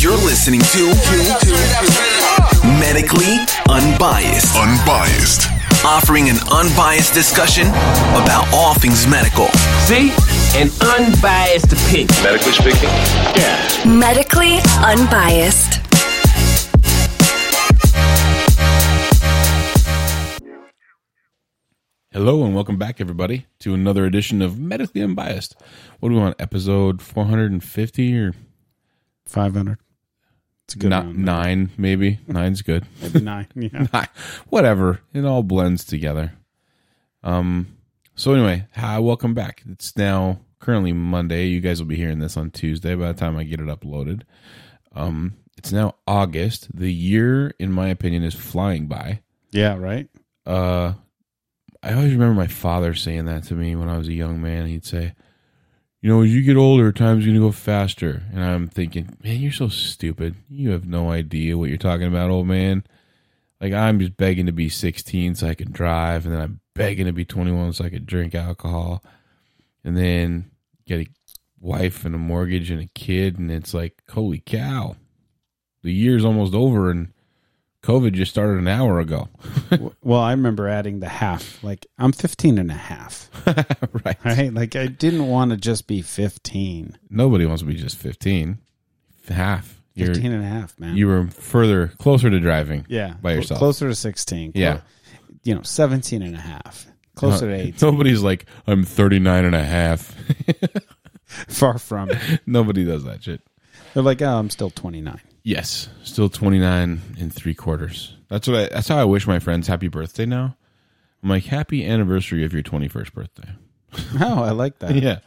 You're 0.00 0.16
listening 0.16 0.60
to 0.74 0.86
Medically 2.80 3.38
Unbiased, 3.70 4.56
Unbiased. 4.56 5.46
offering 5.84 6.28
an 6.28 6.36
unbiased 6.50 7.14
discussion 7.14 7.68
about 7.68 8.46
all 8.52 8.74
things 8.74 9.06
medical. 9.06 9.46
See? 9.86 10.10
An 10.58 10.70
unbiased 10.82 11.72
opinion. 11.72 12.08
Medically 12.22 12.52
speaking? 12.52 12.88
Yeah. 13.36 13.84
Medically 13.86 14.58
unbiased. 14.84 15.80
Hello 22.12 22.44
and 22.44 22.54
welcome 22.54 22.78
back, 22.78 23.00
everybody, 23.00 23.46
to 23.60 23.74
another 23.74 24.04
edition 24.06 24.40
of 24.40 24.58
Medically 24.58 25.02
Unbiased. 25.02 25.54
What 26.00 26.08
do 26.08 26.14
we 26.14 26.20
want? 26.20 26.40
Episode 26.40 27.02
450 27.02 28.18
or 28.18 28.32
500. 29.26 29.78
It's 30.64 30.74
a 30.74 30.78
good 30.78 30.90
not 30.90 31.04
round. 31.04 31.18
nine, 31.18 31.70
maybe? 31.76 32.18
Nine's 32.26 32.62
good. 32.62 32.86
Maybe 33.02 33.20
nine. 33.20 33.46
Yeah. 33.54 33.86
Nine. 33.92 34.08
Whatever. 34.48 35.00
It 35.12 35.24
all 35.24 35.42
blends 35.42 35.84
together. 35.84 36.32
Um. 37.22 37.68
So 38.14 38.32
anyway, 38.32 38.66
hi, 38.74 38.98
welcome 38.98 39.34
back. 39.34 39.62
It's 39.70 39.96
now 39.96 40.40
currently 40.58 40.92
Monday. 40.92 41.46
You 41.46 41.60
guys 41.60 41.80
will 41.80 41.86
be 41.88 41.96
hearing 41.96 42.18
this 42.18 42.36
on 42.36 42.50
Tuesday 42.50 42.94
by 42.94 43.08
the 43.12 43.18
time 43.18 43.36
I 43.36 43.44
get 43.44 43.60
it 43.60 43.66
uploaded. 43.66 44.22
Um. 44.94 45.34
It's 45.58 45.72
now 45.72 45.94
August. 46.06 46.68
The 46.76 46.92
year, 46.92 47.52
in 47.58 47.72
my 47.72 47.88
opinion, 47.88 48.24
is 48.24 48.34
flying 48.34 48.86
by. 48.88 49.20
yeah, 49.52 49.76
right? 49.76 50.08
uh 50.44 50.94
I 51.82 51.92
always 51.94 52.12
remember 52.12 52.34
my 52.34 52.46
father 52.48 52.94
saying 52.94 53.26
that 53.26 53.44
to 53.44 53.54
me 53.54 53.76
when 53.76 53.88
I 53.88 53.96
was 53.96 54.08
a 54.08 54.12
young 54.12 54.40
man. 54.42 54.66
He'd 54.66 54.84
say, 54.84 55.14
"You 56.06 56.12
know, 56.12 56.22
as 56.22 56.32
you 56.32 56.42
get 56.42 56.56
older, 56.56 56.92
time's 56.92 57.24
going 57.24 57.34
to 57.34 57.40
go 57.40 57.50
faster." 57.50 58.22
And 58.32 58.40
I'm 58.40 58.68
thinking, 58.68 59.16
"Man, 59.24 59.40
you're 59.40 59.50
so 59.50 59.66
stupid. 59.66 60.36
You 60.48 60.70
have 60.70 60.86
no 60.86 61.10
idea 61.10 61.58
what 61.58 61.68
you're 61.68 61.78
talking 61.78 62.06
about, 62.06 62.30
old 62.30 62.46
man." 62.46 62.84
Like 63.60 63.72
I'm 63.72 63.98
just 63.98 64.16
begging 64.16 64.46
to 64.46 64.52
be 64.52 64.68
16 64.68 65.34
so 65.34 65.48
I 65.48 65.54
can 65.54 65.72
drive, 65.72 66.24
and 66.24 66.32
then 66.32 66.40
I'm 66.40 66.60
begging 66.76 67.06
to 67.06 67.12
be 67.12 67.24
21 67.24 67.72
so 67.72 67.84
I 67.84 67.90
could 67.90 68.06
drink 68.06 68.36
alcohol, 68.36 69.02
and 69.82 69.96
then 69.96 70.52
get 70.86 71.00
a 71.00 71.08
wife 71.58 72.04
and 72.04 72.14
a 72.14 72.18
mortgage 72.18 72.70
and 72.70 72.80
a 72.80 72.88
kid, 72.94 73.40
and 73.40 73.50
it's 73.50 73.74
like, 73.74 74.00
holy 74.10 74.38
cow, 74.38 74.94
the 75.82 75.92
year's 75.92 76.24
almost 76.24 76.54
over, 76.54 76.88
and 76.88 77.08
COVID 77.82 78.12
just 78.14 78.32
started 78.32 78.58
an 78.58 78.66
hour 78.68 78.98
ago. 78.98 79.28
Well, 80.02 80.20
I 80.20 80.32
remember 80.32 80.68
adding 80.68 80.98
the 81.00 81.08
half. 81.08 81.62
Like, 81.62 81.86
I'm 81.98 82.10
15 82.12 82.58
and 82.58 82.70
a 82.70 82.74
half. 82.74 83.30
right. 84.04 84.16
Right? 84.24 84.52
Like, 84.52 84.74
I 84.74 84.86
didn't 84.88 85.28
want 85.28 85.52
to 85.52 85.56
just 85.56 85.86
be 85.86 86.02
15. 86.02 86.98
Nobody 87.10 87.46
wants 87.46 87.62
to 87.62 87.66
be 87.68 87.74
just 87.74 87.96
15. 87.96 88.58
Half. 89.28 89.80
You're, 89.94 90.08
15 90.14 90.32
and 90.32 90.44
a 90.44 90.46
half, 90.48 90.78
man. 90.78 90.96
you 90.96 91.06
were 91.06 91.28
further, 91.28 91.88
closer 91.98 92.28
to 92.28 92.38
driving. 92.38 92.84
yeah. 92.88 93.14
by 93.22 93.32
yourself. 93.32 93.58
Closer 93.58 93.88
to 93.88 93.94
16. 93.94 94.52
Clo- 94.52 94.60
Yeah. 94.60 94.80
You 95.42 95.54
know, 95.54 95.62
17 95.62 96.22
and 96.22 96.34
a 96.34 96.40
half. 96.40 96.86
Closer 97.14 97.46
to 97.48 97.54
18. 97.54 97.74
Nobody's 97.80 98.22
like, 98.22 98.46
I'm 98.66 98.84
39 98.84 99.44
and 99.46 99.54
a 99.54 99.64
half. 99.64 100.14
Far 101.24 101.78
from 101.78 102.10
it. 102.10 102.40
Nobody 102.46 102.84
does 102.84 103.04
that 103.04 103.22
shit. 103.22 103.40
They're 103.94 104.02
like, 104.02 104.20
oh, 104.22 104.36
I'm 104.38 104.50
still 104.50 104.70
29. 104.70 105.20
Yes. 105.46 105.88
Still 106.02 106.28
29 106.28 107.00
and 107.20 107.32
three 107.32 107.54
quarters. 107.54 108.16
That's 108.28 108.48
what 108.48 108.56
I, 108.56 108.66
that's 108.66 108.88
how 108.88 108.98
I 108.98 109.04
wish 109.04 109.28
my 109.28 109.38
friends 109.38 109.68
happy 109.68 109.86
birthday 109.86 110.26
now. 110.26 110.56
I'm 111.22 111.28
like, 111.28 111.44
happy 111.44 111.86
anniversary 111.86 112.44
of 112.44 112.52
your 112.52 112.64
21st 112.64 113.12
birthday. 113.12 113.48
Oh, 114.20 114.42
I 114.42 114.50
like 114.50 114.80
that. 114.80 114.96
yeah. 114.96 115.20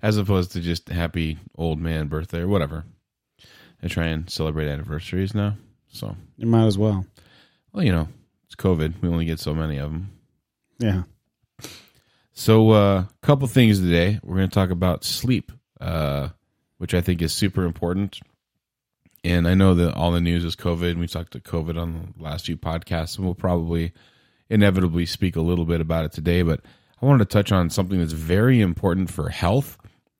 As 0.00 0.16
opposed 0.16 0.52
to 0.52 0.60
just 0.60 0.88
happy 0.88 1.38
old 1.58 1.80
man 1.80 2.06
birthday 2.06 2.38
or 2.38 2.46
whatever. 2.46 2.84
I 3.82 3.88
try 3.88 4.06
and 4.06 4.30
celebrate 4.30 4.68
anniversaries 4.68 5.34
now. 5.34 5.56
So, 5.88 6.14
You 6.36 6.46
might 6.46 6.66
as 6.66 6.78
well. 6.78 7.04
well, 7.72 7.84
you 7.84 7.90
know, 7.90 8.06
it's 8.46 8.54
COVID. 8.54 9.02
We 9.02 9.08
only 9.08 9.24
get 9.24 9.40
so 9.40 9.54
many 9.54 9.78
of 9.78 9.90
them. 9.90 10.12
Yeah. 10.78 11.02
So, 12.32 12.70
a 12.70 12.96
uh, 12.96 13.04
couple 13.22 13.48
things 13.48 13.80
today. 13.80 14.20
We're 14.22 14.36
going 14.36 14.48
to 14.50 14.54
talk 14.54 14.70
about 14.70 15.02
sleep, 15.02 15.50
uh, 15.80 16.28
which 16.78 16.94
I 16.94 17.00
think 17.00 17.22
is 17.22 17.34
super 17.34 17.64
important. 17.64 18.20
And 19.24 19.48
I 19.48 19.54
know 19.54 19.74
that 19.74 19.94
all 19.94 20.12
the 20.12 20.20
news 20.20 20.44
is 20.44 20.54
COVID. 20.54 20.98
We 20.98 21.06
talked 21.06 21.32
to 21.32 21.40
COVID 21.40 21.80
on 21.80 22.12
the 22.16 22.22
last 22.22 22.44
few 22.44 22.58
podcasts, 22.58 23.16
and 23.16 23.24
we'll 23.24 23.34
probably 23.34 23.92
inevitably 24.50 25.06
speak 25.06 25.34
a 25.34 25.40
little 25.40 25.64
bit 25.64 25.80
about 25.80 26.04
it 26.04 26.12
today. 26.12 26.42
But 26.42 26.60
I 27.00 27.06
wanted 27.06 27.30
to 27.30 27.32
touch 27.32 27.50
on 27.50 27.70
something 27.70 27.98
that's 27.98 28.12
very 28.12 28.60
important 28.60 29.10
for 29.10 29.30
health. 29.30 29.78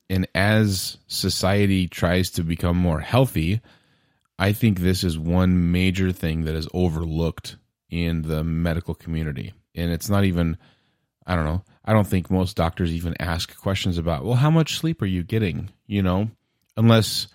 And 0.09 0.27
as 0.35 0.97
society 1.07 1.87
tries 1.87 2.31
to 2.31 2.43
become 2.43 2.79
more 2.79 3.01
healthy, 3.01 3.61
I 4.39 4.53
think 4.53 4.81
this 4.81 5.05
is 5.05 5.19
one 5.19 5.71
major 5.71 6.11
thing 6.11 6.45
that 6.45 6.55
is 6.55 6.69
overlooked 6.73 7.57
in 7.91 8.23
the 8.23 8.43
medical 8.43 8.95
community. 8.95 9.53
And 9.75 9.93
it's 9.93 10.09
not 10.09 10.25
even, 10.25 10.57
I 11.27 11.37
don't 11.37 11.45
know, 11.45 11.63
I 11.85 11.93
don't 11.93 12.07
think 12.07 12.31
most 12.31 12.57
doctors 12.57 12.93
even 12.93 13.15
ask 13.21 13.55
questions 13.61 13.99
about, 13.99 14.25
well, 14.25 14.35
how 14.35 14.51
much 14.51 14.79
sleep 14.79 15.03
are 15.03 15.07
you 15.07 15.23
getting? 15.23 15.71
You 15.87 16.03
know, 16.03 16.31
unless 16.77 17.29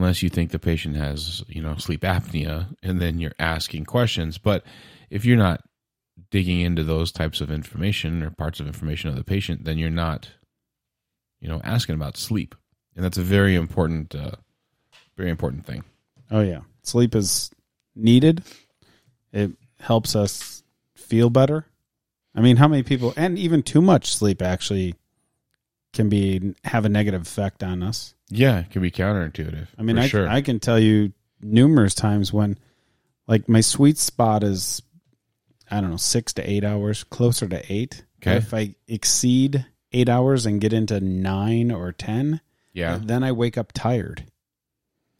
unless 0.00 0.22
you 0.22 0.30
think 0.30 0.50
the 0.50 0.58
patient 0.58 0.96
has, 0.96 1.44
you 1.46 1.62
know, 1.62 1.76
sleep 1.76 2.00
apnea 2.00 2.74
and 2.82 3.00
then 3.00 3.18
you're 3.18 3.34
asking 3.38 3.84
questions. 3.84 4.38
But 4.38 4.64
if 5.10 5.26
you're 5.26 5.36
not 5.36 5.62
digging 6.30 6.62
into 6.62 6.82
those 6.82 7.12
types 7.12 7.42
of 7.42 7.50
information 7.50 8.22
or 8.22 8.30
parts 8.30 8.60
of 8.60 8.66
information 8.66 9.10
of 9.10 9.16
the 9.16 9.24
patient, 9.24 9.64
then 9.64 9.76
you're 9.76 9.90
not, 9.90 10.30
you 11.38 11.48
know, 11.48 11.60
asking 11.64 11.96
about 11.96 12.16
sleep. 12.16 12.54
And 12.96 13.04
that's 13.04 13.18
a 13.18 13.22
very 13.22 13.54
important, 13.54 14.14
uh, 14.14 14.32
very 15.18 15.28
important 15.28 15.66
thing. 15.66 15.84
Oh 16.30 16.40
yeah, 16.40 16.60
sleep 16.82 17.14
is 17.14 17.50
needed. 17.94 18.42
It 19.34 19.52
helps 19.80 20.16
us 20.16 20.62
feel 20.96 21.28
better. 21.28 21.66
I 22.34 22.40
mean, 22.40 22.56
how 22.56 22.68
many 22.68 22.84
people 22.84 23.12
and 23.18 23.38
even 23.38 23.62
too 23.62 23.82
much 23.82 24.14
sleep 24.14 24.40
actually 24.40 24.94
can 25.92 26.08
be 26.08 26.54
have 26.64 26.84
a 26.84 26.88
negative 26.88 27.22
effect 27.22 27.62
on 27.62 27.82
us. 27.82 28.14
Yeah, 28.28 28.60
it 28.60 28.70
can 28.70 28.82
be 28.82 28.90
counterintuitive. 28.90 29.68
I 29.78 29.82
mean, 29.82 29.98
I 29.98 30.08
sure. 30.08 30.28
I 30.28 30.40
can 30.40 30.60
tell 30.60 30.78
you 30.78 31.12
numerous 31.40 31.94
times 31.94 32.32
when 32.32 32.58
like 33.26 33.48
my 33.48 33.60
sweet 33.60 33.98
spot 33.98 34.44
is 34.44 34.82
I 35.70 35.80
don't 35.80 35.90
know, 35.90 35.96
6 35.96 36.32
to 36.34 36.50
8 36.50 36.64
hours, 36.64 37.04
closer 37.04 37.46
to 37.46 37.72
8. 37.72 38.04
Okay. 38.20 38.36
If 38.36 38.52
I 38.52 38.74
exceed 38.88 39.66
8 39.92 40.08
hours 40.08 40.44
and 40.44 40.60
get 40.60 40.72
into 40.72 41.00
9 41.00 41.70
or 41.70 41.92
10, 41.92 42.40
yeah, 42.72 42.98
then 43.00 43.22
I 43.22 43.32
wake 43.32 43.56
up 43.56 43.72
tired. 43.72 44.24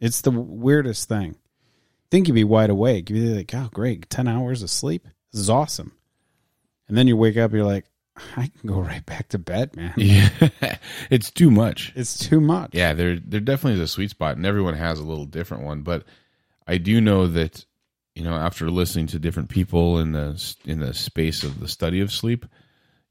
It's 0.00 0.22
the 0.22 0.30
weirdest 0.30 1.08
thing. 1.08 1.36
Think 2.10 2.26
you'd 2.26 2.34
be 2.34 2.44
wide 2.44 2.70
awake. 2.70 3.10
You'd 3.10 3.16
be 3.16 3.36
like, 3.36 3.54
oh, 3.54 3.68
great, 3.72 4.10
10 4.10 4.26
hours 4.26 4.62
of 4.62 4.70
sleep. 4.70 5.06
This 5.32 5.40
is 5.40 5.50
awesome. 5.50 5.92
And 6.88 6.98
then 6.98 7.06
you 7.06 7.16
wake 7.16 7.36
up, 7.36 7.52
you're 7.52 7.64
like, 7.64 7.84
I 8.36 8.50
can 8.58 8.68
go 8.68 8.80
right 8.80 9.04
back 9.04 9.28
to 9.30 9.38
bed, 9.38 9.76
man. 9.76 9.94
yeah, 9.96 10.30
it's 11.10 11.30
too 11.30 11.50
much. 11.50 11.92
It's 11.94 12.18
too 12.18 12.40
much. 12.40 12.70
Yeah, 12.74 12.92
there 12.92 13.18
there 13.18 13.40
definitely 13.40 13.80
is 13.80 13.90
a 13.90 13.92
sweet 13.92 14.10
spot, 14.10 14.36
and 14.36 14.46
everyone 14.46 14.74
has 14.74 14.98
a 14.98 15.04
little 15.04 15.26
different 15.26 15.64
one. 15.64 15.82
But 15.82 16.04
I 16.66 16.78
do 16.78 17.00
know 17.00 17.26
that 17.26 17.64
you 18.14 18.24
know 18.24 18.34
after 18.34 18.70
listening 18.70 19.06
to 19.08 19.18
different 19.18 19.48
people 19.48 19.98
in 19.98 20.12
the 20.12 20.54
in 20.64 20.80
the 20.80 20.94
space 20.94 21.42
of 21.42 21.60
the 21.60 21.68
study 21.68 22.00
of 22.00 22.12
sleep, 22.12 22.46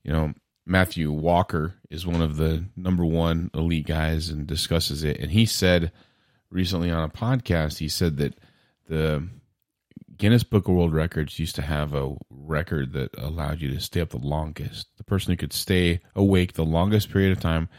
you 0.03 0.11
know 0.11 0.33
Matthew 0.65 1.11
Walker 1.11 1.73
is 1.89 2.05
one 2.05 2.21
of 2.21 2.37
the 2.37 2.65
number 2.75 3.03
one 3.03 3.49
elite 3.53 3.87
guys 3.87 4.29
and 4.29 4.45
discusses 4.45 5.03
it. 5.03 5.17
And 5.19 5.31
he 5.31 5.47
said 5.47 5.91
recently 6.51 6.91
on 6.91 7.03
a 7.03 7.09
podcast, 7.09 7.79
he 7.79 7.89
said 7.89 8.17
that 8.17 8.35
the 8.87 9.27
Guinness 10.19 10.43
Book 10.43 10.67
of 10.67 10.75
World 10.75 10.93
Records 10.93 11.39
used 11.39 11.55
to 11.55 11.61
have 11.61 11.93
a 11.93 12.13
record 12.29 12.91
that 12.91 13.17
allowed 13.17 13.61
you 13.61 13.73
to 13.73 13.79
stay 13.79 14.01
up 14.01 14.09
the 14.09 14.17
longest. 14.17 14.87
The 14.97 15.03
person 15.05 15.31
who 15.31 15.37
could 15.37 15.53
stay 15.53 16.01
awake 16.13 16.53
the 16.53 16.65
longest 16.65 17.09
period 17.09 17.31
of 17.31 17.39
time 17.39 17.69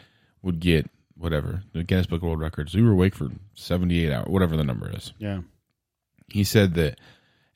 would 0.42 0.58
get 0.58 0.90
whatever 1.16 1.62
the 1.74 1.84
Guinness 1.84 2.06
Book 2.06 2.22
of 2.22 2.28
World 2.28 2.40
Records. 2.40 2.74
We 2.74 2.82
were 2.82 2.92
awake 2.92 3.14
for 3.14 3.28
seventy 3.54 4.04
eight 4.04 4.12
hours, 4.12 4.28
whatever 4.28 4.56
the 4.56 4.64
number 4.64 4.90
is. 4.90 5.12
Yeah. 5.18 5.40
He 6.28 6.42
said 6.42 6.74
that 6.74 6.98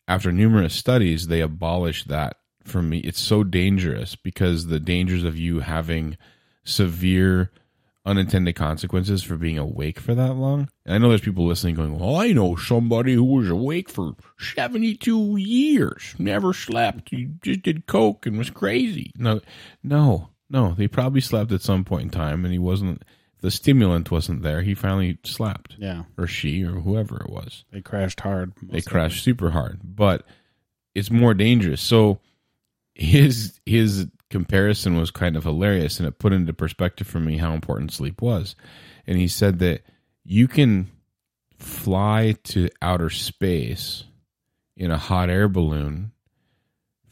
after 0.06 0.30
numerous 0.30 0.74
studies, 0.74 1.28
they 1.28 1.40
abolished 1.40 2.08
that. 2.08 2.36
For 2.62 2.82
me, 2.82 2.98
it's 2.98 3.20
so 3.20 3.42
dangerous 3.42 4.16
because 4.16 4.66
the 4.66 4.80
dangers 4.80 5.24
of 5.24 5.38
you 5.38 5.60
having 5.60 6.18
severe 6.62 7.50
unintended 8.06 8.54
consequences 8.54 9.22
for 9.22 9.36
being 9.36 9.56
awake 9.58 9.98
for 9.98 10.14
that 10.14 10.34
long. 10.34 10.68
And 10.84 10.94
I 10.94 10.98
know 10.98 11.08
there's 11.08 11.20
people 11.22 11.46
listening 11.46 11.74
going, 11.74 11.98
"Well, 11.98 12.16
I 12.16 12.32
know 12.32 12.54
somebody 12.56 13.14
who 13.14 13.24
was 13.24 13.48
awake 13.48 13.88
for 13.88 14.14
72 14.38 15.36
years, 15.38 16.14
never 16.18 16.52
slept, 16.52 17.10
he 17.10 17.28
just 17.42 17.62
did 17.62 17.86
coke 17.86 18.26
and 18.26 18.36
was 18.36 18.50
crazy." 18.50 19.10
No, 19.16 19.40
no, 19.82 20.28
no. 20.50 20.74
They 20.74 20.86
probably 20.88 21.20
slept 21.22 21.50
at 21.52 21.62
some 21.62 21.84
point 21.84 22.02
in 22.04 22.10
time, 22.10 22.44
and 22.44 22.52
he 22.52 22.58
wasn't. 22.58 23.02
The 23.40 23.50
stimulant 23.50 24.10
wasn't 24.10 24.42
there. 24.42 24.62
He 24.62 24.74
finally 24.74 25.18
slept, 25.24 25.76
Yeah. 25.78 26.04
or 26.16 26.26
she, 26.26 26.62
or 26.62 26.80
whoever 26.80 27.16
it 27.22 27.28
was 27.28 27.64
They 27.72 27.82
crashed 27.82 28.20
hard. 28.20 28.52
they 28.62 28.80
crashed 28.80 29.22
super 29.22 29.50
hard 29.50 29.80
but 29.84 30.26
it's 30.94 31.10
more 31.10 31.34
dangerous 31.34 31.82
so 31.82 32.20
his 32.94 33.60
his 33.66 34.06
comparison 34.34 34.96
was 34.96 35.12
kind 35.12 35.36
of 35.36 35.44
hilarious 35.44 36.00
and 36.00 36.08
it 36.08 36.18
put 36.18 36.32
into 36.32 36.52
perspective 36.52 37.06
for 37.06 37.20
me 37.20 37.36
how 37.36 37.52
important 37.52 37.92
sleep 37.92 38.20
was 38.20 38.56
and 39.06 39.16
he 39.16 39.28
said 39.28 39.60
that 39.60 39.82
you 40.24 40.48
can 40.48 40.90
fly 41.56 42.34
to 42.42 42.68
outer 42.82 43.10
space 43.10 44.04
in 44.76 44.90
a 44.90 44.98
hot 44.98 45.30
air 45.30 45.48
balloon 45.48 46.10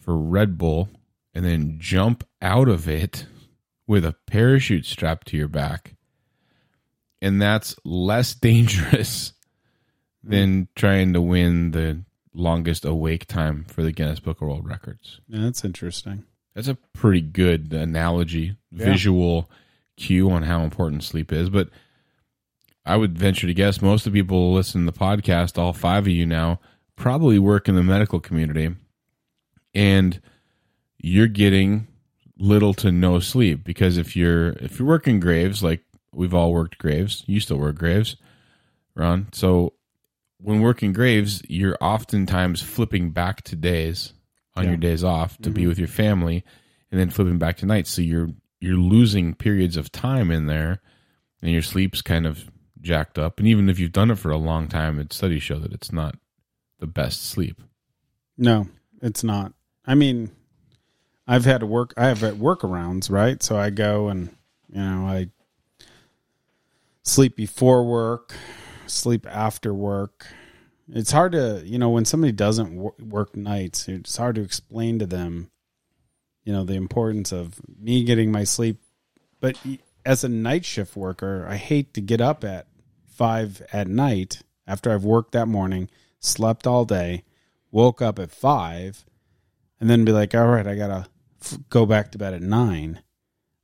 for 0.01 0.17
Red 0.17 0.59
Bull 0.59 0.89
and 1.33 1.45
then 1.45 1.77
jump 1.79 2.25
out 2.41 2.69
of 2.69 2.89
it 2.89 3.27
with 3.87 4.05
a 4.05 4.17
parachute 4.27 4.85
strapped 4.85 5.29
to 5.29 5.37
your 5.37 5.49
back. 5.49 5.95
And 7.21 7.41
that's 7.41 7.77
less 7.85 8.35
dangerous 8.49 9.33
than 10.25 10.69
trying 10.75 11.13
to 11.13 11.21
win 11.21 11.73
the 11.73 12.03
longest 12.35 12.85
awake 12.85 13.27
time 13.27 13.65
for 13.65 13.83
the 13.83 13.93
Guinness 13.93 14.21
Book 14.21 14.41
of 14.41 14.49
World 14.49 14.67
Records. 14.67 15.21
Yeah, 15.29 15.43
that's 15.43 15.65
interesting. 15.65 16.25
That's 16.55 16.69
a 16.69 16.77
pretty 16.93 17.21
good 17.21 17.73
analogy, 17.73 18.57
Yeah. 18.71 18.85
visual 18.87 19.51
cue 19.97 20.31
on 20.31 20.43
how 20.43 20.63
important 20.63 21.03
sleep 21.05 21.33
is. 21.33 21.49
But 21.51 21.71
I 22.85 22.97
would 22.97 23.17
venture 23.17 23.47
to 23.47 23.55
guess 23.55 23.81
most 23.81 24.07
of 24.07 24.13
the 24.13 24.19
people 24.21 24.51
who 24.51 24.57
listen 24.57 24.85
to 24.85 24.91
the 24.93 24.99
podcast, 24.99 25.57
all 25.59 25.73
five 25.73 26.05
of 26.05 26.13
you 26.13 26.27
now, 26.27 26.61
probably 26.97 27.39
work 27.39 27.69
in 27.69 27.75
the 27.77 27.83
medical 27.83 28.21
community. 28.21 28.75
And 29.75 30.21
you're 30.99 31.29
getting 31.29 31.89
little 32.39 32.75
to 32.75 32.91
no 32.91 33.21
sleep 33.21 33.63
because 33.65 33.97
if 33.99 34.17
you're 34.17 34.51
if 34.61 34.79
you're 34.79 34.89
working 34.89 35.21
graves, 35.21 35.63
like 35.63 35.83
we've 36.13 36.35
all 36.35 36.53
worked 36.53 36.79
graves, 36.79 37.25
you 37.27 37.41
still 37.41 37.59
work 37.59 37.77
graves, 37.79 38.17
Ron. 38.95 39.29
So 39.33 39.75
when 40.39 40.61
working 40.61 40.93
graves, 40.93 41.41
you're 41.49 41.79
oftentimes 41.81 42.61
flipping 42.61 43.11
back 43.11 43.43
to 43.45 43.57
days 43.57 44.13
on 44.57 44.65
Yeah. 44.65 44.71
your 44.71 44.79
days 44.79 45.05
off 45.05 45.39
to 45.39 45.51
be 45.51 45.63
mm-hmm. 45.63 45.69
with 45.69 45.79
your 45.79 45.89
family, 45.89 46.45
and 46.91 47.01
then 47.01 47.11
flipping 47.11 47.39
back 47.39 47.57
to 47.59 47.67
night. 47.67 47.87
So 47.87 48.03
you're 48.03 48.31
you're 48.61 48.77
losing 48.77 49.35
periods 49.35 49.77
of 49.77 49.91
time 49.91 50.31
in 50.31 50.47
there, 50.47 50.81
and 51.41 51.51
your 51.51 51.63
sleep's 51.63 52.03
kind 52.03 52.27
of 52.27 52.51
jacked 52.81 53.19
up. 53.19 53.39
And 53.39 53.49
even 53.49 53.69
if 53.69 53.79
you've 53.79 53.93
done 53.93 54.11
it 54.11 54.19
for 54.19 54.31
a 54.31 54.37
long 54.37 54.69
time, 54.69 54.99
it 54.99 55.13
studies 55.13 55.43
show 55.43 55.59
that 55.59 55.73
it's 55.73 55.93
not 55.93 56.17
the 56.79 56.87
best 56.87 57.25
sleep. 57.25 57.61
No, 58.37 58.69
it's 59.01 59.25
not. 59.25 59.53
I 59.87 59.95
mean, 59.95 60.31
I've 61.27 61.45
had 61.45 61.61
to 61.61 61.67
work. 61.67 61.95
I 61.97 62.07
have 62.09 62.19
workarounds, 62.19 63.11
right? 63.11 63.43
So 63.43 63.57
I 63.57 63.71
go 63.71 64.09
and 64.09 64.29
you 64.69 64.81
know 64.81 65.07
I 65.07 65.29
sleep 67.03 67.37
before 67.37 67.85
work, 67.85 68.35
sleep 68.87 69.27
after 69.27 69.73
work. 69.73 70.27
It's 70.89 71.13
hard 71.13 71.33
to 71.33 71.63
you 71.65 71.79
know 71.79 71.91
when 71.91 72.05
somebody 72.05 72.33
doesn't 72.33 72.75
wor- 72.77 72.95
work 73.01 73.37
nights. 73.37 73.89
It's 73.89 74.17
hard 74.17 74.35
to 74.37 74.43
explain 74.43 74.99
to 74.99 75.07
them, 75.07 75.51
you 76.45 76.53
know, 76.53 76.65
the 76.65 76.75
importance 76.75 77.33
of 77.33 77.61
me 77.79 78.05
getting 78.05 78.31
my 78.33 78.45
sleep. 78.45 78.81
But 79.41 79.59
as 80.05 80.25
a 80.25 80.29
night 80.29 80.65
shift 80.65 80.97
worker, 80.97 81.47
I 81.49 81.57
hate 81.57 81.95
to 81.95 82.01
get 82.01 82.21
up 82.21 82.45
at 82.45 82.67
five 83.07 83.63
at 83.73 83.87
night 83.89 84.43
after 84.67 84.91
I've 84.93 85.05
worked 85.05 85.33
that 85.33 85.49
morning, 85.49 85.89
slept 86.21 86.67
all 86.67 86.85
day, 86.85 87.25
woke 87.71 88.01
up 88.03 88.19
at 88.19 88.31
five, 88.31 89.05
and 89.81 89.89
then 89.91 90.05
be 90.05 90.13
like, 90.13 90.35
all 90.35 90.47
right, 90.47 90.67
I 90.67 90.75
gotta 90.77 91.07
f- 91.41 91.59
go 91.69 91.87
back 91.87 92.13
to 92.13 92.19
bed 92.19 92.35
at 92.35 92.43
nine. 92.43 93.01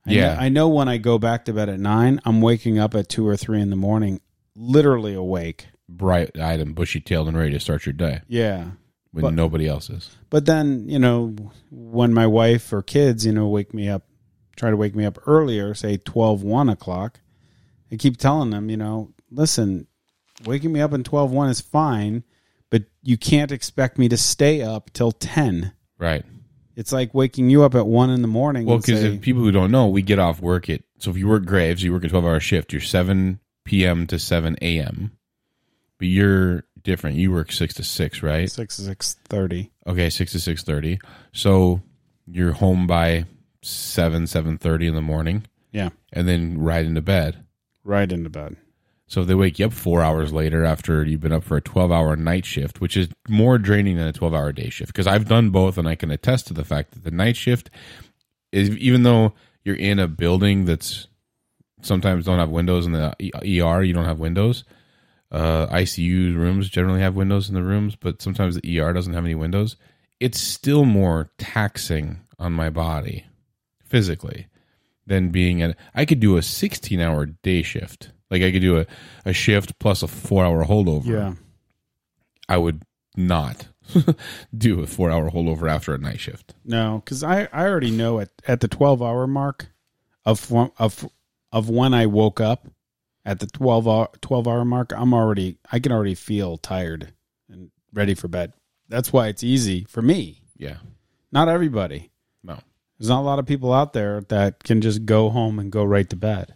I 0.05 0.11
Yeah. 0.11 0.33
know, 0.35 0.39
I 0.41 0.49
know 0.49 0.69
when 0.69 0.87
I 0.89 0.97
go 0.97 1.17
back 1.19 1.45
to 1.45 1.53
bed 1.53 1.69
at 1.69 1.79
nine, 1.79 2.19
I'm 2.25 2.41
waking 2.41 2.79
up 2.79 2.95
at 2.95 3.09
two 3.09 3.27
or 3.27 3.37
three 3.37 3.61
in 3.61 3.69
the 3.69 3.75
morning, 3.75 4.21
literally 4.55 5.13
awake. 5.13 5.67
Bright 5.91 6.37
eyed 6.39 6.59
and 6.59 6.75
bushy 6.75 7.01
tailed 7.01 7.27
and 7.27 7.35
ready 7.37 7.51
to 7.51 7.59
start 7.59 7.85
your 7.85 7.93
day 7.93 8.21
Yeah. 8.27 8.71
when 9.11 9.23
But- 9.23 9.33
nobody 9.33 9.67
else 9.67 9.89
is. 9.89 10.09
But 10.29 10.45
then, 10.45 10.87
you 10.87 10.99
know, 10.99 11.35
when 11.71 12.13
my 12.13 12.27
wife 12.27 12.71
or 12.71 12.81
kids, 12.83 13.25
you 13.25 13.31
know, 13.31 13.47
wake 13.49 13.73
me 13.73 13.89
up, 13.89 14.03
try 14.55 14.69
to 14.69 14.77
wake 14.77 14.95
me 14.95 15.03
up 15.05 15.17
earlier, 15.25 15.73
say 15.73 15.97
12, 15.97 16.43
1 16.43 16.69
o'clock, 16.69 17.19
I 17.91 17.95
keep 17.95 18.17
telling 18.17 18.51
them, 18.51 18.69
you 18.69 18.77
know, 18.77 19.13
listen, 19.31 19.87
waking 20.45 20.71
me 20.71 20.79
up 20.79 20.93
in 20.93 21.03
12, 21.03 21.31
1 21.31 21.49
is 21.49 21.59
fine, 21.59 22.23
but 22.69 22.83
you 23.01 23.17
can't 23.17 23.51
expect 23.51 23.97
me 23.97 24.07
to 24.09 24.17
stay 24.17 24.61
up 24.61 24.91
till 24.93 25.11
10. 25.11 25.71
Right. 25.97 26.23
It's 26.75 26.91
like 26.93 27.13
waking 27.15 27.49
you 27.49 27.63
up 27.63 27.73
at 27.75 27.87
1 27.87 28.09
in 28.11 28.21
the 28.21 28.27
morning. 28.27 28.65
Well, 28.67 28.77
because 28.77 29.17
people 29.17 29.41
who 29.41 29.51
don't 29.51 29.71
know, 29.71 29.87
we 29.87 30.01
get 30.03 30.19
off 30.19 30.39
work 30.39 30.69
at 30.69 30.81
so 30.99 31.09
if 31.11 31.17
you 31.17 31.27
work 31.27 31.45
graves, 31.45 31.81
you 31.81 31.91
work 31.93 32.03
a 32.03 32.09
twelve 32.09 32.25
hour 32.25 32.39
shift. 32.41 32.71
You're 32.73 32.81
seven 32.81 33.39
p.m. 33.65 34.05
to 34.07 34.19
seven 34.19 34.57
a.m. 34.61 35.11
But 35.99 36.07
you're 36.07 36.63
different. 36.81 37.17
You 37.17 37.31
work 37.31 37.51
six 37.51 37.73
to 37.75 37.83
six, 37.83 38.23
right? 38.23 38.49
6 38.49 38.75
6 38.75 39.13
30. 39.27 39.69
Okay, 39.85 40.09
six 40.09 40.31
to 40.31 40.39
six 40.39 40.63
thirty. 40.63 40.99
So 41.33 41.81
you're 42.25 42.53
home 42.53 42.87
by 42.87 43.25
seven 43.61 44.25
seven 44.27 44.57
thirty 44.57 44.87
in 44.87 44.95
the 44.95 45.01
morning, 45.01 45.45
Yeah. 45.71 45.89
and 46.13 46.27
then 46.27 46.57
right 46.59 46.85
into 46.85 47.01
bed. 47.01 47.43
Right 47.83 48.09
into 48.11 48.29
bed. 48.29 48.55
So 49.07 49.21
if 49.21 49.27
they 49.27 49.33
wake 49.35 49.57
you 49.59 49.65
up 49.65 49.73
four 49.73 50.01
hours 50.03 50.31
later 50.31 50.63
after 50.63 51.03
you've 51.03 51.19
been 51.21 51.33
up 51.33 51.43
for 51.43 51.57
a 51.57 51.61
12 51.61 51.91
hour 51.91 52.15
night 52.15 52.45
shift, 52.45 52.79
which 52.79 52.95
is 52.95 53.09
more 53.27 53.57
draining 53.57 53.97
than 53.97 54.07
a 54.07 54.13
12 54.13 54.33
hour 54.35 54.51
day 54.51 54.69
shift, 54.69 54.93
because 54.93 55.07
I've 55.07 55.27
done 55.27 55.49
both 55.49 55.77
and 55.79 55.87
I 55.89 55.95
can 55.95 56.11
attest 56.11 56.45
to 56.47 56.53
the 56.53 56.63
fact 56.63 56.91
that 56.91 57.03
the 57.03 57.09
night 57.11 57.35
shift 57.35 57.71
is, 58.51 58.69
even 58.77 59.01
though 59.03 59.33
you're 59.65 59.75
in 59.75 59.97
a 59.97 60.07
building 60.07 60.65
that's 60.65 61.07
sometimes 61.81 62.25
don't 62.25 62.37
have 62.39 62.49
windows 62.51 62.85
in 62.85 62.91
the 62.91 63.15
ER, 63.23 63.81
you 63.83 63.93
don't 63.93 64.05
have 64.05 64.19
windows. 64.19 64.63
Uh, 65.31 65.67
ICU 65.67 66.35
rooms 66.35 66.69
generally 66.69 67.01
have 67.01 67.15
windows 67.15 67.49
in 67.49 67.55
the 67.55 67.63
rooms, 67.63 67.95
but 67.95 68.21
sometimes 68.21 68.55
the 68.55 68.79
ER 68.79 68.93
doesn't 68.93 69.13
have 69.13 69.25
any 69.25 69.35
windows. 69.35 69.75
It's 70.19 70.39
still 70.39 70.85
more 70.85 71.29
taxing 71.37 72.21
on 72.39 72.53
my 72.53 72.69
body 72.69 73.25
physically 73.85 74.47
than 75.05 75.29
being 75.29 75.61
at. 75.61 75.77
I 75.93 76.05
could 76.05 76.19
do 76.19 76.37
a 76.37 76.41
16 76.41 76.99
hour 76.99 77.25
day 77.27 77.61
shift. 77.61 78.11
Like 78.31 78.41
I 78.41 78.51
could 78.51 78.61
do 78.61 78.79
a, 78.79 78.85
a 79.25 79.33
shift 79.33 79.77
plus 79.79 80.03
a 80.03 80.07
four 80.07 80.45
hour 80.45 80.65
holdover. 80.65 81.05
Yeah. 81.05 81.33
I 82.47 82.57
would 82.57 82.83
not 83.15 83.67
do 84.57 84.81
a 84.81 84.87
four 84.87 85.11
hour 85.11 85.29
holdover 85.29 85.69
after 85.69 85.93
a 85.93 85.97
night 85.99 86.19
shift. 86.19 86.55
No, 86.65 87.01
because 87.03 87.23
I, 87.23 87.47
I 87.53 87.67
already 87.67 87.91
know 87.91 88.19
at, 88.19 88.29
at 88.47 88.61
the 88.61 88.67
12 88.67 89.01
hour 89.01 89.27
mark 89.27 89.67
of, 90.25 90.51
of, 90.77 91.09
of 91.51 91.69
when 91.69 91.93
I 91.93 92.07
woke 92.07 92.39
up 92.39 92.67
at 93.25 93.39
the 93.39 93.47
12 93.47 93.87
hour, 93.87 94.09
12 94.21 94.47
hour 94.47 94.65
mark, 94.65 94.93
I'm 94.95 95.13
already, 95.13 95.57
I 95.71 95.79
can 95.79 95.91
already 95.91 96.15
feel 96.15 96.57
tired 96.57 97.13
and 97.49 97.71
ready 97.93 98.15
for 98.15 98.27
bed. 98.27 98.53
That's 98.87 99.13
why 99.13 99.27
it's 99.27 99.43
easy 99.43 99.85
for 99.85 100.01
me. 100.01 100.41
Yeah. 100.57 100.77
Not 101.31 101.47
everybody. 101.47 102.11
No. 102.43 102.59
There's 102.97 103.09
not 103.09 103.21
a 103.21 103.21
lot 103.21 103.39
of 103.39 103.45
people 103.45 103.73
out 103.73 103.93
there 103.93 104.21
that 104.29 104.63
can 104.63 104.81
just 104.81 105.05
go 105.05 105.29
home 105.29 105.59
and 105.59 105.71
go 105.71 105.83
right 105.83 106.09
to 106.09 106.15
bed. 106.15 106.55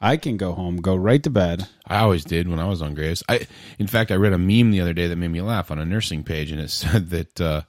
I 0.00 0.16
can 0.16 0.36
go 0.36 0.52
home, 0.52 0.78
go 0.78 0.96
right 0.96 1.22
to 1.22 1.30
bed. 1.30 1.68
I 1.86 1.98
always 1.98 2.24
did 2.24 2.48
when 2.48 2.58
I 2.58 2.66
was 2.66 2.82
on 2.82 2.94
Graves. 2.94 3.22
I, 3.28 3.46
in 3.78 3.86
fact, 3.86 4.10
I 4.10 4.16
read 4.16 4.32
a 4.32 4.38
meme 4.38 4.72
the 4.72 4.80
other 4.80 4.92
day 4.92 5.06
that 5.06 5.16
made 5.16 5.30
me 5.30 5.40
laugh 5.40 5.70
on 5.70 5.78
a 5.78 5.84
nursing 5.84 6.24
page, 6.24 6.50
and 6.50 6.60
it 6.60 6.70
said 6.70 7.10
that 7.10 7.40
uh, 7.40 7.62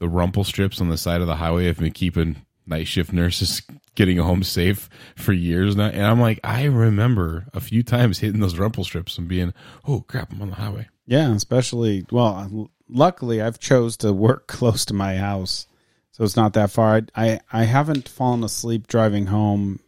the 0.00 0.08
rumble 0.08 0.42
strips 0.42 0.80
on 0.80 0.88
the 0.88 0.98
side 0.98 1.20
of 1.20 1.28
the 1.28 1.36
highway 1.36 1.66
have 1.66 1.78
been 1.78 1.92
keeping 1.92 2.42
night 2.68 2.86
shift 2.86 3.12
nurses 3.12 3.62
getting 3.94 4.18
home 4.18 4.42
safe 4.42 4.88
for 5.16 5.32
years 5.32 5.76
now. 5.76 5.88
And 5.88 6.04
I'm 6.04 6.20
like, 6.20 6.40
I 6.44 6.64
remember 6.64 7.46
a 7.52 7.60
few 7.60 7.82
times 7.82 8.18
hitting 8.18 8.40
those 8.40 8.58
rumble 8.58 8.84
strips 8.84 9.18
and 9.18 9.28
being, 9.28 9.52
oh 9.86 10.00
crap, 10.02 10.32
I'm 10.32 10.42
on 10.42 10.50
the 10.50 10.56
highway. 10.56 10.88
Yeah, 11.06 11.34
especially 11.34 12.04
well. 12.10 12.70
Luckily, 12.90 13.42
I've 13.42 13.58
chose 13.58 13.96
to 13.98 14.12
work 14.12 14.46
close 14.46 14.84
to 14.86 14.94
my 14.94 15.16
house, 15.16 15.66
so 16.12 16.22
it's 16.22 16.36
not 16.36 16.52
that 16.52 16.70
far. 16.70 16.96
I 16.96 17.02
I, 17.14 17.40
I 17.52 17.64
haven't 17.64 18.08
fallen 18.08 18.44
asleep 18.44 18.86
driving 18.86 19.26
home, 19.26 19.80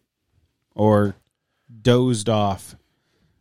or 0.75 1.17
dozed 1.83 2.29
off, 2.29 2.75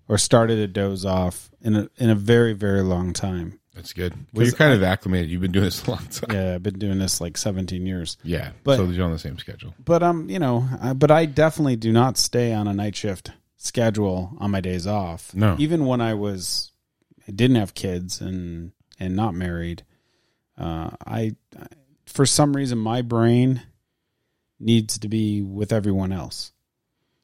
or 0.10 0.18
started 0.18 0.58
to 0.58 0.68
doze 0.68 1.06
off 1.06 1.50
in 1.62 1.76
a 1.76 1.90
in 1.98 2.10
a 2.10 2.16
very 2.16 2.54
very 2.54 2.82
long 2.82 3.14
time. 3.14 3.60
That's 3.80 3.94
good. 3.94 4.14
Well, 4.34 4.46
you're 4.46 4.56
kind 4.56 4.74
of 4.74 4.84
acclimated. 4.84 5.30
You've 5.30 5.40
been 5.40 5.54
doing 5.54 5.64
this 5.64 5.86
a 5.88 5.92
long 5.92 6.06
time. 6.08 6.36
Yeah, 6.36 6.56
I've 6.56 6.64
been 6.64 6.78
doing 6.80 7.00
this 7.00 7.22
like 7.22 7.38
seventeen 7.38 7.86
years. 7.86 8.18
Yeah. 8.24 8.52
But- 8.66 8.76
so 8.76 8.84
you're 8.84 9.06
on 9.06 9.14
the 9.14 9.20
same 9.20 9.38
schedule. 9.40 9.74
But 9.84 10.04
um, 10.04 10.30
you 10.30 10.38
know, 10.38 10.68
I, 10.82 10.92
but 10.92 11.12
I 11.12 11.26
definitely 11.26 11.78
do 11.78 11.94
not 11.94 12.18
stay 12.18 12.52
on 12.52 12.68
a 12.68 12.74
night 12.74 12.98
shift 12.98 13.32
schedule 13.56 14.36
on 14.40 14.52
my 14.52 14.60
days 14.60 14.86
off. 14.86 15.34
No. 15.34 15.56
even 15.60 15.86
when 15.86 16.02
I 16.02 16.14
was, 16.14 16.74
I 17.26 17.32
didn't 17.32 17.56
have 17.56 17.74
kids 17.74 18.20
and 18.20 18.74
and 19.00 19.16
not 19.16 19.34
married. 19.34 19.84
Uh, 20.58 20.90
I, 21.08 21.36
I 21.58 21.68
for 22.06 22.26
some 22.26 22.54
reason 22.54 22.78
my 22.80 23.02
brain 23.02 23.62
needs 24.60 24.98
to 25.00 25.08
be 25.08 25.42
with 25.42 25.72
everyone 25.72 26.12
else 26.12 26.52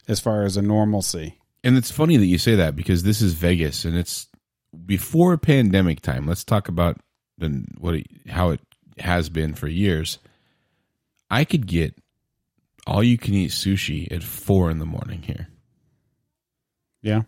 as 0.08 0.22
far 0.22 0.44
as 0.44 0.56
a 0.56 0.62
normalcy. 0.62 1.38
And 1.66 1.76
it's 1.76 1.92
funny 1.92 2.16
that 2.16 2.26
you 2.28 2.38
say 2.38 2.56
that 2.56 2.78
because 2.78 3.04
this 3.04 3.22
is 3.22 3.34
Vegas 3.34 3.84
and 3.84 3.98
it's 3.98 4.28
before 4.86 5.38
pandemic 5.38 6.02
time. 6.02 6.28
Let's 6.28 6.44
talk 6.44 6.68
about 6.68 6.98
the 7.38 7.66
what 7.78 7.96
it, 7.96 8.08
how 8.30 8.50
it 8.52 8.62
has 9.00 9.30
been 9.30 9.54
for 9.54 9.68
years. 9.68 10.20
I 11.30 11.44
could 11.44 11.68
get 11.68 11.96
all 12.88 13.04
you 13.04 13.18
can 13.18 13.34
eat 13.34 13.52
sushi 13.52 14.12
at 14.12 14.24
four 14.24 14.70
in 14.70 14.80
the 14.80 14.86
morning 14.86 15.22
here. 15.24 15.48
Yeah, 17.02 17.24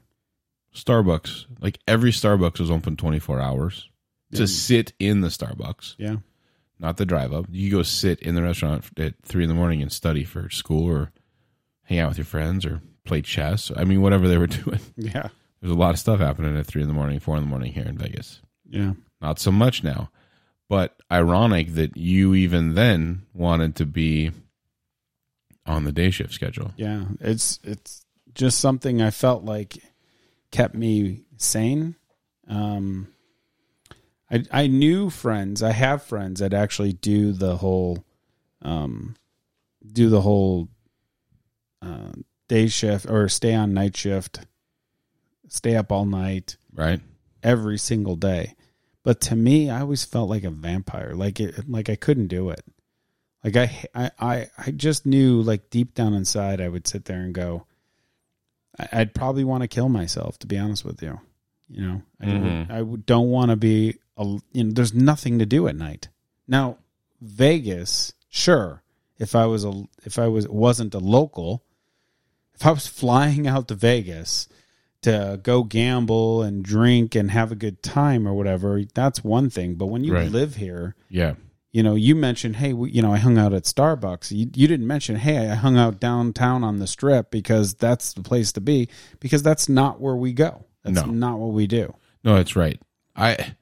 Starbucks, 0.73 1.45
like 1.59 1.79
every 1.87 2.11
Starbucks 2.11 2.61
is 2.61 2.71
open 2.71 2.95
twenty 2.95 3.19
four 3.19 3.39
hours 3.39 3.89
to 4.33 4.47
sit 4.47 4.93
in 4.99 5.21
the 5.21 5.27
Starbucks, 5.29 5.95
yeah, 5.97 6.17
not 6.79 6.97
the 6.97 7.05
drive 7.05 7.33
up. 7.33 7.45
You 7.51 7.71
go 7.71 7.83
sit 7.83 8.19
in 8.19 8.35
the 8.35 8.41
restaurant 8.43 8.85
at 8.97 9.13
three 9.23 9.43
in 9.43 9.49
the 9.49 9.55
morning 9.55 9.81
and 9.81 9.91
study 9.91 10.23
for 10.23 10.49
school 10.49 10.89
or 10.89 11.11
hang 11.83 11.99
out 11.99 12.09
with 12.09 12.17
your 12.17 12.25
friends 12.25 12.65
or 12.65 12.81
play 13.05 13.21
chess. 13.21 13.71
I 13.75 13.83
mean, 13.83 14.01
whatever 14.01 14.27
they 14.27 14.37
were 14.37 14.47
doing. 14.47 14.79
yeah. 14.95 15.29
There's 15.61 15.73
a 15.73 15.77
lot 15.77 15.91
of 15.91 15.99
stuff 15.99 16.19
happening 16.19 16.57
at 16.57 16.65
three 16.65 16.81
in 16.81 16.87
the 16.87 16.93
morning, 16.93 17.19
four 17.19 17.35
in 17.35 17.43
the 17.43 17.49
morning 17.49 17.73
here 17.73 17.85
in 17.85 17.97
Vegas. 17.97 18.41
Yeah. 18.69 18.93
Not 19.21 19.39
so 19.39 19.51
much 19.51 19.83
now, 19.83 20.11
but 20.69 20.95
ironic 21.11 21.73
that 21.73 21.97
you 21.97 22.35
even 22.35 22.75
then 22.75 23.23
wanted 23.33 23.75
to 23.77 23.85
be 23.85 24.31
on 25.65 25.83
the 25.83 25.91
day 25.91 26.11
shift 26.11 26.33
schedule. 26.33 26.71
Yeah. 26.77 27.05
It's 27.19 27.59
it's 27.63 28.05
just 28.33 28.59
something 28.59 29.01
I 29.01 29.11
felt 29.11 29.43
like 29.43 29.77
kept 30.51 30.75
me 30.75 31.23
sane. 31.37 31.95
Um 32.47 33.07
I 34.29 34.43
I 34.51 34.67
knew 34.67 35.09
friends, 35.09 35.63
I 35.63 35.71
have 35.71 36.03
friends 36.03 36.39
that 36.39 36.53
actually 36.53 36.93
do 36.93 37.31
the 37.31 37.57
whole 37.57 38.05
um 38.61 39.15
do 39.91 40.09
the 40.09 40.21
whole 40.21 40.69
uh, 41.81 42.11
day 42.47 42.67
shift 42.67 43.09
or 43.09 43.29
stay 43.29 43.53
on 43.53 43.73
night 43.73 43.95
shift, 43.95 44.39
stay 45.47 45.75
up 45.75 45.91
all 45.91 46.05
night 46.05 46.57
Right? 46.73 46.99
every 47.43 47.77
single 47.77 48.15
day. 48.15 48.55
But 49.03 49.21
to 49.21 49.35
me, 49.35 49.69
I 49.69 49.81
always 49.81 50.03
felt 50.03 50.29
like 50.29 50.43
a 50.43 50.49
vampire. 50.49 51.13
Like 51.13 51.39
it, 51.39 51.69
like 51.69 51.89
I 51.89 51.95
couldn't 51.95 52.27
do 52.27 52.49
it. 52.49 52.63
Like 53.43 53.55
I, 53.55 53.85
I, 53.95 54.11
I, 54.19 54.47
I 54.57 54.71
just 54.71 55.05
knew, 55.05 55.41
like 55.41 55.69
deep 55.69 55.93
down 55.93 56.13
inside, 56.13 56.59
I 56.59 56.67
would 56.67 56.87
sit 56.87 57.05
there 57.05 57.21
and 57.21 57.33
go, 57.33 57.65
I'd 58.91 59.13
probably 59.15 59.43
want 59.43 59.61
to 59.63 59.67
kill 59.67 59.89
myself. 59.89 60.37
To 60.39 60.47
be 60.47 60.57
honest 60.57 60.83
with 60.85 61.01
you, 61.01 61.19
you 61.69 61.81
know, 61.81 62.01
I, 62.21 62.25
Mhm. 62.25 62.71
I 62.71 62.97
don't 63.05 63.29
want 63.29 63.51
to 63.51 63.55
be. 63.55 63.97
A, 64.17 64.23
you 64.51 64.63
know, 64.63 64.71
there's 64.71 64.93
nothing 64.93 65.39
to 65.39 65.45
do 65.45 65.67
at 65.67 65.75
night. 65.75 66.09
Now, 66.47 66.77
Vegas, 67.21 68.13
sure. 68.29 68.81
If 69.19 69.35
I 69.35 69.45
was 69.45 69.63
a, 69.63 69.83
if 70.03 70.19
I 70.19 70.27
was 70.27 70.47
wasn't 70.47 70.93
a 70.93 70.99
local, 70.99 71.63
if 72.55 72.65
I 72.65 72.71
was 72.71 72.87
flying 72.87 73.47
out 73.47 73.67
to 73.69 73.75
Vegas 73.75 74.47
to 75.07 75.39
go 75.41 75.63
gamble 75.63 76.41
and 76.41 76.63
drink 76.63 77.15
and 77.15 77.31
have 77.31 77.51
a 77.51 77.55
good 77.55 77.81
time 77.83 78.27
or 78.27 78.33
whatever, 78.33 78.81
that's 78.93 79.23
one 79.23 79.49
thing. 79.49 79.75
But 79.75 79.87
when 79.87 80.03
you 80.03 80.13
Right. 80.13 80.31
live 80.31 80.55
here, 80.55 80.95
Yeah. 81.09 81.35
you 81.71 81.83
know, 81.83 81.95
you 81.95 82.15
mentioned, 82.15 82.55
hey, 82.57 82.73
we, 82.73 82.91
you 82.91 83.01
know, 83.01 83.11
I 83.13 83.17
hung 83.17 83.37
out 83.37 83.53
at 83.53 83.63
Starbucks. 83.63 84.31
You, 84.31 84.49
you 84.55 84.67
didn't 84.67 84.87
mention, 84.87 85.15
hey, 85.17 85.49
I 85.49 85.55
hung 85.55 85.77
out 85.77 85.99
downtown 85.99 86.63
on 86.63 86.77
the 86.79 86.87
strip 86.87 87.29
because 87.31 87.73
that's 87.73 88.13
the 88.13 88.21
place 88.21 88.51
to 88.53 88.61
be, 88.61 88.89
because 89.19 89.43
that's 89.43 89.67
not 89.69 89.99
where 90.01 90.15
we 90.15 90.33
go. 90.33 90.65
That's 90.83 91.05
No. 91.05 91.11
not 91.11 91.39
what 91.39 91.53
we 91.53 91.67
do. 91.67 91.93
No, 92.23 92.35
that's 92.35 92.55
right. 92.55 92.81
I 93.15 93.55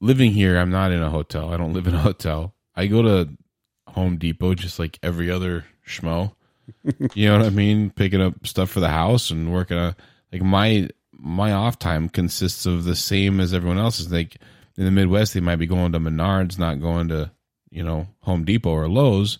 living 0.00 0.32
here, 0.32 0.58
I'm 0.58 0.70
not 0.70 0.92
in 0.92 1.02
a 1.02 1.10
hotel. 1.10 1.52
I 1.52 1.56
don't 1.56 1.72
live 1.72 1.86
in 1.86 1.94
a 1.94 1.98
hotel. 2.00 2.54
I 2.76 2.86
go 2.86 3.02
to 3.02 3.30
Home 3.88 4.16
Depot 4.18 4.54
just 4.54 4.78
like 4.78 4.98
every 5.02 5.30
other 5.30 5.64
schmo. 5.86 6.32
you 7.14 7.28
know 7.28 7.36
what 7.38 7.46
I 7.46 7.50
mean? 7.50 7.90
Picking 7.90 8.20
up 8.22 8.46
stuff 8.46 8.70
for 8.70 8.80
the 8.80 8.88
house 8.88 9.30
and 9.30 9.52
working 9.52 9.76
on 9.76 9.94
like 10.34 10.42
my 10.42 10.88
my 11.12 11.52
off 11.52 11.78
time 11.78 12.08
consists 12.08 12.66
of 12.66 12.82
the 12.82 12.96
same 12.96 13.38
as 13.38 13.54
everyone 13.54 13.78
else's. 13.78 14.10
Like 14.10 14.36
in 14.76 14.84
the 14.84 14.90
Midwest, 14.90 15.32
they 15.32 15.40
might 15.40 15.56
be 15.56 15.66
going 15.66 15.92
to 15.92 16.00
Menards, 16.00 16.58
not 16.58 16.80
going 16.80 17.08
to 17.08 17.30
you 17.70 17.84
know 17.84 18.08
Home 18.22 18.44
Depot 18.44 18.70
or 18.70 18.88
Lowe's. 18.88 19.38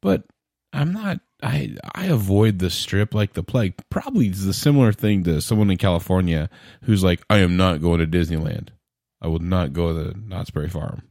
But 0.00 0.24
I'm 0.72 0.92
not. 0.92 1.18
I 1.42 1.76
I 1.94 2.06
avoid 2.06 2.60
the 2.60 2.70
strip 2.70 3.12
like 3.12 3.32
the 3.32 3.42
plague. 3.42 3.74
Probably 3.90 4.28
the 4.28 4.54
similar 4.54 4.92
thing 4.92 5.24
to 5.24 5.40
someone 5.40 5.70
in 5.70 5.78
California 5.78 6.48
who's 6.84 7.02
like, 7.02 7.20
I 7.28 7.38
am 7.38 7.56
not 7.56 7.82
going 7.82 7.98
to 7.98 8.06
Disneyland. 8.06 8.68
I 9.20 9.26
will 9.26 9.40
not 9.40 9.72
go 9.72 9.92
to 9.92 10.18
Knott's 10.18 10.50
Berry 10.50 10.68
Farm. 10.68 11.02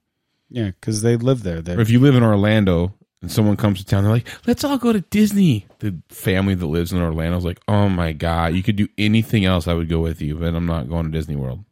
Yeah, 0.49 0.67
because 0.67 1.01
they 1.01 1.17
live 1.17 1.43
there. 1.43 1.61
If 1.79 1.89
you 1.89 1.99
live 1.99 2.15
in 2.15 2.23
Orlando 2.23 2.93
and 3.23 3.31
someone 3.31 3.55
comes 3.55 3.79
to 3.79 3.85
town, 3.85 4.03
they're 4.03 4.11
like, 4.11 4.27
let's 4.45 4.65
all 4.65 4.77
go 4.77 4.91
to 4.91 4.99
Disney. 4.99 5.65
The 5.79 5.95
family 6.09 6.55
that 6.55 6.65
lives 6.67 6.91
in 6.91 7.01
Orlando 7.01 7.37
is 7.37 7.45
like, 7.45 7.61
oh 7.69 7.87
my 7.87 8.11
God, 8.11 8.53
you 8.53 8.61
could 8.61 8.75
do 8.75 8.89
anything 8.97 9.45
else. 9.45 9.65
I 9.65 9.73
would 9.73 9.87
go 9.87 10.01
with 10.01 10.21
you, 10.21 10.35
but 10.35 10.53
I'm 10.53 10.65
not 10.65 10.89
going 10.89 11.05
to 11.05 11.11
Disney 11.11 11.37
World. 11.37 11.63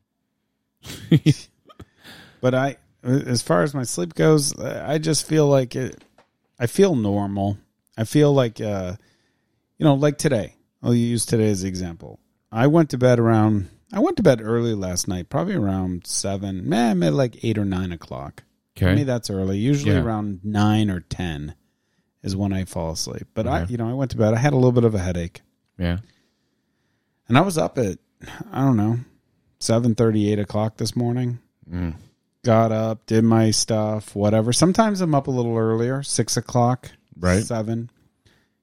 but 2.42 2.56
I, 2.56 2.78
as 3.04 3.42
far 3.42 3.64
as 3.64 3.74
my 3.74 3.84
sleep 3.84 4.16
goes, 4.16 4.58
I 4.58 4.98
just 4.98 5.28
feel 5.28 5.46
like 5.46 5.76
it. 5.76 6.02
I 6.58 6.68
feel 6.68 6.96
normal. 6.96 7.58
I 7.98 8.06
feel 8.06 8.32
like, 8.32 8.62
uh, 8.62 8.96
you 9.78 9.84
know, 9.84 9.96
like 9.96 10.18
today. 10.18 10.56
I'll 10.82 10.96
use 10.96 11.26
today 11.26 11.50
as 11.50 11.64
an 11.64 11.68
example. 11.68 12.18
I 12.50 12.68
went 12.68 12.92
to 12.92 12.98
bed 12.98 13.20
around. 13.20 13.70
I 13.92 14.00
went 14.00 14.16
to 14.18 14.24
bed 14.24 14.40
early 14.42 14.74
last 14.74 15.10
night, 15.10 15.28
probably 15.28 15.56
around 15.56 16.08
seven, 16.08 16.70
man, 16.70 17.00
maybe 17.00 17.12
like 17.12 17.44
eight 17.44 17.58
or 17.58 17.66
nine 17.66 17.92
o'clock. 17.92 18.44
For 18.76 18.96
me, 18.96 19.04
that's 19.04 19.30
early. 19.30 19.58
Usually 19.60 19.94
Yeah. 19.94 20.02
around 20.02 20.40
nine 20.44 20.90
or 20.90 21.02
ten 21.02 21.56
is 22.24 22.36
when 22.36 22.54
I 22.54 22.66
fall 22.66 22.92
asleep. 22.94 23.28
But 23.34 23.48
I, 23.48 23.66
you 23.66 23.78
know, 23.78 23.90
I 23.90 23.94
went 23.94 24.12
to 24.12 24.18
bed. 24.18 24.34
I 24.34 24.38
had 24.38 24.54
a 24.54 24.56
little 24.56 24.72
bit 24.72 24.84
of 24.86 24.96
a 24.96 25.00
headache, 25.00 25.42
Yeah. 25.78 26.00
and 27.28 27.38
I 27.38 27.42
was 27.42 27.58
up 27.58 27.78
at, 27.78 28.00
I 28.52 28.62
don't 28.64 28.78
know, 28.78 29.00
seven 29.60 29.96
thirty, 29.96 30.32
eight 30.32 30.40
o'clock 30.40 30.78
this 30.78 30.96
morning. 30.96 31.40
Mm. 31.70 31.96
Got 32.44 32.72
up, 32.72 33.06
did 33.06 33.24
my 33.24 33.52
stuff, 33.52 34.16
whatever. 34.16 34.52
Sometimes 34.52 35.00
I'm 35.02 35.14
up 35.14 35.28
a 35.28 35.32
little 35.32 35.56
earlier, 35.58 36.02
six 36.04 36.38
o'clock, 36.38 36.92
Right. 37.20 37.44
seven. 37.44 37.90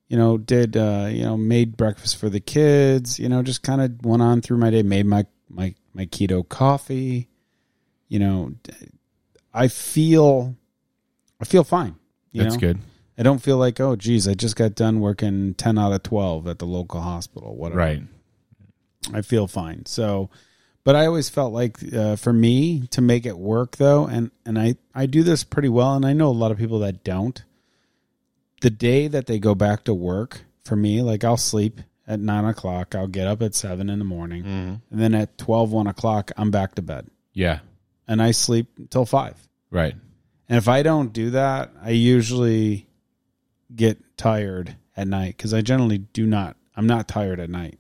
You 0.08 0.16
know, 0.16 0.38
did 0.38 0.76
uh, 0.76 1.08
you 1.10 1.22
know, 1.22 1.36
made 1.36 1.76
breakfast 1.76 2.16
for 2.16 2.28
the 2.30 2.40
kids. 2.40 3.18
You 3.18 3.28
know, 3.28 3.42
just 3.42 3.62
kind 3.62 3.80
of 3.82 4.04
went 4.04 4.22
on 4.22 4.40
through 4.40 4.56
my 4.56 4.70
day. 4.70 4.82
Made 4.82 5.04
my 5.06 5.26
my 5.50 5.74
my 5.92 6.06
keto 6.06 6.48
coffee. 6.48 7.28
You 8.08 8.18
know, 8.18 8.54
I 9.58 9.68
feel, 9.68 10.56
I 11.40 11.44
feel 11.44 11.64
fine. 11.64 11.96
That's 12.32 12.54
know? 12.54 12.60
good. 12.60 12.78
I 13.18 13.22
don't 13.24 13.42
feel 13.42 13.56
like, 13.56 13.80
oh, 13.80 13.96
geez, 13.96 14.28
I 14.28 14.34
just 14.34 14.54
got 14.54 14.74
done 14.76 15.00
working 15.00 15.54
ten 15.54 15.76
out 15.78 15.92
of 15.92 16.02
twelve 16.04 16.46
at 16.46 16.58
the 16.60 16.66
local 16.66 17.00
hospital. 17.00 17.56
Whatever. 17.56 17.78
Right. 17.78 18.02
I 19.12 19.22
feel 19.22 19.48
fine. 19.48 19.86
So, 19.86 20.30
but 20.84 20.94
I 20.94 21.06
always 21.06 21.28
felt 21.28 21.52
like 21.52 21.78
uh, 21.92 22.14
for 22.16 22.32
me 22.32 22.86
to 22.88 23.00
make 23.00 23.26
it 23.26 23.36
work 23.36 23.76
though, 23.76 24.06
and 24.06 24.30
and 24.46 24.58
I 24.58 24.76
I 24.94 25.06
do 25.06 25.22
this 25.24 25.42
pretty 25.42 25.68
well, 25.68 25.94
and 25.94 26.06
I 26.06 26.12
know 26.12 26.28
a 26.28 26.30
lot 26.30 26.52
of 26.52 26.58
people 26.58 26.78
that 26.80 27.02
don't. 27.02 27.42
The 28.60 28.70
day 28.70 29.08
that 29.08 29.26
they 29.26 29.38
go 29.38 29.54
back 29.54 29.84
to 29.84 29.94
work, 29.94 30.42
for 30.64 30.76
me, 30.76 31.02
like 31.02 31.24
I'll 31.24 31.36
sleep 31.36 31.80
at 32.06 32.20
nine 32.20 32.44
o'clock, 32.44 32.94
I'll 32.94 33.06
get 33.08 33.26
up 33.26 33.42
at 33.42 33.54
seven 33.54 33.90
in 33.90 33.98
the 33.98 34.04
morning, 34.04 34.44
and 34.90 35.00
then 35.00 35.14
at 35.14 35.36
12, 35.38 35.70
1 35.72 35.86
o'clock, 35.86 36.32
I'm 36.36 36.50
back 36.50 36.74
to 36.76 36.82
bed, 36.82 37.06
Yeah. 37.34 37.60
and 38.08 38.20
I 38.22 38.30
sleep 38.30 38.66
till 38.90 39.04
five. 39.04 39.36
Right. 39.70 39.94
And 40.48 40.56
if 40.58 40.68
I 40.68 40.82
don't 40.82 41.12
do 41.12 41.30
that, 41.30 41.70
I 41.82 41.90
usually 41.90 42.86
get 43.74 43.98
tired 44.16 44.76
at 44.96 45.06
night 45.08 45.36
because 45.36 45.52
I 45.52 45.60
generally 45.60 45.98
do 45.98 46.26
not. 46.26 46.56
I'm 46.76 46.86
not 46.86 47.06
tired 47.08 47.38
at 47.40 47.50
night. 47.50 47.78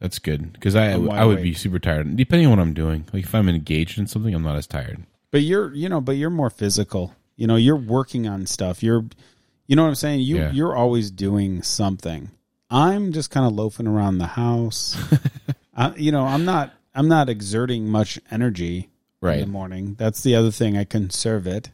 That's 0.00 0.18
good 0.18 0.52
because 0.52 0.74
I 0.74 0.86
I'm 0.92 1.06
wide 1.06 1.18
I 1.20 1.24
would 1.24 1.36
be 1.42 1.50
awake. 1.50 1.58
super 1.58 1.78
tired 1.78 2.16
depending 2.16 2.46
on 2.46 2.50
what 2.56 2.58
I'm 2.62 2.74
doing. 2.74 3.04
Like 3.12 3.22
if 3.24 3.34
I'm 3.34 3.48
engaged 3.48 3.98
in 3.98 4.06
something, 4.08 4.34
I'm 4.34 4.42
not 4.42 4.56
as 4.56 4.66
tired. 4.66 5.04
But 5.30 5.42
you're, 5.42 5.72
you 5.74 5.88
know, 5.88 6.00
but 6.00 6.16
you're 6.16 6.30
more 6.30 6.50
physical. 6.50 7.14
You 7.36 7.46
know, 7.46 7.56
you're 7.56 7.76
working 7.76 8.26
on 8.26 8.46
stuff. 8.46 8.82
You're, 8.82 9.04
you 9.66 9.76
know 9.76 9.82
what 9.82 9.88
I'm 9.88 9.94
saying. 9.94 10.20
You 10.20 10.36
Yeah. 10.38 10.52
you're 10.52 10.74
always 10.76 11.10
doing 11.10 11.62
something. 11.62 12.30
I'm 12.68 13.12
just 13.12 13.30
kind 13.30 13.46
of 13.46 13.52
loafing 13.52 13.86
around 13.86 14.18
the 14.18 14.26
house. 14.26 14.96
I, 15.74 15.94
you 15.94 16.10
know, 16.12 16.24
I'm 16.26 16.44
not. 16.44 16.72
I'm 16.94 17.08
not 17.08 17.30
exerting 17.30 17.88
much 17.88 18.18
energy 18.30 18.90
in 19.22 19.28
Right. 19.28 19.40
the 19.40 19.46
morning. 19.46 19.94
That's 19.98 20.22
the 20.22 20.34
other 20.34 20.50
thing. 20.50 20.76
I 20.76 20.84
conserve 20.84 21.46
it. 21.46 21.70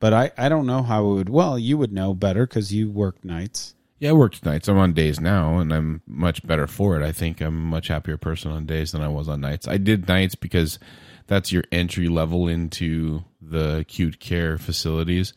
But 0.00 0.12
I, 0.12 0.30
I 0.36 0.48
don't 0.48 0.66
know 0.66 0.82
how 0.82 1.04
it 1.10 1.14
would. 1.14 1.28
Well, 1.28 1.58
you 1.58 1.78
would 1.78 1.92
know 1.92 2.14
better 2.14 2.46
because 2.46 2.72
you 2.72 2.90
work 2.90 3.24
nights. 3.24 3.74
Yeah, 3.98 4.10
I 4.10 4.12
worked 4.12 4.44
nights. 4.44 4.68
I'm 4.68 4.76
on 4.76 4.92
days 4.92 5.18
now, 5.20 5.58
and 5.58 5.72
I'm 5.72 6.02
much 6.06 6.46
better 6.46 6.66
for 6.66 7.00
it. 7.00 7.04
I 7.04 7.12
think 7.12 7.40
I'm 7.40 7.46
a 7.46 7.50
much 7.70 7.88
happier 7.88 8.16
person 8.16 8.50
on 8.50 8.66
days 8.66 8.92
than 8.92 9.00
I 9.02 9.08
was 9.08 9.28
on 9.28 9.40
nights. 9.40 9.66
I 9.66 9.78
did 9.78 10.08
nights 10.08 10.34
because 10.34 10.78
that's 11.26 11.52
your 11.52 11.64
entry 11.72 12.08
level 12.08 12.48
into 12.48 13.24
the 13.40 13.78
acute 13.78 14.20
care 14.20 14.58
facilities. 14.58 15.32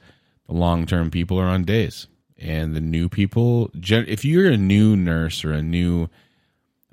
The 0.47 0.53
long 0.53 0.85
term 0.85 1.11
people 1.11 1.39
are 1.39 1.45
on 1.47 1.63
days, 1.63 2.07
and 2.37 2.75
the 2.75 2.81
new 2.81 3.07
people. 3.07 3.69
If 3.73 4.25
you're 4.25 4.51
a 4.51 4.57
new 4.57 4.97
nurse 4.97 5.45
or 5.45 5.53
a 5.53 5.61
new, 5.61 6.09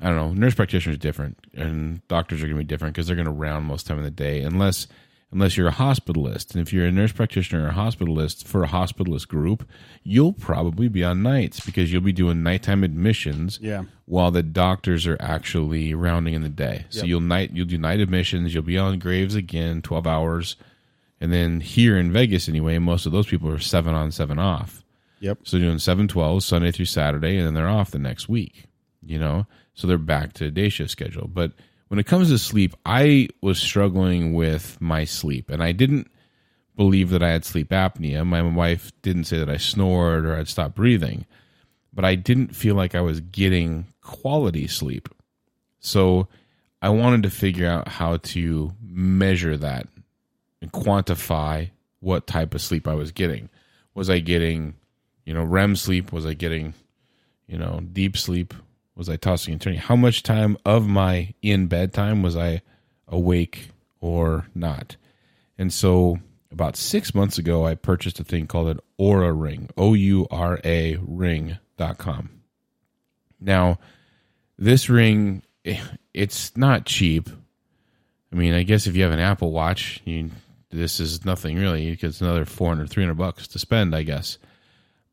I 0.00 0.06
don't 0.08 0.16
know, 0.16 0.32
nurse 0.32 0.54
practitioners 0.54 0.94
is 0.96 1.00
different, 1.00 1.38
and 1.54 2.06
doctors 2.08 2.40
are 2.42 2.46
going 2.46 2.56
to 2.58 2.64
be 2.64 2.68
different 2.68 2.94
because 2.94 3.06
they're 3.06 3.16
going 3.16 3.26
to 3.26 3.32
round 3.32 3.64
most 3.66 3.86
time 3.86 3.98
of 3.98 4.04
the 4.04 4.10
day, 4.10 4.40
unless 4.42 4.86
unless 5.32 5.56
you're 5.56 5.66
a 5.66 5.72
hospitalist. 5.72 6.54
And 6.54 6.62
if 6.64 6.72
you're 6.72 6.86
a 6.86 6.92
nurse 6.92 7.10
practitioner 7.10 7.64
or 7.64 7.68
a 7.68 7.72
hospitalist 7.72 8.46
for 8.46 8.62
a 8.62 8.68
hospitalist 8.68 9.26
group, 9.26 9.68
you'll 10.04 10.32
probably 10.32 10.86
be 10.86 11.02
on 11.02 11.24
nights 11.24 11.58
because 11.58 11.92
you'll 11.92 12.02
be 12.02 12.12
doing 12.12 12.44
nighttime 12.44 12.84
admissions 12.84 13.58
Yeah. 13.60 13.82
while 14.04 14.30
the 14.30 14.44
doctors 14.44 15.08
are 15.08 15.16
actually 15.18 15.92
rounding 15.92 16.34
in 16.34 16.42
the 16.42 16.48
day. 16.48 16.84
So 16.90 17.04
you'll 17.04 17.20
night 17.20 17.50
you'll 17.52 17.66
do 17.66 17.78
night 17.78 17.98
admissions, 17.98 18.54
you'll 18.54 18.62
be 18.62 18.78
on 18.78 19.00
graves 19.00 19.34
again, 19.34 19.82
12 19.82 20.06
hours. 20.06 20.54
And 21.20 21.32
then 21.32 21.60
here 21.60 21.96
in 21.98 22.12
Vegas 22.12 22.48
anyway, 22.48 22.78
most 22.78 23.04
of 23.04 23.10
those 23.10 23.26
people 23.26 23.50
are 23.50 23.58
7 23.58 23.92
on 23.92 24.12
7 24.12 24.38
off. 24.38 24.84
Yep. 25.18 25.38
So 25.42 25.58
doing 25.58 25.80
712 25.80 26.44
Sunday 26.44 26.70
through 26.70 26.84
Saturday 26.84 27.38
and 27.38 27.46
then 27.46 27.54
they're 27.54 27.68
off 27.68 27.90
the 27.90 27.98
next 27.98 28.28
week, 28.28 28.66
you 29.04 29.18
know? 29.18 29.46
So 29.74 29.86
they're 29.86 29.98
back 29.98 30.32
to 30.34 30.50
day 30.50 30.68
shift 30.68 30.90
schedule. 30.90 31.28
But 31.28 31.52
when 31.88 31.98
it 31.98 32.06
comes 32.06 32.28
to 32.30 32.38
sleep, 32.38 32.74
I 32.86 33.28
was 33.42 33.58
struggling 33.58 34.34
with 34.34 34.80
my 34.80 35.04
sleep 35.04 35.50
and 35.50 35.62
I 35.62 35.72
didn't 35.72 36.10
believe 36.76 37.10
that 37.10 37.22
I 37.22 37.30
had 37.30 37.44
sleep 37.44 37.70
apnea. 37.70 38.26
My 38.26 38.42
wife 38.42 38.90
didn't 39.02 39.24
say 39.24 39.38
that 39.38 39.50
I 39.50 39.58
snored 39.58 40.26
or 40.26 40.36
I'd 40.36 40.48
stopped 40.48 40.74
breathing, 40.74 41.26
but 41.92 42.04
I 42.04 42.14
didn't 42.14 42.56
feel 42.56 42.74
like 42.74 42.94
I 42.94 43.00
was 43.00 43.20
getting 43.20 43.86
quality 44.00 44.66
sleep. 44.66 45.08
So 45.80 46.28
I 46.82 46.88
wanted 46.88 47.22
to 47.24 47.30
figure 47.30 47.68
out 47.68 47.88
how 47.88 48.16
to 48.18 48.72
measure 48.82 49.56
that 49.56 49.88
and 50.60 50.72
quantify 50.72 51.70
what 52.00 52.26
type 52.26 52.54
of 52.54 52.60
sleep 52.60 52.88
I 52.88 52.94
was 52.94 53.12
getting. 53.12 53.48
Was 53.94 54.10
I 54.10 54.18
getting, 54.18 54.74
you 55.24 55.34
know, 55.34 55.44
REM 55.44 55.76
sleep? 55.76 56.12
Was 56.12 56.26
I 56.26 56.34
getting, 56.34 56.74
you 57.46 57.58
know, 57.58 57.80
deep 57.92 58.16
sleep? 58.16 58.52
Was 58.96 59.08
I 59.08 59.16
tossing 59.16 59.52
and 59.52 59.60
turning? 59.60 59.80
How 59.80 59.96
much 59.96 60.22
time 60.22 60.56
of 60.64 60.86
my 60.86 61.34
in 61.42 61.66
bed 61.66 61.92
time 61.92 62.22
was 62.22 62.36
I 62.36 62.62
awake 63.08 63.70
or 64.00 64.46
not? 64.54 64.96
And 65.58 65.72
so 65.72 66.18
about 66.52 66.76
six 66.76 67.14
months 67.14 67.36
ago, 67.36 67.66
I 67.66 67.74
purchased 67.74 68.20
a 68.20 68.24
thing 68.24 68.46
called 68.46 68.68
an 68.68 68.80
Oura 68.98 69.38
Ring, 69.38 69.68
O 69.76 69.94
U 69.94 70.26
R 70.30 70.60
A 70.64 70.96
ring.com. 71.02 72.30
Now, 73.40 73.78
this 74.56 74.88
ring, 74.88 75.42
eh, 75.64 75.80
it's 76.14 76.56
not 76.56 76.86
cheap. 76.86 77.28
I 78.32 78.36
mean, 78.36 78.54
I 78.54 78.62
guess 78.62 78.86
if 78.86 78.96
you 78.96 79.02
have 79.02 79.12
an 79.12 79.18
Apple 79.18 79.52
Watch, 79.52 80.00
you, 80.04 80.30
this 80.70 81.00
is 81.00 81.24
nothing 81.24 81.58
really 81.58 81.90
because 81.90 82.14
it's 82.14 82.20
another 82.20 82.44
400, 82.44 82.88
300 82.88 83.14
bucks 83.14 83.48
to 83.48 83.58
spend, 83.58 83.94
I 83.94 84.02
guess. 84.02 84.38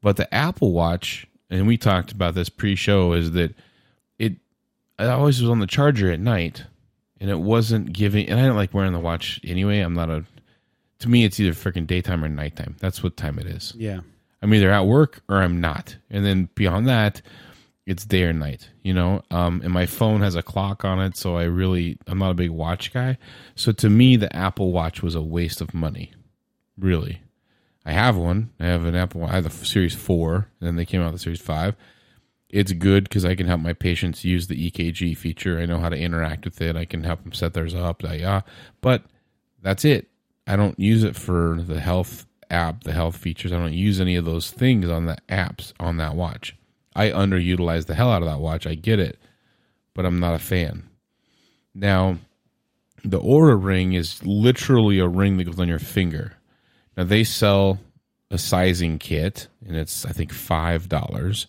But 0.01 0.17
the 0.17 0.31
Apple 0.33 0.71
Watch, 0.71 1.27
and 1.49 1.67
we 1.67 1.77
talked 1.77 2.11
about 2.11 2.35
this 2.35 2.49
pre 2.49 2.75
show, 2.75 3.13
is 3.13 3.31
that 3.31 3.55
I 5.01 5.13
always 5.13 5.41
was 5.41 5.49
on 5.49 5.59
the 5.59 5.67
charger 5.67 6.11
at 6.11 6.19
night 6.19 6.65
and 7.19 7.29
it 7.29 7.39
wasn't 7.39 7.93
giving, 7.93 8.29
and 8.29 8.39
I 8.39 8.45
don't 8.45 8.55
like 8.55 8.73
wearing 8.73 8.93
the 8.93 8.99
watch 8.99 9.39
anyway. 9.43 9.79
I'm 9.79 9.93
not 9.93 10.09
a, 10.09 10.25
to 10.99 11.09
me, 11.09 11.23
it's 11.23 11.39
either 11.39 11.53
freaking 11.53 11.87
daytime 11.87 12.23
or 12.23 12.29
nighttime. 12.29 12.75
That's 12.79 13.03
what 13.03 13.17
time 13.17 13.39
it 13.39 13.45
is. 13.45 13.73
Yeah. 13.75 14.01
I'm 14.41 14.53
either 14.53 14.71
at 14.71 14.87
work 14.87 15.21
or 15.29 15.37
I'm 15.37 15.61
not. 15.61 15.97
And 16.09 16.25
then 16.25 16.49
beyond 16.55 16.87
that, 16.87 17.21
it's 17.85 18.05
day 18.05 18.23
or 18.23 18.33
night, 18.33 18.69
you 18.83 18.93
know? 18.93 19.21
Um, 19.31 19.61
and 19.63 19.71
my 19.71 19.85
phone 19.85 20.21
has 20.21 20.35
a 20.35 20.41
clock 20.41 20.85
on 20.85 20.99
it, 20.99 21.17
so 21.17 21.35
I 21.35 21.43
really, 21.43 21.97
I'm 22.07 22.17
not 22.17 22.31
a 22.31 22.35
big 22.35 22.49
watch 22.49 22.93
guy. 22.93 23.17
So 23.55 23.71
to 23.71 23.89
me, 23.89 24.15
the 24.15 24.35
Apple 24.35 24.71
Watch 24.71 25.03
was 25.03 25.15
a 25.15 25.21
waste 25.21 25.61
of 25.61 25.73
money. 25.73 26.11
Really. 26.77 27.21
I 27.85 27.91
have 27.93 28.15
one. 28.15 28.51
I 28.59 28.67
have 28.67 28.85
an 28.85 28.95
Apple, 28.95 29.25
I 29.25 29.35
have 29.35 29.43
the 29.43 29.65
Series 29.65 29.95
4, 29.95 30.35
and 30.35 30.67
then 30.67 30.75
they 30.75 30.85
came 30.85 31.01
out 31.01 31.11
with 31.11 31.21
the 31.21 31.23
Series 31.23 31.41
5. 31.41 31.75
It's 32.51 32.73
good 32.73 33.05
because 33.05 33.23
I 33.23 33.35
can 33.35 33.47
help 33.47 33.61
my 33.61 33.73
patients 33.73 34.25
use 34.25 34.47
the 34.47 34.69
EKG 34.69 35.17
feature. 35.17 35.59
I 35.59 35.65
know 35.65 35.79
how 35.79 35.89
to 35.89 35.97
interact 35.97 36.45
with 36.45 36.59
it. 36.61 36.75
I 36.75 36.85
can 36.85 37.03
help 37.03 37.23
them 37.23 37.33
set 37.33 37.53
theirs 37.53 37.73
up. 37.73 38.03
Yeah, 38.03 38.41
but 38.81 39.03
that's 39.61 39.85
it. 39.85 40.09
I 40.47 40.57
don't 40.57 40.79
use 40.79 41.03
it 41.03 41.15
for 41.15 41.61
the 41.61 41.79
health 41.79 42.25
app, 42.49 42.83
the 42.83 42.91
health 42.91 43.15
features. 43.15 43.53
I 43.53 43.57
don't 43.57 43.73
use 43.73 44.01
any 44.01 44.17
of 44.17 44.25
those 44.25 44.51
things 44.51 44.89
on 44.89 45.05
the 45.05 45.17
apps 45.29 45.71
on 45.79 45.97
that 45.97 46.15
watch. 46.15 46.55
I 46.95 47.09
underutilize 47.09 47.85
the 47.85 47.95
hell 47.95 48.11
out 48.11 48.21
of 48.21 48.27
that 48.27 48.41
watch. 48.41 48.67
I 48.67 48.75
get 48.75 48.99
it, 48.99 49.17
but 49.93 50.05
I'm 50.05 50.19
not 50.19 50.33
a 50.33 50.39
fan. 50.39 50.89
Now, 51.73 52.17
the 53.03 53.21
Oura 53.21 53.61
ring 53.61 53.93
is 53.93 54.21
literally 54.25 54.99
a 54.99 55.07
ring 55.07 55.37
that 55.37 55.45
goes 55.45 55.59
on 55.59 55.69
your 55.69 55.79
finger. 55.79 56.33
Now 56.97 57.05
they 57.05 57.23
sell 57.23 57.79
a 58.29 58.37
sizing 58.37 58.99
kit, 58.99 59.47
and 59.65 59.75
it's 59.75 60.05
I 60.05 60.11
think 60.11 60.33
five 60.33 60.89
dollars. 60.89 61.47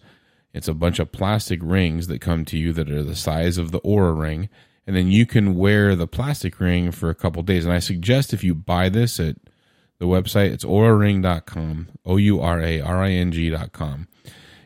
It's 0.52 0.68
a 0.68 0.74
bunch 0.74 0.98
of 0.98 1.12
plastic 1.12 1.60
rings 1.62 2.06
that 2.08 2.20
come 2.20 2.44
to 2.46 2.58
you 2.58 2.72
that 2.74 2.90
are 2.90 3.02
the 3.02 3.16
size 3.16 3.58
of 3.58 3.70
the 3.70 3.80
Oura 3.80 4.18
ring, 4.18 4.48
and 4.86 4.94
then 4.94 5.10
you 5.10 5.26
can 5.26 5.54
wear 5.54 5.94
the 5.94 6.06
plastic 6.06 6.60
ring 6.60 6.90
for 6.90 7.08
a 7.08 7.14
couple 7.14 7.42
days. 7.42 7.64
And 7.64 7.72
I 7.72 7.78
suggest 7.78 8.34
if 8.34 8.44
you 8.44 8.54
buy 8.54 8.88
this 8.88 9.18
at 9.18 9.36
the 9.98 10.06
website, 10.06 10.50
it's 10.50 10.64
ouraring.com, 10.64 11.88
O 12.04 12.16
U 12.16 12.40
R 12.40 12.60
A 12.60 12.80
R 12.80 13.02
I 13.02 13.10
N 13.10 13.32
G.com. 13.32 14.08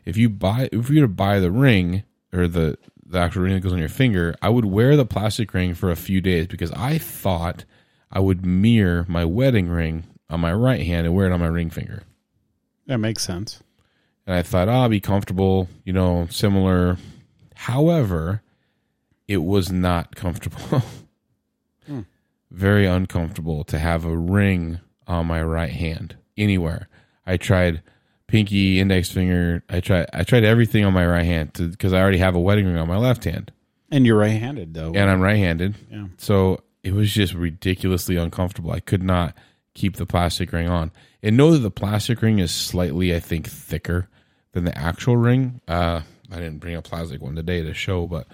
If 0.04 0.16
you 0.16 0.28
buy, 0.28 0.68
if 0.72 0.88
you 0.90 1.00
were 1.00 1.06
to 1.06 1.12
buy 1.12 1.40
the 1.40 1.50
ring 1.50 2.04
or 2.32 2.48
the 2.48 2.78
the 3.08 3.18
actual 3.18 3.42
ring 3.42 3.54
that 3.54 3.60
goes 3.60 3.72
on 3.72 3.78
your 3.78 3.88
finger, 3.88 4.34
I 4.42 4.48
would 4.48 4.64
wear 4.64 4.96
the 4.96 5.06
plastic 5.06 5.52
ring 5.54 5.74
for 5.74 5.90
a 5.90 5.96
few 5.96 6.20
days 6.20 6.46
because 6.46 6.72
I 6.72 6.98
thought 6.98 7.64
I 8.10 8.20
would 8.20 8.44
mirror 8.44 9.04
my 9.08 9.24
wedding 9.24 9.68
ring 9.68 10.04
on 10.28 10.40
my 10.40 10.52
right 10.52 10.84
hand 10.84 11.06
and 11.06 11.14
wear 11.14 11.26
it 11.26 11.32
on 11.32 11.40
my 11.40 11.46
ring 11.46 11.70
finger. 11.70 12.02
That 12.86 12.98
makes 12.98 13.22
sense. 13.22 13.62
And 14.26 14.34
I 14.34 14.42
thought, 14.42 14.68
oh, 14.68 14.72
I'll 14.72 14.88
be 14.88 15.00
comfortable, 15.00 15.68
you 15.84 15.92
know, 15.92 16.26
similar. 16.30 16.96
However, 17.54 18.42
it 19.28 19.38
was 19.38 19.70
not 19.70 20.14
comfortable. 20.16 20.82
Hmm. 21.86 22.00
Very 22.50 22.84
uncomfortable 22.84 23.62
to 23.62 23.78
have 23.78 24.04
a 24.04 24.16
ring 24.16 24.80
on 25.06 25.26
my 25.28 25.40
right 25.40 25.70
hand 25.70 26.16
anywhere. 26.36 26.88
I 27.24 27.36
tried 27.36 27.80
pinky, 28.26 28.80
index 28.80 29.08
finger. 29.12 29.62
I 29.70 29.78
tried. 29.78 30.06
I 30.12 30.24
tried 30.24 30.42
everything 30.44 30.84
on 30.84 30.92
my 30.92 31.06
right 31.06 31.24
hand 31.24 31.52
because 31.52 31.92
I 31.92 32.00
already 32.00 32.18
have 32.18 32.34
a 32.34 32.40
wedding 32.40 32.66
ring 32.66 32.76
on 32.76 32.88
my 32.88 32.96
left 32.96 33.22
hand, 33.22 33.52
And 33.92 34.04
you're 34.04 34.18
right 34.18 34.30
handed, 34.30 34.74
though. 34.74 34.92
and 34.94 35.08
I'm 35.08 35.20
right-handed. 35.20 35.76
Yeah. 35.92 36.06
So 36.18 36.60
it 36.82 36.92
was 36.92 37.12
just 37.12 37.34
ridiculously 37.34 38.16
uncomfortable. 38.16 38.72
I 38.72 38.80
could 38.80 39.04
not 39.04 39.36
keep 39.74 39.94
the 39.94 40.06
plastic 40.06 40.50
ring 40.52 40.68
on. 40.68 40.90
And 41.22 41.36
know 41.36 41.52
that 41.52 41.60
the 41.60 41.70
plastic 41.70 42.20
ring 42.20 42.40
is 42.40 42.50
slightly, 42.52 43.14
I 43.14 43.20
think, 43.20 43.46
thicker 43.46 44.08
than 44.56 44.64
the 44.64 44.76
actual 44.76 45.18
ring. 45.18 45.60
Uh, 45.68 46.00
I 46.32 46.36
didn't 46.36 46.60
bring 46.60 46.74
a 46.74 46.80
plastic 46.80 47.20
one 47.20 47.36
today 47.36 47.62
to 47.62 47.74
show, 47.74 48.06
but 48.06 48.26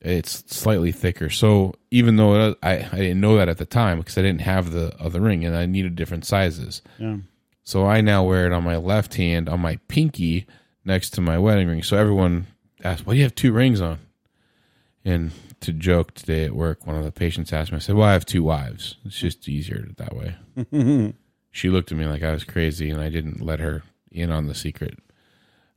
it's 0.00 0.42
slightly 0.46 0.90
thicker. 0.90 1.28
So 1.28 1.74
even 1.90 2.16
though 2.16 2.56
I, 2.62 2.88
I 2.90 2.96
didn't 2.96 3.20
know 3.20 3.36
that 3.36 3.50
at 3.50 3.58
the 3.58 3.66
time 3.66 3.98
because 3.98 4.16
I 4.16 4.22
didn't 4.22 4.40
have 4.40 4.72
the 4.72 4.96
other 4.98 5.20
ring 5.20 5.44
and 5.44 5.54
I 5.54 5.66
needed 5.66 5.96
different 5.96 6.24
sizes. 6.24 6.80
Yeah. 6.98 7.18
So 7.62 7.84
I 7.84 8.00
now 8.00 8.24
wear 8.24 8.46
it 8.46 8.54
on 8.54 8.64
my 8.64 8.78
left 8.78 9.14
hand 9.16 9.50
on 9.50 9.60
my 9.60 9.76
pinky 9.86 10.46
next 10.86 11.10
to 11.10 11.20
my 11.20 11.38
wedding 11.38 11.68
ring. 11.68 11.82
So 11.82 11.98
everyone 11.98 12.46
asked, 12.82 13.06
"Why 13.06 13.12
do 13.12 13.18
you 13.18 13.24
have 13.24 13.34
two 13.34 13.52
rings 13.52 13.82
on?" 13.82 13.98
And 15.04 15.30
to 15.60 15.74
joke 15.74 16.14
today 16.14 16.46
at 16.46 16.54
work, 16.54 16.86
one 16.86 16.96
of 16.96 17.04
the 17.04 17.12
patients 17.12 17.52
asked 17.52 17.70
me, 17.70 17.76
I 17.76 17.80
said, 17.80 17.96
"Well, 17.96 18.08
I 18.08 18.14
have 18.14 18.24
two 18.24 18.42
wives. 18.42 18.96
It's 19.04 19.18
just 19.18 19.46
easier 19.46 19.88
that 19.98 20.16
way." 20.16 21.14
she 21.50 21.68
looked 21.68 21.92
at 21.92 21.98
me 21.98 22.06
like 22.06 22.22
I 22.22 22.32
was 22.32 22.44
crazy, 22.44 22.88
and 22.88 23.00
I 23.00 23.10
didn't 23.10 23.42
let 23.42 23.60
her 23.60 23.82
in 24.10 24.30
on 24.30 24.46
the 24.46 24.54
secret 24.54 24.98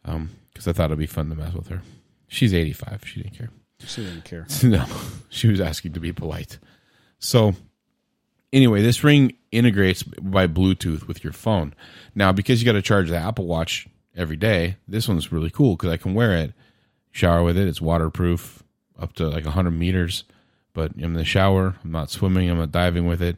because 0.03 0.67
I 0.67 0.73
thought 0.73 0.85
it'd 0.85 0.99
be 0.99 1.05
fun 1.05 1.29
to 1.29 1.35
mess 1.35 1.53
with 1.53 1.67
her. 1.67 1.81
She's 2.27 2.53
eighty-five. 2.53 3.03
She 3.05 3.21
didn't 3.21 3.37
care. 3.37 3.49
She 3.85 4.03
didn't 4.03 4.23
care. 4.25 4.47
No, 4.63 4.85
she 5.29 5.47
was 5.47 5.59
asking 5.59 5.93
to 5.93 5.99
be 5.99 6.13
polite. 6.13 6.57
So, 7.19 7.53
anyway, 8.51 8.81
this 8.81 9.03
ring 9.03 9.33
integrates 9.51 10.03
by 10.03 10.47
Bluetooth 10.47 11.07
with 11.07 11.23
your 11.23 11.33
phone. 11.33 11.73
Now, 12.15 12.31
because 12.31 12.61
you 12.61 12.65
got 12.65 12.73
to 12.73 12.81
charge 12.81 13.09
the 13.09 13.17
Apple 13.17 13.45
Watch 13.45 13.87
every 14.15 14.35
day, 14.37 14.77
this 14.87 15.07
one's 15.07 15.31
really 15.31 15.49
cool 15.49 15.75
because 15.75 15.89
I 15.91 15.97
can 15.97 16.13
wear 16.13 16.35
it, 16.37 16.53
shower 17.11 17.43
with 17.43 17.57
it. 17.57 17.67
It's 17.67 17.81
waterproof 17.81 18.63
up 18.99 19.13
to 19.13 19.27
like 19.27 19.45
100 19.45 19.71
meters. 19.71 20.23
But 20.73 20.93
I'm 20.95 21.03
in 21.03 21.13
the 21.13 21.25
shower. 21.25 21.75
I'm 21.83 21.91
not 21.91 22.09
swimming. 22.09 22.49
I'm 22.49 22.57
not 22.57 22.71
diving 22.71 23.05
with 23.05 23.21
it. 23.21 23.37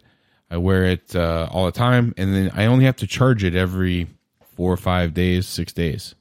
I 0.49 0.57
wear 0.57 0.85
it 0.85 1.15
uh, 1.15 1.49
all 1.51 1.65
the 1.65 1.71
time, 1.71 2.13
and 2.17 2.33
then 2.33 2.51
I 2.53 2.65
only 2.65 2.85
have 2.85 2.95
to 2.97 3.07
charge 3.07 3.43
it 3.43 3.55
every 3.55 4.07
four 4.55 4.71
or 4.71 4.77
five 4.77 5.13
days, 5.13 5.47
six 5.47 5.73
days. 5.73 6.15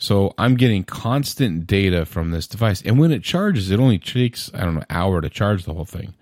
So 0.00 0.32
I'm 0.38 0.56
getting 0.56 0.82
constant 0.82 1.66
data 1.66 2.06
from 2.06 2.30
this 2.30 2.46
device. 2.46 2.80
And 2.80 2.98
when 2.98 3.12
it 3.12 3.22
charges, 3.22 3.70
it 3.70 3.78
only 3.78 3.98
takes, 3.98 4.50
I 4.54 4.60
don't 4.60 4.76
know, 4.76 4.84
hour 4.88 5.20
to 5.20 5.28
charge 5.28 5.64
the 5.64 5.74
whole 5.74 5.84
thing. 5.84 6.14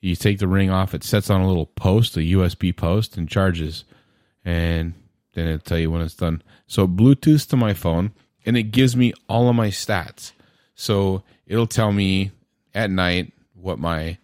You 0.00 0.16
take 0.16 0.40
the 0.40 0.48
ring 0.48 0.70
off, 0.70 0.92
it 0.92 1.04
sets 1.04 1.30
on 1.30 1.40
a 1.40 1.46
little 1.46 1.66
post, 1.66 2.16
a 2.16 2.20
USB 2.20 2.76
post, 2.76 3.16
and 3.16 3.28
charges. 3.28 3.84
And 4.44 4.94
then 5.34 5.46
it'll 5.46 5.60
tell 5.60 5.78
you 5.78 5.92
when 5.92 6.02
it's 6.02 6.16
done. 6.16 6.42
So 6.66 6.88
Bluetooth 6.88 7.48
to 7.50 7.56
my 7.56 7.74
phone, 7.74 8.10
and 8.44 8.56
it 8.56 8.64
gives 8.64 8.96
me 8.96 9.12
all 9.28 9.48
of 9.48 9.54
my 9.54 9.68
stats. 9.68 10.32
So 10.74 11.22
it'll 11.46 11.68
tell 11.68 11.92
me 11.92 12.32
at 12.74 12.90
night 12.90 13.32
what 13.54 13.78
my 13.78 14.18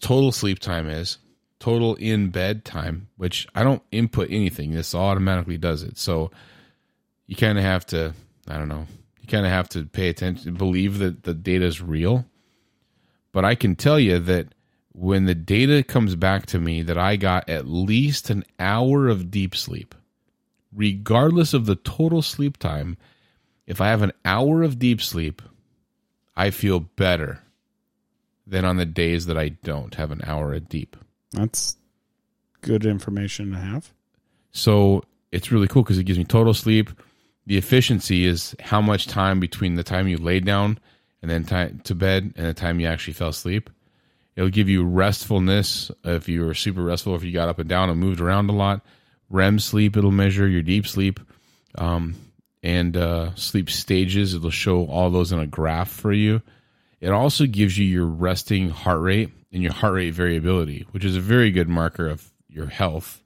total 0.00 0.32
sleep 0.32 0.58
time 0.58 0.86
is, 0.86 1.16
total 1.60 1.94
in 1.94 2.28
bed 2.28 2.66
time, 2.66 3.08
which 3.16 3.48
I 3.54 3.64
don't 3.64 3.82
input 3.90 4.28
anything. 4.30 4.72
This 4.72 4.94
automatically 4.94 5.56
does 5.56 5.82
it. 5.82 5.96
So 5.96 6.30
you 7.28 7.36
kind 7.36 7.56
of 7.56 7.62
have 7.62 7.86
to 7.86 8.12
i 8.48 8.56
don't 8.56 8.68
know 8.68 8.86
you 9.20 9.28
kind 9.28 9.46
of 9.46 9.52
have 9.52 9.68
to 9.68 9.84
pay 9.84 10.08
attention 10.08 10.54
believe 10.54 10.98
that 10.98 11.22
the 11.22 11.34
data 11.34 11.64
is 11.64 11.80
real 11.80 12.24
but 13.30 13.44
i 13.44 13.54
can 13.54 13.76
tell 13.76 14.00
you 14.00 14.18
that 14.18 14.48
when 14.92 15.26
the 15.26 15.34
data 15.34 15.84
comes 15.84 16.16
back 16.16 16.44
to 16.46 16.58
me 16.58 16.82
that 16.82 16.98
i 16.98 17.14
got 17.14 17.48
at 17.48 17.68
least 17.68 18.30
an 18.30 18.42
hour 18.58 19.06
of 19.06 19.30
deep 19.30 19.54
sleep 19.54 19.94
regardless 20.74 21.54
of 21.54 21.66
the 21.66 21.76
total 21.76 22.22
sleep 22.22 22.56
time 22.56 22.96
if 23.66 23.80
i 23.80 23.86
have 23.86 24.02
an 24.02 24.12
hour 24.24 24.64
of 24.64 24.80
deep 24.80 25.00
sleep 25.00 25.40
i 26.36 26.50
feel 26.50 26.80
better 26.80 27.40
than 28.44 28.64
on 28.64 28.76
the 28.76 28.86
days 28.86 29.26
that 29.26 29.38
i 29.38 29.48
don't 29.48 29.94
have 29.94 30.10
an 30.10 30.20
hour 30.24 30.52
of 30.54 30.68
deep 30.68 30.96
That's 31.32 31.76
good 32.60 32.86
information 32.86 33.52
to 33.52 33.58
have. 33.58 33.92
So 34.52 35.02
it's 35.32 35.52
really 35.52 35.68
cool 35.68 35.82
because 35.82 35.98
it 35.98 36.04
gives 36.04 36.18
me 36.18 36.24
total 36.24 36.54
sleep. 36.54 36.90
The 37.48 37.56
efficiency 37.56 38.26
is 38.26 38.54
how 38.60 38.82
much 38.82 39.06
time 39.06 39.40
between 39.40 39.76
the 39.76 39.82
time 39.82 40.06
you 40.06 40.18
laid 40.18 40.44
down 40.44 40.78
and 41.22 41.30
then 41.30 41.44
time 41.44 41.80
to 41.84 41.94
bed 41.94 42.34
and 42.36 42.46
the 42.46 42.52
time 42.52 42.78
you 42.78 42.86
actually 42.86 43.14
fell 43.14 43.30
asleep. 43.30 43.70
It'll 44.36 44.50
give 44.50 44.68
you 44.68 44.84
restfulness 44.84 45.90
if 46.04 46.28
you 46.28 46.44
were 46.44 46.52
super 46.52 46.82
restful, 46.82 47.14
if 47.14 47.24
you 47.24 47.32
got 47.32 47.48
up 47.48 47.58
and 47.58 47.66
down 47.66 47.88
and 47.88 47.98
moved 47.98 48.20
around 48.20 48.50
a 48.50 48.52
lot. 48.52 48.84
REM 49.30 49.60
sleep, 49.60 49.96
it'll 49.96 50.10
measure 50.10 50.46
your 50.46 50.60
deep 50.60 50.86
sleep 50.86 51.20
um, 51.76 52.16
and 52.62 52.94
uh, 52.98 53.34
sleep 53.34 53.70
stages. 53.70 54.34
It'll 54.34 54.50
show 54.50 54.86
all 54.86 55.08
those 55.08 55.32
in 55.32 55.38
a 55.38 55.46
graph 55.46 55.88
for 55.88 56.12
you. 56.12 56.42
It 57.00 57.08
also 57.08 57.46
gives 57.46 57.78
you 57.78 57.86
your 57.86 58.04
resting 58.04 58.68
heart 58.68 59.00
rate 59.00 59.30
and 59.54 59.62
your 59.62 59.72
heart 59.72 59.94
rate 59.94 60.12
variability, 60.12 60.86
which 60.90 61.04
is 61.04 61.16
a 61.16 61.20
very 61.20 61.50
good 61.50 61.70
marker 61.70 62.08
of 62.08 62.30
your 62.50 62.66
health. 62.66 63.22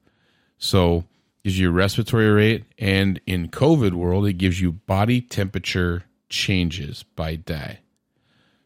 So, 0.59 1.07
gives 1.45 1.59
you 1.59 1.65
your 1.65 1.73
respiratory 1.73 2.31
rate, 2.31 2.65
and 2.79 3.21
in 3.27 3.49
COVID 3.49 3.93
world, 3.93 4.27
it 4.27 4.35
gives 4.35 4.61
you 4.61 4.73
body 4.73 5.21
temperature 5.21 6.05
changes 6.29 7.03
by 7.17 7.37
day. 7.37 7.81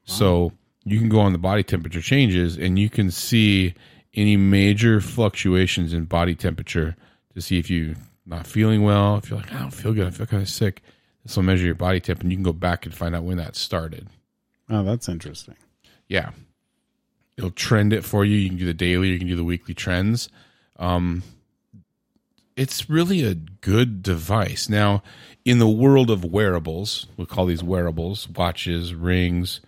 So 0.05 0.53
you 0.85 0.99
can 0.99 1.09
go 1.09 1.21
on 1.21 1.33
the 1.33 1.39
body 1.39 1.63
temperature 1.63 2.01
changes, 2.01 2.57
and 2.57 2.79
you 2.79 2.89
can 2.89 3.11
see 3.11 3.75
any 4.15 4.37
major 4.37 5.01
fluctuations 5.01 5.93
in 5.93 6.05
body 6.05 6.35
temperature 6.35 6.97
to 7.35 7.41
see 7.41 7.59
if 7.59 7.69
you're 7.71 7.97
not 8.25 8.47
feeling 8.47 8.83
well, 8.83 9.17
if 9.17 9.31
you're 9.31 9.39
like, 9.39 9.53
I 9.53 9.59
don't 9.59 9.71
feel 9.71 9.93
good, 9.93 10.07
I 10.07 10.11
feel 10.11 10.27
kind 10.27 10.43
of 10.43 10.49
sick. 10.49 10.83
This 11.25 11.37
will 11.37 11.43
measure 11.43 11.67
your 11.67 11.75
body 11.75 12.01
temp, 12.01 12.21
and 12.21 12.31
you 12.31 12.37
can 12.37 12.45
go 12.45 12.53
back 12.53 12.87
and 12.87 12.95
find 12.95 13.15
out 13.17 13.25
when 13.25 13.37
that 13.39 13.57
started. 13.57 14.09
Oh, 14.69 14.83
that's 14.83 15.09
interesting. 15.09 15.57
Yeah. 16.09 16.31
It'll 17.37 17.51
trend 17.51 17.93
it 17.93 18.05
for 18.05 18.25
you. 18.25 18.37
You 18.37 18.49
can 18.49 18.59
do 18.59 18.67
the 18.67 18.75
daily, 18.75 19.09
you 19.09 19.19
can 19.19 19.29
do 19.29 19.37
the 19.37 19.45
weekly 19.45 19.75
trends. 19.75 20.29
Um, 20.79 21.23
it's 22.57 22.89
really 22.89 23.23
a 23.23 23.35
good 23.35 24.03
device. 24.03 24.69
Now, 24.69 25.03
in 25.45 25.59
the 25.59 25.69
world 25.69 26.11
of 26.11 26.25
wearables, 26.25 27.07
we 27.17 27.27
call 27.27 27.47
these 27.47 27.63
wearables 27.63 28.29
watches, 28.29 28.95
rings. 28.95 29.61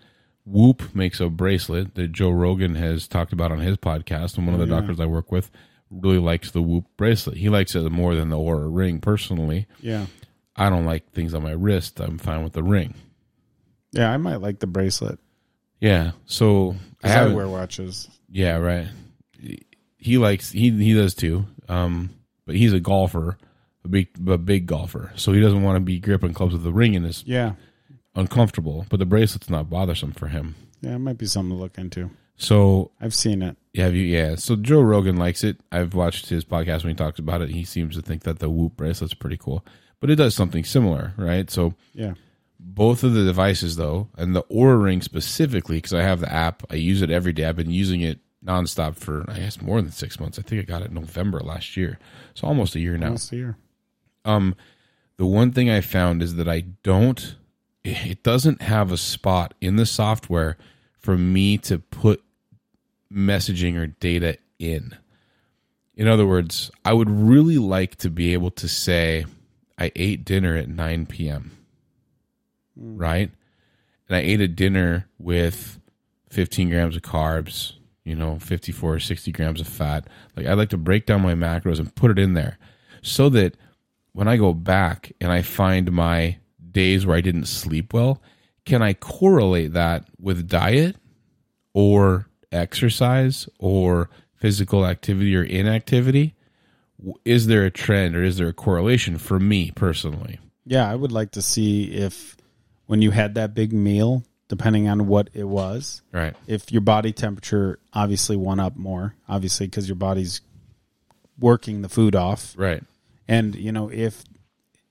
Whoop 0.44 0.94
makes 0.94 1.20
a 1.20 1.28
bracelet 1.28 1.94
that 1.94 2.12
Joe 2.12 2.30
Rogan 2.30 2.74
has 2.74 3.06
talked 3.06 3.32
about 3.32 3.52
on 3.52 3.58
his 3.58 3.76
podcast, 3.76 4.38
and 4.38 4.46
one 4.46 4.54
of 4.58 4.66
the 4.66 4.72
yeah. 4.72 4.80
doctors 4.80 4.98
I 4.98 5.06
work 5.06 5.30
with 5.30 5.50
really 5.90 6.18
likes 6.18 6.50
the 6.50 6.62
Whoop 6.62 6.86
bracelet. 6.96 7.36
He 7.36 7.48
likes 7.48 7.74
it 7.74 7.90
more 7.90 8.14
than 8.14 8.30
the 8.30 8.36
Oura 8.36 8.68
ring 8.74 9.00
personally. 9.00 9.66
Yeah. 9.80 10.06
I 10.56 10.70
don't 10.70 10.86
like 10.86 11.12
things 11.12 11.34
on 11.34 11.42
my 11.42 11.52
wrist. 11.52 12.00
I'm 12.00 12.18
fine 12.18 12.42
with 12.42 12.54
the 12.54 12.62
ring. 12.62 12.94
Yeah, 13.92 14.10
I 14.10 14.16
might 14.16 14.36
like 14.40 14.58
the 14.58 14.66
bracelet. 14.66 15.18
Yeah. 15.80 16.12
so 16.26 16.76
I, 17.02 17.08
haven't- 17.08 17.36
wear 17.36 17.48
watches. 17.48 18.08
Yeah, 18.30 18.56
right. 18.56 18.88
He 19.96 20.18
likes 20.18 20.50
he 20.50 20.70
he 20.70 20.94
does 20.94 21.14
too. 21.14 21.46
Um, 21.68 22.10
but 22.48 22.56
he's 22.56 22.72
a 22.72 22.80
golfer, 22.80 23.36
a 23.84 23.88
big 23.88 24.08
a 24.26 24.38
big 24.38 24.64
golfer, 24.66 25.12
so 25.16 25.32
he 25.32 25.40
doesn't 25.40 25.62
want 25.62 25.76
to 25.76 25.80
be 25.80 26.00
gripping 26.00 26.32
clubs 26.32 26.54
with 26.54 26.64
the 26.64 26.72
ring 26.72 26.94
in 26.94 27.04
his 27.04 27.22
Yeah. 27.26 27.52
uncomfortable. 28.14 28.86
But 28.88 28.98
the 28.98 29.06
bracelet's 29.06 29.50
not 29.50 29.70
bothersome 29.70 30.12
for 30.12 30.28
him. 30.28 30.54
Yeah, 30.80 30.94
it 30.94 30.98
might 31.00 31.18
be 31.18 31.26
something 31.26 31.54
to 31.56 31.60
look 31.60 31.78
into. 31.78 32.10
So 32.36 32.92
I've 33.00 33.14
seen 33.14 33.42
it. 33.42 33.56
have 33.76 33.94
you? 33.94 34.04
Yeah. 34.04 34.36
So 34.36 34.54
Joe 34.56 34.80
Rogan 34.80 35.16
likes 35.16 35.42
it. 35.44 35.60
I've 35.72 35.94
watched 35.94 36.28
his 36.28 36.44
podcast 36.44 36.82
when 36.84 36.90
he 36.90 36.94
talks 36.94 37.18
about 37.18 37.42
it. 37.42 37.50
He 37.50 37.64
seems 37.64 37.96
to 37.96 38.02
think 38.02 38.22
that 38.22 38.38
the 38.38 38.48
Whoop 38.48 38.76
bracelet's 38.76 39.14
pretty 39.14 39.36
cool, 39.36 39.64
but 40.00 40.08
it 40.10 40.16
does 40.16 40.34
something 40.34 40.64
similar, 40.64 41.12
right? 41.16 41.50
So 41.50 41.74
Yeah. 41.94 42.14
both 42.60 43.02
of 43.04 43.12
the 43.14 43.24
devices 43.24 43.76
though 43.76 44.08
and 44.16 44.34
the 44.36 44.42
oura 44.44 44.82
ring 44.82 45.00
specifically 45.00 45.76
because 45.76 45.94
i 45.94 46.02
have 46.02 46.18
the 46.18 46.32
app 46.32 46.64
i 46.70 46.74
use 46.74 47.02
it 47.02 47.10
every 47.10 47.32
day 47.32 47.44
i've 47.44 47.54
been 47.54 47.70
using 47.70 48.00
it 48.00 48.18
nonstop 48.44 48.96
for 48.96 49.24
i 49.28 49.38
guess 49.38 49.60
more 49.60 49.82
than 49.82 49.90
six 49.90 50.20
months. 50.20 50.38
I 50.38 50.42
think 50.42 50.60
i 50.60 50.64
got 50.64 50.82
it 50.82 50.88
in 50.88 50.94
november 50.94 51.40
last 51.40 51.76
year. 51.76 51.98
So 52.34 52.46
almost 52.46 52.74
a 52.74 52.80
year 52.80 52.96
now. 52.96 53.06
Almost 53.06 53.32
a 53.32 53.36
year. 53.36 53.56
um 54.24 54.54
the 55.16 55.26
one 55.26 55.52
thing 55.52 55.68
i 55.70 55.80
found 55.80 56.22
is 56.22 56.36
that 56.36 56.48
i 56.48 56.60
don't 56.82 57.36
it 57.84 58.22
doesn't 58.22 58.62
have 58.62 58.92
a 58.92 58.96
spot 58.96 59.54
in 59.60 59.76
the 59.76 59.86
software 59.86 60.56
for 60.98 61.16
me 61.16 61.58
to 61.58 61.78
put 61.78 62.22
messaging 63.12 63.76
or 63.78 63.86
data 63.86 64.36
in. 64.58 64.96
In 65.94 66.06
other 66.06 66.26
words 66.26 66.70
i 66.84 66.92
would 66.92 67.10
really 67.10 67.58
like 67.58 67.96
to 67.96 68.10
be 68.10 68.32
able 68.32 68.50
to 68.52 68.68
say 68.68 69.26
i 69.78 69.90
ate 69.96 70.24
dinner 70.24 70.54
at 70.56 70.68
9 70.68 71.06
p.m 71.06 71.52
right? 72.80 73.30
And 74.08 74.16
I 74.16 74.20
ate 74.20 74.40
a 74.40 74.48
dinner 74.48 75.08
with 75.18 75.78
15 76.30 76.70
grams 76.70 76.96
of 76.96 77.02
carbs, 77.02 77.72
you 78.08 78.16
know, 78.16 78.38
54 78.38 78.94
or 78.94 78.98
60 78.98 79.30
grams 79.32 79.60
of 79.60 79.68
fat. 79.68 80.06
Like 80.36 80.46
I 80.46 80.54
like 80.54 80.70
to 80.70 80.78
break 80.78 81.04
down 81.04 81.20
my 81.20 81.34
macros 81.34 81.78
and 81.78 81.94
put 81.94 82.10
it 82.10 82.18
in 82.18 82.34
there 82.34 82.58
so 83.02 83.28
that 83.30 83.56
when 84.12 84.26
I 84.26 84.36
go 84.36 84.54
back 84.54 85.12
and 85.20 85.30
I 85.30 85.42
find 85.42 85.92
my 85.92 86.38
days 86.72 87.04
where 87.04 87.16
I 87.16 87.20
didn't 87.20 87.46
sleep 87.46 87.92
well, 87.92 88.22
can 88.64 88.82
I 88.82 88.94
correlate 88.94 89.74
that 89.74 90.08
with 90.18 90.48
diet 90.48 90.96
or 91.74 92.28
exercise 92.50 93.48
or 93.58 94.08
physical 94.36 94.86
activity 94.86 95.36
or 95.36 95.42
inactivity? 95.42 96.34
Is 97.24 97.46
there 97.46 97.64
a 97.64 97.70
trend 97.70 98.16
or 98.16 98.24
is 98.24 98.38
there 98.38 98.48
a 98.48 98.52
correlation 98.54 99.18
for 99.18 99.38
me 99.38 99.70
personally? 99.70 100.38
Yeah, 100.64 100.90
I 100.90 100.94
would 100.94 101.12
like 101.12 101.32
to 101.32 101.42
see 101.42 101.92
if 101.92 102.36
when 102.86 103.02
you 103.02 103.10
had 103.10 103.34
that 103.34 103.54
big 103.54 103.72
meal, 103.72 104.24
depending 104.48 104.88
on 104.88 105.06
what 105.06 105.28
it 105.34 105.44
was, 105.44 106.02
Right. 106.12 106.34
if 106.46 106.72
your 106.72 106.80
body 106.80 107.12
temperature 107.12 107.78
obviously 107.92 108.36
went 108.36 108.60
up 108.60 108.76
more, 108.76 109.14
obviously 109.28 109.66
because 109.66 109.88
your 109.88 109.96
body's 109.96 110.40
working 111.38 111.82
the 111.82 111.88
food 111.88 112.16
off, 112.16 112.54
Right. 112.56 112.82
and 113.26 113.54
you 113.54 113.72
know 113.72 113.90
if 113.90 114.24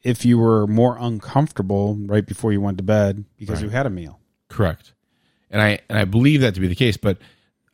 if 0.03 0.23
you 0.23 0.37
were 0.37 0.67
more 0.67 0.95
uncomfortable 0.99 1.95
right 2.05 2.25
before 2.25 2.53
you 2.53 2.61
went 2.61 2.77
to 2.77 2.83
bed 2.83 3.25
because 3.37 3.55
Right. 3.57 3.63
you 3.65 3.69
had 3.69 3.85
a 3.85 3.89
meal. 3.89 4.19
Correct. 4.47 4.93
And 5.51 5.61
I 5.61 5.79
and 5.89 5.97
I 5.97 6.05
believe 6.05 6.41
that 6.41 6.53
to 6.55 6.61
be 6.61 6.67
the 6.67 6.75
case, 6.75 6.95
but 6.97 7.17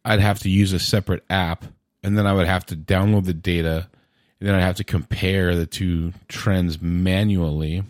I'd 0.05 0.19
have 0.19 0.39
to 0.39 0.49
use 0.49 0.73
a 0.73 0.79
separate 0.79 1.23
app 1.29 1.65
and 2.01 2.17
then 2.17 2.25
I 2.25 2.33
would 2.33 2.47
have 2.47 2.65
to 2.67 2.75
download 2.75 3.25
the 3.25 3.33
data 3.33 3.87
and 4.39 4.47
then 4.49 4.55
I'd 4.55 4.61
have 4.61 4.77
to 4.77 4.83
compare 4.83 5.55
the 5.55 5.65
two 5.67 6.13
trends 6.27 6.81
manually. 6.81 7.83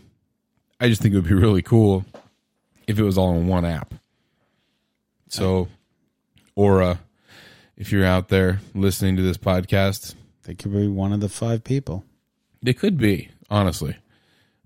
I 0.80 0.90
just 0.90 1.02
think 1.02 1.14
it 1.14 1.18
would 1.18 1.28
be 1.30 1.34
really 1.36 1.62
cool 1.62 2.04
if 2.88 3.00
it 3.00 3.04
was 3.04 3.18
all 3.18 3.36
in 3.36 3.48
one 3.48 3.66
app. 3.66 3.94
So 5.30 5.68
Oura, 6.58 7.00
if 7.78 7.92
you're 7.92 8.06
out 8.06 8.30
there 8.30 8.60
listening 8.76 9.16
to 9.18 9.22
this 9.22 9.38
podcast, 9.38 10.16
They 10.44 10.56
could 10.56 10.72
be 10.74 10.88
one 10.88 11.14
of 11.14 11.20
the 11.22 11.30
five 11.30 11.64
people. 11.64 12.04
it 12.66 12.78
could 12.78 12.98
be, 12.98 13.30
honestly. 13.50 13.96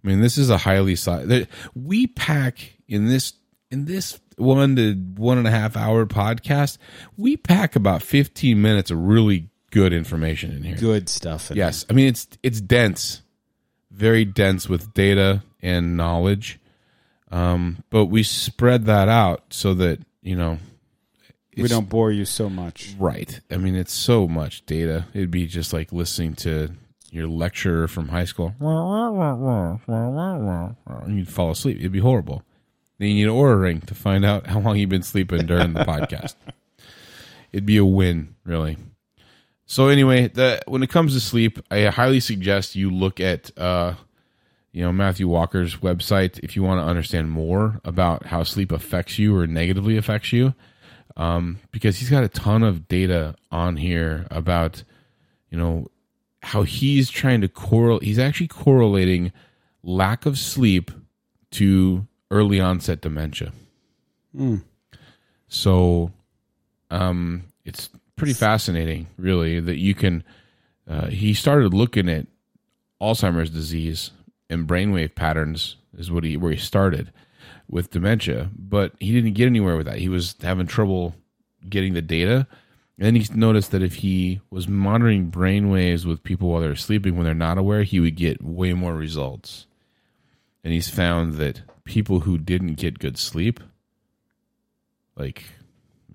I 0.04 0.08
mean, 0.08 0.22
this 0.22 0.38
is 0.38 0.50
a 0.50 0.58
highly 0.60 0.96
si- 0.96 1.48
we 1.76 2.08
pack 2.08 2.74
in 2.88 3.08
this 3.08 3.34
in 3.72 3.86
this 3.86 4.20
one 4.38 4.76
to 4.76 4.94
one 4.94 5.38
and 5.38 5.48
a 5.48 5.52
half 5.52 5.76
hour 5.76 6.06
podcast. 6.06 6.78
We 7.18 7.36
pack 7.38 7.76
about 7.76 8.02
fifteen 8.04 8.62
minutes 8.62 8.92
of 8.92 9.00
really 9.00 9.50
good 9.72 9.92
information 9.94 10.52
in 10.52 10.64
here. 10.64 10.76
Good 10.78 11.10
stuff. 11.10 11.52
in 11.52 11.58
Yes, 11.58 11.86
I 11.90 11.94
mean 11.94 12.08
it's 12.08 12.28
it's 12.44 12.62
dense, 12.62 13.22
very 13.92 14.24
dense 14.26 14.70
with 14.70 14.94
data 14.94 15.44
and 15.62 15.98
knowledge. 15.98 16.60
Um, 17.32 17.84
but 17.90 18.06
we 18.06 18.24
spread 18.24 18.86
that 18.86 19.10
out 19.10 19.44
so 19.50 19.74
that 19.76 20.00
you 20.22 20.36
know. 20.36 20.60
We 21.56 21.68
don't 21.68 21.90
bore 21.90 22.12
you 22.12 22.26
so 22.26 22.52
much. 22.52 22.96
Right. 23.00 23.40
I 23.50 23.58
mean, 23.58 23.76
it's 23.76 23.94
so 23.94 24.28
much 24.28 24.64
data. 24.68 25.06
It'd 25.16 25.32
be 25.32 25.48
just 25.48 25.74
like 25.74 25.92
listening 25.92 26.36
to 26.36 26.70
your 27.10 27.28
lecturer 27.28 27.88
from 27.88 28.10
high 28.10 28.26
school. 28.26 28.54
And 31.06 31.18
you'd 31.18 31.30
fall 31.30 31.50
asleep. 31.50 31.80
It'd 31.80 31.92
be 31.92 32.00
horrible. 32.00 32.44
Then 33.00 33.10
you 33.10 33.16
need 33.16 33.24
an 33.24 33.30
oura 33.30 33.60
ring 33.60 33.82
to 33.82 33.96
find 33.96 34.24
out 34.24 34.46
how 34.46 34.60
long 34.60 34.78
you've 34.78 34.90
been 34.90 35.02
sleeping 35.02 35.48
during 35.48 35.74
the 35.74 35.80
podcast. 35.86 36.36
It'd 37.52 37.66
be 37.66 37.78
a 37.78 37.86
win, 37.86 38.36
really. 38.44 38.78
So 39.66 39.88
anyway, 39.88 40.28
the, 40.28 40.62
when 40.68 40.84
it 40.84 40.90
comes 40.90 41.14
to 41.14 41.20
sleep, 41.20 41.60
I 41.70 41.86
highly 41.86 42.20
suggest 42.20 42.76
you 42.76 42.90
look 42.90 43.20
at 43.20 43.52
uh, 43.58 43.96
you 44.78 44.84
know 44.84 44.92
Matthew 44.92 45.28
Walker's 45.28 45.78
website 45.78 46.40
if 46.44 46.56
you 46.56 46.62
want 46.62 46.80
to 46.80 46.86
understand 46.88 47.32
more 47.32 47.82
about 47.84 48.28
how 48.28 48.44
sleep 48.44 48.72
affects 48.72 49.18
you 49.18 49.36
or 49.36 49.48
negatively 49.48 49.98
affects 49.98 50.32
you 50.32 50.54
um, 51.16 51.58
because 51.72 51.98
he's 51.98 52.12
got 52.12 52.24
a 52.24 52.28
ton 52.28 52.62
of 52.62 52.88
data 52.88 53.34
on 53.52 53.78
here 53.78 54.28
about 54.30 54.84
you 55.50 55.58
know 55.58 55.88
how 56.44 56.62
he's 56.62 57.10
trying 57.10 57.42
to 57.42 57.48
correlate 57.48 58.04
he's 58.04 58.20
actually 58.20 58.50
correlating 58.50 59.32
lack 59.82 60.28
of 60.28 60.38
sleep 60.38 60.92
to 61.50 62.06
early 62.30 62.60
onset 62.60 63.02
dementia. 63.02 63.52
So 65.48 66.12
um 66.92 67.46
it's 67.66 67.90
pretty 68.16 68.34
fascinating 68.34 69.08
really 69.18 69.60
that 69.60 69.78
you 69.78 69.96
can 69.96 70.24
uh, 70.88 71.08
he 71.08 71.34
started 71.34 71.74
looking 71.74 72.08
at 72.08 72.28
alzheimer's 73.02 73.50
disease 73.50 74.12
and 74.50 74.68
brainwave 74.68 75.16
patterns 75.16 75.78
is 75.98 76.12
what 76.12 76.24
he 76.24 76.38
where 76.38 76.52
he 76.52 76.58
started 76.58 77.12
with 77.70 77.92
dementia, 77.92 78.50
but 78.58 78.94
he 79.00 79.12
didn't 79.12 79.34
get 79.34 79.48
anywhere 79.48 79.76
with 79.76 79.86
that. 79.86 80.00
He 80.00 80.10
was 80.10 80.36
having 80.42 80.68
trouble 80.68 81.16
getting 81.68 81.94
the 81.94 82.02
data. 82.02 82.48
And 82.98 83.06
then 83.06 83.16
he 83.16 83.28
noticed 83.34 83.72
that 83.72 83.84
if 83.84 83.96
he 83.96 84.42
was 84.50 84.68
monitoring 84.68 85.26
brain 85.30 85.70
waves 85.70 86.06
with 86.06 86.24
people 86.24 86.50
while 86.50 86.62
they're 86.62 86.76
sleeping 86.76 87.16
when 87.16 87.26
they're 87.26 87.36
not 87.36 87.58
aware, 87.58 87.84
he 87.84 88.00
would 88.00 88.16
get 88.16 88.44
way 88.44 88.74
more 88.74 88.96
results. 88.96 89.68
And 90.64 90.74
he's 90.74 90.90
found 90.90 91.36
that 91.36 91.62
people 91.84 92.22
who 92.22 92.38
didn't 92.38 92.74
get 92.74 93.00
good 93.00 93.18
sleep, 93.18 93.60
like 95.16 95.44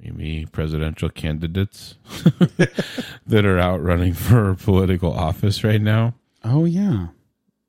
maybe 0.01 0.47
presidential 0.51 1.09
candidates 1.09 1.95
that 3.27 3.45
are 3.45 3.59
out 3.59 3.81
running 3.81 4.15
for 4.15 4.55
political 4.55 5.13
office 5.13 5.63
right 5.63 5.81
now, 5.81 6.15
Oh 6.45 6.65
yeah. 6.65 7.09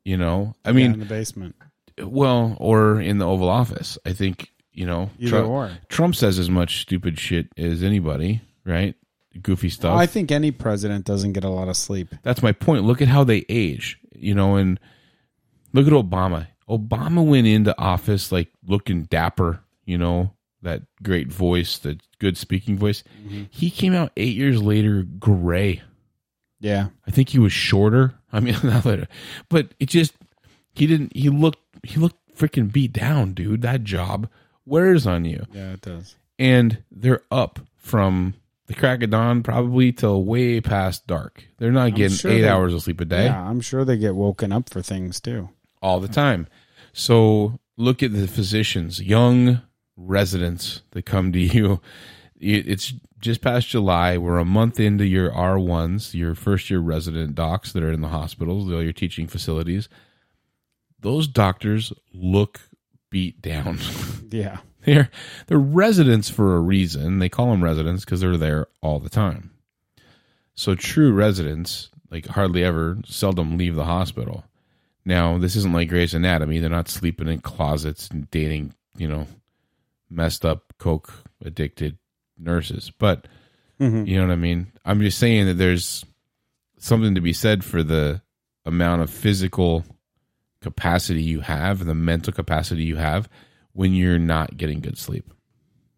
You 0.05 0.17
know, 0.17 0.55
I 0.65 0.71
mean, 0.71 0.93
in 0.93 0.99
the 0.99 1.05
basement. 1.05 1.55
well, 2.01 2.57
or 2.59 2.99
in 2.99 3.17
the 3.17 3.27
Oval 3.27 3.49
Office. 3.49 3.97
I 4.05 4.13
think 4.13 4.49
you 4.73 4.85
know, 4.85 5.09
Either 5.19 5.29
Trump, 5.29 5.47
or. 5.49 5.71
Trump 5.89 6.15
says 6.15 6.39
as 6.39 6.49
much 6.49 6.81
stupid 6.81 7.19
shit 7.19 7.47
as 7.57 7.83
anybody, 7.83 8.41
right? 8.65 8.95
Goofy 9.41 9.69
stuff. 9.69 9.97
I 9.97 10.05
think 10.05 10.31
any 10.31 10.51
president 10.51 11.05
doesn't 11.05 11.33
get 11.33 11.43
a 11.43 11.49
lot 11.49 11.67
of 11.67 11.77
sleep. 11.77 12.09
That's 12.23 12.43
my 12.43 12.51
point. 12.51 12.83
Look 12.83 13.01
at 13.01 13.07
how 13.07 13.23
they 13.23 13.45
age, 13.49 13.99
you 14.13 14.35
know, 14.35 14.55
and 14.57 14.79
look 15.73 15.87
at 15.87 15.93
Obama. 15.93 16.47
Obama 16.69 17.25
went 17.25 17.47
into 17.47 17.77
office 17.79 18.31
like 18.31 18.49
looking 18.65 19.03
dapper, 19.03 19.59
you 19.85 19.97
know, 19.97 20.33
that 20.61 20.83
great 21.01 21.31
voice, 21.31 21.77
the 21.79 21.99
good 22.19 22.37
speaking 22.37 22.77
voice. 22.77 23.03
Mm-hmm. 23.25 23.43
He 23.49 23.69
came 23.69 23.93
out 23.93 24.11
eight 24.17 24.35
years 24.35 24.61
later 24.61 25.03
gray. 25.03 25.81
Yeah. 26.59 26.87
I 27.05 27.11
think 27.11 27.29
he 27.29 27.39
was 27.39 27.51
shorter. 27.51 28.13
I 28.33 28.39
mean, 28.41 28.55
not 28.63 28.85
later, 28.85 29.07
but 29.47 29.73
it 29.79 29.87
just 29.87 30.13
he 30.73 30.87
didn't. 30.87 31.15
He 31.15 31.29
looked 31.29 31.59
he 31.83 31.99
looked 31.99 32.17
freaking 32.35 32.71
beat 32.71 32.91
down, 32.91 33.33
dude. 33.33 33.61
That 33.61 33.83
job 33.85 34.27
wears 34.65 35.05
on 35.07 35.23
you, 35.25 35.45
Yeah, 35.53 35.73
it 35.73 35.81
does. 35.81 36.15
and 36.39 36.83
they're 36.91 37.21
up 37.31 37.59
from 37.77 38.33
the 38.67 38.73
crack 38.73 39.03
of 39.03 39.09
dawn 39.11 39.43
probably 39.43 39.91
till 39.91 40.23
way 40.23 40.59
past 40.61 41.05
dark. 41.05 41.45
They're 41.59 41.71
not 41.71 41.95
getting 41.95 42.17
sure 42.17 42.31
eight 42.31 42.41
they- 42.41 42.47
hours 42.49 42.73
of 42.73 42.81
sleep 42.81 43.01
a 43.01 43.05
day 43.05 43.25
Yeah, 43.25 43.47
I'm 43.47 43.61
sure 43.61 43.85
they 43.85 43.97
get 43.97 44.15
woken 44.15 44.51
up 44.51 44.69
for 44.69 44.81
things 44.81 45.19
too. 45.19 45.49
all 45.81 45.99
the 45.99 46.07
time. 46.07 46.47
So 46.93 47.59
look 47.77 48.01
at 48.01 48.13
the 48.13 48.27
physicians, 48.27 49.01
young 49.01 49.61
residents 49.97 50.81
that 50.91 51.05
come 51.05 51.31
to 51.33 51.39
you. 51.55 51.81
It- 52.43 52.67
It's 52.67 52.93
just 53.19 53.41
past 53.41 53.69
July. 53.69 54.17
We're 54.17 54.37
a 54.37 54.45
month 54.45 54.79
into 54.79 55.05
your 55.05 55.31
R1s, 55.31 56.13
your 56.13 56.35
first 56.35 56.69
year 56.69 56.79
resident 56.79 57.35
docs 57.35 57.71
that 57.71 57.83
are 57.83 57.91
in 57.91 58.01
the 58.01 58.09
hospitals, 58.09 58.71
all 58.71 58.83
your 58.83 58.91
teaching 58.93 59.27
facilities. 59.27 59.87
Those 60.99 61.27
doctors 61.27 61.93
look 62.13 62.59
beat 63.09 63.41
down. 63.41 63.79
Yeah. 64.33 64.57
they're 64.83 65.11
they're 65.45 65.59
residents 65.59 66.27
for 66.27 66.55
a 66.55 66.59
reason. 66.59 67.19
They 67.19 67.29
call 67.29 67.51
them 67.51 67.63
residents 67.63 68.03
because 68.03 68.19
they're 68.19 68.35
there 68.35 68.65
all 68.81 68.99
the 68.99 69.09
time. 69.09 69.51
So 70.55 70.73
true 70.73 71.11
residents, 71.13 71.91
like 72.09 72.25
hardly 72.25 72.63
ever, 72.63 72.97
seldom 73.05 73.57
leave 73.57 73.75
the 73.75 73.85
hospital. 73.85 74.43
Now, 75.05 75.37
this 75.37 75.55
isn't 75.55 75.71
like 75.73 75.89
Grey's 75.89 76.15
Anatomy. 76.15 76.57
They're 76.59 76.69
not 76.69 76.89
sleeping 76.89 77.27
in 77.27 77.41
closets 77.41 78.07
and 78.09 78.29
dating, 78.31 78.73
you 78.97 79.07
know, 79.07 79.27
messed 80.09 80.45
up 80.45 80.73
coke 80.79 81.13
addicted 81.45 81.97
nurses. 82.43 82.91
But 82.97 83.27
mm-hmm. 83.79 84.05
you 84.05 84.17
know 84.17 84.27
what 84.27 84.33
I 84.33 84.37
mean? 84.37 84.71
I'm 84.85 85.01
just 85.01 85.17
saying 85.17 85.45
that 85.47 85.55
there's 85.55 86.05
something 86.77 87.15
to 87.15 87.21
be 87.21 87.33
said 87.33 87.63
for 87.63 87.83
the 87.83 88.21
amount 88.65 89.01
of 89.01 89.09
physical 89.09 89.85
capacity 90.61 91.21
you 91.21 91.41
have 91.41 91.81
and 91.81 91.89
the 91.89 91.95
mental 91.95 92.33
capacity 92.33 92.83
you 92.83 92.95
have 92.95 93.29
when 93.73 93.93
you're 93.93 94.19
not 94.19 94.57
getting 94.57 94.79
good 94.79 94.97
sleep. 94.97 95.29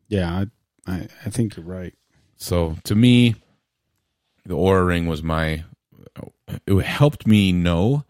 Yeah, 0.08 0.46
I, 0.88 0.92
I, 0.92 1.08
I 1.26 1.30
think 1.30 1.56
you're 1.56 1.66
right. 1.66 1.94
So 2.38 2.76
to 2.84 2.96
me, 2.96 3.36
the 4.46 4.56
Oura 4.56 4.86
Ring 4.86 5.08
was 5.08 5.24
my. 5.24 5.64
It 6.68 6.86
helped 6.86 7.26
me 7.26 7.52
know 7.52 8.06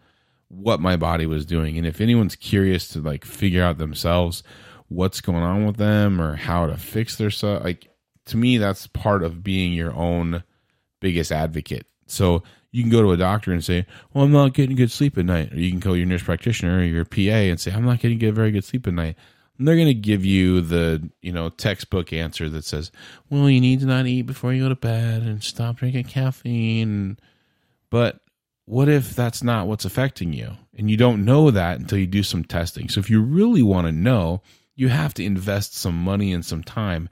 what 0.48 0.80
my 0.80 0.96
body 0.96 1.26
was 1.26 1.46
doing, 1.46 1.78
and 1.78 1.86
if 1.86 2.00
anyone's 2.00 2.36
curious 2.36 2.88
to 2.88 3.00
like 3.00 3.24
figure 3.24 3.62
out 3.62 3.78
themselves 3.78 4.42
what's 4.88 5.20
going 5.20 5.42
on 5.42 5.66
with 5.66 5.76
them 5.76 6.20
or 6.20 6.36
how 6.36 6.66
to 6.66 6.76
fix 6.76 7.16
their 7.16 7.30
stuff, 7.30 7.64
like 7.64 7.88
to 8.26 8.36
me, 8.36 8.58
that's 8.58 8.86
part 8.88 9.22
of 9.22 9.42
being 9.42 9.72
your 9.72 9.94
own 9.94 10.42
biggest 11.00 11.32
advocate. 11.32 11.86
So 12.06 12.42
you 12.72 12.82
can 12.82 12.90
go 12.90 13.02
to 13.02 13.12
a 13.12 13.16
doctor 13.16 13.52
and 13.52 13.64
say, 13.64 13.86
"Well, 14.12 14.24
I'm 14.24 14.32
not 14.32 14.52
getting 14.52 14.76
good 14.76 14.90
sleep 14.90 15.16
at 15.16 15.24
night," 15.24 15.52
or 15.52 15.58
you 15.58 15.70
can 15.70 15.80
call 15.80 15.96
your 15.96 16.06
nurse 16.06 16.22
practitioner 16.22 16.78
or 16.78 16.82
your 16.82 17.04
PA 17.04 17.48
and 17.48 17.58
say, 17.58 17.72
"I'm 17.72 17.84
not 17.84 18.00
getting 18.00 18.18
good, 18.18 18.34
very 18.34 18.50
good 18.50 18.64
sleep 18.64 18.86
at 18.86 18.94
night." 18.94 19.16
And 19.58 19.66
they're 19.66 19.76
going 19.76 19.86
to 19.86 19.94
give 19.94 20.24
you 20.24 20.60
the 20.60 21.10
you 21.22 21.32
know 21.32 21.48
textbook 21.48 22.12
answer 22.12 22.48
that 22.50 22.64
says, 22.64 22.90
"Well, 23.30 23.48
you 23.48 23.60
need 23.60 23.80
to 23.80 23.86
not 23.86 24.06
eat 24.06 24.22
before 24.22 24.52
you 24.52 24.64
go 24.64 24.68
to 24.68 24.76
bed 24.76 25.22
and 25.22 25.42
stop 25.42 25.76
drinking 25.78 26.04
caffeine." 26.04 27.18
But 27.90 28.20
what 28.66 28.88
if 28.88 29.14
that's 29.14 29.42
not 29.42 29.68
what's 29.68 29.84
affecting 29.84 30.32
you, 30.32 30.52
and 30.76 30.90
you 30.90 30.96
don't 30.96 31.24
know 31.24 31.50
that 31.50 31.78
until 31.78 31.98
you 31.98 32.06
do 32.06 32.22
some 32.22 32.44
testing? 32.44 32.88
So 32.88 33.00
if 33.00 33.08
you 33.08 33.22
really 33.22 33.62
want 33.62 33.86
to 33.86 33.92
know, 33.92 34.42
you 34.74 34.88
have 34.88 35.14
to 35.14 35.24
invest 35.24 35.74
some 35.74 35.96
money 35.96 36.32
and 36.32 36.44
some 36.44 36.62
time 36.62 37.08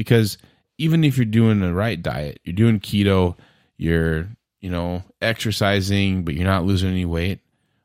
because 0.00 0.38
even 0.78 1.04
if 1.04 1.18
you're 1.18 1.26
doing 1.26 1.60
the 1.60 1.74
right 1.74 2.02
diet, 2.02 2.40
you're 2.42 2.56
doing 2.56 2.80
keto, 2.80 3.36
you're, 3.76 4.28
you 4.62 4.70
know, 4.70 5.02
exercising, 5.20 6.24
but 6.24 6.32
you're 6.32 6.46
not 6.46 6.64
losing 6.64 6.88
any 6.88 7.04
weight. 7.04 7.40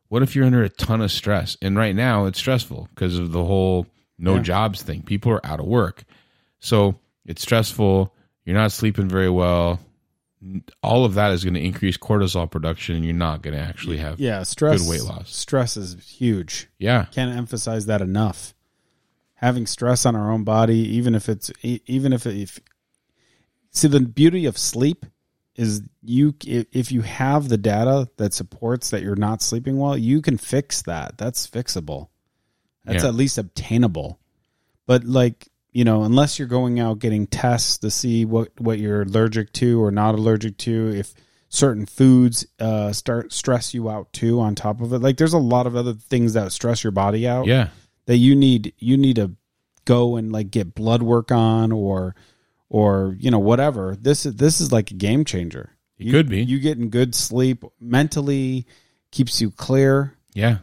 What 0.08 0.24
if 0.24 0.34
you're 0.34 0.46
under 0.46 0.64
a 0.64 0.70
ton 0.70 1.02
of 1.02 1.12
stress? 1.12 1.58
And 1.62 1.76
right 1.76 1.94
now 1.94 2.24
it's 2.24 2.40
stressful 2.40 2.88
because 2.96 3.18
of 3.18 3.34
the 3.34 3.44
whole 3.44 3.86
no 4.18 4.40
jobs 4.40 4.82
thing. 4.82 5.02
People 5.02 5.34
are 5.34 5.46
out 5.46 5.60
of 5.60 5.66
work. 5.66 6.06
So 6.62 6.96
it's 7.26 7.42
stressful. 7.42 8.14
You're 8.46 8.56
not 8.56 8.72
sleeping 8.72 9.10
very 9.10 9.30
well. 9.30 9.82
All 10.82 11.04
of 11.04 11.16
that 11.16 11.34
is 11.34 11.44
going 11.44 11.56
to 11.56 11.62
increase 11.66 11.98
cortisol 11.98 12.50
production 12.50 12.96
and 12.96 13.04
you're 13.04 13.14
not 13.14 13.42
going 13.42 13.58
to 13.58 13.62
actually 13.62 13.98
have 13.98 14.22
Yeah, 14.22 14.44
stress. 14.44 14.84
Good 14.84 14.90
weight 14.90 15.04
loss. 15.04 15.36
Stress 15.36 15.76
is 15.76 16.02
huge. 16.02 16.70
Yeah. 16.80 17.08
Can't 17.12 17.36
emphasize 17.36 17.88
that 17.88 18.02
enough. 18.02 18.55
Having 19.36 19.68
stress 19.68 20.06
on 20.06 20.16
our 20.16 20.32
own 20.32 20.44
body, 20.44 20.78
even 20.96 21.14
if 21.16 21.28
it's 21.30 21.52
even 21.62 22.14
if 22.14 22.26
it, 22.26 22.38
if 22.42 22.60
see 23.72 23.88
the 23.88 24.00
beauty 24.00 24.46
of 24.46 24.58
sleep 24.58 25.06
is 25.56 25.82
you 26.02 26.34
if 26.46 26.92
you 26.92 27.02
have 27.02 27.50
the 27.50 27.58
data 27.58 28.10
that 28.18 28.34
supports 28.34 28.90
that 28.90 29.02
you're 29.02 29.16
not 29.16 29.42
sleeping 29.42 29.78
well, 29.78 29.98
you 29.98 30.22
can 30.22 30.38
fix 30.38 30.82
that. 30.84 31.18
That's 31.18 31.48
fixable. 31.48 32.08
That's 32.86 33.04
Yeah. 33.04 33.10
at 33.10 33.16
least 33.16 33.38
obtainable. 33.38 34.20
But 34.86 35.04
like 35.04 35.50
you 35.72 35.84
know, 35.84 36.04
unless 36.04 36.40
you're 36.40 36.48
going 36.48 36.80
out 36.80 37.00
getting 37.00 37.28
tests 37.28 37.80
to 37.80 37.92
see 37.92 38.24
what 38.24 38.50
what 38.60 38.80
you're 38.80 39.02
allergic 39.02 39.52
to 39.54 39.84
or 39.84 39.92
not 39.92 40.16
allergic 40.16 40.58
to, 40.60 40.94
if 40.96 41.14
certain 41.50 41.86
foods 41.86 42.46
uh, 42.60 42.92
start 42.94 43.32
stress 43.34 43.74
you 43.74 43.90
out 43.90 44.12
too. 44.14 44.40
On 44.40 44.56
top 44.56 44.80
of 44.82 44.94
it, 44.94 45.00
like 45.00 45.18
there's 45.18 45.34
a 45.34 45.38
lot 45.38 45.68
of 45.68 45.76
other 45.76 45.94
things 45.94 46.34
that 46.34 46.52
stress 46.54 46.84
your 46.84 46.92
body 46.92 47.28
out 47.28 47.46
Yeah. 47.48 47.70
That 48.06 48.18
you 48.18 48.36
need 48.36 48.74
you 48.80 48.98
need 48.98 49.16
to 49.18 49.32
go 49.86 50.16
and 50.16 50.32
like 50.32 50.52
get 50.52 50.74
blood 50.76 51.02
work 51.04 51.32
on 51.32 51.72
or 51.72 52.16
or 52.70 53.16
you 53.20 53.30
know 53.32 53.40
whatever 53.40 53.96
this 54.00 54.26
is 54.26 54.36
this 54.36 54.60
is 54.60 54.72
like 54.72 54.92
a 54.92 54.96
game 54.96 55.24
changer 55.26 55.72
It 55.98 56.08
You- 56.08 56.12
could 56.12 56.30
be. 56.30 56.44
you 56.44 56.60
getting 56.60 56.90
good 56.90 57.14
sleep 57.16 57.64
mentally 57.80 58.66
keeps 59.12 59.40
you 59.42 59.52
clear 59.52 60.14
Yeah. 60.34 60.58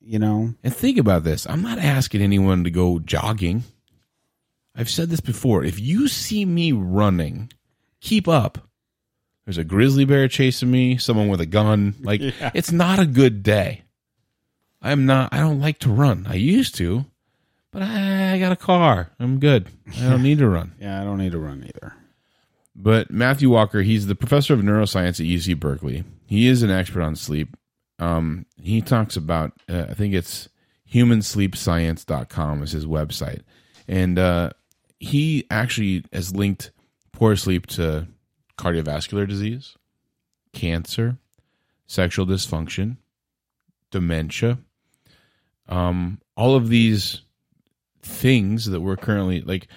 you 0.00 0.18
know 0.18 0.54
And 0.62 0.74
think 0.74 0.96
about 0.98 1.24
this. 1.24 1.46
I'm 1.46 1.62
not 1.62 1.78
asking 1.78 2.22
anyone 2.22 2.64
to 2.64 2.70
go 2.70 2.98
jogging. 2.98 3.64
I've 4.74 4.88
said 4.90 5.10
this 5.10 5.20
before. 5.20 5.64
If 5.64 5.80
you 5.80 6.06
see 6.08 6.44
me 6.44 6.70
running, 6.72 7.52
keep 8.00 8.28
up. 8.28 8.68
There's 9.44 9.58
a 9.58 9.64
grizzly 9.64 10.04
bear 10.04 10.28
chasing 10.28 10.70
me, 10.70 10.98
someone 10.98 11.28
with 11.28 11.40
a 11.40 11.46
gun. 11.46 11.96
Like, 12.00 12.20
it's 12.54 12.70
not 12.70 12.98
a 13.00 13.06
good 13.06 13.42
day. 13.42 13.82
I'm 14.80 15.06
not, 15.06 15.32
I 15.32 15.38
don't 15.38 15.60
like 15.60 15.78
to 15.80 15.90
run. 15.90 16.26
I 16.28 16.34
used 16.34 16.74
to, 16.76 17.04
but 17.72 17.82
I, 17.82 18.34
I 18.34 18.38
got 18.38 18.52
a 18.52 18.56
car. 18.56 19.10
I'm 19.18 19.38
good. 19.40 19.68
I 19.96 20.08
don't 20.08 20.22
need 20.22 20.38
to 20.38 20.48
run. 20.58 20.74
yeah 20.80 21.00
i 21.00 21.04
don't 21.04 21.18
need 21.18 21.32
to 21.32 21.38
run 21.38 21.64
either 21.64 21.94
But 22.76 23.10
Matthew 23.10 23.50
Walker, 23.50 23.82
he's 23.82 24.06
the 24.06 24.14
professor 24.14 24.54
of 24.54 24.60
neuroscience 24.60 25.18
at 25.20 25.26
UC 25.26 25.58
Berkeley. 25.58 26.04
He 26.26 26.46
is 26.46 26.62
an 26.62 26.70
expert 26.70 27.02
on 27.02 27.16
sleep. 27.16 27.56
Um, 27.98 28.46
he 28.56 28.80
talks 28.80 29.16
about, 29.16 29.52
uh, 29.68 29.86
I 29.90 29.94
think 29.94 30.14
it's 30.14 30.48
humansleepscience.com 30.92 32.62
is 32.62 32.72
his 32.72 32.86
website. 32.86 33.42
And 33.88 34.18
uh, 34.18 34.50
he 35.00 35.44
actually 35.50 36.04
has 36.12 36.34
linked 36.34 36.70
poor 37.12 37.34
sleep 37.36 37.66
to 37.68 38.06
cardiovascular 38.56 39.26
disease, 39.28 39.76
cancer, 40.52 41.18
sexual 41.86 42.26
dysfunction, 42.26 42.96
dementia, 43.90 44.58
um, 45.68 46.20
all 46.36 46.56
of 46.56 46.68
these 46.68 47.22
things 48.02 48.66
that 48.66 48.80
we're 48.80 48.96
currently 48.96 49.40
like 49.42 49.68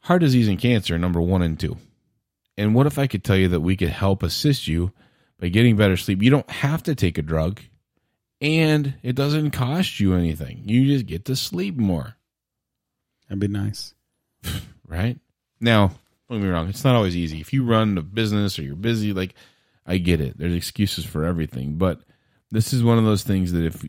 heart 0.00 0.20
disease 0.20 0.48
and 0.48 0.58
cancer 0.58 0.98
number 0.98 1.20
one 1.20 1.42
and 1.42 1.58
two. 1.58 1.76
And 2.56 2.74
what 2.74 2.86
if 2.86 2.98
I 2.98 3.06
could 3.06 3.24
tell 3.24 3.36
you 3.36 3.48
that 3.48 3.60
we 3.60 3.76
could 3.76 3.88
help 3.88 4.22
assist 4.22 4.66
you 4.66 4.92
by 5.38 5.48
getting 5.48 5.76
better 5.76 5.96
sleep? 5.96 6.22
You 6.22 6.30
don't 6.30 6.50
have 6.50 6.82
to 6.84 6.94
take 6.94 7.18
a 7.18 7.22
drug 7.22 7.60
and 8.40 8.94
it 9.02 9.14
doesn't 9.14 9.50
cost 9.50 10.00
you 10.00 10.14
anything. 10.14 10.62
You 10.64 10.86
just 10.86 11.06
get 11.06 11.24
to 11.26 11.36
sleep 11.36 11.76
more, 11.76 12.16
that'd 13.28 13.40
be 13.40 13.48
nice 13.48 13.94
right? 14.88 15.18
Now, 15.60 15.88
don't 16.28 16.38
get 16.38 16.46
me 16.46 16.48
wrong, 16.48 16.68
it's 16.68 16.84
not 16.84 16.96
always 16.96 17.16
easy. 17.16 17.40
If 17.40 17.52
you 17.52 17.64
run 17.64 17.98
a 17.98 18.02
business 18.02 18.58
or 18.58 18.62
you're 18.62 18.76
busy, 18.76 19.12
like 19.12 19.34
I 19.86 19.98
get 19.98 20.20
it. 20.20 20.38
There's 20.38 20.54
excuses 20.54 21.04
for 21.04 21.24
everything, 21.24 21.74
but 21.74 22.00
this 22.50 22.72
is 22.72 22.82
one 22.82 22.98
of 22.98 23.04
those 23.04 23.22
things 23.22 23.52
that 23.52 23.64
if 23.64 23.84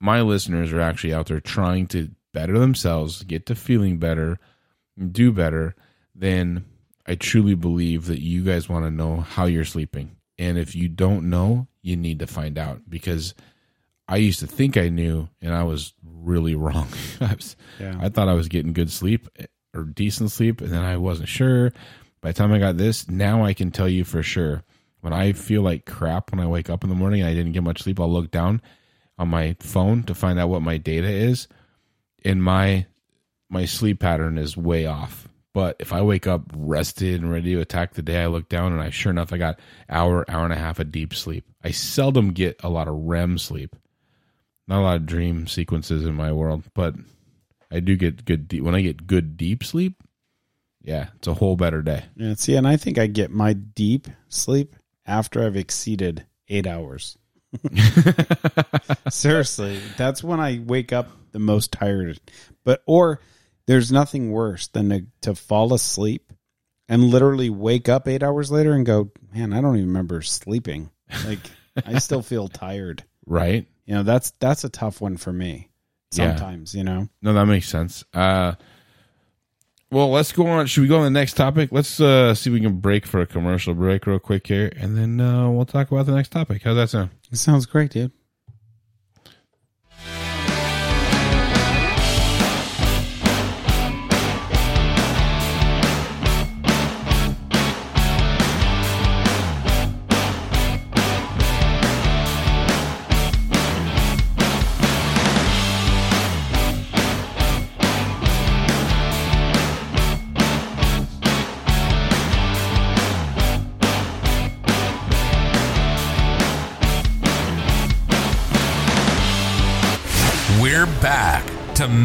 my 0.00 0.22
listeners 0.22 0.72
are 0.72 0.80
actually 0.80 1.12
out 1.12 1.26
there 1.26 1.40
trying 1.40 1.86
to 1.88 2.10
better 2.32 2.58
themselves, 2.58 3.22
get 3.24 3.46
to 3.46 3.54
feeling 3.54 3.98
better, 3.98 4.38
do 5.12 5.30
better, 5.30 5.74
then 6.14 6.64
I 7.06 7.14
truly 7.14 7.54
believe 7.54 8.06
that 8.06 8.20
you 8.20 8.42
guys 8.42 8.68
want 8.68 8.84
to 8.84 8.90
know 8.90 9.20
how 9.20 9.46
you're 9.46 9.64
sleeping. 9.64 10.16
And 10.38 10.58
if 10.58 10.74
you 10.74 10.88
don't 10.88 11.28
know, 11.28 11.68
you 11.82 11.96
need 11.96 12.18
to 12.20 12.26
find 12.26 12.56
out 12.56 12.88
because 12.88 13.34
I 14.08 14.16
used 14.16 14.40
to 14.40 14.46
think 14.46 14.76
I 14.76 14.88
knew, 14.88 15.28
and 15.40 15.54
I 15.54 15.64
was 15.64 15.92
really 16.02 16.54
wrong. 16.56 16.88
I, 17.20 17.34
was, 17.34 17.56
Yeah. 17.78 17.96
I 18.00 18.08
thought 18.08 18.28
I 18.28 18.34
was 18.34 18.48
getting 18.48 18.72
good 18.72 18.90
sleep 18.90 19.28
or 19.74 19.84
decent 19.84 20.30
sleep, 20.30 20.60
and 20.60 20.70
then 20.70 20.82
I 20.82 20.96
wasn't 20.96 21.28
sure. 21.28 21.72
By 22.22 22.30
the 22.30 22.34
time 22.34 22.52
I 22.52 22.58
got 22.58 22.76
this, 22.76 23.08
now 23.08 23.44
I 23.44 23.54
can 23.54 23.70
tell 23.70 23.88
you 23.88 24.04
for 24.04 24.22
sure. 24.22 24.62
When 25.00 25.12
I 25.12 25.32
feel 25.32 25.62
like 25.62 25.86
crap 25.86 26.30
when 26.30 26.40
I 26.40 26.46
wake 26.46 26.68
up 26.68 26.84
in 26.84 26.90
the 26.90 26.96
morning 26.96 27.20
and 27.20 27.30
I 27.30 27.34
didn't 27.34 27.52
get 27.52 27.62
much 27.62 27.82
sleep, 27.82 27.98
I'll 27.98 28.12
look 28.12 28.30
down 28.30 28.60
on 29.20 29.28
my 29.28 29.54
phone 29.60 30.02
to 30.04 30.14
find 30.14 30.40
out 30.40 30.48
what 30.48 30.62
my 30.62 30.78
data 30.78 31.08
is, 31.08 31.46
and 32.24 32.42
my 32.42 32.86
my 33.50 33.66
sleep 33.66 34.00
pattern 34.00 34.38
is 34.38 34.56
way 34.56 34.86
off. 34.86 35.28
But 35.52 35.76
if 35.78 35.92
I 35.92 36.00
wake 36.00 36.26
up 36.26 36.42
rested 36.56 37.20
and 37.20 37.30
ready 37.30 37.54
to 37.54 37.60
attack 37.60 37.92
the 37.92 38.02
day, 38.02 38.22
I 38.22 38.28
look 38.28 38.48
down 38.48 38.72
and 38.72 38.80
I 38.80 38.90
sure 38.90 39.10
enough 39.10 39.32
I 39.32 39.38
got 39.38 39.58
hour, 39.88 40.24
hour 40.30 40.44
and 40.44 40.52
a 40.52 40.56
half 40.56 40.78
of 40.78 40.92
deep 40.92 41.12
sleep. 41.12 41.44
I 41.62 41.72
seldom 41.72 42.32
get 42.32 42.60
a 42.62 42.70
lot 42.70 42.88
of 42.88 42.94
REM 42.94 43.36
sleep. 43.36 43.76
Not 44.68 44.80
a 44.80 44.84
lot 44.84 44.96
of 44.96 45.06
dream 45.06 45.48
sequences 45.48 46.06
in 46.06 46.14
my 46.14 46.32
world, 46.32 46.62
but 46.74 46.94
I 47.70 47.80
do 47.80 47.96
get 47.96 48.24
good 48.24 48.48
deep 48.48 48.62
when 48.62 48.76
I 48.76 48.80
get 48.80 49.06
good 49.06 49.36
deep 49.36 49.64
sleep. 49.64 50.02
Yeah, 50.82 51.08
it's 51.16 51.28
a 51.28 51.34
whole 51.34 51.56
better 51.56 51.82
day. 51.82 52.04
Yeah, 52.16 52.34
see, 52.34 52.54
and 52.54 52.66
I 52.66 52.76
think 52.76 52.96
I 52.96 53.06
get 53.06 53.30
my 53.30 53.52
deep 53.52 54.06
sleep 54.28 54.76
after 55.04 55.44
I've 55.44 55.56
exceeded 55.56 56.24
eight 56.48 56.66
hours. 56.66 57.18
Seriously, 59.10 59.80
that's 59.96 60.22
when 60.22 60.40
I 60.40 60.60
wake 60.64 60.92
up 60.92 61.10
the 61.32 61.38
most 61.38 61.72
tired. 61.72 62.20
But 62.64 62.82
or 62.86 63.20
there's 63.66 63.92
nothing 63.92 64.30
worse 64.30 64.68
than 64.68 64.88
to, 64.90 65.06
to 65.22 65.34
fall 65.34 65.74
asleep 65.74 66.32
and 66.88 67.04
literally 67.04 67.50
wake 67.50 67.88
up 67.88 68.08
eight 68.08 68.22
hours 68.22 68.50
later 68.50 68.72
and 68.72 68.84
go, 68.84 69.10
man, 69.32 69.52
I 69.52 69.60
don't 69.60 69.76
even 69.76 69.88
remember 69.88 70.22
sleeping. 70.22 70.90
Like 71.24 71.38
I 71.86 71.98
still 71.98 72.22
feel 72.22 72.48
tired. 72.48 73.04
Right? 73.26 73.66
You 73.84 73.94
know, 73.94 74.02
that's 74.02 74.32
that's 74.40 74.64
a 74.64 74.68
tough 74.68 75.00
one 75.00 75.16
for 75.16 75.32
me. 75.32 75.70
Yeah. 76.12 76.36
Sometimes, 76.36 76.74
you 76.74 76.84
know. 76.84 77.08
No, 77.22 77.32
that 77.32 77.46
makes 77.46 77.68
sense. 77.68 78.04
Uh 78.12 78.54
well, 79.92 80.10
let's 80.10 80.30
go 80.30 80.46
on. 80.46 80.66
Should 80.66 80.82
we 80.82 80.88
go 80.88 80.98
on 80.98 81.04
the 81.04 81.10
next 81.10 81.34
topic? 81.34 81.70
Let's 81.72 82.00
uh 82.00 82.34
see 82.34 82.50
if 82.50 82.54
we 82.54 82.60
can 82.60 82.78
break 82.78 83.06
for 83.06 83.20
a 83.20 83.26
commercial 83.26 83.74
break 83.74 84.06
real 84.06 84.20
quick 84.20 84.46
here, 84.46 84.72
and 84.76 84.96
then 84.96 85.20
uh, 85.20 85.50
we'll 85.50 85.64
talk 85.64 85.90
about 85.90 86.06
the 86.06 86.14
next 86.14 86.30
topic. 86.30 86.62
How's 86.62 86.76
that 86.76 86.90
sound? 86.90 87.10
It 87.32 87.38
sounds 87.38 87.66
great, 87.66 87.90
dude. 87.92 88.12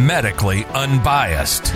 Medically 0.06 0.65
Unbiased. 0.65 1.68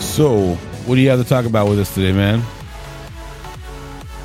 So, 0.00 0.54
what 0.86 0.96
do 0.96 1.00
you 1.00 1.08
have 1.10 1.22
to 1.22 1.28
talk 1.28 1.44
about 1.44 1.68
with 1.68 1.78
us 1.78 1.94
today, 1.94 2.12
man? 2.12 2.42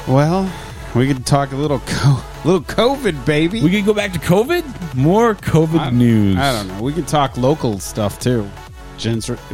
Well, 0.07 0.51
we 0.95 1.07
could 1.07 1.25
talk 1.25 1.51
a 1.51 1.55
little 1.55 1.79
co- 1.79 2.21
little 2.45 2.61
COVID, 2.61 3.25
baby. 3.25 3.61
We 3.61 3.69
could 3.69 3.85
go 3.85 3.93
back 3.93 4.13
to 4.13 4.19
COVID. 4.19 4.95
More 4.95 5.35
COVID 5.35 5.79
I- 5.79 5.89
news. 5.91 6.37
I 6.37 6.51
don't 6.51 6.67
know. 6.67 6.81
We 6.81 6.93
could 6.93 7.07
talk 7.07 7.37
local 7.37 7.79
stuff 7.79 8.19
too, 8.19 8.43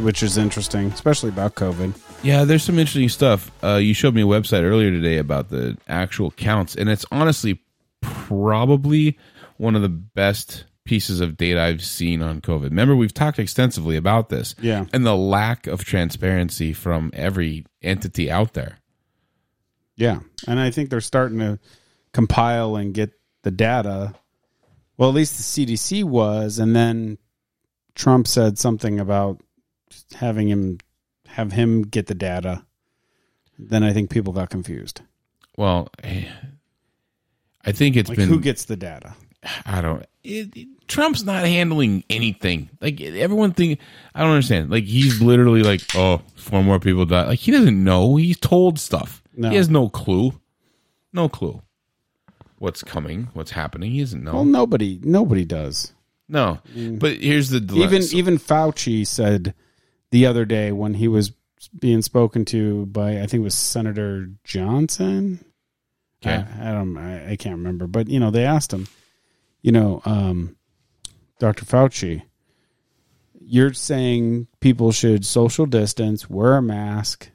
which 0.00 0.22
is- 0.22 0.38
interesting, 0.38 0.86
especially 0.86 1.28
about 1.30 1.54
COVID. 1.56 1.92
Yeah, 2.22 2.44
there's 2.44 2.64
some 2.64 2.78
interesting 2.78 3.08
stuff. 3.10 3.50
Uh, 3.62 3.76
you 3.76 3.92
showed 3.92 4.14
me 4.14 4.22
a 4.22 4.26
website 4.26 4.62
earlier 4.62 4.90
today 4.90 5.18
about 5.18 5.50
the 5.50 5.76
actual 5.88 6.30
counts, 6.30 6.74
and 6.74 6.88
it's 6.88 7.04
honestly 7.12 7.60
probably 8.00 9.18
one 9.58 9.74
of 9.76 9.82
the 9.82 9.88
best 9.88 10.64
pieces 10.86 11.20
of 11.20 11.36
data 11.36 11.60
I've 11.60 11.84
seen 11.84 12.22
on 12.22 12.40
COVID. 12.40 12.64
Remember, 12.64 12.96
we've 12.96 13.12
talked 13.12 13.38
extensively 13.38 13.96
about 13.96 14.30
this. 14.30 14.54
Yeah. 14.60 14.86
And 14.92 15.04
the 15.04 15.16
lack 15.16 15.66
of 15.66 15.84
transparency 15.84 16.72
from 16.72 17.10
every 17.12 17.66
entity 17.82 18.30
out 18.30 18.54
there. 18.54 18.78
Yeah, 19.96 20.20
and 20.46 20.60
I 20.60 20.70
think 20.70 20.90
they're 20.90 21.00
starting 21.00 21.38
to 21.38 21.58
compile 22.12 22.76
and 22.76 22.92
get 22.92 23.12
the 23.42 23.50
data. 23.50 24.14
Well, 24.98 25.08
at 25.08 25.14
least 25.14 25.36
the 25.36 25.66
CDC 25.66 26.04
was, 26.04 26.58
and 26.58 26.76
then 26.76 27.18
Trump 27.94 28.26
said 28.26 28.58
something 28.58 29.00
about 29.00 29.40
having 30.14 30.48
him 30.48 30.78
have 31.28 31.52
him 31.52 31.82
get 31.82 32.06
the 32.06 32.14
data. 32.14 32.64
Then 33.58 33.82
I 33.82 33.92
think 33.94 34.10
people 34.10 34.32
got 34.34 34.50
confused. 34.50 35.00
Well, 35.56 35.88
I 36.04 37.72
think 37.72 37.96
it's 37.96 38.08
Like, 38.08 38.18
been 38.18 38.28
who 38.28 38.38
gets 38.40 38.66
the 38.66 38.76
data? 38.76 39.14
I 39.64 39.80
don't. 39.80 40.04
It, 40.24 40.56
it- 40.56 40.68
Trump's 40.88 41.24
not 41.24 41.44
handling 41.44 42.04
anything. 42.08 42.70
Like 42.80 43.00
everyone 43.00 43.50
think. 43.52 43.80
I 44.14 44.20
don't 44.22 44.30
understand. 44.30 44.70
Like 44.70 44.84
he's 44.84 45.20
literally 45.20 45.64
like, 45.64 45.80
oh, 45.96 46.22
four 46.36 46.62
more 46.62 46.78
people 46.78 47.04
died. 47.04 47.26
Like 47.26 47.40
he 47.40 47.50
doesn't 47.50 47.82
know. 47.82 48.14
He's 48.16 48.38
told 48.38 48.78
stuff. 48.78 49.20
No. 49.36 49.50
He 49.50 49.56
has 49.56 49.68
no 49.68 49.88
clue. 49.88 50.32
No 51.12 51.28
clue. 51.28 51.60
What's 52.58 52.82
coming? 52.84 53.28
What's 53.34 53.50
happening? 53.50 53.90
He 53.90 54.00
doesn't 54.00 54.22
know. 54.22 54.34
Well, 54.34 54.44
nobody, 54.44 55.00
nobody 55.02 55.44
does. 55.44 55.92
no. 56.28 56.60
But 56.74 57.16
here's 57.16 57.50
the 57.50 57.58
even 57.74 58.02
even 58.12 58.38
Fauci 58.38 59.04
said 59.06 59.54
the 60.12 60.24
other 60.26 60.44
day 60.44 60.70
when 60.72 60.94
he 60.94 61.08
was 61.08 61.32
being 61.76 62.00
spoken 62.00 62.44
to 62.46 62.86
by 62.86 63.16
I 63.20 63.26
think 63.26 63.40
it 63.40 63.44
was 63.44 63.54
Senator 63.56 64.30
Johnson. 64.44 65.44
Okay. 66.24 66.44
I, 66.60 66.70
I 66.70 66.72
don't 66.72 66.96
I, 66.96 67.32
I 67.32 67.36
can't 67.36 67.56
remember, 67.56 67.86
but 67.88 68.08
you 68.08 68.20
know 68.20 68.30
they 68.30 68.44
asked 68.44 68.72
him, 68.72 68.86
you 69.66 69.72
know, 69.72 70.00
um, 70.04 70.54
Dr. 71.40 71.64
Fauci, 71.64 72.22
you're 73.40 73.72
saying 73.72 74.46
people 74.60 74.92
should 74.92 75.26
social 75.26 75.66
distance, 75.66 76.30
wear 76.30 76.56
a 76.56 76.62
mask, 76.62 77.32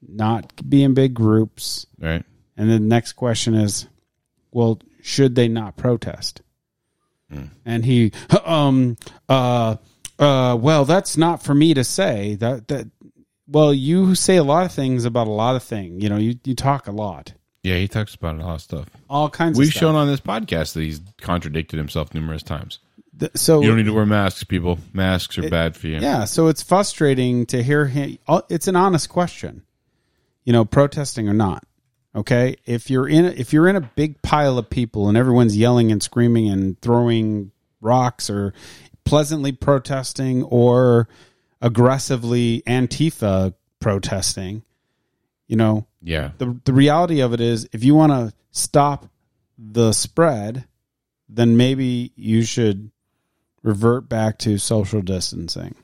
not 0.00 0.52
be 0.70 0.84
in 0.84 0.94
big 0.94 1.12
groups, 1.12 1.86
right. 1.98 2.24
and 2.56 2.70
then 2.70 2.82
the 2.82 2.88
next 2.88 3.14
question 3.14 3.54
is, 3.54 3.88
well, 4.52 4.78
should 5.02 5.34
they 5.34 5.48
not 5.48 5.76
protest? 5.76 6.42
And 7.64 7.84
he, 7.84 8.12
um, 8.44 8.96
uh, 9.28 9.74
uh, 10.20 10.56
well, 10.60 10.84
that's 10.84 11.16
not 11.16 11.42
for 11.42 11.52
me 11.52 11.74
to 11.74 11.82
say. 11.82 12.36
That 12.36 12.68
that, 12.68 12.90
well, 13.48 13.74
you 13.74 14.14
say 14.14 14.36
a 14.36 14.44
lot 14.44 14.66
of 14.66 14.72
things 14.72 15.04
about 15.04 15.26
a 15.26 15.30
lot 15.30 15.56
of 15.56 15.64
things. 15.64 16.00
You 16.00 16.10
know, 16.10 16.18
you 16.18 16.38
you 16.44 16.54
talk 16.54 16.86
a 16.86 16.92
lot, 16.92 17.32
Yeah, 17.62 17.76
he 17.76 17.86
talks 17.86 18.14
about 18.14 18.36
a 18.36 18.38
lot 18.44 18.54
of 18.54 18.60
stuff. 18.60 18.88
all 19.08 19.30
kinds. 19.30 19.56
We've 19.56 19.68
of 19.68 19.72
stuff. 19.72 19.80
shown 19.80 19.94
on 19.94 20.08
this 20.08 20.20
podcast 20.20 20.72
that 20.74 20.82
he's 20.82 21.00
contradicted 21.20 21.78
himself 21.78 22.12
numerous 22.12 22.42
times. 22.42 22.80
Th- 23.18 23.30
so 23.36 23.60
You 23.60 23.68
don't 23.68 23.76
need 23.76 23.86
to 23.86 23.92
wear 23.92 24.06
masks, 24.06 24.42
people. 24.42 24.78
Masks 24.92 25.38
are 25.38 25.48
bad 25.48 25.76
for 25.76 25.86
you. 25.86 25.98
Yeah, 25.98 26.24
so 26.24 26.48
it's 26.48 26.62
frustrating 26.62 27.46
to 27.46 27.62
hear 27.62 27.86
him. 27.86 28.18
It's 28.48 28.66
an 28.66 28.74
honest 28.74 29.08
question, 29.10 29.62
you 30.44 30.52
know, 30.52 30.64
protesting 30.64 31.28
or 31.28 31.34
not. 31.34 31.64
Okay, 32.14 32.56
if 32.66 32.90
you're 32.90 33.08
in 33.08 33.24
if 33.24 33.52
you're 33.52 33.68
in 33.68 33.76
a 33.76 33.80
big 33.80 34.20
pile 34.22 34.58
of 34.58 34.68
people 34.68 35.08
and 35.08 35.16
everyone's 35.16 35.56
yelling 35.56 35.90
and 35.92 36.02
screaming 36.02 36.48
and 36.50 36.78
throwing 36.82 37.52
rocks 37.80 38.28
or 38.28 38.52
pleasantly 39.04 39.52
protesting 39.52 40.42
or 40.42 41.08
aggressively 41.62 42.62
Antifa 42.66 43.54
protesting, 43.80 44.62
you 45.46 45.56
know, 45.56 45.86
Yeah. 46.02 46.32
the 46.38 46.58
the 46.64 46.72
reality 46.72 47.20
of 47.20 47.32
it 47.32 47.40
is 47.40 47.68
if 47.72 47.84
you 47.84 47.94
want 47.94 48.12
to 48.12 48.34
stop 48.50 49.06
the 49.58 49.92
spread, 49.92 50.64
then 51.28 51.56
maybe 51.56 52.12
you 52.16 52.42
should 52.42 52.90
revert 53.62 54.08
back 54.08 54.38
to 54.38 54.58
social 54.58 55.00
distancing 55.02 55.74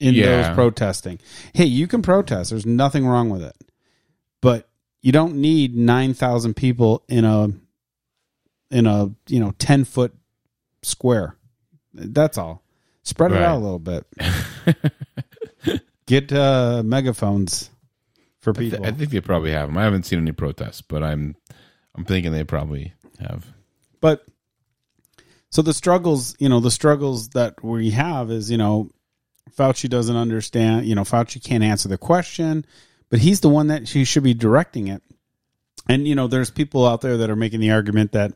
in 0.00 0.14
Yeah. 0.14 0.42
those 0.48 0.54
protesting. 0.54 1.18
Hey, 1.52 1.66
you 1.66 1.86
can 1.86 2.00
protest. 2.02 2.50
There's 2.50 2.64
nothing 2.66 3.06
wrong 3.06 3.28
with 3.30 3.42
it. 3.42 3.56
But 4.40 4.68
you 5.02 5.12
don't 5.12 5.36
need 5.36 5.76
9,000 5.76 6.54
people 6.54 7.04
in 7.08 7.24
a 7.24 7.48
in 8.70 8.86
a, 8.86 9.10
you 9.28 9.38
know, 9.38 9.52
10 9.58 9.84
foot 9.84 10.14
square. 10.82 11.36
That's 11.92 12.38
all. 12.38 12.62
Spread 13.02 13.32
it 13.32 13.34
Right. 13.34 13.42
out 13.44 13.58
a 13.58 13.64
little 13.64 13.78
bit. 13.78 14.06
Get 16.06 16.32
uh, 16.32 16.82
megaphones 16.84 17.68
for 18.42 18.52
Th- 18.52 18.72
people. 18.72 18.86
I 18.86 18.90
think 18.90 19.10
they 19.10 19.20
probably 19.20 19.52
have 19.52 19.68
them. 19.68 19.78
I 19.78 19.84
haven't 19.84 20.04
seen 20.04 20.18
any 20.18 20.32
protests, 20.32 20.82
but 20.82 21.02
I'm 21.02 21.36
I'm 21.94 22.04
thinking 22.04 22.32
they 22.32 22.44
probably 22.44 22.92
have. 23.20 23.46
but 24.00 24.26
so 25.50 25.62
the 25.62 25.74
struggles, 25.74 26.34
you 26.38 26.48
know, 26.48 26.60
the 26.60 26.70
struggles 26.70 27.30
that 27.30 27.62
we 27.62 27.90
have 27.90 28.30
is, 28.30 28.50
you 28.50 28.56
know, 28.56 28.90
Fauci 29.56 29.88
doesn't 29.88 30.16
understand, 30.16 30.86
you 30.86 30.94
know, 30.94 31.02
Fauci 31.02 31.42
can't 31.42 31.62
answer 31.62 31.88
the 31.88 31.98
question, 31.98 32.64
but 33.10 33.18
he's 33.18 33.40
the 33.40 33.50
one 33.50 33.66
that 33.66 33.88
he 33.88 34.04
should 34.04 34.22
be 34.22 34.34
directing 34.34 34.88
it. 34.88 35.02
And 35.88 36.06
you 36.06 36.14
know, 36.14 36.26
there's 36.26 36.50
people 36.50 36.86
out 36.86 37.00
there 37.00 37.18
that 37.18 37.30
are 37.30 37.36
making 37.36 37.60
the 37.60 37.72
argument 37.72 38.12
that 38.12 38.32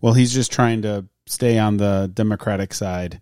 well, 0.00 0.12
he's 0.12 0.32
just 0.32 0.52
trying 0.52 0.82
to 0.82 1.06
stay 1.26 1.58
on 1.58 1.78
the 1.78 2.10
Democratic 2.12 2.74
side. 2.74 3.20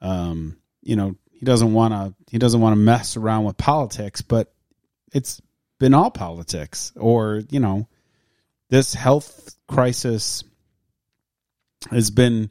Um, 0.00 0.56
you 0.82 0.96
know, 0.96 1.16
he 1.30 1.44
doesn't 1.44 1.72
want 1.72 1.92
to 1.94 2.14
he 2.30 2.38
doesn't 2.38 2.60
want 2.60 2.72
to 2.72 2.80
mess 2.80 3.16
around 3.16 3.44
with 3.44 3.56
politics, 3.56 4.22
but 4.22 4.52
it's 5.12 5.40
been 5.78 5.94
all 5.94 6.10
politics 6.10 6.92
or, 6.96 7.42
you 7.50 7.60
know, 7.60 7.88
this 8.68 8.94
health 8.94 9.56
crisis 9.66 10.44
has 11.90 12.10
been 12.10 12.50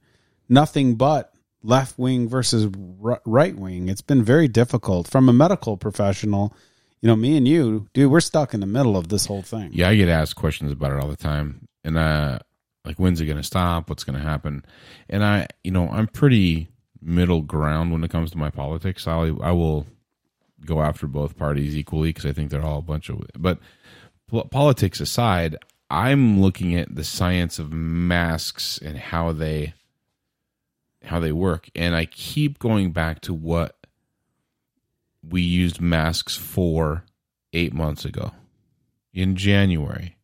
nothing 0.50 0.96
but 0.96 1.34
left 1.64 2.00
wing 2.00 2.30
versus 2.30 2.68
right 3.26 3.56
wing. 3.56 3.90
It's 3.90 4.02
been 4.02 4.24
very 4.24 4.48
difficult 4.48 5.08
from 5.08 5.30
a 5.30 5.34
medical 5.34 5.78
professional. 5.78 6.56
You 7.02 7.08
know, 7.08 7.16
me 7.16 7.38
and 7.38 7.48
you, 7.48 7.88
dude, 7.94 8.12
we're 8.12 8.22
stuck 8.22 8.54
in 8.54 8.60
the 8.60 8.66
middle 8.66 8.98
of 8.98 9.10
this 9.10 9.26
whole 9.26 9.44
thing. 9.44 9.70
Yeah, 9.74 9.90
I 9.90 9.96
get 9.96 10.10
asked 10.10 10.36
questions 10.36 10.72
about 10.72 10.94
it 10.94 11.00
all 11.00 11.10
the 11.10 11.16
time, 11.16 11.68
and 11.84 11.98
uh, 11.98 12.40
like 12.86 12.98
when's 12.98 13.22
it 13.22 13.26
going 13.26 13.38
to 13.38 13.44
stop? 13.44 13.90
What's 13.90 14.04
going 14.04 14.18
to 14.18 14.26
happen? 14.26 14.66
And 15.10 15.24
I, 15.24 15.48
you 15.64 15.72
know, 15.72 15.90
I'm 15.90 16.08
pretty 16.08 16.70
middle 17.02 17.42
ground 17.42 17.92
when 17.92 18.04
it 18.04 18.10
comes 18.10 18.32
to 18.32 18.38
my 18.38 18.50
politics. 18.50 19.08
I 19.08 19.32
I 19.42 19.52
will 19.52 19.86
go 20.66 20.82
after 20.82 21.08
both 21.08 21.38
parties 21.38 21.76
equally 21.76 22.10
because 22.10 22.26
I 22.26 22.34
think 22.34 22.52
they're 22.52 22.66
all 22.66 22.80
a 22.80 22.84
bunch 22.84 23.10
of. 23.10 23.22
But 23.38 23.60
politics 24.52 25.00
aside, 25.00 25.58
I'm 25.90 26.42
looking 26.42 26.76
at 26.76 26.96
the 26.96 27.04
science 27.04 27.60
of 27.60 27.72
masks 27.72 28.78
and 28.78 28.98
how 28.98 29.32
they 29.32 29.74
how 31.04 31.20
they 31.20 31.32
work, 31.32 31.70
and 31.74 31.96
I 31.96 32.06
keep 32.06 32.60
going 32.60 32.92
back 32.92 33.22
to 33.22 33.34
what 33.34 33.78
we 35.24 35.42
used 35.42 35.80
masks 35.80 36.36
for 36.36 37.04
eight 37.54 37.74
months 37.74 38.04
ago 38.04 38.32
in 39.14 39.36
January. 39.36 40.18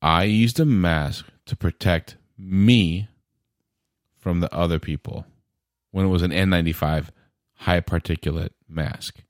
I 0.00 0.24
used 0.24 0.60
a 0.60 0.64
mask 0.64 1.26
to 1.46 1.56
protect 1.56 2.16
me 2.38 3.08
from 4.18 4.40
the 4.40 4.54
other 4.54 4.78
people 4.78 5.26
when 5.90 6.06
it 6.06 6.08
was 6.08 6.22
an 6.22 6.30
N95 6.30 7.08
high 7.54 7.80
particulate 7.80 8.50
mask. 8.68 9.22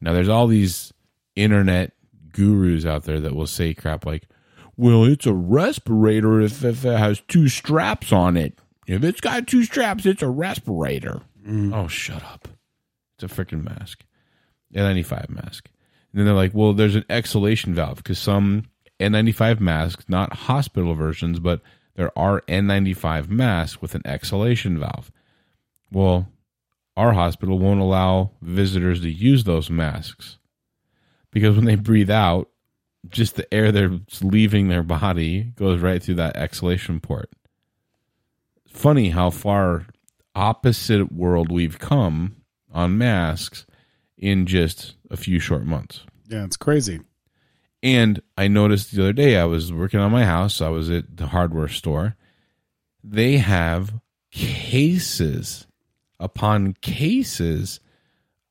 Now, 0.00 0.12
there's 0.12 0.28
all 0.28 0.46
these 0.46 0.92
internet 1.36 1.92
gurus 2.32 2.86
out 2.86 3.04
there 3.04 3.20
that 3.20 3.34
will 3.34 3.46
say 3.46 3.74
crap 3.74 4.06
like, 4.06 4.28
well, 4.76 5.04
it's 5.04 5.26
a 5.26 5.34
respirator 5.34 6.40
if, 6.40 6.64
if 6.64 6.84
it 6.84 6.98
has 6.98 7.20
two 7.28 7.48
straps 7.48 8.12
on 8.12 8.36
it. 8.36 8.58
If 8.86 9.04
it's 9.04 9.20
got 9.20 9.46
two 9.46 9.64
straps, 9.64 10.06
it's 10.06 10.22
a 10.22 10.28
respirator. 10.28 11.20
Mm. 11.46 11.74
Oh, 11.74 11.86
shut 11.86 12.24
up. 12.24 12.48
It's 13.14 13.30
a 13.30 13.44
freaking 13.44 13.62
mask, 13.62 14.04
N95 14.74 15.28
mask. 15.28 15.68
And 16.12 16.18
then 16.18 16.26
they're 16.26 16.34
like, 16.34 16.54
well, 16.54 16.72
there's 16.72 16.96
an 16.96 17.04
exhalation 17.10 17.74
valve 17.74 17.98
because 17.98 18.18
some 18.18 18.64
N95 18.98 19.60
masks, 19.60 20.04
not 20.08 20.32
hospital 20.32 20.94
versions, 20.94 21.38
but 21.38 21.60
there 21.94 22.16
are 22.18 22.40
N95 22.48 23.28
masks 23.28 23.82
with 23.82 23.94
an 23.94 24.02
exhalation 24.06 24.78
valve. 24.78 25.12
Well, 25.92 26.28
our 26.96 27.12
hospital 27.12 27.58
won't 27.58 27.80
allow 27.80 28.32
visitors 28.42 29.00
to 29.00 29.10
use 29.10 29.44
those 29.44 29.70
masks 29.70 30.38
because 31.30 31.56
when 31.56 31.64
they 31.64 31.76
breathe 31.76 32.10
out, 32.10 32.48
just 33.08 33.36
the 33.36 33.52
air 33.54 33.72
that's 33.72 34.22
leaving 34.22 34.68
their 34.68 34.82
body 34.82 35.52
goes 35.56 35.80
right 35.80 36.02
through 36.02 36.16
that 36.16 36.36
exhalation 36.36 37.00
port. 37.00 37.30
Funny 38.68 39.10
how 39.10 39.30
far 39.30 39.86
opposite 40.34 41.10
world 41.12 41.50
we've 41.50 41.78
come 41.78 42.36
on 42.72 42.98
masks 42.98 43.66
in 44.16 44.46
just 44.46 44.94
a 45.10 45.16
few 45.16 45.38
short 45.38 45.64
months. 45.64 46.04
Yeah, 46.28 46.44
it's 46.44 46.56
crazy. 46.56 47.00
And 47.82 48.20
I 48.36 48.48
noticed 48.48 48.92
the 48.92 49.02
other 49.02 49.12
day 49.12 49.38
I 49.38 49.44
was 49.44 49.72
working 49.72 50.00
on 50.00 50.12
my 50.12 50.24
house, 50.24 50.60
I 50.60 50.68
was 50.68 50.90
at 50.90 51.16
the 51.16 51.28
hardware 51.28 51.68
store. 51.68 52.16
They 53.02 53.38
have 53.38 53.98
cases 54.30 55.66
upon 56.20 56.74
cases 56.74 57.80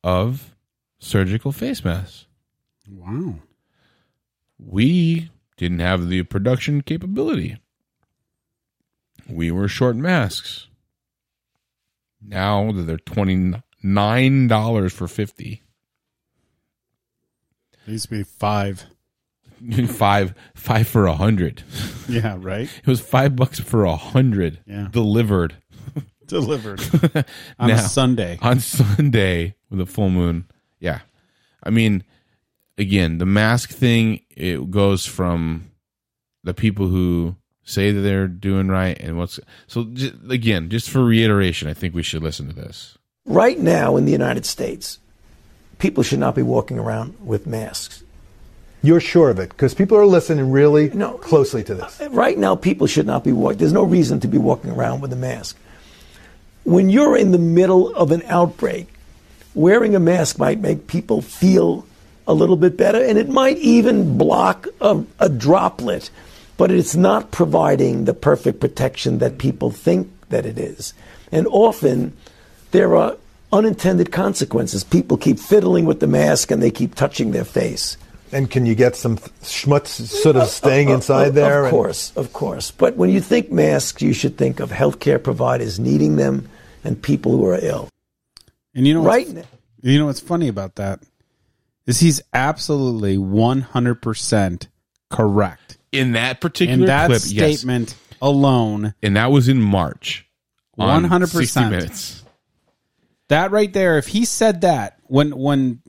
of 0.04 0.54
surgical 0.98 1.52
face 1.52 1.82
masks. 1.84 2.26
Wow. 2.90 3.36
We 4.58 5.30
didn't 5.56 5.78
have 5.78 6.08
the 6.08 6.22
production 6.24 6.82
capability. 6.82 7.56
We 9.28 9.50
were 9.50 9.68
short 9.68 9.96
masks. 9.96 10.66
Now 12.20 12.72
that 12.72 12.82
they're 12.82 12.98
twenty 12.98 13.54
nine 13.82 14.48
dollars 14.48 14.92
for 14.92 15.08
fifty. 15.08 15.62
It 17.86 17.92
used 17.92 18.04
to 18.04 18.10
be 18.10 18.22
five. 18.24 18.84
five 19.88 20.34
five 20.54 20.88
for 20.88 21.06
a 21.06 21.14
hundred. 21.14 21.62
Yeah, 22.08 22.36
right. 22.38 22.68
It 22.78 22.86
was 22.86 23.00
five 23.00 23.36
bucks 23.36 23.60
for 23.60 23.84
a 23.84 23.96
hundred 23.96 24.60
Yeah. 24.66 24.88
delivered 24.90 25.56
Delivered 26.30 26.80
on 27.58 27.68
Now- 27.68 27.74
a 27.74 27.78
Sunday. 27.78 28.38
on 28.40 28.60
Sunday 28.60 29.54
with 29.70 29.80
a 29.80 29.86
full 29.86 30.10
moon. 30.10 30.46
Yeah, 30.80 31.00
I 31.62 31.70
mean, 31.70 32.04
again, 32.78 33.18
the 33.18 33.26
mask 33.26 33.70
thing 33.70 34.20
it 34.30 34.70
goes 34.70 35.04
from 35.06 35.70
the 36.42 36.54
people 36.54 36.86
who 36.88 37.36
say 37.62 37.92
that 37.92 38.00
they're 38.00 38.26
doing 38.26 38.68
right 38.68 38.98
and 39.00 39.18
what's 39.18 39.38
so 39.66 39.84
j- 39.92 40.12
again, 40.30 40.70
just 40.70 40.88
for 40.90 41.04
reiteration, 41.04 41.68
I 41.68 41.74
think 41.74 41.94
we 41.94 42.02
should 42.02 42.22
listen 42.22 42.48
to 42.48 42.54
this. 42.54 42.96
Right 43.26 43.58
now 43.58 43.96
in 43.96 44.06
the 44.06 44.12
United 44.12 44.46
States, 44.46 44.98
people 45.78 46.02
should 46.02 46.18
not 46.18 46.34
be 46.34 46.42
walking 46.42 46.78
around 46.78 47.14
with 47.24 47.46
masks. 47.46 48.02
You're 48.82 48.98
sure 49.00 49.28
of 49.28 49.38
it 49.38 49.50
because 49.50 49.74
people 49.74 49.98
are 49.98 50.06
listening 50.06 50.50
really 50.50 50.88
No. 50.90 51.18
closely 51.18 51.62
to 51.64 51.74
this. 51.74 52.00
Uh, 52.00 52.08
right 52.10 52.38
now, 52.38 52.56
people 52.56 52.86
should 52.86 53.06
not 53.06 53.22
be 53.22 53.30
walking. 53.32 53.58
There's 53.58 53.74
no 53.74 53.82
reason 53.84 54.20
to 54.20 54.26
be 54.28 54.38
walking 54.38 54.70
around 54.70 55.02
with 55.02 55.12
a 55.12 55.16
mask. 55.16 55.58
When 56.64 56.90
you're 56.90 57.16
in 57.16 57.32
the 57.32 57.38
middle 57.38 57.94
of 57.94 58.12
an 58.12 58.22
outbreak, 58.26 58.88
wearing 59.54 59.94
a 59.94 60.00
mask 60.00 60.38
might 60.38 60.60
make 60.60 60.86
people 60.86 61.22
feel 61.22 61.86
a 62.26 62.34
little 62.34 62.56
bit 62.56 62.76
better, 62.76 63.02
and 63.02 63.18
it 63.18 63.28
might 63.28 63.58
even 63.58 64.16
block 64.16 64.68
a, 64.80 65.02
a 65.18 65.28
droplet, 65.28 66.10
but 66.56 66.70
it's 66.70 66.94
not 66.94 67.30
providing 67.30 68.04
the 68.04 68.14
perfect 68.14 68.60
protection 68.60 69.18
that 69.18 69.38
people 69.38 69.70
think 69.70 70.10
that 70.28 70.46
it 70.46 70.58
is. 70.58 70.94
And 71.32 71.46
often, 71.48 72.16
there 72.70 72.94
are 72.94 73.16
unintended 73.52 74.12
consequences. 74.12 74.84
People 74.84 75.16
keep 75.16 75.38
fiddling 75.38 75.84
with 75.84 76.00
the 76.00 76.06
mask 76.06 76.50
and 76.50 76.62
they 76.62 76.70
keep 76.70 76.94
touching 76.94 77.32
their 77.32 77.44
face. 77.44 77.96
And 78.32 78.48
can 78.50 78.64
you 78.64 78.74
get 78.74 78.94
some 78.96 79.16
schmutz 79.42 79.88
sort 79.88 80.36
of 80.36 80.48
staying 80.48 80.88
Of- 80.88 80.94
inside 80.96 81.28
of- 81.28 81.34
there? 81.34 81.60
Of 81.60 81.64
and- 81.66 81.70
course, 81.72 82.12
of 82.16 82.32
course. 82.32 82.70
But 82.70 82.96
when 82.96 83.10
you 83.10 83.20
think 83.20 83.50
masks, 83.50 84.00
you 84.02 84.12
should 84.12 84.38
think 84.38 84.60
of 84.60 84.70
healthcare 84.70 85.22
providers 85.22 85.78
needing 85.80 86.16
them 86.16 86.48
and 86.84 87.00
people 87.00 87.32
who 87.32 87.44
are 87.46 87.58
ill. 87.60 87.88
And 88.74 88.86
you 88.86 88.94
know 88.94 89.02
what's, 89.02 89.28
Right 89.32 89.46
You 89.82 89.98
know 89.98 90.06
what's 90.06 90.20
funny 90.20 90.46
about 90.48 90.76
that 90.76 91.00
is 91.86 91.98
he's 92.00 92.20
absolutely 92.32 93.18
one 93.18 93.62
hundred 93.62 94.00
percent 94.02 94.68
correct 95.10 95.76
In 95.90 96.12
that 96.12 96.40
particular 96.40 96.74
in 96.80 96.86
that 96.86 97.06
clip, 97.08 97.22
yes, 97.26 97.58
statement 97.60 97.96
alone. 98.22 98.94
and 99.02 99.16
that 99.16 99.32
was 99.32 99.48
in 99.48 99.60
March. 99.60 100.24
100%. 100.78 101.28
60 101.28 101.60
minutes. 101.68 102.24
That 103.28 103.50
right 103.50 103.72
there, 103.72 103.98
if 103.98 104.06
he 104.06 104.24
said 104.24 104.60
that 104.62 104.98
when 105.06 105.36
when 105.36 105.80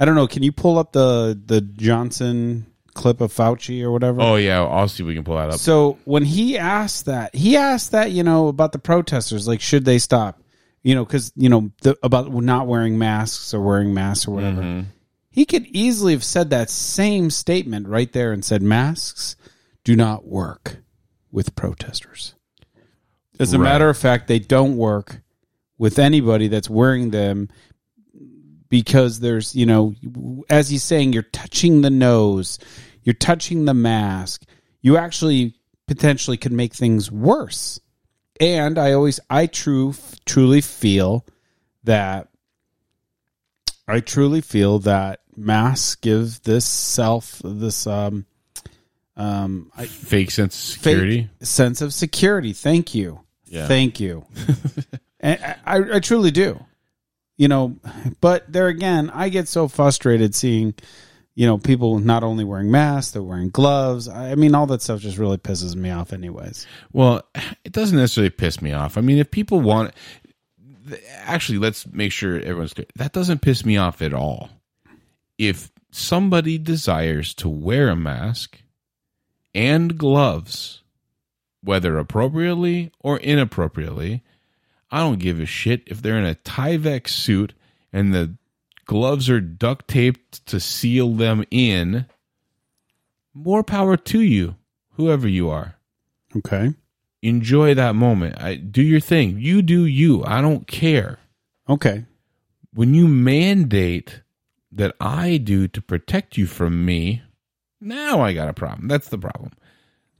I 0.00 0.04
don't 0.06 0.14
know, 0.14 0.26
can 0.26 0.42
you 0.42 0.50
pull 0.52 0.78
up 0.78 0.92
the 0.92 1.38
the 1.46 1.60
Johnson 1.60 2.66
clip 2.94 3.20
of 3.20 3.32
Fauci 3.32 3.82
or 3.82 3.92
whatever? 3.92 4.20
Oh 4.20 4.36
yeah, 4.36 4.62
I'll 4.64 4.88
see 4.88 5.02
if 5.02 5.06
we 5.06 5.14
can 5.14 5.22
pull 5.24 5.36
that 5.36 5.50
up. 5.50 5.58
So 5.60 5.98
when 6.04 6.24
he 6.24 6.58
asked 6.58 7.04
that, 7.06 7.34
he 7.34 7.56
asked 7.56 7.92
that 7.92 8.10
you 8.10 8.22
know 8.22 8.48
about 8.48 8.72
the 8.72 8.78
protesters, 8.78 9.46
like 9.46 9.60
should 9.60 9.84
they 9.84 9.98
stop? 9.98 10.40
You 10.82 10.94
know, 10.94 11.04
because 11.04 11.30
you 11.36 11.48
know 11.50 11.70
the, 11.82 11.96
about 12.02 12.32
not 12.32 12.66
wearing 12.66 12.98
masks 12.98 13.52
or 13.52 13.60
wearing 13.60 13.92
masks 13.94 14.26
or 14.26 14.32
whatever. 14.34 14.62
Mm-hmm. 14.62 14.88
He 15.32 15.44
could 15.44 15.66
easily 15.66 16.12
have 16.14 16.24
said 16.24 16.50
that 16.50 16.70
same 16.70 17.30
statement 17.30 17.86
right 17.86 18.10
there 18.12 18.32
and 18.32 18.44
said 18.44 18.62
masks 18.62 19.36
do 19.84 19.94
not 19.94 20.26
work 20.26 20.78
with 21.30 21.54
protesters. 21.54 22.34
As 23.38 23.52
a 23.52 23.58
Right. 23.58 23.64
matter 23.64 23.88
of 23.88 23.96
fact, 23.96 24.26
they 24.26 24.38
don't 24.40 24.76
work 24.76 25.22
with 25.78 25.98
anybody 25.98 26.48
that's 26.48 26.68
wearing 26.68 27.10
them 27.10 27.48
because 28.70 29.20
there's, 29.20 29.54
you 29.54 29.66
know, 29.66 29.94
as 30.48 30.70
he's 30.70 30.84
saying, 30.84 31.12
you're 31.12 31.22
touching 31.24 31.82
the 31.82 31.90
nose, 31.90 32.58
you're 33.02 33.12
touching 33.12 33.66
the 33.66 33.74
mask. 33.74 34.44
You 34.80 34.96
actually 34.96 35.56
potentially 35.86 36.38
could 36.38 36.52
make 36.52 36.72
things 36.72 37.10
worse. 37.10 37.80
And 38.40 38.78
I 38.78 38.92
always, 38.92 39.20
I 39.28 39.46
true, 39.46 39.92
truly 40.24 40.62
feel 40.62 41.26
that, 41.84 42.28
I 43.86 44.00
truly 44.00 44.40
feel 44.40 44.78
that 44.80 45.20
masks 45.36 45.96
give 45.96 46.40
this 46.42 46.64
self, 46.64 47.42
this, 47.44 47.86
um, 47.86 48.24
um, 49.16 49.70
I, 49.76 49.86
Fake 49.86 50.30
sense 50.30 50.54
of 50.54 50.74
security. 50.74 51.28
sense 51.42 51.82
of 51.82 51.92
security. 51.92 52.52
Thank 52.52 52.94
you. 52.94 53.20
Yeah. 53.46 53.66
Thank 53.66 53.98
you. 54.00 54.24
and 55.20 55.38
I, 55.42 55.56
I, 55.66 55.96
I 55.96 56.00
truly 56.00 56.30
do. 56.30 56.64
You 57.40 57.48
know, 57.48 57.76
but 58.20 58.52
there 58.52 58.68
again, 58.68 59.08
I 59.08 59.30
get 59.30 59.48
so 59.48 59.66
frustrated 59.66 60.34
seeing 60.34 60.74
you 61.34 61.46
know, 61.46 61.56
people 61.56 61.98
not 62.00 62.22
only 62.22 62.44
wearing 62.44 62.70
masks, 62.70 63.12
they're 63.12 63.22
wearing 63.22 63.48
gloves. 63.48 64.08
I 64.08 64.34
mean, 64.34 64.54
all 64.54 64.66
that 64.66 64.82
stuff 64.82 65.00
just 65.00 65.16
really 65.16 65.38
pisses 65.38 65.74
me 65.74 65.88
off, 65.88 66.12
anyways. 66.12 66.66
Well, 66.92 67.22
it 67.64 67.72
doesn't 67.72 67.96
necessarily 67.96 68.28
piss 68.28 68.60
me 68.60 68.72
off. 68.72 68.98
I 68.98 69.00
mean, 69.00 69.16
if 69.16 69.30
people 69.30 69.62
want, 69.62 69.94
actually, 71.20 71.56
let's 71.56 71.90
make 71.90 72.12
sure 72.12 72.38
everyone's 72.38 72.74
clear. 72.74 72.88
That 72.96 73.14
doesn't 73.14 73.40
piss 73.40 73.64
me 73.64 73.78
off 73.78 74.02
at 74.02 74.12
all. 74.12 74.50
If 75.38 75.70
somebody 75.90 76.58
desires 76.58 77.32
to 77.36 77.48
wear 77.48 77.88
a 77.88 77.96
mask 77.96 78.58
and 79.54 79.96
gloves, 79.96 80.82
whether 81.62 81.96
appropriately 81.96 82.92
or 83.00 83.18
inappropriately, 83.18 84.22
I 84.90 85.00
don't 85.00 85.18
give 85.20 85.40
a 85.40 85.46
shit 85.46 85.82
if 85.86 86.02
they're 86.02 86.18
in 86.18 86.26
a 86.26 86.34
Tyvek 86.34 87.08
suit 87.08 87.52
and 87.92 88.12
the 88.12 88.36
gloves 88.86 89.30
are 89.30 89.40
duct 89.40 89.88
taped 89.88 90.44
to 90.46 90.58
seal 90.60 91.12
them 91.14 91.44
in. 91.50 92.06
More 93.32 93.62
power 93.62 93.96
to 93.96 94.20
you, 94.20 94.56
whoever 94.94 95.28
you 95.28 95.48
are 95.48 95.76
Okay. 96.36 96.74
enjoy 97.22 97.74
that 97.74 97.94
moment. 97.94 98.40
I 98.42 98.56
do 98.56 98.82
your 98.82 99.00
thing. 99.00 99.38
You 99.38 99.62
do 99.62 99.84
you. 99.84 100.24
I 100.24 100.40
don't 100.40 100.66
care. 100.66 101.18
Okay. 101.68 102.04
When 102.74 102.94
you 102.94 103.06
mandate 103.08 104.22
that 104.72 104.94
I 105.00 105.36
do 105.36 105.68
to 105.68 105.80
protect 105.82 106.36
you 106.36 106.46
from 106.46 106.84
me, 106.84 107.22
now 107.80 108.20
I 108.20 108.32
got 108.32 108.48
a 108.48 108.52
problem. 108.52 108.88
That's 108.88 109.08
the 109.08 109.18
problem. 109.18 109.52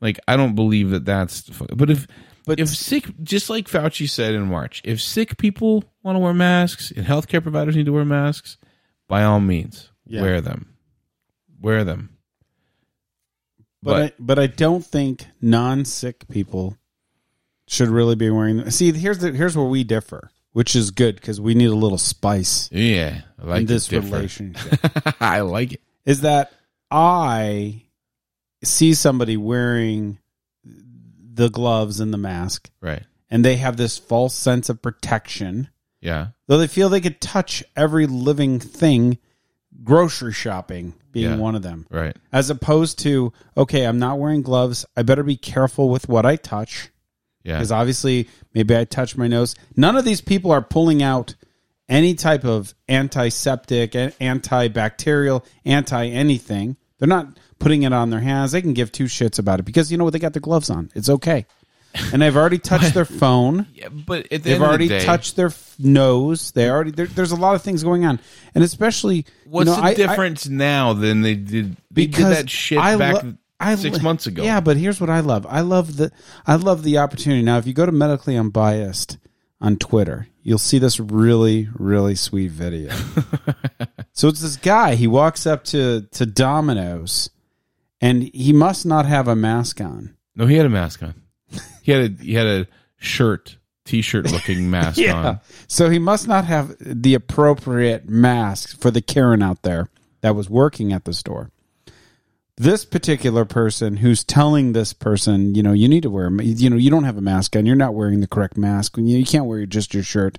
Like 0.00 0.18
I 0.26 0.36
don't 0.36 0.54
believe 0.54 0.90
that 0.90 1.04
that's 1.04 1.42
but 1.42 1.90
if 1.90 2.06
But- 2.50 2.60
if 2.60 2.68
sick 2.68 3.04
just 3.22 3.48
like 3.50 3.68
Fauci 3.68 4.08
said 4.08 4.34
in 4.34 4.42
March, 4.48 4.80
if 4.84 5.00
sick 5.00 5.36
people 5.38 5.84
want 6.02 6.16
to 6.16 6.20
wear 6.20 6.34
masks 6.34 6.90
and 6.90 7.06
healthcare 7.06 7.42
providers 7.42 7.76
need 7.76 7.86
to 7.86 7.92
wear 7.92 8.04
masks, 8.04 8.58
by 9.08 9.24
all 9.24 9.40
means, 9.40 9.90
Yeah. 10.06 10.22
wear 10.22 10.40
them. 10.40 10.66
Wear 11.60 11.84
them. 11.84 12.16
But 13.82 14.02
I, 14.02 14.12
but 14.18 14.38
I 14.38 14.46
don't 14.46 14.84
think 14.84 15.26
non-sick 15.40 16.28
people 16.28 16.76
should 17.66 17.88
really 17.88 18.14
be 18.16 18.28
wearing 18.30 18.58
them. 18.58 18.70
See, 18.70 18.92
here's 18.92 19.18
the 19.18 19.32
here's 19.32 19.56
where 19.56 19.66
we 19.66 19.84
differ, 19.84 20.30
which 20.52 20.76
is 20.76 20.90
good 20.90 21.14
because 21.16 21.40
we 21.40 21.54
need 21.54 21.70
a 21.70 21.74
little 21.74 21.96
spice 21.98 22.68
Yeah, 22.72 23.22
I 23.42 23.46
like 23.46 23.60
in 23.60 23.66
this 23.66 23.86
different. 23.88 24.14
relationship. 24.14 24.80
I 25.20 25.40
like 25.40 25.74
it. 25.74 25.80
is 26.04 26.22
that 26.22 26.52
I 26.90 27.84
see 28.62 28.92
somebody 28.92 29.36
wearing 29.38 30.18
the 31.40 31.48
gloves 31.50 32.00
and 32.00 32.12
the 32.12 32.18
mask, 32.18 32.70
Right. 32.82 33.02
and 33.30 33.42
they 33.44 33.56
have 33.56 33.76
this 33.78 33.96
false 33.98 34.34
sense 34.34 34.68
of 34.68 34.82
protection, 34.82 35.68
Yeah. 36.02 36.28
though 36.46 36.58
they 36.58 36.66
feel 36.66 36.88
they 36.90 37.00
could 37.00 37.20
touch 37.20 37.64
every 37.74 38.06
living 38.06 38.60
thing. 38.60 39.18
Grocery 39.82 40.32
shopping 40.34 40.92
being 41.12 41.30
Yeah. 41.30 41.36
one 41.36 41.54
of 41.54 41.62
them. 41.62 41.86
Right. 41.90 42.14
as 42.32 42.50
opposed 42.50 42.98
to 43.00 43.32
okay 43.56 43.84
i'm 43.86 43.98
not 43.98 44.18
wearing 44.18 44.42
gloves 44.42 44.84
i 44.96 45.02
better 45.02 45.22
be 45.22 45.36
careful 45.36 45.88
with 45.88 46.08
what 46.08 46.26
i 46.26 46.36
touch 46.36 46.90
Yeah. 47.44 47.56
because 47.56 47.72
obviously 47.72 48.28
maybe 48.54 48.76
i 48.76 48.84
touch 48.84 49.16
my 49.16 49.26
nose 49.26 49.54
none 49.76 49.96
of 49.96 50.04
these 50.04 50.20
people 50.20 50.50
are 50.52 50.60
pulling 50.62 51.02
out 51.02 51.34
any 51.88 52.14
type 52.14 52.44
of 52.44 52.74
antiseptic 52.88 53.92
antibacterial 54.20 55.44
anti 55.64 56.06
anything 56.08 56.76
they're 56.98 57.08
not 57.08 57.26
putting 57.60 57.84
it 57.84 57.92
on 57.92 58.10
their 58.10 58.18
hands 58.20 58.50
they 58.50 58.60
can 58.60 58.72
give 58.74 58.90
two 58.90 59.04
shits 59.04 59.38
about 59.38 59.60
it 59.60 59.62
because 59.64 59.92
you 59.92 59.96
know 59.98 60.02
what 60.04 60.12
they 60.12 60.18
got 60.18 60.32
their 60.32 60.40
gloves 60.40 60.68
on 60.70 60.90
it's 60.96 61.08
okay 61.08 61.46
and 62.12 62.22
they've 62.22 62.36
already 62.36 62.58
touched 62.58 62.94
their 62.94 63.04
phone 63.22 63.66
Yeah, 63.74 63.88
but 63.88 64.20
at 64.24 64.30
the 64.30 64.38
They've 64.38 64.54
end 64.54 64.62
of 64.62 64.68
already 64.68 64.88
the 64.88 64.98
day, 65.00 65.04
touched 65.04 65.34
their 65.36 65.46
f- 65.48 65.74
nose. 65.78 66.52
They 66.52 66.70
already 66.70 66.92
there's 66.92 67.32
a 67.32 67.36
lot 67.36 67.56
of 67.56 67.62
things 67.62 67.82
going 67.82 68.04
on, 68.04 68.20
and 68.54 68.62
especially 68.62 69.26
What's 69.44 69.68
you 69.68 69.74
know, 69.74 69.80
the 69.80 69.86
I- 69.86 69.90
I- 69.90 69.94
difference 69.94 70.48
now 70.48 70.92
than 70.92 71.22
they 71.22 71.34
did? 71.34 71.76
They 71.90 72.06
did 72.06 72.12
because 72.12 72.28
that 72.36 72.48
shit 72.48 72.78
I 72.78 72.96
back 72.96 73.24
lo- 73.24 73.34
I 73.58 73.74
six 73.74 74.00
months 74.00 74.28
ago. 74.28 74.44
Yeah, 74.44 74.60
but 74.60 74.76
here's 74.76 75.00
what 75.00 75.10
I 75.10 75.18
love. 75.18 75.46
I 75.50 75.62
love 75.62 75.96
the 75.96 76.12
I 76.46 76.54
love 76.54 76.84
the 76.84 76.98
opportunity. 76.98 77.42
Now, 77.42 77.58
if 77.58 77.66
you 77.66 77.72
go 77.72 77.84
to 77.86 77.90
medically 77.92 78.36
unbiased 78.36 79.18
on 79.60 79.76
Twitter, 79.76 80.28
you'll 80.44 80.58
see 80.58 80.78
this 80.78 81.00
really 81.00 81.68
really 81.74 82.14
sweet 82.14 82.52
video. 82.52 82.92
so 84.12 84.28
it's 84.28 84.40
this 84.40 84.54
guy. 84.56 84.94
He 84.94 85.08
walks 85.08 85.44
up 85.44 85.64
to 85.64 86.02
to 86.12 86.24
Domino's, 86.24 87.30
and 88.00 88.22
he 88.22 88.52
must 88.52 88.86
not 88.86 89.06
have 89.06 89.28
a 89.28 89.36
mask 89.36 89.80
on. 89.80 90.16
no, 90.34 90.46
he 90.46 90.56
had 90.56 90.66
a 90.66 90.70
mask 90.70 91.02
on. 91.02 91.14
He 91.82 91.92
had 91.92 92.02
a 92.20 92.22
he 92.22 92.34
had 92.34 92.46
a 92.46 92.66
shirt, 92.98 93.56
t-shirt 93.84 94.30
looking 94.30 94.70
mask 94.76 95.00
on. 95.00 95.40
So 95.66 95.90
he 95.90 95.98
must 95.98 96.28
not 96.28 96.44
have 96.44 96.76
the 96.80 97.14
appropriate 97.14 98.08
mask 98.08 98.78
for 98.80 98.90
the 98.90 99.00
Karen 99.02 99.42
out 99.42 99.62
there 99.62 99.88
that 100.20 100.36
was 100.36 100.48
working 100.50 100.92
at 100.92 101.04
the 101.04 101.12
store. 101.12 101.50
This 102.56 102.84
particular 102.84 103.46
person 103.46 103.96
who's 103.96 104.22
telling 104.22 104.72
this 104.72 104.92
person, 104.92 105.54
you 105.54 105.62
know, 105.62 105.72
you 105.72 105.88
need 105.88 106.02
to 106.02 106.10
wear, 106.10 106.30
you 106.42 106.68
know, 106.68 106.76
you 106.76 106.90
don't 106.90 107.04
have 107.04 107.16
a 107.16 107.22
mask 107.22 107.56
on. 107.56 107.64
You're 107.64 107.74
not 107.74 107.94
wearing 107.94 108.20
the 108.20 108.26
correct 108.26 108.58
mask. 108.58 108.98
You 108.98 109.24
can't 109.24 109.46
wear 109.46 109.64
just 109.64 109.94
your 109.94 110.02
shirt. 110.02 110.38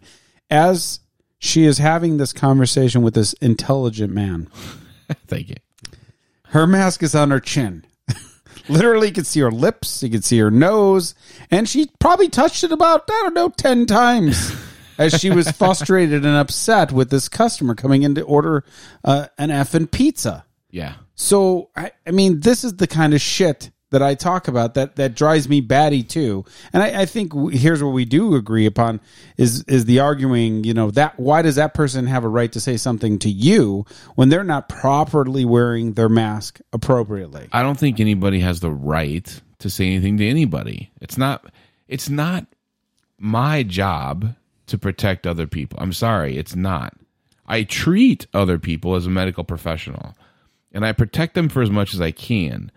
As 0.51 0.99
she 1.39 1.65
is 1.65 1.79
having 1.79 2.17
this 2.17 2.31
conversation 2.31 3.01
with 3.01 3.15
this 3.15 3.33
intelligent 3.33 4.13
man, 4.13 4.47
Thank 5.27 5.49
you. 5.49 5.55
Her 6.51 6.67
mask 6.67 7.01
is 7.01 7.15
on 7.15 7.31
her 7.31 7.39
chin. 7.39 7.85
Literally, 8.69 9.07
you 9.07 9.13
can 9.13 9.23
see 9.23 9.39
her 9.39 9.51
lips, 9.51 10.03
you 10.03 10.09
can 10.09 10.21
see 10.21 10.37
her 10.39 10.51
nose, 10.51 11.15
and 11.49 11.67
she 11.67 11.89
probably 11.99 12.27
touched 12.27 12.63
it 12.63 12.71
about, 12.71 13.05
I 13.09 13.21
don't 13.23 13.33
know, 13.33 13.49
10 13.49 13.85
times 13.85 14.53
as 14.97 15.13
she 15.13 15.29
was 15.29 15.49
frustrated 15.51 16.25
and 16.25 16.35
upset 16.35 16.91
with 16.91 17.09
this 17.09 17.29
customer 17.29 17.73
coming 17.73 18.03
in 18.03 18.15
to 18.15 18.21
order 18.23 18.65
uh, 19.03 19.27
an 19.37 19.49
effing 19.49 19.89
pizza. 19.89 20.45
Yeah. 20.69 20.95
So, 21.15 21.69
I, 21.75 21.91
I 22.05 22.11
mean, 22.11 22.41
this 22.41 22.63
is 22.65 22.75
the 22.75 22.87
kind 22.87 23.13
of 23.13 23.21
shit 23.21 23.71
that 23.91 24.01
I 24.01 24.15
talk 24.15 24.47
about 24.47 24.73
that, 24.73 24.95
that 24.95 25.15
drives 25.15 25.47
me 25.47 25.61
batty 25.61 26.01
too. 26.01 26.43
And 26.73 26.81
I, 26.81 27.01
I 27.01 27.05
think 27.05 27.33
here's 27.51 27.83
what 27.83 27.91
we 27.91 28.05
do 28.05 28.35
agree 28.35 28.65
upon 28.65 28.99
is, 29.37 29.63
is 29.65 29.85
the 29.85 29.99
arguing, 29.99 30.63
you 30.63 30.73
know, 30.73 30.91
that 30.91 31.19
why 31.19 31.41
does 31.41 31.55
that 31.55 31.73
person 31.73 32.07
have 32.07 32.23
a 32.23 32.29
right 32.29 32.51
to 32.53 32.59
say 32.59 32.77
something 32.77 33.19
to 33.19 33.29
you 33.29 33.85
when 34.15 34.29
they're 34.29 34.43
not 34.43 34.69
properly 34.69 35.45
wearing 35.45 35.93
their 35.93 36.09
mask 36.09 36.59
appropriately? 36.73 37.47
I 37.51 37.61
don't 37.61 37.77
think 37.77 37.99
anybody 37.99 38.39
has 38.39 38.61
the 38.61 38.71
right 38.71 39.41
to 39.59 39.69
say 39.69 39.87
anything 39.87 40.17
to 40.17 40.27
anybody. 40.27 40.91
It's 40.99 41.17
not 41.17 41.45
it's 41.87 42.09
not 42.09 42.47
my 43.19 43.63
job 43.63 44.35
to 44.67 44.77
protect 44.77 45.27
other 45.27 45.47
people. 45.47 45.77
I'm 45.81 45.93
sorry, 45.93 46.37
it's 46.37 46.55
not. 46.55 46.93
I 47.45 47.63
treat 47.63 48.27
other 48.33 48.57
people 48.57 48.95
as 48.95 49.05
a 49.05 49.09
medical 49.09 49.43
professional 49.43 50.15
and 50.71 50.85
I 50.85 50.93
protect 50.93 51.33
them 51.33 51.49
for 51.49 51.61
as 51.61 51.69
much 51.69 51.93
as 51.93 52.01
I 52.01 52.11
can. 52.11 52.71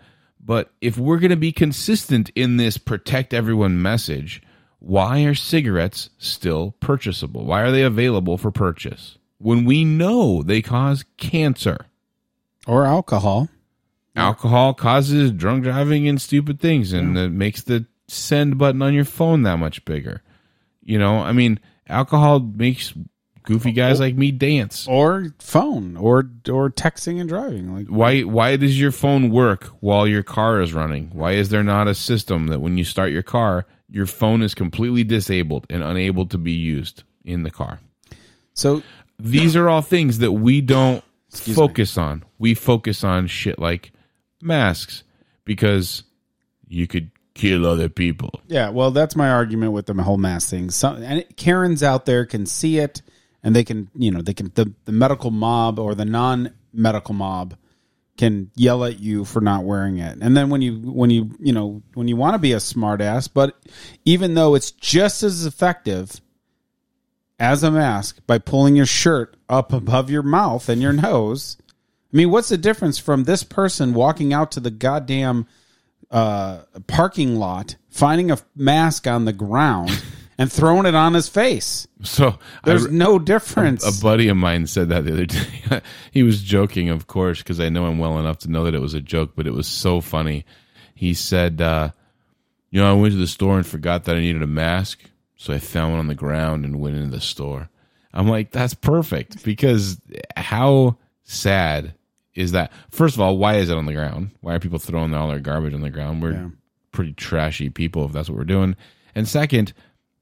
But 0.45 0.71
if 0.79 0.97
we're 0.97 1.17
going 1.17 1.31
to 1.31 1.35
be 1.35 1.51
consistent 1.51 2.29
in 2.35 2.57
this 2.57 2.77
protect 2.77 3.33
everyone 3.33 3.81
message, 3.81 4.43
why 4.77 5.23
are 5.23 5.33
cigarettes 5.33 6.11
still 6.19 6.75
purchasable? 6.79 7.45
Why 7.45 7.61
are 7.61 7.71
they 7.71 7.81
available 7.81 8.37
for 8.37 8.51
purchase 8.51 9.17
when 9.39 9.65
we 9.65 9.83
know 9.83 10.43
they 10.43 10.61
cause 10.61 11.03
cancer? 11.17 11.87
Or 12.67 12.85
alcohol. 12.85 13.49
alcohol 14.15 14.73
causes 14.73 15.31
drunk 15.31 15.63
driving 15.63 16.07
and 16.07 16.21
stupid 16.21 16.59
things 16.59 16.93
and 16.93 17.17
it 17.17 17.31
makes 17.31 17.61
the 17.63 17.85
send 18.07 18.57
button 18.57 18.81
on 18.81 18.93
your 18.93 19.03
phone 19.05 19.43
that 19.43 19.57
much 19.57 19.83
bigger 19.83 20.21
you 20.81 20.97
know 20.97 21.19
i 21.19 21.31
mean 21.31 21.59
alcohol 21.89 22.39
makes 22.39 22.93
goofy 23.45 23.71
guys 23.71 23.99
oh. 23.99 24.03
like 24.03 24.15
me 24.15 24.31
dance 24.31 24.87
Or 24.87 25.33
phone. 25.39 25.97
Or 25.97 26.29
or 26.49 26.69
texting 26.69 27.19
and 27.19 27.29
driving. 27.29 27.75
Like 27.75 27.87
why 27.87 28.21
why 28.21 28.55
does 28.55 28.79
your 28.79 28.91
phone 28.91 29.29
work 29.29 29.65
while 29.79 30.07
your 30.07 30.23
car 30.23 30.61
is 30.61 30.73
running 30.73 31.09
why 31.13 31.33
is 31.33 31.49
there 31.49 31.63
not 31.63 31.87
a 31.87 31.95
system 31.95 32.47
that 32.47 32.59
when 32.59 32.77
you 32.77 32.83
start 32.83 33.11
your 33.11 33.23
car 33.23 33.65
your 33.89 34.05
phone 34.05 34.41
is 34.41 34.55
completely 34.55 35.03
disabled 35.03 35.65
and 35.69 35.83
unable 35.83 36.25
to 36.25 36.37
be 36.37 36.51
used 36.51 37.03
in 37.23 37.43
the 37.43 37.51
car 37.51 37.79
so 38.53 38.81
these 39.19 39.55
are 39.55 39.69
all 39.69 39.81
things 39.81 40.19
that 40.19 40.31
we 40.31 40.61
don't 40.61 41.03
focus 41.29 41.97
on. 41.97 42.23
We 42.39 42.53
focus 42.53 43.03
on 43.03 43.27
shit 43.27 43.59
like 43.59 43.91
masks 44.41 45.03
because 45.43 46.03
you 46.67 46.87
could 46.87 47.11
kill 47.33 47.65
other 47.65 47.89
people. 47.89 48.41
Yeah, 48.47 48.69
well, 48.69 48.91
that's 48.91 49.15
my 49.15 49.29
argument 49.29 49.73
with 49.73 49.85
the 49.85 49.93
whole 49.93 50.17
mask 50.17 50.49
thing. 50.49 50.69
Some 50.69 51.03
and 51.03 51.25
Karens 51.35 51.83
out 51.83 52.05
there 52.05 52.25
can 52.25 52.45
see 52.45 52.79
it, 52.79 53.01
and 53.45 53.55
they 53.55 53.63
can, 53.63 53.89
you 53.95 54.11
know, 54.11 54.21
they 54.21 54.33
can 54.33 54.51
the, 54.55 54.73
the 54.83 54.91
medical 54.91 55.31
mob 55.31 55.79
or 55.79 55.95
the 55.95 56.03
non 56.03 56.51
medical 56.73 57.13
mob 57.13 57.55
can 58.17 58.49
yell 58.55 58.83
at 58.83 58.99
you 58.99 59.23
for 59.23 59.39
not 59.39 59.63
wearing 59.63 59.99
it. 59.99 60.17
And 60.19 60.35
then 60.35 60.49
when 60.49 60.61
you 60.61 60.73
when 60.79 61.11
you 61.11 61.29
you 61.39 61.53
know 61.53 61.81
when 61.93 62.09
you 62.09 62.17
want 62.17 62.33
to 62.33 62.39
be 62.39 62.51
a 62.51 62.57
smartass, 62.57 63.29
but 63.31 63.55
even 64.03 64.33
though 64.33 64.55
it's 64.55 64.71
just 64.71 65.23
as 65.23 65.45
effective 65.45 66.19
as 67.39 67.63
a 67.63 67.71
mask 67.71 68.19
by 68.25 68.39
pulling 68.39 68.75
your 68.75 68.85
shirt 68.85 69.37
up 69.47 69.73
above 69.73 70.09
your 70.09 70.23
mouth 70.23 70.67
and 70.69 70.81
your 70.81 70.93
nose. 70.93 71.57
I 72.13 72.17
mean, 72.17 72.31
what's 72.31 72.49
the 72.49 72.57
difference 72.57 72.97
from 72.97 73.25
this 73.25 73.43
person 73.43 73.93
walking 73.93 74.33
out 74.33 74.51
to 74.51 74.61
the 74.61 74.71
goddamn 74.71 75.47
uh, 76.09 76.59
parking 76.87 77.35
lot, 77.35 77.75
finding 77.89 78.31
a 78.31 78.37
mask 78.55 79.05
on 79.05 79.25
the 79.25 79.33
ground, 79.33 80.01
and 80.37 80.51
throwing 80.51 80.85
it 80.85 80.95
on 80.95 81.13
his 81.13 81.29
face. 81.29 81.87
So 82.03 82.37
There's 82.63 82.87
I- 82.87 82.89
no 82.89 83.19
difference. 83.19 83.85
A 83.99 84.01
buddy 84.03 84.27
of 84.27 84.37
mine 84.37 84.67
said 84.67 84.89
that 84.89 85.05
the 85.05 85.13
other 85.13 85.25
day. 85.25 85.81
he 86.11 86.23
was 86.23 86.41
joking, 86.41 86.89
of 86.89 87.07
course, 87.07 87.39
because 87.39 87.59
I 87.59 87.69
know 87.69 87.87
him 87.87 87.99
well 87.99 88.19
enough 88.19 88.39
to 88.39 88.51
know 88.51 88.63
that 88.65 88.75
it 88.75 88.81
was 88.81 88.93
a 88.93 89.01
joke, 89.01 89.31
but 89.35 89.47
it 89.47 89.53
was 89.53 89.67
so 89.67 90.01
funny. 90.01 90.45
He 90.93 91.13
said, 91.13 91.61
uh, 91.61 91.91
You 92.71 92.81
know, 92.81 92.89
I 92.89 92.93
went 92.93 93.13
to 93.13 93.19
the 93.19 93.27
store 93.27 93.57
and 93.57 93.65
forgot 93.65 94.03
that 94.05 94.15
I 94.15 94.19
needed 94.19 94.41
a 94.43 94.47
mask. 94.47 94.99
So 95.37 95.53
I 95.53 95.59
found 95.59 95.91
one 95.91 95.99
on 95.99 96.07
the 96.07 96.15
ground 96.15 96.63
and 96.65 96.79
went 96.79 96.95
into 96.95 97.09
the 97.11 97.21
store. 97.21 97.69
I'm 98.13 98.27
like, 98.27 98.51
That's 98.51 98.73
perfect 98.73 99.43
because 99.43 99.99
how 100.37 100.97
sad 101.23 101.93
is 102.33 102.51
that? 102.51 102.71
First 102.91 103.15
of 103.15 103.21
all, 103.21 103.37
why 103.37 103.55
is 103.55 103.69
it 103.69 103.77
on 103.77 103.85
the 103.85 103.93
ground? 103.93 104.31
Why 104.41 104.55
are 104.55 104.59
people 104.59 104.79
throwing 104.79 105.13
all 105.13 105.27
their 105.29 105.39
garbage 105.39 105.73
on 105.73 105.81
the 105.81 105.89
ground? 105.89 106.21
We're 106.21 106.31
Yeah. 106.33 106.47
pretty 106.91 107.13
trashy 107.13 107.69
people 107.69 108.05
if 108.05 108.11
that's 108.13 108.29
what 108.29 108.37
we're 108.37 108.43
doing. 108.45 108.75
And 109.15 109.27
second, 109.27 109.73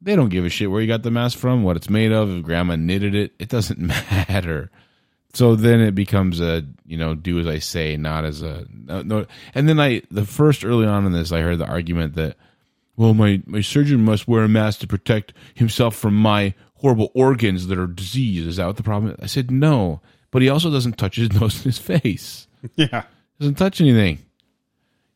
they 0.04 0.16
don't 0.16 0.30
give 0.30 0.45
a 0.45 0.49
shit 0.49 0.70
where 0.70 0.82
you 0.82 0.88
got 0.88 1.04
the 1.04 1.12
mask 1.12 1.38
from, 1.38 1.64
what 1.64 1.78
it's 1.78 1.89
made 1.89 2.12
of, 2.12 2.30
if 2.30 2.43
grandma 2.43 2.76
knitted 2.76 3.16
it. 3.16 3.34
It 3.39 3.49
doesn't 3.49 3.80
matter. 3.80 4.70
So 5.34 5.56
then 5.56 5.82
it 5.82 5.95
becomes 5.95 6.39
a, 6.39 6.64
you 6.86 6.97
know, 6.97 7.16
do 7.16 7.39
as 7.39 7.47
I 7.47 7.60
say, 7.60 7.97
not 7.97 8.24
as 8.24 8.41
a 8.43 8.68
no, 8.72 9.01
no. 9.01 9.26
And 9.56 9.68
then 9.68 9.80
I, 9.80 10.04
the 10.12 10.26
first 10.26 10.64
early 10.64 10.86
on 10.86 11.06
in 11.06 11.12
this, 11.12 11.32
I 11.32 11.41
heard 11.41 11.58
the 11.58 11.66
argument 11.66 12.16
that, 12.16 12.38
well, 12.95 13.16
my, 13.16 13.41
my 13.47 13.62
surgeon 13.62 14.04
must 14.06 14.28
wear 14.28 14.43
a 14.43 14.49
mask 14.49 14.82
to 14.82 14.88
protect 14.88 15.34
himself 15.56 15.95
from 15.95 16.16
my 16.16 16.54
horrible 16.76 17.12
organs 17.16 17.68
that 17.68 17.80
are 17.80 17.88
diseased. 17.88 18.47
Is 18.47 18.58
that 18.58 18.68
what 18.68 18.78
the 18.78 18.84
problem 18.84 19.14
is? 19.14 19.20
I 19.22 19.26
said, 19.26 19.49
no, 19.49 20.01
but 20.30 20.43
he 20.43 20.49
also 20.49 20.70
doesn't 20.70 20.97
touch 20.97 21.16
his 21.16 21.34
nose 21.39 21.56
and 21.56 21.66
his 21.66 21.80
face 21.80 22.47
yeah. 22.76 23.04
doesn't 23.39 23.56
touch 23.56 23.82
anything. 23.82 24.20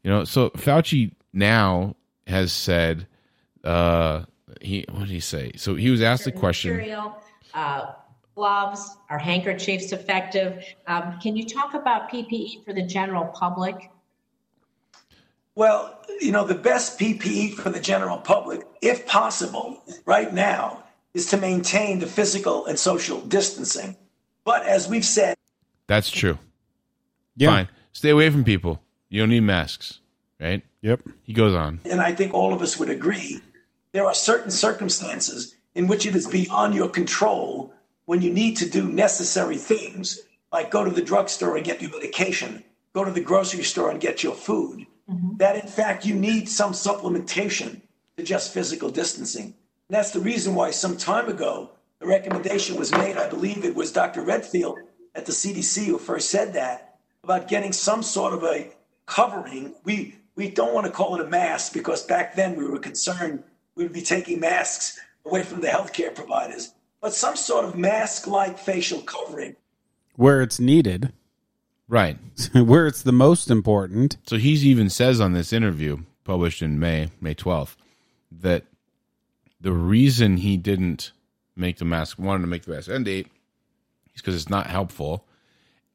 You 0.03 0.11
know, 0.11 0.23
so 0.23 0.49
Fauci 0.51 1.11
now 1.33 1.95
has 2.25 2.51
said, 2.51 3.07
uh, 3.63 4.23
he 4.61 4.85
what 4.89 5.01
did 5.01 5.09
he 5.09 5.19
say? 5.19 5.51
So 5.55 5.75
he 5.75 5.89
was 5.89 6.01
asked 6.01 6.25
the 6.25 6.31
question. 6.31 6.75
Material, 6.75 7.15
uh, 7.53 7.93
gloves, 8.35 8.97
are 9.09 9.17
handkerchiefs 9.17 9.91
effective? 9.91 10.63
Um, 10.87 11.19
can 11.21 11.35
you 11.35 11.45
talk 11.45 11.73
about 11.73 12.09
PPE 12.11 12.65
for 12.65 12.73
the 12.73 12.83
general 12.83 13.25
public? 13.25 13.91
Well, 15.55 15.99
you 16.21 16.31
know, 16.31 16.45
the 16.45 16.53
best 16.55 16.99
PPE 16.99 17.55
for 17.55 17.71
the 17.71 17.79
general 17.79 18.19
public, 18.19 18.61
if 18.81 19.07
possible, 19.07 19.81
right 20.05 20.31
now, 20.31 20.83
is 21.15 21.25
to 21.31 21.37
maintain 21.37 21.97
the 21.97 22.05
physical 22.05 22.67
and 22.67 22.77
social 22.77 23.21
distancing. 23.21 23.97
But 24.43 24.67
as 24.67 24.87
we've 24.87 25.03
said, 25.05 25.35
That's 25.87 26.11
true. 26.11 26.37
Yeah. 27.35 27.49
Fine, 27.49 27.69
stay 27.91 28.09
away 28.11 28.29
from 28.29 28.43
people. 28.43 28.81
You 29.09 29.21
don't 29.21 29.29
need 29.29 29.41
masks, 29.41 29.99
right? 30.39 30.63
Yep. 30.81 31.01
He 31.23 31.33
goes 31.33 31.55
on. 31.55 31.79
and 31.85 32.01
I 32.01 32.13
think 32.13 32.33
all 32.33 32.53
of 32.53 32.61
us 32.61 32.77
would 32.77 32.89
agree, 32.89 33.39
there 33.91 34.05
are 34.05 34.13
certain 34.13 34.51
circumstances 34.51 35.55
in 35.75 35.87
which 35.87 36.05
it 36.05 36.15
is 36.15 36.27
beyond 36.27 36.73
your 36.73 36.89
control 36.89 37.73
when 38.05 38.21
you 38.21 38.31
need 38.31 38.57
to 38.57 38.69
do 38.69 38.87
necessary 38.87 39.57
things, 39.57 40.21
like 40.51 40.71
go 40.71 40.83
to 40.83 40.91
the 40.91 41.01
drugstore 41.01 41.57
and 41.57 41.65
get 41.65 41.81
your 41.81 41.91
medication, 41.91 42.63
go 42.93 43.03
to 43.03 43.11
the 43.11 43.21
grocery 43.21 43.63
store 43.63 43.91
and 43.91 43.99
get 43.99 44.23
your 44.23 44.33
food, 44.33 44.85
mm-hmm. 45.09 45.37
that 45.37 45.55
in 45.55 45.67
fact 45.67 46.05
you 46.05 46.15
need 46.15 46.47
some 46.47 46.71
supplementation 46.71 47.81
to 48.15 48.23
just 48.23 48.53
physical 48.53 48.89
distancing. 48.89 49.45
And 49.45 49.95
that's 49.97 50.11
the 50.11 50.19
reason 50.19 50.55
why 50.55 50.71
some 50.71 50.97
time 50.97 51.27
ago 51.29 51.71
the 51.99 52.07
recommendation 52.07 52.77
was 52.77 52.91
made, 52.91 53.17
I 53.17 53.29
believe 53.29 53.65
it 53.65 53.75
was 53.75 53.91
Dr. 53.91 54.21
Redfield 54.21 54.79
at 55.15 55.25
the 55.25 55.31
CDC 55.31 55.85
who 55.85 55.97
first 55.97 56.29
said 56.29 56.53
that, 56.53 56.99
about 57.23 57.47
getting 57.47 57.73
some 57.73 58.03
sort 58.03 58.33
of 58.33 58.43
a 58.43 58.71
covering. 59.05 59.75
We 59.83 60.15
we 60.35 60.49
don't 60.49 60.73
want 60.73 60.85
to 60.85 60.93
call 60.93 61.15
it 61.15 61.25
a 61.25 61.29
mask 61.29 61.73
because 61.73 62.03
back 62.03 62.35
then 62.35 62.55
we 62.55 62.65
were 62.65 62.79
concerned 62.79 63.43
we 63.77 63.83
would 63.83 63.93
be 63.93 64.01
taking 64.01 64.39
masks 64.41 64.99
away 65.25 65.43
from 65.43 65.61
the 65.61 65.67
healthcare 65.67 66.13
providers, 66.13 66.73
but 66.99 67.13
some 67.13 67.35
sort 67.35 67.63
of 67.63 67.77
mask-like 67.77 68.57
facial 68.57 69.01
covering. 69.01 69.55
Where 70.15 70.41
it's 70.41 70.59
needed, 70.59 71.13
Right. 71.87 72.17
where 72.53 72.85
it's 72.87 73.03
the 73.03 73.13
most 73.13 73.49
important. 73.49 74.17
So 74.25 74.37
he 74.37 74.51
even 74.53 74.89
says 74.89 75.21
on 75.21 75.33
this 75.33 75.53
interview 75.53 75.99
published 76.23 76.61
in 76.61 76.79
May, 76.79 77.11
May 77.21 77.33
12th, 77.33 77.75
that 78.31 78.65
the 79.61 79.71
reason 79.71 80.37
he 80.37 80.57
didn't 80.57 81.13
make 81.55 81.77
the 81.77 81.85
mask, 81.85 82.19
wanted 82.19 82.41
to 82.41 82.47
make 82.47 82.63
the 82.63 82.73
mask 82.73 82.89
end 82.89 83.05
date, 83.05 83.27
is 84.13 84.21
because 84.21 84.35
it's 84.35 84.49
not 84.49 84.67
helpful 84.67 85.25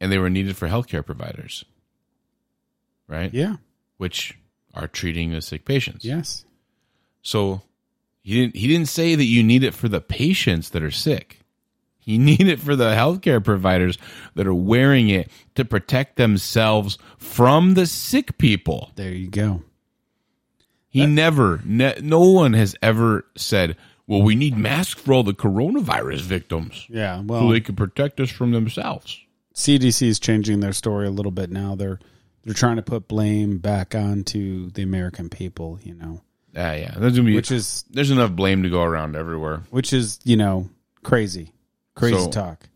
and 0.01 0.11
they 0.11 0.19
were 0.19 0.31
needed 0.31 0.57
for 0.57 0.67
healthcare 0.67 1.05
providers. 1.05 1.65
Right? 3.07 3.33
Yeah. 3.35 3.57
Which 3.99 4.39
are 4.75 4.89
treating 4.89 5.33
the 5.33 5.43
sick 5.43 5.67
patients. 5.67 6.05
Yes. 6.05 6.47
So 7.21 7.61
he 8.23 8.35
didn't 8.41 8.57
he 8.57 8.67
didn't 8.69 8.89
say 8.89 9.15
that 9.15 9.25
you 9.25 9.43
need 9.43 9.65
it 9.65 9.75
for 9.75 9.89
the 9.89 10.01
patients 10.01 10.71
that 10.71 10.83
are 10.83 10.91
sick. 10.91 11.41
You 12.05 12.19
need 12.31 12.49
it 12.49 12.59
for 12.61 12.75
the 12.77 12.91
healthcare 12.95 13.43
providers 13.45 13.99
that 14.35 14.47
are 14.47 14.55
wearing 14.55 15.09
it 15.09 15.31
to 15.55 15.65
protect 15.65 16.17
themselves 16.17 16.99
from 17.19 17.75
the 17.75 17.87
sick 17.87 18.39
people. 18.39 18.91
There 18.97 19.13
you 19.13 19.29
go. 19.29 19.63
He 20.89 21.07
never, 21.07 21.61
ne- 21.65 22.01
no 22.03 22.21
one 22.31 22.53
has 22.53 22.77
ever 22.83 23.25
said, 23.35 23.77
well, 24.07 24.21
we 24.21 24.35
need 24.35 24.59
masks 24.59 25.01
for 25.01 25.15
all 25.15 25.23
the 25.23 25.33
coronavirus 25.33 26.21
victims 26.21 26.87
Yeah. 26.91 27.17
so 27.21 27.23
Well, 27.25 27.49
they 27.49 27.61
can 27.61 27.77
protect 27.77 28.21
us 28.21 28.29
from 28.31 28.51
themselves. 28.51 29.19
CDC 29.55 30.07
is 30.07 30.19
changing 30.19 30.61
their 30.61 30.75
story 30.75 31.07
a 31.07 31.11
little 31.11 31.33
bit 31.33 31.51
now. 31.51 31.75
They're 31.75 31.99
they're 32.45 32.53
trying 32.55 32.77
to 32.77 32.83
put 32.83 33.07
blame 33.09 33.59
back 33.59 33.95
onto 33.95 34.71
the 34.71 34.83
American 34.83 35.29
people. 35.31 35.79
You 35.83 35.95
know, 35.95 36.23
Ah, 36.55 36.73
yeah. 36.75 36.95
There's, 36.97 37.15
gonna 37.15 37.25
be, 37.27 37.35
which 37.35 37.51
is 37.51 37.85
there's 37.91 38.11
enough 38.11 38.33
blame 38.33 38.63
to 38.63 38.69
go 38.71 38.83
around 38.83 39.17
everywhere. 39.17 39.63
which 39.71 39.93
is 39.93 40.19
you 40.25 40.37
know 40.37 40.69
crazy, 41.03 41.53
crazy 41.95 42.17
So- 42.17 42.31
talk. 42.31 42.69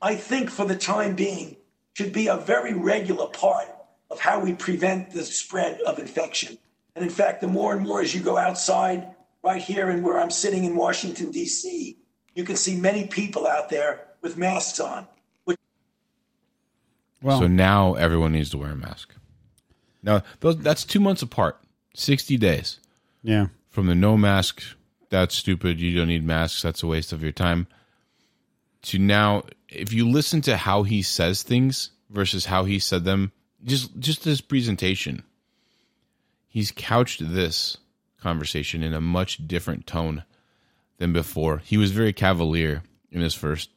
I 0.00 0.14
think 0.14 0.48
for 0.50 0.64
the 0.64 0.76
time 0.76 1.16
being 1.16 1.56
should 1.94 2.12
be 2.12 2.28
a 2.28 2.36
very 2.36 2.72
regular 2.72 3.26
part 3.26 3.66
of 4.12 4.20
how 4.20 4.38
we 4.38 4.52
prevent 4.54 5.10
the 5.10 5.24
spread 5.24 5.80
of 5.80 5.98
infection. 5.98 6.56
And 6.94 7.04
in 7.04 7.10
fact, 7.10 7.40
the 7.40 7.48
more 7.48 7.74
and 7.74 7.84
more 7.84 8.00
as 8.00 8.14
you 8.14 8.20
go 8.20 8.36
outside, 8.36 9.08
right 9.42 9.60
here 9.60 9.90
and 9.90 10.04
where 10.04 10.18
I'm 10.20 10.30
sitting 10.30 10.64
in 10.64 10.76
Washington, 10.76 11.32
D.C., 11.32 11.96
you 12.34 12.44
can 12.44 12.54
see 12.54 12.76
many 12.76 13.08
people 13.08 13.46
out 13.48 13.70
there 13.70 14.04
with 14.22 14.36
masks 14.36 14.78
on. 14.78 15.08
Which 15.44 15.58
Well, 17.20 17.40
So 17.40 17.48
now 17.48 17.94
everyone 17.94 18.32
needs 18.32 18.50
to 18.50 18.58
wear 18.58 18.70
a 18.70 18.76
mask. 18.76 19.14
Now, 20.02 20.22
those, 20.38 20.58
that's 20.58 20.84
two 20.84 21.00
months 21.00 21.22
apart, 21.22 21.58
60 21.94 22.36
days. 22.36 22.78
Yeah, 23.22 23.46
from 23.70 23.86
the 23.86 23.94
no 23.94 24.16
mask, 24.16 24.62
that's 25.10 25.34
stupid. 25.34 25.80
You 25.80 25.96
don't 25.96 26.08
need 26.08 26.24
masks. 26.24 26.62
That's 26.62 26.82
a 26.82 26.86
waste 26.86 27.12
of 27.12 27.22
your 27.22 27.32
time. 27.32 27.66
To 28.82 28.98
now, 28.98 29.44
if 29.68 29.92
you 29.92 30.08
listen 30.08 30.40
to 30.42 30.56
how 30.56 30.82
he 30.84 31.02
says 31.02 31.42
things 31.42 31.90
versus 32.10 32.44
how 32.46 32.64
he 32.64 32.78
said 32.78 33.04
them, 33.04 33.32
just 33.64 33.98
just 33.98 34.24
his 34.24 34.40
presentation, 34.40 35.22
he's 36.48 36.72
couched 36.74 37.20
this 37.32 37.76
conversation 38.20 38.82
in 38.82 38.94
a 38.94 39.00
much 39.00 39.46
different 39.46 39.86
tone 39.86 40.24
than 40.98 41.12
before. 41.12 41.58
He 41.58 41.76
was 41.76 41.90
very 41.92 42.12
cavalier 42.12 42.82
in 43.10 43.20
his 43.20 43.34
first, 43.34 43.70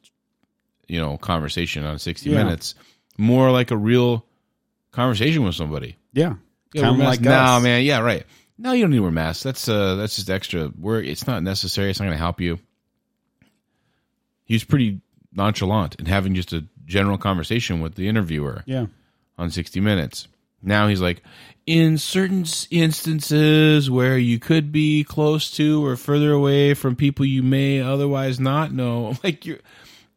you 0.88 1.00
know, 1.00 1.16
conversation 1.16 1.84
on 1.84 1.98
60 1.98 2.28
Yeah. 2.30 2.42
Minutes, 2.42 2.74
more 3.16 3.50
like 3.50 3.70
a 3.70 3.76
real 3.76 4.24
conversation 4.90 5.44
with 5.44 5.54
somebody. 5.54 5.96
yeah, 6.12 6.34
Yeah, 6.74 6.82
kind 6.82 6.94
of 7.00 7.06
like 7.06 7.20
masks. 7.20 7.22
nah, 7.22 7.60
man. 7.60 7.84
Yeah, 7.84 8.00
right. 8.00 8.24
No, 8.62 8.70
you 8.70 8.84
don't 8.84 8.92
need 8.92 8.98
to 8.98 9.02
wear 9.02 9.10
masks. 9.10 9.42
That's 9.42 9.68
uh, 9.68 9.96
that's 9.96 10.14
just 10.14 10.30
extra. 10.30 10.70
We're 10.78 11.02
it's 11.02 11.26
not 11.26 11.42
necessary. 11.42 11.90
It's 11.90 11.98
not 11.98 12.06
going 12.06 12.16
to 12.16 12.22
help 12.22 12.40
you. 12.40 12.60
He's 14.44 14.62
pretty 14.62 15.00
nonchalant 15.32 15.96
and 15.98 16.06
having 16.06 16.36
just 16.36 16.52
a 16.52 16.64
general 16.84 17.18
conversation 17.18 17.80
with 17.80 17.96
the 17.96 18.06
interviewer 18.06 18.62
Yeah, 18.64 18.86
on 19.36 19.50
60 19.50 19.80
Minutes. 19.80 20.28
Now 20.62 20.86
he's 20.86 21.00
like, 21.00 21.24
in 21.66 21.98
certain 21.98 22.44
instances 22.70 23.90
where 23.90 24.16
you 24.16 24.38
could 24.38 24.70
be 24.70 25.02
close 25.02 25.50
to 25.52 25.84
or 25.84 25.96
further 25.96 26.30
away 26.30 26.74
from 26.74 26.94
people 26.94 27.26
you 27.26 27.42
may 27.42 27.80
otherwise 27.80 28.38
not 28.38 28.72
know, 28.72 29.16
like 29.24 29.44
you're. 29.44 29.58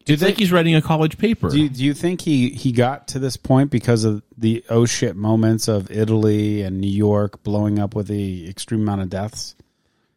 It's 0.06 0.20
they- 0.22 0.28
like 0.28 0.38
he's 0.38 0.52
writing 0.52 0.74
a 0.74 0.82
college 0.82 1.18
paper. 1.18 1.48
Do 1.50 1.60
you, 1.60 1.68
do 1.68 1.82
you 1.84 1.92
think 1.94 2.20
he, 2.20 2.50
he 2.50 2.70
got 2.72 3.08
to 3.08 3.18
this 3.18 3.36
point 3.36 3.70
because 3.70 4.04
of 4.04 4.22
the 4.38 4.64
oh 4.70 4.86
shit 4.86 5.16
moments 5.16 5.66
of 5.68 5.90
Italy 5.90 6.62
and 6.62 6.80
New 6.80 6.90
York 6.90 7.42
blowing 7.42 7.78
up 7.78 7.94
with 7.94 8.06
the 8.08 8.48
extreme 8.48 8.82
amount 8.82 9.00
of 9.02 9.10
deaths? 9.10 9.54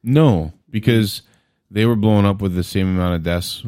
No, 0.04 0.54
because 0.70 1.24
they 1.72 1.86
were 1.86 1.96
blowing 1.96 2.26
up 2.26 2.42
with 2.42 2.56
the 2.56 2.64
same 2.64 2.88
amount 2.88 3.16
of 3.16 3.24
deaths 3.24 3.64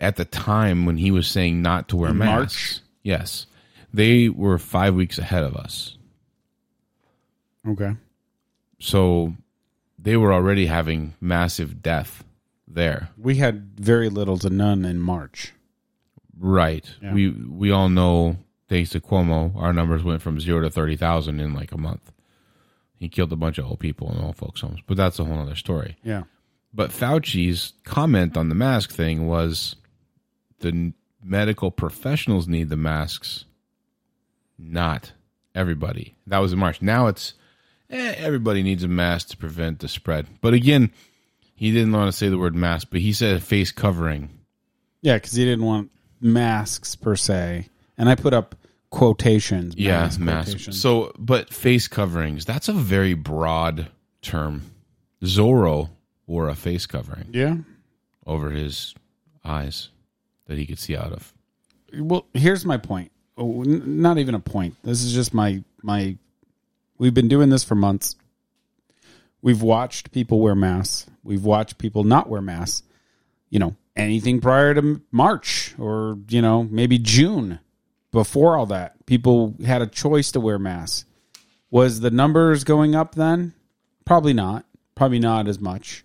at 0.00 0.16
the 0.16 0.24
time 0.24 0.86
when 0.86 0.96
he 0.96 1.10
was 1.10 1.26
saying 1.28 1.62
not 1.62 1.88
to 1.88 1.96
wear 1.96 2.10
In 2.10 2.18
masks. 2.18 2.32
March? 2.36 2.80
Yes. 3.02 3.46
They 3.94 4.28
were 4.30 4.58
five 4.58 4.94
weeks 4.94 5.18
ahead 5.18 5.44
of 5.44 5.54
us. 5.54 5.96
Okay. 7.68 7.92
So 8.80 9.34
they 9.98 10.16
were 10.16 10.32
already 10.32 10.66
having 10.66 11.14
massive 11.20 11.82
death 11.82 12.24
there. 12.74 13.10
We 13.16 13.36
had 13.36 13.78
very 13.78 14.08
little 14.08 14.38
to 14.38 14.50
none 14.50 14.84
in 14.84 15.00
March. 15.00 15.52
Right. 16.38 16.84
Yeah. 17.00 17.12
We 17.12 17.30
we 17.30 17.70
all 17.70 17.88
know 17.88 18.36
thanks 18.68 18.90
to 18.90 19.00
Cuomo, 19.00 19.54
our 19.56 19.72
numbers 19.72 20.02
went 20.02 20.22
from 20.22 20.40
zero 20.40 20.62
to 20.62 20.70
thirty 20.70 20.96
thousand 20.96 21.40
in 21.40 21.54
like 21.54 21.72
a 21.72 21.78
month. 21.78 22.12
He 22.98 23.08
killed 23.08 23.32
a 23.32 23.36
bunch 23.36 23.58
of 23.58 23.66
old 23.66 23.80
people 23.80 24.12
in 24.12 24.20
old 24.20 24.36
folks' 24.36 24.60
homes. 24.60 24.80
But 24.86 24.96
that's 24.96 25.18
a 25.18 25.24
whole 25.24 25.40
other 25.40 25.56
story. 25.56 25.96
Yeah. 26.02 26.22
But 26.72 26.90
Fauci's 26.90 27.74
comment 27.84 28.36
on 28.36 28.48
the 28.48 28.54
mask 28.54 28.90
thing 28.90 29.26
was 29.28 29.76
the 30.60 30.92
medical 31.22 31.70
professionals 31.70 32.48
need 32.48 32.70
the 32.70 32.76
masks, 32.76 33.44
not 34.58 35.12
everybody. 35.54 36.14
That 36.26 36.38
was 36.38 36.52
in 36.52 36.58
March. 36.58 36.80
Now 36.80 37.08
it's 37.08 37.34
eh, 37.90 38.14
everybody 38.16 38.62
needs 38.62 38.82
a 38.82 38.88
mask 38.88 39.28
to 39.28 39.36
prevent 39.36 39.80
the 39.80 39.88
spread. 39.88 40.26
But 40.40 40.54
again, 40.54 40.92
he 41.62 41.70
didn't 41.70 41.92
want 41.92 42.10
to 42.10 42.18
say 42.18 42.28
the 42.28 42.38
word 42.38 42.56
mask, 42.56 42.88
but 42.90 43.00
he 43.00 43.12
said 43.12 43.40
face 43.40 43.70
covering. 43.70 44.30
Yeah, 45.00 45.14
because 45.14 45.34
he 45.34 45.44
didn't 45.44 45.64
want 45.64 45.92
masks 46.20 46.96
per 46.96 47.14
se, 47.14 47.68
and 47.96 48.08
I 48.08 48.16
put 48.16 48.34
up 48.34 48.56
quotations. 48.90 49.76
Yeah, 49.76 50.00
mask 50.00 50.18
mask. 50.18 50.48
quotations. 50.48 50.80
So, 50.80 51.12
but 51.16 51.54
face 51.54 51.86
coverings, 51.86 52.44
that's 52.44 52.68
a 52.68 52.72
very 52.72 53.14
broad 53.14 53.86
term. 54.22 54.72
Zorro 55.22 55.90
wore 56.26 56.48
a 56.48 56.56
face 56.56 56.86
covering 56.86 57.28
yeah. 57.30 57.58
over 58.26 58.50
his 58.50 58.92
eyes 59.44 59.90
that 60.48 60.58
he 60.58 60.66
could 60.66 60.80
see 60.80 60.96
out 60.96 61.12
of. 61.12 61.32
Well, 61.96 62.26
here's 62.34 62.64
my 62.64 62.76
point. 62.76 63.12
Oh, 63.38 63.62
n- 63.62 64.02
not 64.02 64.18
even 64.18 64.34
a 64.34 64.40
point. 64.40 64.74
This 64.82 65.04
is 65.04 65.14
just 65.14 65.32
my 65.32 65.62
my. 65.80 66.16
We've 66.98 67.14
been 67.14 67.28
doing 67.28 67.50
this 67.50 67.62
for 67.62 67.76
months. 67.76 68.16
We've 69.42 69.60
watched 69.60 70.12
people 70.12 70.40
wear 70.40 70.54
masks. 70.54 71.06
We've 71.24 71.44
watched 71.44 71.78
people 71.78 72.04
not 72.04 72.28
wear 72.28 72.40
masks. 72.40 72.86
You 73.50 73.58
know, 73.58 73.76
anything 73.96 74.40
prior 74.40 74.72
to 74.74 75.02
March 75.10 75.74
or 75.78 76.18
you 76.28 76.40
know 76.40 76.64
maybe 76.64 76.98
June. 76.98 77.58
Before 78.12 78.56
all 78.56 78.66
that, 78.66 79.06
people 79.06 79.54
had 79.64 79.80
a 79.80 79.86
choice 79.86 80.32
to 80.32 80.40
wear 80.40 80.58
masks. 80.58 81.06
Was 81.70 82.00
the 82.00 82.10
numbers 82.10 82.62
going 82.64 82.94
up 82.94 83.14
then? 83.14 83.54
Probably 84.04 84.34
not. 84.34 84.66
Probably 84.94 85.18
not 85.18 85.48
as 85.48 85.58
much. 85.58 86.04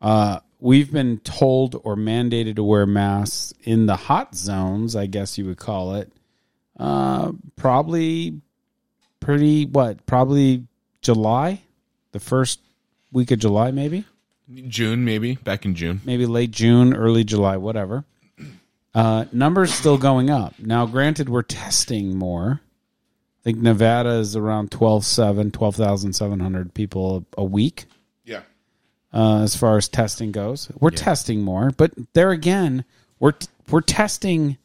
Uh, 0.00 0.40
we've 0.58 0.90
been 0.90 1.18
told 1.18 1.78
or 1.84 1.96
mandated 1.96 2.56
to 2.56 2.62
wear 2.64 2.86
masks 2.86 3.52
in 3.62 3.84
the 3.84 3.96
hot 3.96 4.34
zones, 4.34 4.96
I 4.96 5.06
guess 5.06 5.36
you 5.36 5.44
would 5.46 5.58
call 5.58 5.96
it. 5.96 6.10
Uh, 6.78 7.32
probably 7.56 8.40
pretty 9.20 9.66
what? 9.66 10.06
Probably 10.06 10.66
July, 11.02 11.62
the 12.12 12.20
first 12.20 12.60
week 13.12 13.30
of 13.30 13.38
July, 13.38 13.70
maybe, 13.70 14.04
June, 14.68 15.04
maybe 15.04 15.34
back 15.36 15.64
in 15.64 15.74
June. 15.74 16.00
maybe 16.04 16.26
late 16.26 16.50
June, 16.50 16.94
early 16.94 17.24
July, 17.24 17.56
whatever. 17.56 18.04
Uh, 18.94 19.26
numbers 19.32 19.72
still 19.72 19.98
going 19.98 20.30
up. 20.30 20.54
Now, 20.58 20.86
granted, 20.86 21.28
we're 21.28 21.42
testing 21.42 22.16
more. 22.16 22.60
I 22.62 23.42
think 23.44 23.58
Nevada 23.58 24.10
is 24.14 24.34
around 24.34 24.70
12,700, 24.72 25.52
12,700 25.54 26.74
people 26.74 27.24
a 27.36 27.44
week. 27.44 27.84
Yeah. 28.24 28.40
uh, 29.12 29.42
as 29.42 29.54
far 29.56 29.76
as 29.76 29.88
testing 29.88 30.32
goes. 30.32 30.70
We're 30.80 30.90
testing 30.90 31.42
more, 31.42 31.70
but 31.70 31.92
there 32.14 32.30
again, 32.30 32.84
we're 33.20 33.34
we're 33.70 33.80
testing 33.82 34.56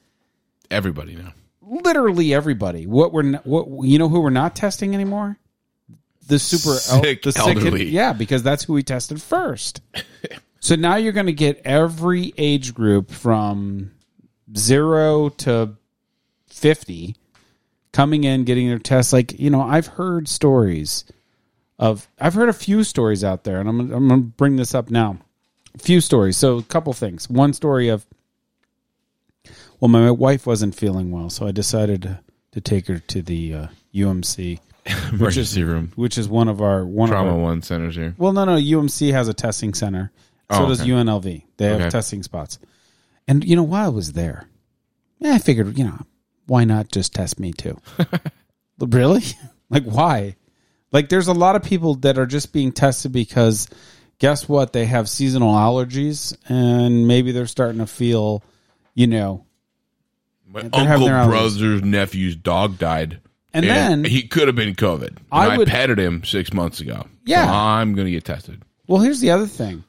Everybody 0.71 1.15
now. 1.15 1.33
literally 1.61 2.33
everybody. 2.33 2.87
What 2.87 3.13
we're 3.13 3.21
not, 3.23 3.45
what 3.45 3.85
you 3.85 3.99
know 3.99 4.09
who 4.09 4.21
we're 4.21 4.29
not 4.31 4.55
testing 4.55 4.93
anymore? 4.95 5.37
The 6.27 6.39
super 6.39 6.75
Sick 6.75 7.23
the 7.23 7.33
elderly. 7.37 7.85
yeah, 7.85 8.13
because 8.13 8.43
that's 8.43 8.63
who 8.63 8.73
we 8.73 8.83
tested 8.83 9.21
first. 9.21 9.81
so 10.59 10.75
now 10.75 10.95
you're 10.95 11.11
going 11.11 11.25
to 11.25 11.33
get 11.33 11.61
every 11.65 12.33
age 12.37 12.73
group 12.73 13.11
from 13.11 13.91
zero 14.55 15.29
to 15.29 15.75
fifty 16.47 17.15
coming 17.91 18.23
in, 18.23 18.43
getting 18.43 18.67
their 18.69 18.79
tests. 18.79 19.13
Like 19.13 19.39
you 19.39 19.49
know, 19.49 19.61
I've 19.61 19.87
heard 19.87 20.27
stories 20.27 21.05
of 21.77 22.07
I've 22.19 22.33
heard 22.33 22.49
a 22.49 22.53
few 22.53 22.83
stories 22.83 23.23
out 23.23 23.43
there, 23.43 23.59
and 23.59 23.67
I'm 23.67 23.79
I'm 23.79 24.07
going 24.07 24.21
to 24.21 24.27
bring 24.27 24.55
this 24.55 24.73
up 24.73 24.89
now. 24.89 25.17
A 25.75 25.79
few 25.79 26.01
stories. 26.01 26.37
So 26.37 26.57
a 26.57 26.63
couple 26.63 26.93
things. 26.93 27.29
One 27.29 27.53
story 27.53 27.89
of 27.89 28.05
well, 29.79 29.89
my 29.89 30.11
wife 30.11 30.47
wasn't 30.47 30.75
feeling 30.75 31.11
well, 31.11 31.29
so 31.29 31.45
I 31.45 31.51
decided 31.51 32.03
to, 32.03 32.19
to 32.53 32.61
take 32.61 32.87
her 32.87 32.99
to 32.99 33.21
the 33.21 33.53
uh, 33.53 33.67
UMC, 33.93 34.59
Emergency 35.11 35.63
room. 35.63 35.91
which 35.95 36.17
is 36.17 36.27
one 36.27 36.47
of 36.49 36.61
our 36.61 36.85
one 36.85 37.09
Trauma 37.09 37.29
of 37.29 37.35
our, 37.35 37.41
one 37.41 37.61
centers 37.61 37.95
here. 37.95 38.13
well, 38.17 38.33
no, 38.33 38.43
no, 38.45 38.55
UMC 38.57 39.11
has 39.13 39.27
a 39.27 39.33
testing 39.33 39.73
center. 39.73 40.11
So 40.51 40.65
Oh, 40.65 40.67
does. 40.67 40.81
UNLV. 40.81 41.43
They 41.57 41.65
have 41.65 41.81
Okay. 41.81 41.89
testing 41.89 42.21
spots. 42.23 42.59
And 43.27 43.43
you 43.45 43.55
know, 43.55 43.63
while 43.63 43.85
I 43.85 43.89
was 43.89 44.11
there, 44.13 44.47
eh, 45.21 45.33
I 45.33 45.37
figured, 45.39 45.77
you 45.77 45.85
know, 45.85 45.99
why 46.47 46.65
not 46.65 46.91
just 46.91 47.13
test 47.13 47.39
me 47.39 47.53
too? 47.53 47.79
really? 48.79 49.23
like 49.69 49.83
why? 49.85 50.35
Like 50.91 51.07
there's 51.09 51.29
a 51.29 51.33
lot 51.33 51.55
of 51.55 51.63
people 51.63 51.95
that 51.95 52.17
are 52.17 52.25
just 52.25 52.51
being 52.51 52.71
tested 52.73 53.11
because 53.13 53.69
guess 54.19 54.47
what? 54.49 54.73
They 54.73 54.85
have 54.85 55.07
seasonal 55.09 55.53
allergies 55.55 56.35
and 56.49 57.07
maybe 57.07 57.31
they're 57.31 57.47
starting 57.47 57.79
to 57.79 57.87
feel, 57.87 58.43
you 58.93 59.07
know, 59.07 59.45
My 60.47 60.61
uncle, 60.73 61.07
brother's 61.07 61.81
nephew's 61.81 62.35
dog 62.35 62.77
died. 62.77 63.21
And 63.53 63.65
then- 63.65 64.03
he 64.03 64.23
could 64.27 64.47
have 64.47 64.55
been 64.55 64.73
COVID. 64.75 65.17
I 65.31 65.47
I, 65.49 65.57
would- 65.57 65.67
petted 65.67 65.99
him 65.99 66.23
six 66.23 66.51
months 66.53 66.79
ago. 66.79 67.05
Yeah. 67.25 67.45
So 67.45 67.53
I'm 67.53 67.93
going 67.93 68.05
to 68.05 68.11
get 68.11 68.23
tested. 68.25 68.61
Well, 68.87 69.01
here's 69.01 69.19
the 69.21 69.31
other 69.31 69.47
thing. 69.47 69.83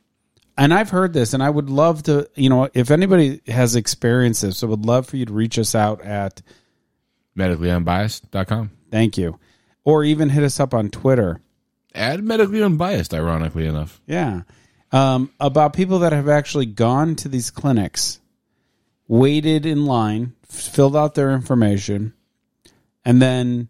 And 0.56 0.72
I've 0.72 0.90
heard 0.90 1.12
this, 1.12 1.34
and 1.34 1.42
I 1.42 1.50
would 1.50 1.68
love 1.68 2.04
to, 2.04 2.28
you 2.36 2.48
know, 2.48 2.68
if 2.74 2.92
anybody 2.92 3.40
has 3.48 3.74
experienced 3.74 4.42
this, 4.42 4.62
I 4.62 4.66
would 4.66 4.86
love 4.86 5.06
for 5.08 5.16
you 5.16 5.24
to 5.26 5.32
reach 5.32 5.58
us 5.58 5.74
out 5.74 6.00
at, 6.02 6.42
Medicallyunbiased.com. 7.36 8.70
thank 8.90 9.18
you, 9.18 9.38
or 9.84 10.04
even 10.04 10.28
hit 10.28 10.44
us 10.44 10.60
up 10.60 10.72
on 10.74 10.90
Twitter. 10.90 11.40
Add 11.94 12.22
medically 12.22 12.62
unbiased, 12.62 13.12
ironically 13.14 13.66
enough. 13.66 14.00
Yeah. 14.06 14.42
Um, 14.92 15.32
about 15.40 15.72
people 15.72 16.00
that 16.00 16.12
have 16.12 16.28
actually 16.28 16.66
gone 16.66 17.16
to 17.16 17.28
these 17.28 17.50
clinics, 17.50 18.20
waited 19.08 19.66
in 19.66 19.86
line, 19.86 20.34
filled 20.46 20.96
out 20.96 21.14
their 21.14 21.32
information, 21.32 22.12
and 23.04 23.20
then 23.20 23.68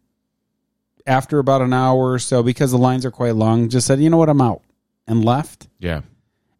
after 1.06 1.38
about 1.38 1.60
an 1.62 1.72
hour 1.72 2.12
or 2.12 2.18
so, 2.18 2.42
because 2.42 2.70
the 2.70 2.78
lines 2.78 3.04
are 3.04 3.10
quite 3.10 3.34
long, 3.34 3.68
just 3.68 3.86
said, 3.86 4.00
you 4.00 4.08
know 4.10 4.16
what, 4.16 4.28
I'm 4.28 4.40
out, 4.40 4.62
and 5.06 5.24
left. 5.24 5.68
Yeah. 5.78 6.00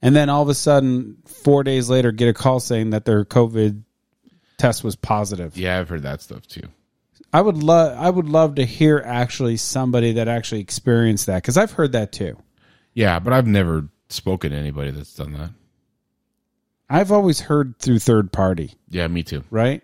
And 0.02 0.14
then 0.14 0.28
all 0.28 0.42
of 0.42 0.48
a 0.50 0.54
sudden, 0.54 1.16
four 1.26 1.64
days 1.64 1.88
later, 1.88 2.12
get 2.12 2.28
a 2.28 2.34
call 2.34 2.60
saying 2.60 2.90
that 2.90 3.06
their 3.06 3.24
COVID 3.24 3.82
test 4.58 4.84
was 4.84 4.96
positive. 4.96 5.56
Yeah, 5.56 5.78
I've 5.80 5.88
heard 5.88 6.02
that 6.02 6.20
stuff 6.20 6.46
too. 6.46 6.68
I 7.32 7.40
would 7.40 7.62
love, 7.62 7.96
I 7.98 8.10
would 8.10 8.28
love 8.28 8.56
to 8.56 8.64
hear 8.66 9.02
actually 9.04 9.56
somebody 9.56 10.12
that 10.12 10.28
actually 10.28 10.60
experienced 10.60 11.26
that 11.26 11.42
because 11.42 11.56
I've 11.56 11.72
heard 11.72 11.92
that 11.92 12.12
too. 12.12 12.36
Yeah, 12.92 13.18
but 13.18 13.32
I've 13.32 13.46
never 13.46 13.88
spoken 14.10 14.50
to 14.52 14.56
anybody 14.56 14.90
that's 14.90 15.14
done 15.14 15.32
that. 15.32 15.50
I've 16.88 17.10
always 17.10 17.40
heard 17.40 17.78
through 17.78 17.98
third 18.00 18.30
party, 18.30 18.74
Yeah, 18.90 19.08
me 19.08 19.22
too. 19.22 19.42
right? 19.50 19.82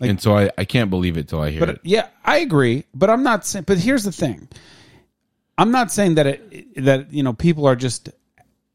Like- 0.00 0.10
and 0.10 0.20
so 0.20 0.36
I, 0.36 0.50
I 0.56 0.64
can't 0.64 0.90
believe 0.90 1.16
it 1.16 1.28
till 1.28 1.40
I 1.40 1.50
hear 1.50 1.60
But 1.60 1.68
it. 1.70 1.80
yeah, 1.82 2.08
I 2.24 2.38
agree. 2.38 2.84
But 2.94 3.10
I'm 3.10 3.22
not 3.22 3.44
saying. 3.44 3.64
But 3.66 3.78
here's 3.78 4.04
the 4.04 4.12
thing: 4.12 4.48
I'm 5.56 5.70
not 5.72 5.90
saying 5.90 6.14
that 6.16 6.26
it 6.26 6.84
that 6.84 7.12
you 7.12 7.22
know 7.22 7.32
people 7.32 7.66
are 7.66 7.76
just 7.76 8.10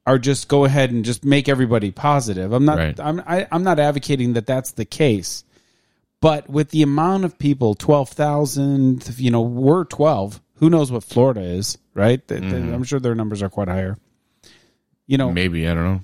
are 0.05 0.19
just 0.19 0.49
go 0.49 0.65
ahead 0.65 0.91
and 0.91 1.05
just 1.05 1.23
make 1.23 1.47
everybody 1.47 1.91
positive. 1.91 2.51
I'm 2.51 2.65
not. 2.65 2.77
Right. 2.77 2.99
I'm 2.99 3.21
I, 3.25 3.47
I'm 3.51 3.63
not 3.63 3.79
advocating 3.79 4.33
that 4.33 4.45
that's 4.45 4.71
the 4.71 4.85
case. 4.85 5.43
But 6.19 6.49
with 6.49 6.69
the 6.69 6.81
amount 6.83 7.25
of 7.25 7.37
people, 7.37 7.73
twelve 7.75 8.09
thousand, 8.09 9.13
you 9.17 9.31
know, 9.31 9.41
we're 9.41 9.85
twelve. 9.85 10.41
Who 10.55 10.69
knows 10.69 10.91
what 10.91 11.03
Florida 11.03 11.41
is, 11.41 11.77
right? 11.93 12.25
Mm-hmm. 12.25 12.73
I'm 12.73 12.83
sure 12.83 12.99
their 12.99 13.15
numbers 13.15 13.41
are 13.41 13.49
quite 13.49 13.67
higher. 13.67 13.97
You 15.07 15.17
know, 15.17 15.31
Maybe, 15.31 15.67
I 15.67 15.73
don't 15.73 15.83
know. 15.83 16.01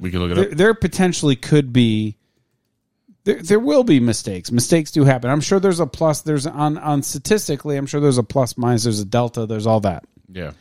We 0.00 0.10
could 0.10 0.20
look 0.20 0.32
at 0.32 0.38
it 0.38 0.40
there, 0.40 0.50
up. 0.50 0.56
there 0.56 0.74
potentially 0.74 1.36
could 1.36 1.72
be 1.72 2.16
there, 3.24 3.42
there 3.42 3.58
will 3.60 3.84
be 3.84 4.00
mistakes 4.00 4.50
mistakes 4.52 4.90
do 4.90 5.04
happen 5.04 5.30
i'm 5.30 5.40
sure 5.40 5.58
there's 5.60 5.80
a 5.80 5.86
plus 5.86 6.22
there's 6.22 6.46
on 6.46 6.78
on 6.78 7.02
statistically 7.02 7.76
i'm 7.76 7.86
sure 7.86 8.00
there's 8.00 8.18
a 8.18 8.22
plus 8.22 8.56
minus 8.56 8.84
there's 8.84 9.00
a 9.00 9.04
delta 9.04 9.46
there's 9.46 9.66
all 9.66 9.80
that 9.80 10.04
Yeah. 10.30 10.52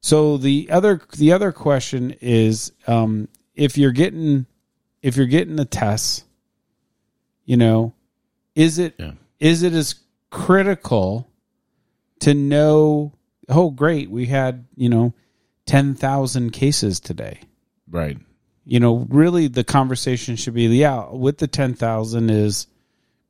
so 0.00 0.36
the 0.38 0.68
other 0.70 1.00
the 1.16 1.32
other 1.32 1.52
question 1.52 2.12
is 2.20 2.72
um 2.86 3.28
if 3.54 3.76
you're 3.78 3.92
getting 3.92 4.46
if 5.02 5.16
you're 5.16 5.26
getting 5.26 5.56
the 5.56 5.64
tests 5.64 6.24
you 7.44 7.56
know 7.56 7.94
is 8.54 8.78
it 8.78 8.94
is 9.38 9.62
Yeah. 9.62 9.68
it 9.68 9.74
as 9.74 9.94
critical 10.30 11.28
to 12.20 12.34
know 12.34 13.12
oh 13.48 13.70
great 13.70 14.10
we 14.10 14.26
had 14.26 14.66
you 14.76 14.88
know 14.88 15.12
10,000 15.66 16.50
cases 16.50 17.00
today 17.00 17.40
Right. 17.88 18.18
You 18.66 18.80
know, 18.80 19.06
really 19.08 19.46
the 19.46 19.64
conversation 19.64 20.34
should 20.36 20.54
be, 20.54 20.66
yeah, 20.66 21.08
with 21.10 21.38
the 21.38 21.46
10,000 21.46 22.28
is 22.30 22.66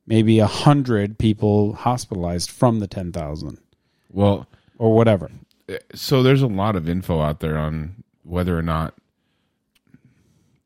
maybe 0.07 0.39
a 0.39 0.47
hundred 0.47 1.17
people 1.17 1.73
hospitalized 1.73 2.49
from 2.49 2.79
the 2.79 2.87
10,000 2.87 3.59
Well, 4.11 4.47
or 4.79 4.95
whatever. 4.95 5.29
so 5.93 6.23
there's 6.23 6.41
a 6.41 6.47
lot 6.47 6.75
of 6.75 6.89
info 6.89 7.21
out 7.21 7.39
there 7.39 7.57
on 7.57 8.03
whether 8.23 8.57
or 8.57 8.63
not 8.63 8.95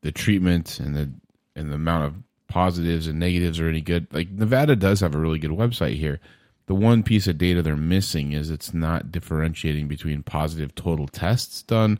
the 0.00 0.10
treatment 0.12 0.80
and 0.80 0.96
the 0.96 1.10
and 1.54 1.70
the 1.70 1.74
amount 1.74 2.04
of 2.04 2.14
positives 2.48 3.06
and 3.06 3.18
negatives 3.20 3.60
are 3.60 3.68
any 3.68 3.80
good. 3.82 4.06
Like 4.10 4.30
Nevada 4.30 4.74
does 4.74 5.00
have 5.00 5.14
a 5.14 5.18
really 5.18 5.38
good 5.38 5.50
website 5.50 5.96
here. 5.96 6.18
The 6.66 6.74
one 6.74 7.02
piece 7.02 7.26
of 7.26 7.36
data 7.38 7.62
they're 7.62 7.76
missing 7.76 8.32
is 8.32 8.48
it's 8.50 8.72
not 8.72 9.12
differentiating 9.12 9.86
between 9.88 10.22
positive 10.22 10.74
total 10.74 11.06
tests 11.08 11.62
done 11.62 11.98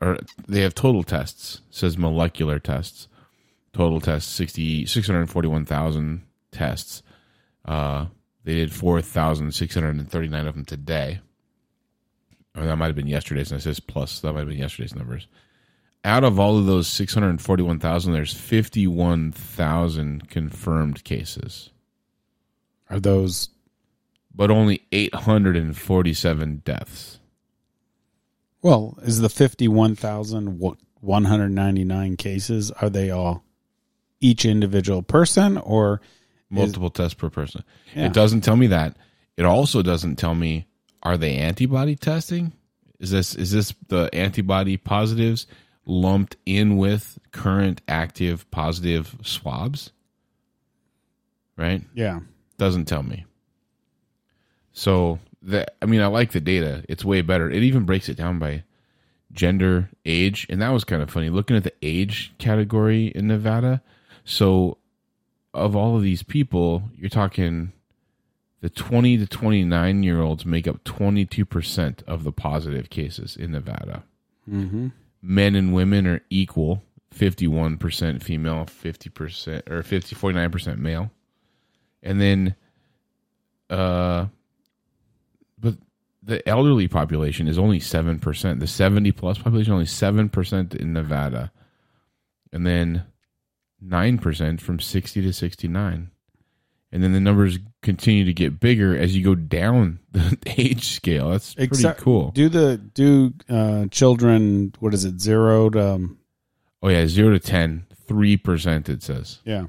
or 0.00 0.18
they 0.48 0.60
have 0.62 0.74
total 0.74 1.02
tests. 1.02 1.62
It 1.68 1.74
says 1.74 1.98
molecular 1.98 2.58
tests. 2.58 3.08
Total 3.72 4.00
tests 4.00 4.32
60 4.32 4.86
641,000 4.86 6.22
tests. 6.50 7.02
Uh, 7.64 8.06
they 8.44 8.54
did 8.54 8.72
4,639 8.72 10.46
of 10.46 10.54
them 10.54 10.64
today. 10.64 11.20
Or 12.56 12.64
that 12.64 12.76
might 12.76 12.86
have 12.86 12.96
been 12.96 13.06
yesterday's, 13.06 13.52
and 13.52 13.60
it 13.60 13.62
says 13.62 13.78
plus. 13.78 14.20
That 14.20 14.32
might 14.32 14.40
have 14.40 14.48
been 14.48 14.58
yesterday's 14.58 14.94
numbers. 14.94 15.28
Out 16.04 16.24
of 16.24 16.40
all 16.40 16.58
of 16.58 16.66
those 16.66 16.88
641,000, 16.88 18.12
there's 18.12 18.32
51,000 18.32 20.28
confirmed 20.28 21.04
cases, 21.04 21.70
Are 22.88 22.98
those 22.98 23.50
but 24.34 24.50
only 24.50 24.82
847 24.92 26.62
deaths. 26.64 27.19
Well? 28.62 28.98
Is 29.02 29.20
the 29.20 29.28
fifty 29.28 29.68
one 29.68 29.96
thousand 29.96 30.60
one 31.00 31.24
hundred 31.24 31.50
ninety 31.50 31.84
nine 31.84 32.16
cases? 32.16 32.70
Are 32.70 32.90
they 32.90 33.10
all 33.10 33.44
each 34.20 34.44
individual 34.44 35.02
person 35.02 35.56
or 35.58 36.00
multiple 36.50 36.90
tests 36.90 37.14
per 37.14 37.30
person. 37.30 37.64
Yeah. 37.94 38.06
It 38.06 38.12
doesn't 38.12 38.42
tell 38.42 38.56
me 38.56 38.68
that. 38.68 38.96
It 39.36 39.44
also 39.44 39.82
doesn't 39.82 40.16
tell 40.16 40.34
me 40.34 40.66
are 41.02 41.16
they 41.16 41.36
antibody 41.36 41.96
testing? 41.96 42.52
Is 42.98 43.10
this 43.10 43.34
is 43.34 43.52
this 43.52 43.74
the 43.88 44.10
antibody 44.12 44.76
positives 44.76 45.46
lumped 45.86 46.36
in 46.44 46.76
with 46.76 47.18
current 47.32 47.80
active 47.88 48.50
positive 48.50 49.16
swabs? 49.22 49.92
Right? 51.56 51.82
yeah? 51.94 52.20
Doesn't 52.56 52.86
tell 52.86 53.02
me. 53.02 53.26
So 54.72 55.18
that 55.42 55.76
I 55.80 55.86
mean 55.86 56.00
I 56.00 56.06
like 56.06 56.32
the 56.32 56.40
data. 56.40 56.84
It's 56.88 57.04
way 57.04 57.22
better. 57.22 57.50
It 57.50 57.62
even 57.62 57.84
breaks 57.84 58.08
it 58.08 58.16
down 58.16 58.38
by 58.38 58.64
gender, 59.32 59.90
age, 60.04 60.46
and 60.50 60.60
that 60.60 60.70
was 60.70 60.84
kind 60.84 61.02
of 61.02 61.10
funny 61.10 61.30
looking 61.30 61.56
at 61.56 61.64
the 61.64 61.72
age 61.82 62.32
category 62.38 63.06
in 63.08 63.26
Nevada. 63.26 63.82
So 64.24 64.78
of 65.54 65.74
all 65.74 65.96
of 65.96 66.02
these 66.02 66.22
people, 66.22 66.82
you're 66.96 67.08
talking 67.08 67.72
the 68.60 68.70
20 68.70 69.18
to 69.18 69.26
29 69.26 70.02
year 70.02 70.20
olds 70.20 70.44
make 70.44 70.68
up 70.68 70.84
22% 70.84 72.02
of 72.04 72.24
the 72.24 72.32
positive 72.32 72.90
cases 72.90 73.36
in 73.36 73.52
Nevada. 73.52 74.04
Mm-hmm. 74.48 74.88
Men 75.22 75.54
and 75.54 75.72
women 75.72 76.06
are 76.06 76.22
equal 76.30 76.82
51% 77.14 78.22
female, 78.22 78.66
50% 78.66 79.70
or 79.70 79.82
50, 79.82 80.14
49% 80.14 80.78
male. 80.78 81.10
And 82.02 82.20
then, 82.20 82.54
uh, 83.68 84.26
the 86.22 86.46
elderly 86.48 86.86
population 86.88 87.48
is 87.48 87.58
only 87.58 87.80
7%. 87.80 88.60
The 88.60 88.66
70 88.66 89.12
plus 89.12 89.38
population, 89.38 89.72
only 89.72 89.84
7% 89.86 90.74
in 90.74 90.92
Nevada. 90.92 91.50
And 92.52 92.66
then 92.66 93.04
9% 93.84 94.60
from 94.60 94.80
60 94.80 95.22
to 95.22 95.32
69. 95.32 96.10
And 96.92 97.02
then 97.04 97.12
the 97.12 97.20
numbers 97.20 97.58
continue 97.82 98.24
to 98.24 98.32
get 98.34 98.58
bigger 98.60 98.96
as 98.96 99.16
you 99.16 99.22
go 99.24 99.34
down 99.36 100.00
the 100.12 100.36
age 100.58 100.88
scale. 100.96 101.30
That's 101.30 101.54
pretty 101.54 101.68
Except- 101.68 102.00
cool. 102.00 102.32
Do 102.32 102.48
the 102.48 102.76
do 102.78 103.32
uh, 103.48 103.86
children? 103.92 104.74
What 104.80 104.92
is 104.92 105.04
it? 105.04 105.20
Zero 105.20 105.70
to 105.70 105.92
um, 105.94 106.18
Oh, 106.82 106.88
yeah, 106.88 107.06
0 107.06 107.30
to 107.34 107.38
10, 107.38 107.86
3% 108.08 108.88
it 108.88 109.02
says. 109.02 109.38
yeah. 109.44 109.66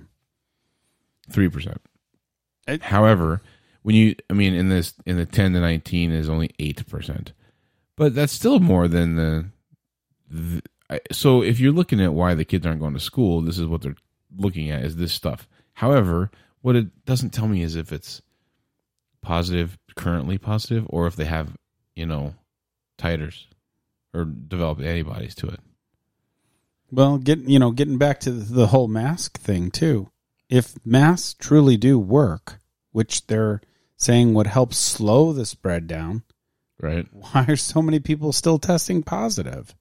3%. 1.32 1.78
It- 2.68 2.82
However, 2.84 3.41
when 3.82 3.95
you, 3.95 4.15
I 4.29 4.34
mean, 4.34 4.53
in 4.53 4.69
this, 4.69 4.93
in 5.05 5.17
the 5.17 5.25
10 5.25 5.53
to 5.53 5.59
19 5.59 6.11
is 6.11 6.29
only 6.29 6.49
8%. 6.59 7.32
But 7.95 8.15
that's 8.15 8.34
still 8.34 8.59
more 8.59 8.88
than 8.88 9.15
the, 9.15 9.45
the 10.29 10.61
so 11.11 11.41
if 11.41 11.59
you're 11.59 11.71
looking 11.71 12.01
at 12.01 12.13
why 12.13 12.34
the 12.34 12.45
kids 12.45 12.65
aren't 12.65 12.82
going 12.82 12.93
to 12.93 12.99
school, 12.99 13.41
this 13.41 13.57
is 13.57 13.67
what 13.67 13.82
they're 13.82 13.95
looking 14.36 14.69
at 14.71 14.84
is 14.84 14.95
this 14.95 15.13
stuff. 15.13 15.47
However, 15.73 16.32
what 16.61 16.75
it 16.75 17.05
doesn't 17.05 17.32
tell 17.32 17.47
me 17.47 17.61
is 17.61 17.75
if 17.75 17.91
it's 17.91 18.21
positive, 19.21 19.77
currently 19.95 20.38
positive, 20.38 20.86
or 20.89 21.07
if 21.07 21.15
they 21.15 21.25
have, 21.25 21.55
you 21.95 22.05
know, 22.05 22.36
titers 22.97 23.45
or 24.13 24.25
developed 24.25 24.82
antibodies 24.82 25.36
to 25.36 25.47
it. 25.47 25.59
Well, 26.91 27.17
get 27.17 27.39
you 27.39 27.57
know, 27.57 27.71
getting 27.71 27.97
back 27.97 28.19
to 28.21 28.32
the 28.32 28.67
whole 28.67 28.88
mask 28.88 29.39
thing 29.39 29.71
too. 29.71 30.09
If 30.49 30.73
masks 30.86 31.36
truly 31.39 31.77
do 31.77 31.97
work, 31.97 32.59
which 32.91 33.27
they're 33.27 33.61
saying 34.02 34.34
would 34.34 34.47
help 34.47 34.74
slow 34.74 35.32
the 35.34 35.45
spread 35.45 35.88
down, 35.88 36.24
Right. 36.80 37.08
why 37.12 37.45
are 37.47 37.56
so 37.56 37.82
many 37.82 37.99
people 37.99 38.32
still 38.34 38.58
testing 38.60 39.04
positive? 39.04 39.76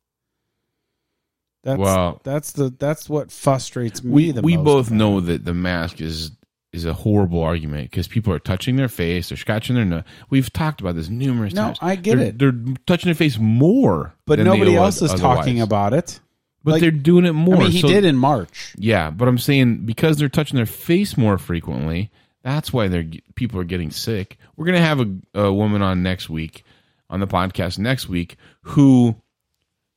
That's 1.63 1.79
Well- 1.79 2.21
that's 2.25 2.53
the 2.53 2.71
that's 2.79 3.09
what 3.09 3.31
frustrates 3.31 4.03
me. 4.03 4.11
we 4.13 4.31
the 4.33 4.43
we 4.43 4.57
both 4.57 4.91
know 4.91 5.21
that 5.21 5.45
the 5.45 5.55
mask 5.55 6.01
is 6.01 6.33
is 6.73 6.85
a 6.85 6.93
horrible 6.93 7.43
argument 7.43 7.91
because 7.91 8.07
people 8.07 8.33
are 8.33 8.39
touching 8.39 8.77
their 8.77 8.89
face, 8.89 9.29
they're 9.29 9.37
scratching 9.37 9.75
their 9.75 9.85
nose. 9.85 10.05
We've 10.31 10.53
talked 10.53 10.81
about 10.81 10.95
this 10.95 11.09
numerous 11.09 11.53
No, 11.53 11.65
times. 11.65 11.79
I 11.83 11.97
get 11.97 12.17
They're- 12.17 12.27
it. 12.29 12.39
They're 12.39 12.75
touching 12.87 13.09
their 13.09 13.15
face 13.17 13.39
more, 13.39 14.15
but 14.25 14.39
nobody 14.39 14.77
else 14.77 15.03
is 15.03 15.11
otherwise. 15.13 15.39
talking 15.39 15.61
about 15.61 15.93
it. 15.95 16.21
But 16.63 16.73
like- 16.73 16.81
they're 16.83 16.91
doing 16.93 17.25
it 17.25 17.33
more. 17.33 17.57
I 17.57 17.59
mean, 17.61 17.71
he 17.73 17.81
So- 17.81 17.89
did 17.89 18.05
in 18.05 18.17
March. 18.17 18.75
Yeah, 18.79 19.11
but 19.11 19.27
I'm 19.27 19.39
saying 19.39 19.85
because 19.85 20.17
they're 20.19 20.29
touching 20.29 20.57
their 20.57 20.67
face 20.67 21.17
more 21.17 21.39
frequently, 21.39 22.11
that's 22.43 22.73
why 22.73 22.89
they're 22.89 23.07
people 23.35 23.61
are 23.61 23.65
getting 23.65 23.91
sick. 23.91 24.39
We're 24.57 24.67
gonna 24.67 24.81
have 24.81 25.01
a, 25.01 25.17
a 25.35 25.53
woman 25.53 25.83
on 25.83 26.03
next 26.03 26.29
week 26.29 26.65
on 27.09 27.21
the 27.21 27.27
podcast 27.27 27.79
next 27.79 28.09
week 28.09 28.37
who 28.63 29.17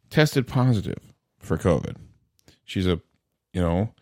tested 0.10 0.48
positive 0.48 1.00
for 1.40 1.58
COVID. 1.58 1.96
She's 2.66 2.88
a, 2.88 3.00
you 3.54 3.62
know, 3.62 3.94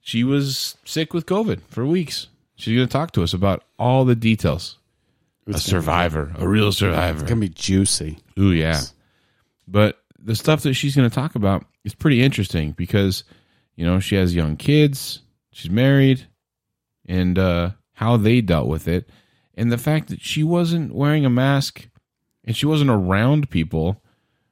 she 0.00 0.24
was 0.24 0.76
sick 0.84 1.14
with 1.14 1.26
COVID 1.26 1.62
for 1.68 1.84
weeks. 1.86 2.28
She's 2.56 2.74
gonna 2.76 2.86
talk 2.86 3.12
to 3.12 3.22
us 3.22 3.32
about 3.32 3.64
all 3.78 4.04
the 4.04 4.16
details. 4.16 4.78
a 5.46 5.58
survivor, 5.58 6.32
a 6.36 6.46
real 6.46 6.72
survivor. 6.72 7.20
It's 7.20 7.28
gonna 7.28 7.40
be 7.40 7.48
juicy. 7.48 8.18
Ooh, 8.38 8.52
yeah. 8.52 8.80
But 9.66 9.98
the 10.22 10.36
stuff 10.36 10.62
that 10.62 10.74
she's 10.74 10.94
going 10.96 11.08
to 11.08 11.14
talk 11.14 11.34
about 11.34 11.64
is 11.84 11.94
pretty 11.94 12.22
interesting 12.22 12.72
because, 12.72 13.24
you 13.76 13.84
know, 13.84 13.98
she 13.98 14.14
has 14.16 14.34
young 14.34 14.56
kids, 14.56 15.22
she's 15.50 15.70
married, 15.70 16.26
and 17.06 17.38
uh, 17.38 17.70
how 17.94 18.16
they 18.16 18.40
dealt 18.40 18.68
with 18.68 18.88
it. 18.88 19.08
And 19.54 19.70
the 19.70 19.78
fact 19.78 20.08
that 20.08 20.20
she 20.22 20.42
wasn't 20.42 20.94
wearing 20.94 21.24
a 21.24 21.30
mask 21.30 21.88
and 22.44 22.56
she 22.56 22.66
wasn't 22.66 22.90
around 22.90 23.50
people 23.50 24.02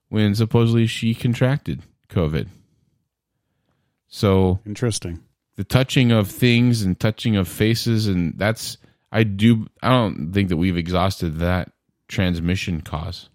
when 0.08 0.34
supposedly 0.34 0.86
she 0.86 1.14
contracted 1.14 1.82
COVID. 2.08 2.48
So 4.08 4.60
Interesting. 4.66 5.20
the 5.56 5.64
touching 5.64 6.12
of 6.12 6.28
things 6.28 6.82
and 6.82 6.98
touching 6.98 7.36
of 7.36 7.48
faces 7.48 8.06
and 8.06 8.34
that's 8.36 8.76
I 9.12 9.22
do 9.22 9.66
I 9.82 9.88
don't 9.88 10.32
think 10.32 10.48
that 10.48 10.56
we've 10.56 10.76
exhausted 10.76 11.38
that 11.38 11.72
transmission 12.08 12.80
cause. 12.80 13.30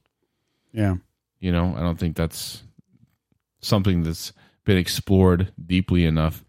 Yeah. 0.71 0.95
You 1.39 1.51
know, 1.51 1.73
I 1.75 1.81
don't 1.81 1.97
think 1.97 2.15
that's 2.15 2.63
something 3.61 4.03
that's 4.03 4.33
been 4.65 4.77
explored 4.77 5.51
deeply 5.65 6.05
enough. 6.05 6.43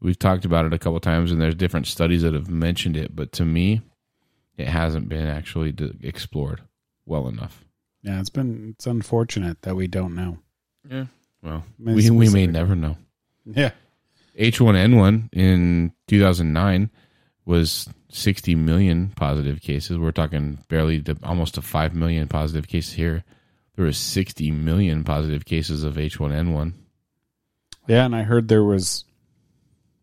We've 0.00 0.18
talked 0.18 0.44
about 0.44 0.66
it 0.66 0.72
a 0.72 0.78
couple 0.78 1.00
times, 1.00 1.32
and 1.32 1.40
there's 1.40 1.54
different 1.54 1.86
studies 1.86 2.22
that 2.22 2.34
have 2.34 2.50
mentioned 2.50 2.96
it, 2.96 3.16
but 3.16 3.32
to 3.32 3.44
me, 3.44 3.80
it 4.56 4.68
hasn't 4.68 5.08
been 5.08 5.26
actually 5.26 5.74
explored 6.02 6.62
well 7.06 7.28
enough. 7.28 7.64
Yeah, 8.02 8.20
it's 8.20 8.30
been 8.30 8.74
it's 8.74 8.86
unfortunate 8.86 9.62
that 9.62 9.74
we 9.74 9.86
don't 9.86 10.14
know. 10.14 10.38
Yeah. 10.88 11.06
Well, 11.42 11.64
we, 11.78 12.10
we 12.10 12.28
may 12.28 12.46
never 12.46 12.74
know. 12.74 12.96
Yeah. 13.48 13.70
H1N1 14.36 15.28
in 15.32 15.92
2009 16.08 16.90
was 17.44 17.88
60 18.10 18.56
million 18.56 19.12
positive 19.14 19.60
cases. 19.60 19.98
We're 19.98 20.10
talking 20.10 20.58
barely 20.68 21.00
to 21.02 21.16
almost 21.22 21.54
to 21.54 21.62
5 21.62 21.94
million 21.94 22.26
positive 22.26 22.66
cases 22.66 22.94
here. 22.94 23.22
There 23.76 23.84
was 23.84 23.98
60 23.98 24.50
million 24.50 25.04
positive 25.04 25.44
cases 25.44 25.84
of 25.84 25.94
H1N1. 25.94 26.72
Yeah, 27.86 28.04
and 28.04 28.16
I 28.16 28.24
heard 28.24 28.48
there 28.48 28.64
was 28.64 29.04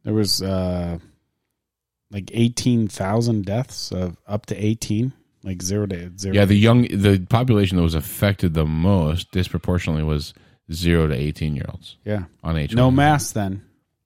there 0.03 0.13
was 0.13 0.41
uh 0.41 0.99
like 2.11 2.29
eighteen 2.33 2.87
thousand 2.87 3.45
deaths 3.45 3.91
of 3.91 4.17
up 4.27 4.45
to 4.47 4.55
eighteen, 4.55 5.13
like 5.43 5.61
zero 5.61 5.85
to 5.87 6.11
zero. 6.17 6.35
Yeah, 6.35 6.45
the 6.45 6.55
young 6.55 6.83
the 6.83 7.25
population 7.29 7.77
that 7.77 7.83
was 7.83 7.95
affected 7.95 8.53
the 8.53 8.65
most 8.65 9.31
disproportionately 9.31 10.03
was 10.03 10.33
0 10.71 11.07
to 11.07 11.13
18 11.13 11.55
year 11.55 11.65
olds 11.69 11.97
yeah. 12.05 12.23
on 12.41 12.55
H1N1. 12.55 12.73
No 12.75 12.89
masks 12.89 13.33
then. 13.33 13.63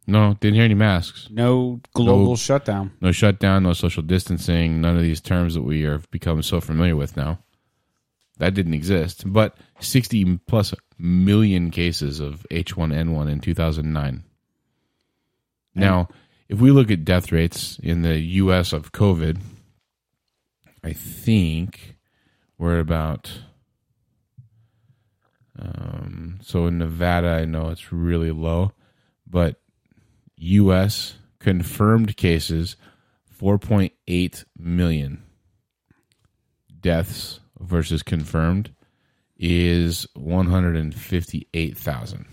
No, 0.08 0.36
didn't 0.40 0.56
hear 0.56 0.64
any 0.64 0.74
masks. 0.74 1.28
No 1.30 1.82
global 1.94 2.30
No. 2.30 2.36
shutdown. 2.36 2.92
No 3.02 3.12
shutdown, 3.12 3.64
no 3.64 3.74
social 3.74 4.02
distancing, 4.02 4.82
none 4.82 4.96
of 4.96 5.04
these 5.04 5.22
terms 5.22 5.54
that 5.54 5.64
we 5.64 5.82
have 5.82 6.10
become 6.12 6.42
so 6.42 6.60
familiar 6.62 6.96
with 6.96 7.16
now. 7.18 7.40
That 8.40 8.54
didn't 8.54 8.74
exist. 8.74 9.24
But 9.26 9.58
60 9.82 10.40
plus 10.48 10.74
million 10.98 11.72
cases 11.72 12.20
of 12.20 12.46
H1N1 12.52 13.30
in 13.30 13.40
2009. 13.40 14.24
Now, 15.80 16.10
if 16.50 16.60
we 16.60 16.72
look 16.72 16.92
at 16.92 17.06
death 17.06 17.32
rates 17.32 17.80
in 17.82 18.02
the 18.02 18.18
US 18.18 18.74
of 18.74 18.92
COVID, 18.92 19.40
I 20.84 20.94
think 20.94 21.96
we're 22.58 22.80
about 22.80 23.32
Um, 25.60 26.40
so 26.42 26.68
in 26.68 26.78
Nevada, 26.78 27.30
I 27.30 27.46
know 27.46 27.70
it's 27.70 27.92
really 27.92 28.30
low, 28.32 28.74
but 29.26 29.56
U.S. 30.38 31.16
confirmed 31.40 32.16
cases 32.16 32.76
4.8 33.42 34.46
million. 34.58 35.24
Deaths 36.80 37.40
versus 37.60 38.04
confirmed 38.04 38.72
is 39.38 40.06
158,000. 40.14 42.28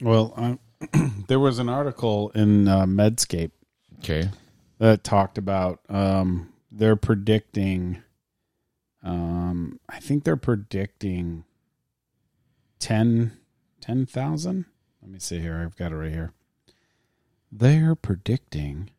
Well, 0.00 0.34
uh, 0.36 0.54
there 1.28 1.38
was 1.40 1.58
an 1.58 1.68
article 1.68 2.30
in 2.34 2.68
uh, 2.68 2.84
Medscape 2.86 3.50
Okay. 3.98 4.28
that 4.78 5.04
talked 5.04 5.38
about 5.38 5.80
um, 5.88 6.52
they're 6.70 6.96
predicting. 6.96 8.02
Um, 9.02 9.78
I 9.88 9.98
think 10.00 10.24
they're 10.24 10.36
predicting 10.36 11.44
10 12.80 13.32
10,000. 13.80 14.64
Let 15.02 15.10
me 15.10 15.18
see 15.18 15.40
here. 15.40 15.56
I've 15.64 15.76
got 15.76 15.92
it 15.92 15.96
right 15.96 16.12
here. 16.12 16.32
They're 17.50 17.94
predicting 17.96 18.90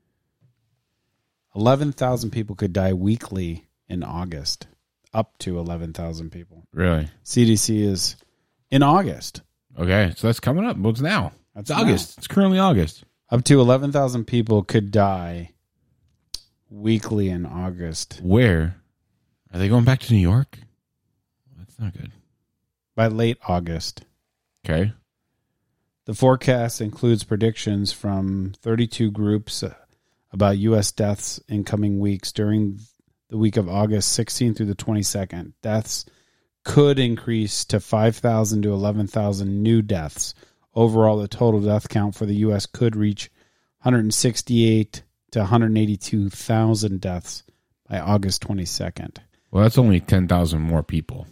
11,000 1.56 2.32
people 2.32 2.56
could 2.56 2.74
die 2.74 2.94
weekly 2.94 3.68
in 3.88 4.04
August, 4.04 4.68
up 5.14 5.38
to 5.40 5.58
11,000 5.60 6.32
people. 6.32 6.64
Really? 6.74 7.08
CDC 7.24 7.82
is 7.84 8.16
in 8.72 8.84
August. 8.84 9.42
Okay. 9.78 10.14
So 10.18 10.28
that's 10.28 10.40
coming 10.40 10.66
up. 10.66 10.78
What's 10.78 11.02
now? 11.02 11.32
That's 11.56 11.70
it's 11.70 11.80
August. 11.80 12.18
It's 12.18 12.28
currently 12.28 12.60
August. 12.60 13.04
Up 13.30 13.44
to 13.46 13.60
11,000 13.60 14.26
people 14.26 14.64
could 14.64 14.92
die 14.92 15.52
weekly 16.70 17.30
in 17.30 17.46
August. 17.46 18.20
Where? 18.24 18.82
Are 19.54 19.60
they 19.60 19.70
going 19.70 19.86
back 19.86 20.00
to 20.02 20.14
New 20.14 20.20
York? 20.20 20.60
That's 21.58 21.80
not 21.80 21.94
good. 21.94 22.12
By 22.96 23.08
late 23.08 23.38
August. 23.48 24.04
Okay. 24.66 24.94
The 26.06 26.14
forecast 26.14 26.82
includes 26.82 27.24
predictions 27.24 27.92
from 27.94 28.54
32 28.62 29.12
groups 29.12 29.64
uh, 29.64 29.74
about 30.32 30.58
U.S. 30.58 30.92
deaths 30.92 31.40
in 31.48 31.64
coming 31.64 32.00
weeks. 32.00 32.32
During 32.32 32.80
the 33.30 33.38
week 33.38 33.58
of 33.58 33.70
August 33.70 34.18
16th 34.20 34.58
through 34.58 34.66
the 34.66 34.76
22nd, 34.76 35.54
deaths 35.62 36.06
could 36.64 37.00
increase 37.00 37.66
to 37.66 37.80
5,000 37.80 38.64
to 38.64 38.74
11,000 38.74 39.64
new 39.64 39.82
deaths. 39.82 40.34
Overall, 40.76 41.18
the 41.20 41.28
total 41.28 41.62
death 41.62 41.88
count 41.90 42.16
for 42.16 42.26
the 42.26 42.36
U.S. 42.38 42.66
could 42.66 42.96
reach 42.96 43.30
168 43.84 45.04
to 45.32 45.40
182,000 45.40 47.02
deaths 47.02 47.44
by 47.90 48.00
August 48.00 48.42
22nd. 48.48 49.18
Well, 49.52 49.64
that's 49.64 49.78
only 49.78 50.00
10,000 50.00 50.62
more 50.62 50.84
people. 50.84 51.28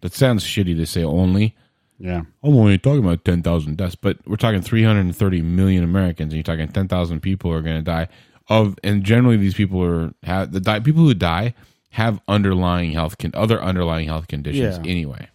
That 0.00 0.14
sounds 0.14 0.44
shitty 0.44 0.76
to 0.76 0.86
say 0.86 1.04
only. 1.04 1.54
Yeah. 1.98 2.22
Oh, 2.42 2.50
I'm 2.50 2.56
only 2.56 2.78
talking 2.78 3.04
about 3.04 3.24
10,000 3.24 3.76
deaths, 3.76 3.94
but 3.94 4.18
we're 4.26 4.36
talking 4.36 4.62
330 4.62 5.42
million 5.42 5.84
Americans, 5.84 6.32
and 6.32 6.38
you're 6.38 6.42
talking 6.42 6.72
10,000 6.72 7.20
people 7.20 7.52
are 7.52 7.62
going 7.62 7.76
to 7.76 7.82
die. 7.82 8.08
Of 8.48 8.76
and 8.82 9.04
generally 9.04 9.36
these 9.36 9.54
people 9.54 9.82
are 9.84 10.12
have 10.24 10.50
the 10.50 10.58
die, 10.58 10.80
people 10.80 11.04
who 11.04 11.14
die 11.14 11.54
have 11.90 12.20
underlying 12.26 12.90
health 12.90 13.16
con, 13.16 13.30
other 13.34 13.62
underlying 13.62 14.08
health 14.08 14.26
conditions 14.26 14.78
Yeah. 14.78 14.90
anyway. 14.90 15.28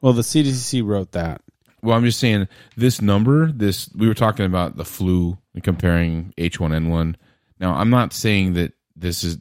Well, 0.00 0.12
the 0.12 0.22
CDC 0.22 0.80
wrote 0.84 1.10
that. 1.12 1.40
Well, 1.82 1.96
I'm 1.96 2.04
just 2.04 2.20
saying 2.20 2.48
this 2.76 3.02
number. 3.02 3.50
This 3.50 3.90
we 3.94 4.06
were 4.06 4.14
talking 4.14 4.46
about 4.46 4.76
the 4.76 4.84
flu 4.84 5.36
and 5.54 5.64
comparing 5.64 6.32
H1N1. 6.38 7.16
Now, 7.58 7.74
I'm 7.74 7.90
not 7.90 8.12
saying 8.12 8.54
that 8.54 8.72
this 8.96 9.24
is. 9.24 9.38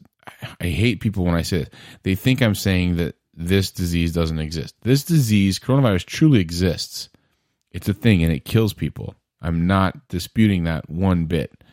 I 0.60 0.68
hate 0.68 1.02
people 1.02 1.26
when 1.26 1.36
I 1.36 1.42
say 1.42 1.62
it. 1.62 1.74
They 2.04 2.16
think 2.16 2.42
I'm 2.42 2.56
saying 2.56 2.96
that 2.98 3.16
this 3.34 3.72
disease 3.72 4.14
doesn't 4.14 4.39
exist. 4.39 4.76
This 4.82 5.04
disease, 5.04 5.60
coronavirus, 5.60 6.06
truly 6.06 6.39
exists. 6.39 7.10
It's 7.72 7.89
a 7.89 7.94
thing 7.94 8.24
and 8.24 8.32
it 8.32 8.46
kills 8.46 8.74
people. 8.74 9.16
I'm 9.42 9.66
not 9.66 10.08
disputing 10.10 10.64
that 10.66 10.89
one 10.89 11.26
bit. 11.26 11.64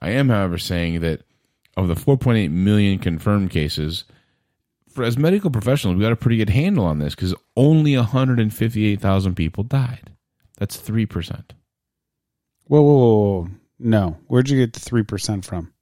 I 0.00 0.10
am, 0.10 0.28
however, 0.28 0.58
saying 0.58 1.00
that 1.00 1.22
of 1.76 1.88
the 1.88 1.94
4.8 1.94 2.50
million 2.50 2.98
confirmed 2.98 3.50
cases, 3.50 4.04
as 4.98 5.16
medical 5.18 5.50
professionals, 5.50 5.96
we 5.96 6.02
got 6.02 6.12
a 6.12 6.16
pretty 6.16 6.36
good 6.36 6.50
handle 6.50 6.84
on 6.84 6.98
this 6.98 7.14
because 7.14 7.34
only 7.56 7.96
158,000 7.96 9.34
people 9.34 9.64
died. 9.64 10.10
That's 10.58 10.76
3%. 10.76 11.50
Whoa, 12.66 12.80
whoa, 12.82 12.92
whoa, 12.92 13.40
whoa. 13.42 13.48
No. 13.78 14.18
Where'd 14.28 14.48
you 14.48 14.58
get 14.58 14.72
the 14.72 14.80
3% 14.80 15.44
from? 15.44 15.72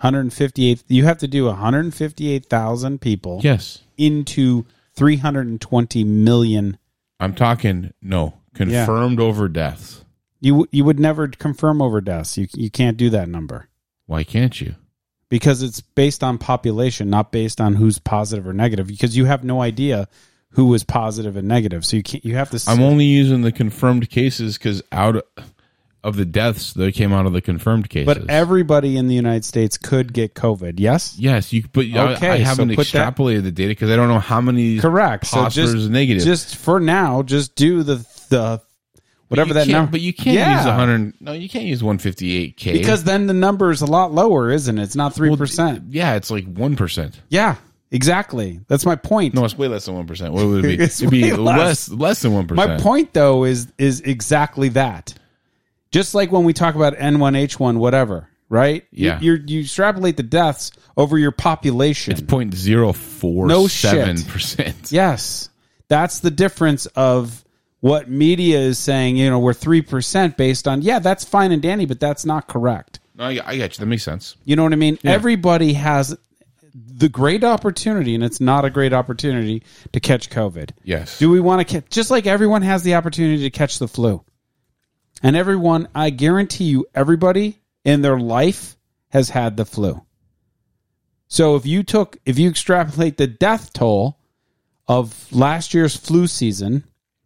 158. 0.00 0.84
You 0.88 1.04
have 1.04 1.18
to 1.18 1.28
do 1.28 1.46
158,000 1.46 3.00
people 3.00 3.40
Yes. 3.42 3.82
into 3.96 4.66
320 4.94 6.04
million. 6.04 6.76
I'm 7.20 7.34
talking, 7.34 7.92
no, 8.02 8.34
confirmed 8.54 9.20
over 9.20 9.48
deaths. 9.48 10.04
You 10.40 10.68
you 10.70 10.84
would 10.84 11.00
never 11.00 11.28
confirm 11.28 11.80
over 11.80 12.02
deaths. 12.02 12.36
You 12.36 12.48
you 12.54 12.70
can't 12.70 12.98
do 12.98 13.08
that 13.10 13.30
number 13.30 13.68
Why 14.04 14.24
can't 14.24 14.60
you? 14.60 14.74
Because 15.28 15.62
it's 15.62 15.80
based 15.80 16.22
on 16.22 16.38
population, 16.38 17.10
not 17.10 17.32
based 17.32 17.60
on 17.60 17.74
who's 17.74 17.98
positive 17.98 18.46
or 18.46 18.52
negative. 18.52 18.86
Because 18.86 19.16
you 19.16 19.24
have 19.24 19.44
no 19.44 19.60
idea 19.62 20.08
who 20.50 20.66
was 20.66 20.84
positive 20.84 21.36
and 21.36 21.48
negative. 21.48 21.84
So 21.84 21.96
you 21.96 22.02
can't. 22.02 22.24
You 22.24 22.36
have 22.36 22.50
to. 22.50 22.62
I'm 22.68 22.82
only 22.82 23.04
using 23.06 23.42
the 23.42 23.52
confirmed 23.52 24.08
cases 24.10 24.56
because 24.58 24.82
out 24.92 25.24
of 26.04 26.16
the 26.16 26.24
deaths, 26.24 26.74
they 26.74 26.92
came 26.92 27.12
out 27.12 27.26
of 27.26 27.32
the 27.32 27.40
confirmed 27.40 27.88
cases. 27.88 28.06
But 28.06 28.28
everybody 28.30 28.96
in 28.96 29.08
the 29.08 29.14
United 29.14 29.44
States 29.44 29.78
could 29.78 30.12
get 30.12 30.34
COVID. 30.34 30.74
Yes. 30.78 31.16
yes, 31.18 31.52
you. 31.52 31.64
But 31.72 31.86
I- 31.86 32.12
Okay, 32.14 32.28
I, 32.30 32.36
haven't 32.38 32.68
so 32.70 32.74
put 32.76 32.88
that- 32.88 33.16
extrapolated 33.16 33.42
the 33.42 33.50
data 33.50 33.70
because 33.70 33.90
I 33.90 33.96
don't 33.96 34.08
know 34.08 34.18
how 34.20 34.40
many 34.40 34.78
Correct. 34.78 35.26
So 35.26 35.48
just 35.48 35.74
is 35.74 35.88
negative. 35.88 36.22
Just 36.22 36.56
for 36.56 36.78
now, 36.78 37.22
just 37.22 37.56
do 37.56 37.82
the 37.82 37.96
the 38.28 38.60
whatever 39.28 39.54
that 39.54 39.68
number. 39.68 39.92
But 39.92 40.00
you 40.00 40.12
can't 40.12 40.36
Yeah. 40.36 40.56
use 40.58 40.66
100. 40.66 41.14
No, 41.20 41.32
you 41.32 41.48
can't 41.48 41.64
use 41.64 41.82
158k 41.82 42.72
because 42.72 43.04
then 43.04 43.26
the 43.26 43.34
number 43.34 43.70
is 43.70 43.82
a 43.82 43.86
lot 43.86 44.12
lower, 44.12 44.50
isn't 44.50 44.78
it? 44.78 44.82
It's 44.82 44.96
not 44.96 45.14
three 45.14 45.34
percent. 45.36 45.84
yeah, 45.90 46.14
it's 46.14 46.30
like 46.30 46.44
one 46.46 46.76
percent. 46.76 47.20
Yeah, 47.28 47.56
exactly. 47.90 48.60
That's 48.68 48.84
my 48.86 48.96
point. 48.96 49.34
No, 49.34 49.44
it's 49.44 49.56
way 49.56 49.68
less 49.68 49.86
than 49.86 49.94
one 49.94 50.06
percent. 50.06 50.32
What 50.32 50.46
would 50.46 50.64
it 50.64 50.78
be? 50.78 50.82
It's 50.84 51.00
It'd 51.00 51.10
be 51.10 51.22
way 51.24 51.32
less 51.32 51.88
less. 51.88 51.90
less 51.90 52.22
than 52.22 52.32
one 52.32 52.46
my 52.52 52.78
point 52.78 53.12
though 53.12 53.44
is 53.44 53.68
is 53.78 54.00
exactly 54.00 54.70
that. 54.70 55.14
Just 55.90 56.14
like 56.14 56.32
when 56.32 56.44
we 56.44 56.52
talk 56.52 56.74
about 56.74 56.94
N 56.98 57.18
one 57.20 57.36
H 57.36 57.58
one, 57.60 57.78
whatever, 57.78 58.28
right? 58.48 58.84
You- 58.90 59.06
Yeah. 59.06 59.20
you 59.20 59.38
you 59.46 59.60
extrapolate 59.60 60.16
the 60.16 60.22
deaths 60.24 60.72
over 60.96 61.16
your 61.18 61.30
population. 61.32 62.12
It's 62.12 62.20
point 62.20 62.54
zero 62.54 62.92
four 62.92 63.46
No 63.46 63.66
seven 63.68 64.20
percent. 64.22 64.90
Yes. 64.90 65.48
That's 65.88 66.20
the 66.20 66.30
difference 66.30 66.86
of 66.86 67.43
what 67.84 68.08
media 68.08 68.58
is 68.60 68.78
saying, 68.78 69.18
you 69.18 69.28
know, 69.28 69.38
we're 69.38 69.52
3% 69.52 70.38
based 70.38 70.66
on, 70.66 70.80
yeah, 70.80 71.00
that's 71.00 71.22
fine 71.22 71.52
and 71.52 71.60
dandy, 71.60 71.84
but 71.84 72.00
that's 72.00 72.24
not 72.24 72.48
correct. 72.48 72.98
No, 73.14 73.24
I, 73.24 73.38
I 73.44 73.58
got 73.58 73.76
you. 73.76 73.80
That 73.80 73.84
makes 73.84 74.02
sense. 74.02 74.36
You 74.46 74.56
know 74.56 74.62
what 74.62 74.72
I 74.72 74.76
mean? 74.76 74.98
Everybody 75.04 75.74
has 75.74 76.16
the 76.72 77.10
great 77.10 77.44
opportunity, 77.44 78.14
and 78.14 78.24
it's 78.24 78.40
not 78.40 78.64
a 78.64 78.70
great 78.70 78.94
opportunity 78.94 79.64
to 79.92 80.00
catch 80.00 80.30
COVID. 80.30 80.70
Yes. 80.82 81.18
Do 81.18 81.28
we 81.28 81.40
want 81.40 81.60
to 81.60 81.70
catch, 81.70 81.90
just 81.90 82.10
like 82.10 82.26
everyone 82.26 82.62
has 82.62 82.84
the 82.84 82.94
opportunity 82.94 83.42
to 83.42 83.50
catch 83.50 83.78
the 83.78 83.86
flu? 83.86 84.24
And 85.22 85.36
everyone, 85.36 85.88
I 85.94 86.08
guarantee 86.08 86.64
you, 86.64 86.86
everybody 86.94 87.60
in 87.84 88.00
their 88.00 88.18
life 88.18 88.78
has 89.10 89.28
had 89.28 89.58
the 89.58 89.66
flu. 89.66 90.00
So 91.28 91.56
if 91.56 91.66
you 91.66 91.82
took, 91.82 92.16
if 92.24 92.38
you 92.38 92.48
extrapolate 92.48 93.18
the 93.18 93.26
death 93.26 93.74
toll 93.74 94.18
of 94.88 95.30
last 95.30 95.74
year's 95.74 95.94
flu 95.94 96.26
season, 96.26 96.84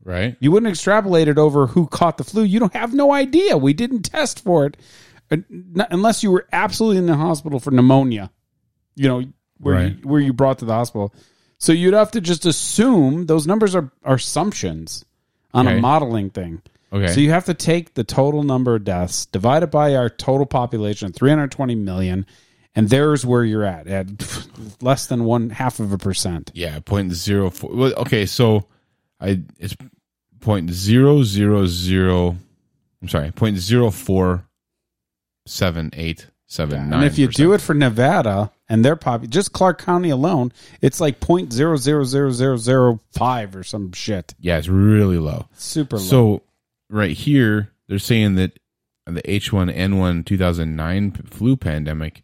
Right. 0.09 0.37
you 0.41 0.51
wouldn't 0.51 0.71
extrapolate 0.71 1.29
it 1.29 1.37
over 1.39 1.67
who 1.67 1.87
caught 1.87 2.17
the 2.17 2.25
flu. 2.25 2.43
You 2.43 2.59
don't 2.61 2.73
have 2.73 2.95
no 2.95 3.13
idea. 3.13 3.59
We 3.59 3.75
didn't 3.75 4.03
test 4.05 4.43
for 4.43 4.65
it 4.65 4.77
uh, 5.31 5.37
unless 5.91 6.23
you 6.23 6.31
were 6.33 6.47
absolutely 6.51 6.97
in 6.97 7.07
the 7.07 7.17
hospital 7.17 7.61
for 7.61 7.71
pneumonia. 7.71 8.31
You 8.97 9.09
know 9.09 9.25
where 9.59 9.75
Right. 9.75 9.97
you, 9.99 10.09
where 10.09 10.21
you 10.21 10.33
brought 10.33 10.61
to 10.61 10.65
the 10.65 10.73
hospital. 10.73 11.13
So 11.59 11.73
you'd 11.73 11.93
have 11.95 12.13
to 12.13 12.21
just 12.23 12.47
assume 12.47 13.27
those 13.27 13.47
numbers 13.47 13.75
are, 13.75 13.91
are 14.05 14.15
assumptions 14.15 15.05
on 15.53 15.67
Okay. 15.69 15.77
a 15.77 15.81
modeling 15.81 16.31
thing. 16.31 16.63
Okay. 16.93 17.09
So 17.13 17.21
you 17.21 17.31
have 17.33 17.45
to 17.45 17.55
take 17.55 17.93
the 17.95 18.05
total 18.05 18.45
number 18.45 18.75
of 18.77 18.85
deaths, 18.85 19.27
divide 19.27 19.63
it 19.63 19.71
by 19.71 19.95
our 19.95 20.09
total 20.09 20.47
population, 20.47 21.13
320 21.13 21.75
million, 21.75 22.25
and 22.75 22.89
there's 22.89 23.27
where 23.27 23.45
you're 23.45 23.65
at 23.65 23.87
at 23.89 24.07
less 24.81 25.07
than 25.07 25.25
one 25.25 25.51
half 25.51 25.81
of 25.81 25.93
a 25.93 25.99
percent. 25.99 26.51
Yeah, 26.55 26.79
point 26.81 27.13
zero 27.13 27.51
four. 27.51 27.71
Well, 27.75 27.93
okay, 27.99 28.25
so 28.25 28.65
I 29.21 29.43
it's 29.59 29.77
point 30.41 30.71
zero 30.71 31.23
zero 31.23 31.67
zero. 31.67 32.37
I'm 33.03 33.09
sorry, 33.09 33.31
point 33.31 33.59
zero 33.59 33.91
four 33.91 34.45
seven 35.47 35.91
eight 35.95 36.27
seven 36.47 36.89
nine. 36.91 37.01
And 37.01 37.05
if 37.05 37.19
you 37.19 37.29
do 37.29 37.53
it 37.53 37.61
for 37.61 37.75
Nevada 37.75 38.51
and 38.69 38.85
their 38.85 38.97
pop, 38.97 39.23
just 39.29 39.53
Clark 39.53 39.81
County 39.81 40.11
alone, 40.11 40.53
it's 40.81 41.01
like 41.01 41.21
point 41.21 41.53
zero 41.53 41.77
zero 41.77 42.05
zero 42.05 42.31
zero 42.31 42.57
zero 42.57 43.01
five 43.13 43.55
or 43.57 43.63
some 43.63 43.93
shit. 43.93 44.35
yeah, 44.41 44.59
it's 44.59 44.69
really 44.69 45.19
low. 45.19 45.47
Super 45.55 45.97
low. 45.97 46.03
So 46.03 46.43
right 46.91 47.17
here, 47.17 47.71
they're 47.89 47.99
saying 47.99 48.35
that 48.37 48.59
the 49.07 49.23
H1N1 49.23 50.27
2009 50.27 51.13
flu 51.31 51.57
pandemic 51.57 52.23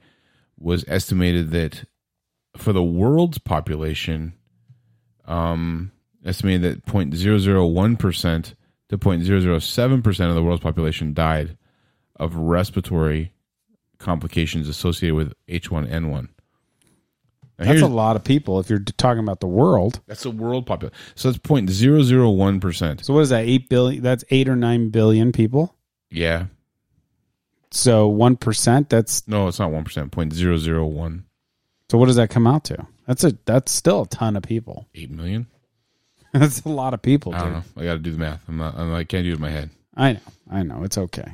was 0.59 0.85
estimated 0.87 1.51
that 1.51 1.85
for 2.57 2.73
the 2.73 2.83
world's 2.83 3.39
population, 3.39 4.35
um, 5.25 5.91
estimated 6.25 6.63
that 6.63 6.87
0.001% 6.87 8.55
to 8.89 8.99
0.007% 8.99 10.29
of 10.29 10.35
the 10.35 10.43
world's 10.43 10.63
population 10.63 11.15
died 11.15 11.57
of 12.17 12.35
respiratory 12.37 13.33
complications 13.99 14.69
associated 14.69 15.15
with 15.15 15.33
H1N1. 15.49 16.29
Now, 17.59 17.67
That's 17.67 17.83
a 17.83 17.87
lot 17.87 18.17
of 18.17 18.25
people 18.25 18.59
if 18.59 18.69
you're 18.69 18.81
talking 18.81 19.23
about 19.23 19.39
the 19.41 19.47
world. 19.47 20.01
That's 20.07 20.25
the 20.25 20.31
world 20.31 20.67
population. 20.67 20.97
So 21.15 21.31
that's 21.31 21.39
0.001%. 21.39 23.05
So 23.05 23.15
what 23.15 23.21
is 23.21 23.29
that? 23.29 23.45
Eight 23.45 23.69
billion. 23.69 24.03
That's 24.03 24.25
eight 24.31 24.49
or 24.49 24.57
nine 24.57 24.89
billion 24.89 25.31
people. 25.31 25.77
Yeah. 26.11 26.47
So 27.71 28.09
one 28.09 28.37
percent. 28.37 28.89
That's 28.89 29.27
No, 29.29 29.47
it's 29.49 29.59
not 29.59 29.71
1%, 29.71 29.85
0.001. 30.11 31.23
so. 31.91 31.99
What 31.99 32.07
does 32.07 32.17
that 32.17 32.31
come 32.31 32.47
out 32.47 32.65
to? 32.65 32.87
That's 33.07 33.23
a. 33.25 33.37
That's 33.45 33.71
still 33.73 34.03
a 34.03 34.07
ton 34.07 34.37
of 34.37 34.43
people. 34.43 34.87
8 34.95 35.11
million? 35.11 35.47
that's 36.39 36.63
a 36.63 36.69
lot 36.69 36.95
of 36.95 37.01
people. 37.01 37.33
I 37.33 37.39
don't 37.39 37.53
know. 37.53 37.63
I 37.77 37.85
got 37.85 37.93
to 37.93 37.99
do 38.01 38.11
the 38.11 38.19
math. 38.19 38.43
I'm 38.49 38.57
not, 38.57 38.77
I'm, 38.77 38.93
I 38.93 39.05
can't 39.05 39.23
do 39.23 39.31
it 39.31 39.37
in 39.37 39.41
my 39.41 39.51
head. 39.51 39.71
I 39.97 40.15
know. 40.15 40.21
I 40.51 40.63
know. 40.65 40.83
It's 40.83 40.99
okay. 40.99 41.33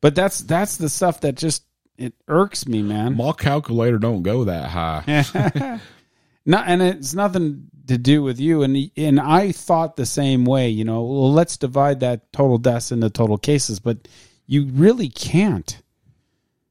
But 0.00 0.14
that's 0.14 0.40
that's 0.40 0.78
the 0.78 0.88
stuff 0.88 1.20
that 1.20 1.34
just 1.34 1.64
it 1.98 2.14
irks 2.26 2.66
me, 2.66 2.80
man. 2.80 3.14
My 3.14 3.32
calculator 3.32 3.98
don't 3.98 4.22
go 4.22 4.44
that 4.44 4.70
high. 4.70 5.80
Not, 6.46 6.64
and 6.66 6.80
it's 6.80 7.12
nothing 7.12 7.68
to 7.88 7.98
do 7.98 8.22
with 8.22 8.40
you. 8.40 8.62
And 8.62 8.90
and 8.96 9.20
I 9.20 9.52
thought 9.52 9.96
the 9.96 10.06
same 10.06 10.46
way. 10.46 10.70
You 10.70 10.84
know, 10.84 11.02
well, 11.02 11.32
let's 11.32 11.58
divide 11.58 12.00
that 12.00 12.32
total 12.32 12.56
deaths 12.56 12.92
into 12.92 13.10
total 13.10 13.36
cases, 13.36 13.80
but 13.80 14.08
you 14.46 14.64
really 14.72 15.10
can't 15.10 15.82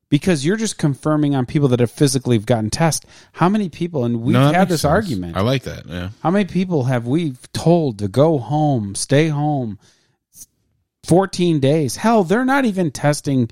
because 0.10 0.46
you're 0.46 0.58
just 0.58 0.78
confirming 0.78 1.36
on 1.36 1.46
people 1.46 1.68
that 1.70 1.80
have 1.80 1.92
physically 1.92 2.38
gotten 2.40 2.70
tested. 2.70 3.10
How 3.34 3.48
many 3.50 3.70
people? 3.70 4.06
And 4.06 4.22
we've 4.22 4.34
No, 4.34 4.52
had 4.52 4.68
this 4.70 4.82
sense. 4.82 4.90
argument. 4.92 5.38
I 5.38 5.42
like 5.42 5.64
that. 5.64 5.86
Yeah. 5.88 6.10
How 6.22 6.32
many 6.32 6.46
people 6.46 6.86
have 6.86 7.06
we 7.08 7.34
told 7.54 8.00
to 8.00 8.08
go 8.08 8.38
home, 8.40 8.96
stay 8.96 9.28
home? 9.28 9.78
14 11.06 11.60
days. 11.60 11.96
Hell, 11.96 12.24
they're 12.24 12.46
not 12.46 12.66
even 12.66 12.92
testing 12.92 13.50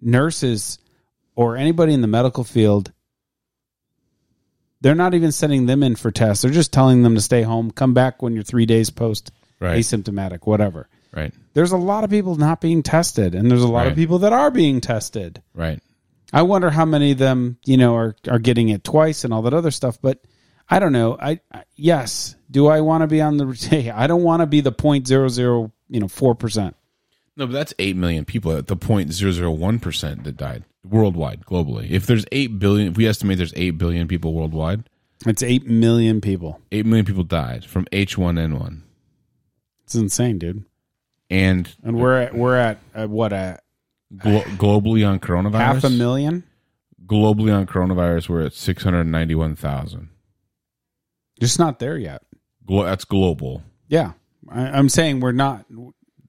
nurses 0.00 0.78
or 1.34 1.56
anybody 1.56 1.94
in 1.94 2.00
the 2.02 2.06
medical 2.06 2.44
field. 2.44 2.92
They're 4.80 4.94
not 4.94 5.14
even 5.14 5.32
sending 5.32 5.66
them 5.66 5.82
in 5.82 5.96
for 5.96 6.10
tests. 6.10 6.42
They're 6.42 6.50
just 6.50 6.72
telling 6.72 7.02
them 7.02 7.14
to 7.14 7.20
stay 7.20 7.42
home, 7.42 7.70
come 7.70 7.94
back 7.94 8.22
when 8.22 8.34
you're 8.34 8.42
three 8.42 8.66
days 8.66 8.90
post 8.90 9.30
Right. 9.60 9.78
asymptomatic, 9.78 10.46
whatever. 10.46 10.88
Right. 11.14 11.34
There's 11.52 11.72
a 11.72 11.76
lot 11.76 12.02
of 12.04 12.10
people 12.10 12.36
not 12.36 12.60
being 12.60 12.82
tested, 12.82 13.34
and 13.34 13.50
there's 13.50 13.62
a 13.62 13.68
lot 13.68 13.86
of 13.86 13.94
people 13.94 14.20
that 14.20 14.32
are 14.32 14.50
being 14.50 14.80
tested. 14.80 15.42
Right. 15.54 15.80
I 16.32 16.42
wonder 16.42 16.70
how 16.70 16.84
many 16.84 17.12
of 17.12 17.18
them, 17.18 17.58
you 17.64 17.76
know, 17.76 17.94
are 17.96 18.16
are 18.28 18.38
getting 18.38 18.68
it 18.68 18.84
twice 18.84 19.24
and 19.24 19.32
all 19.32 19.42
that 19.42 19.54
other 19.54 19.70
stuff. 19.70 19.98
But 20.00 20.20
I 20.68 20.78
don't 20.78 20.92
know. 20.92 21.16
I, 21.20 21.40
I 21.52 21.64
yes, 21.76 22.36
do 22.50 22.68
I 22.68 22.80
want 22.80 23.02
to 23.02 23.06
be 23.06 23.20
on 23.20 23.36
the? 23.36 23.46
Hey, 23.70 23.90
I 23.90 24.06
don't 24.06 24.22
want 24.22 24.40
to 24.40 24.46
be 24.46 24.60
the 24.60 24.72
point 24.72 25.06
zero 25.06 25.28
zero, 25.28 25.72
you 25.88 26.00
know, 26.00 26.08
four 26.08 26.34
percent. 26.34 26.76
No, 27.36 27.46
but 27.46 27.52
that's 27.54 27.72
8 27.78 27.96
million 27.96 28.26
people 28.26 28.52
at 28.52 28.66
the 28.66 28.76
0.001% 28.76 30.24
that 30.24 30.36
died 30.36 30.64
worldwide, 30.84 31.46
globally. 31.46 31.88
If 31.88 32.04
there's 32.04 32.26
8 32.32 32.58
billion, 32.58 32.88
if 32.88 32.98
we 32.98 33.06
estimate 33.06 33.38
there's 33.38 33.54
8 33.56 33.70
billion 33.78 34.08
people 34.08 34.34
worldwide, 34.34 34.84
It's 35.24 35.42
eight 35.42 35.66
million 35.66 36.20
people. 36.20 36.60
8 36.70 36.84
million 36.84 37.06
people 37.06 37.22
died 37.24 37.64
from 37.64 37.86
H1N1. 37.92 38.82
It's 39.84 39.94
insane, 39.94 40.38
dude. 40.38 40.64
And 41.30 41.72
And 41.82 41.96
we're 41.96 42.20
at 42.20 42.34
we're 42.34 42.56
at, 42.56 42.78
at 42.94 43.08
what 43.08 43.32
at 43.32 43.62
glo- 44.16 44.42
globally 44.56 45.06
on 45.08 45.18
coronavirus, 45.20 45.58
half 45.58 45.84
a 45.84 45.90
million. 45.90 46.44
globally 47.06 47.54
on 47.54 47.66
coronavirus, 47.66 48.28
we're 48.28 48.42
at 48.42 48.52
691,000. 48.54 50.08
Just 51.40 51.58
not 51.58 51.78
there 51.78 51.96
yet. 51.98 52.22
Glo- 52.66 52.84
that's 52.84 53.04
global. 53.04 53.62
Yeah, 53.88 54.12
I, 54.48 54.62
I'm 54.68 54.88
saying 54.88 55.20
we're 55.20 55.32
not 55.32 55.64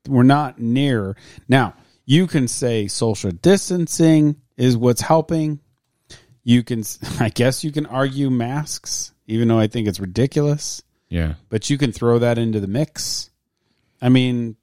we're 0.07 0.23
not 0.23 0.59
near 0.59 1.15
now. 1.47 1.73
You 2.05 2.27
can 2.27 2.47
say 2.47 2.87
social 2.87 3.31
distancing 3.31 4.35
is 4.57 4.75
what's 4.75 5.01
helping. 5.01 5.59
You 6.43 6.63
can, 6.63 6.83
I 7.19 7.29
guess, 7.29 7.63
you 7.63 7.71
can 7.71 7.85
argue 7.85 8.29
masks, 8.29 9.13
even 9.27 9.47
though 9.47 9.59
I 9.59 9.67
think 9.67 9.87
it's 9.87 9.99
ridiculous. 9.99 10.81
Yeah. 11.09 11.35
But 11.49 11.69
you 11.69 11.77
can 11.77 11.91
throw 11.91 12.19
that 12.19 12.37
into 12.37 12.59
the 12.59 12.67
mix. 12.67 13.29
I 14.01 14.09
mean, 14.09 14.55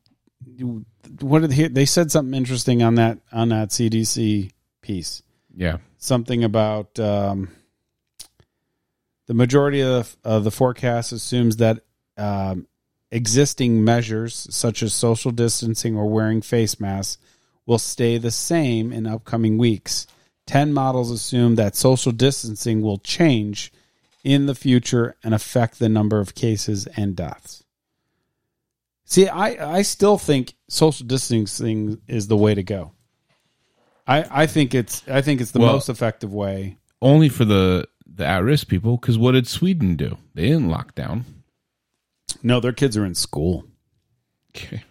what 1.20 1.40
did 1.40 1.50
they, 1.50 1.68
they 1.68 1.86
said 1.86 2.10
something 2.10 2.34
interesting 2.34 2.82
on 2.82 2.96
that 2.96 3.18
on 3.32 3.50
that 3.50 3.70
CDC 3.70 4.50
piece? 4.82 5.22
Yeah. 5.54 5.78
something 5.96 6.44
about 6.44 7.00
um, 7.00 7.50
the 9.26 9.34
majority 9.34 9.82
of, 9.82 10.16
of 10.24 10.44
the 10.44 10.50
forecast 10.50 11.12
assumes 11.12 11.56
that 11.56 11.80
um, 12.16 12.66
existing 13.10 13.84
measures 13.84 14.46
such 14.50 14.82
as 14.82 14.94
social 14.94 15.30
distancing 15.30 15.96
or 15.96 16.08
wearing 16.08 16.42
face 16.42 16.80
masks 16.80 17.18
will 17.66 17.78
stay 17.78 18.18
the 18.18 18.30
same 18.30 18.92
in 18.92 19.06
upcoming 19.06 19.58
weeks. 19.58 20.06
10 20.46 20.72
models 20.72 21.10
assume 21.10 21.56
that 21.56 21.76
social 21.76 22.12
distancing 22.12 22.80
will 22.80 22.98
change 22.98 23.70
in 24.24 24.46
the 24.46 24.54
future 24.54 25.14
and 25.22 25.34
affect 25.34 25.78
the 25.78 25.88
number 25.88 26.20
of 26.20 26.34
cases 26.34 26.86
and 26.96 27.14
deaths. 27.14 27.64
See, 29.10 29.26
I, 29.26 29.78
I 29.78 29.82
still 29.82 30.18
think 30.18 30.52
social 30.68 31.06
distancing 31.06 31.98
is 32.06 32.26
the 32.28 32.36
way 32.36 32.54
to 32.54 32.62
go. 32.62 32.92
I, 34.06 34.42
I 34.42 34.46
think 34.46 34.74
it's 34.74 35.02
I 35.08 35.22
think 35.22 35.40
it's 35.40 35.50
the 35.50 35.60
Well- 35.60 35.72
most 35.72 35.88
effective 35.88 36.32
way. 36.32 36.76
Only 37.00 37.28
for 37.28 37.44
the, 37.44 37.88
the 38.06 38.26
at 38.26 38.42
risk 38.42 38.66
people, 38.68 38.96
because 38.98 39.16
what 39.16 39.32
did 39.32 39.46
Sweden 39.46 39.94
do? 39.96 40.18
They 40.34 40.42
didn't 40.48 40.68
lock 40.68 40.94
down. 40.94 41.24
No, 42.42 42.60
their 42.60 42.72
kids 42.72 42.96
are 42.96 43.04
in 43.06 43.14
school. 43.14 43.64
Okay. 44.54 44.82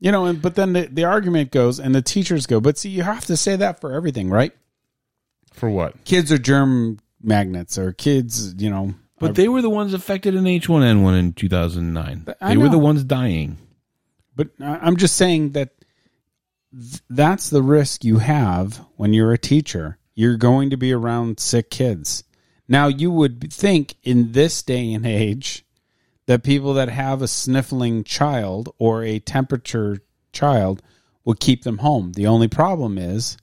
You 0.00 0.12
know, 0.12 0.26
and 0.26 0.42
but 0.42 0.56
then 0.56 0.72
the, 0.74 0.88
the 0.90 1.04
argument 1.04 1.50
goes 1.50 1.78
and 1.80 1.94
the 1.94 2.02
teachers 2.02 2.46
go, 2.46 2.60
but 2.60 2.76
see, 2.76 2.90
you 2.90 3.02
have 3.02 3.24
to 3.26 3.36
say 3.36 3.56
that 3.56 3.80
for 3.80 3.92
everything, 3.92 4.28
right? 4.28 4.52
For 5.54 5.70
what? 5.70 6.04
Kids 6.04 6.30
are 6.32 6.38
germ 6.38 6.98
magnets 7.22 7.78
or 7.78 7.92
kids, 7.92 8.54
you 8.58 8.68
know. 8.68 8.94
But 9.18 9.34
they 9.36 9.48
were 9.48 9.62
the 9.62 9.70
ones 9.70 9.94
affected 9.94 10.34
in 10.34 10.44
H1N1 10.44 11.18
in 11.18 11.32
2009. 11.32 12.24
They 12.40 12.56
were 12.56 12.68
the 12.68 12.78
ones 12.78 13.04
dying. 13.04 13.58
But 14.36 14.48
I- 14.60 14.78
I'm 14.82 14.96
just 14.96 15.16
saying 15.16 15.50
that 15.50 15.70
th- 16.72 17.00
that's 17.08 17.50
the 17.50 17.62
risk 17.62 18.04
you 18.04 18.18
have 18.18 18.84
when 18.96 19.12
you're 19.12 19.32
a 19.32 19.38
teacher. 19.38 19.98
You're 20.14 20.36
going 20.36 20.70
to 20.70 20.76
be 20.76 20.92
around 20.92 21.38
sick 21.40 21.70
kids. 21.70 22.24
Now, 22.68 22.86
you 22.88 23.10
would 23.10 23.52
think 23.52 23.94
in 24.02 24.32
this 24.32 24.62
day 24.62 24.92
and 24.92 25.06
age 25.06 25.64
that 26.26 26.42
people 26.42 26.74
that 26.74 26.88
have 26.88 27.20
a 27.22 27.28
sniffling 27.28 28.02
child 28.04 28.74
or 28.78 29.02
a 29.04 29.18
temperature 29.20 29.98
child 30.32 30.82
would 31.24 31.38
keep 31.40 31.62
them 31.62 31.78
home. 31.78 32.12
The 32.12 32.26
only 32.26 32.48
problem 32.48 32.96
is, 32.98 33.36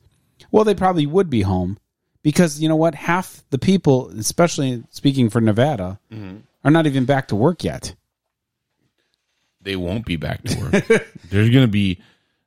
well, 0.51 0.63
they 0.63 0.76
probably 0.76 1.05
would 1.05 1.30
be 1.30 1.41
home 1.43 1.78
because 2.24 2.62
you 2.62 2.70
know 2.70 2.75
what? 2.75 2.95
Half 2.95 3.43
the 3.50 3.58
people, 3.58 4.09
especially 4.17 4.83
speaking 4.89 5.29
for 5.29 5.41
Nevada, 5.41 6.00
mm-hmm. 6.12 6.37
are 6.63 6.71
not 6.71 6.87
even 6.87 7.05
back 7.05 7.28
to 7.29 7.36
work 7.36 7.63
yet. 7.63 7.95
They 9.62 9.75
won't 9.75 10.05
be 10.05 10.16
back 10.16 10.43
to 10.43 10.59
work. 10.59 10.71
There's 11.29 11.50
going 11.50 11.66
to 11.66 11.71
be, 11.71 12.01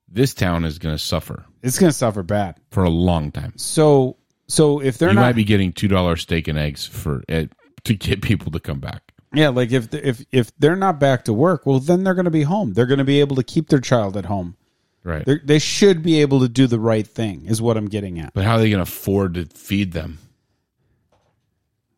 this 0.08 0.34
town 0.34 0.64
is 0.64 0.78
going 0.78 0.94
to 0.94 1.02
suffer 1.02 1.44
It's 1.62 1.78
going 1.78 1.90
to 1.90 1.96
suffer 1.96 2.22
bad. 2.22 2.56
for 2.70 2.82
a 2.82 2.90
long 2.90 3.30
time. 3.30 3.52
So, 3.56 4.16
so 4.48 4.80
if 4.80 4.98
they're 4.98 5.10
you 5.10 5.14
not, 5.14 5.20
might 5.20 5.36
be 5.36 5.44
getting 5.44 5.72
$2 5.72 6.18
steak 6.18 6.48
and 6.48 6.58
eggs 6.58 6.86
for 6.86 7.22
it 7.28 7.52
to 7.84 7.94
get 7.94 8.20
people 8.22 8.50
to 8.52 8.60
come 8.60 8.80
back. 8.80 9.12
yeah, 9.32 9.48
like 9.48 9.72
if 9.72 9.92
if 9.94 10.24
if 10.32 10.56
they're 10.58 10.76
not 10.76 10.98
back 10.98 11.24
to 11.24 11.32
work, 11.32 11.66
well, 11.66 11.78
then 11.80 12.02
they're 12.04 12.14
going 12.14 12.24
to 12.24 12.30
be 12.30 12.42
home. 12.42 12.72
They're 12.72 12.86
going 12.86 12.98
to 12.98 13.04
be 13.04 13.20
able 13.20 13.36
to 13.36 13.42
keep 13.42 13.68
their 13.68 13.80
child 13.80 14.16
at 14.16 14.24
home. 14.26 14.56
Right. 15.04 15.24
They're, 15.24 15.40
they 15.44 15.58
should 15.58 16.02
be 16.02 16.22
able 16.22 16.40
to 16.40 16.48
do 16.48 16.66
the 16.66 16.80
right 16.80 17.06
thing. 17.06 17.44
Is 17.46 17.60
what 17.60 17.76
I'm 17.76 17.88
getting 17.88 18.18
at. 18.18 18.32
but 18.32 18.44
how 18.44 18.54
are 18.54 18.58
they 18.58 18.70
going 18.70 18.84
to 18.84 18.90
afford 18.90 19.34
to 19.34 19.44
feed 19.44 19.92
them? 19.92 20.18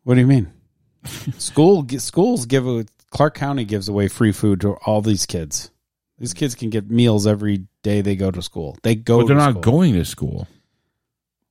What 0.03 0.15
do 0.15 0.19
you 0.19 0.27
mean? 0.27 0.51
School 1.37 1.87
schools 1.97 2.45
give 2.45 2.67
a, 2.67 2.85
Clark 3.11 3.35
County 3.35 3.63
gives 3.63 3.87
away 3.87 4.09
free 4.09 4.33
food 4.33 4.61
to 4.61 4.73
all 4.85 5.01
these 5.01 5.25
kids. 5.25 5.71
These 6.19 6.33
kids 6.33 6.55
can 6.55 6.69
get 6.69 6.89
meals 6.89 7.25
every 7.25 7.67
day 7.83 8.01
they 8.01 8.15
go 8.15 8.29
to 8.31 8.41
school. 8.41 8.77
They 8.83 8.95
go. 8.95 9.19
But 9.19 9.27
they're 9.27 9.37
not 9.37 9.51
school. 9.51 9.61
going 9.61 9.93
to 9.93 10.03
school. 10.03 10.47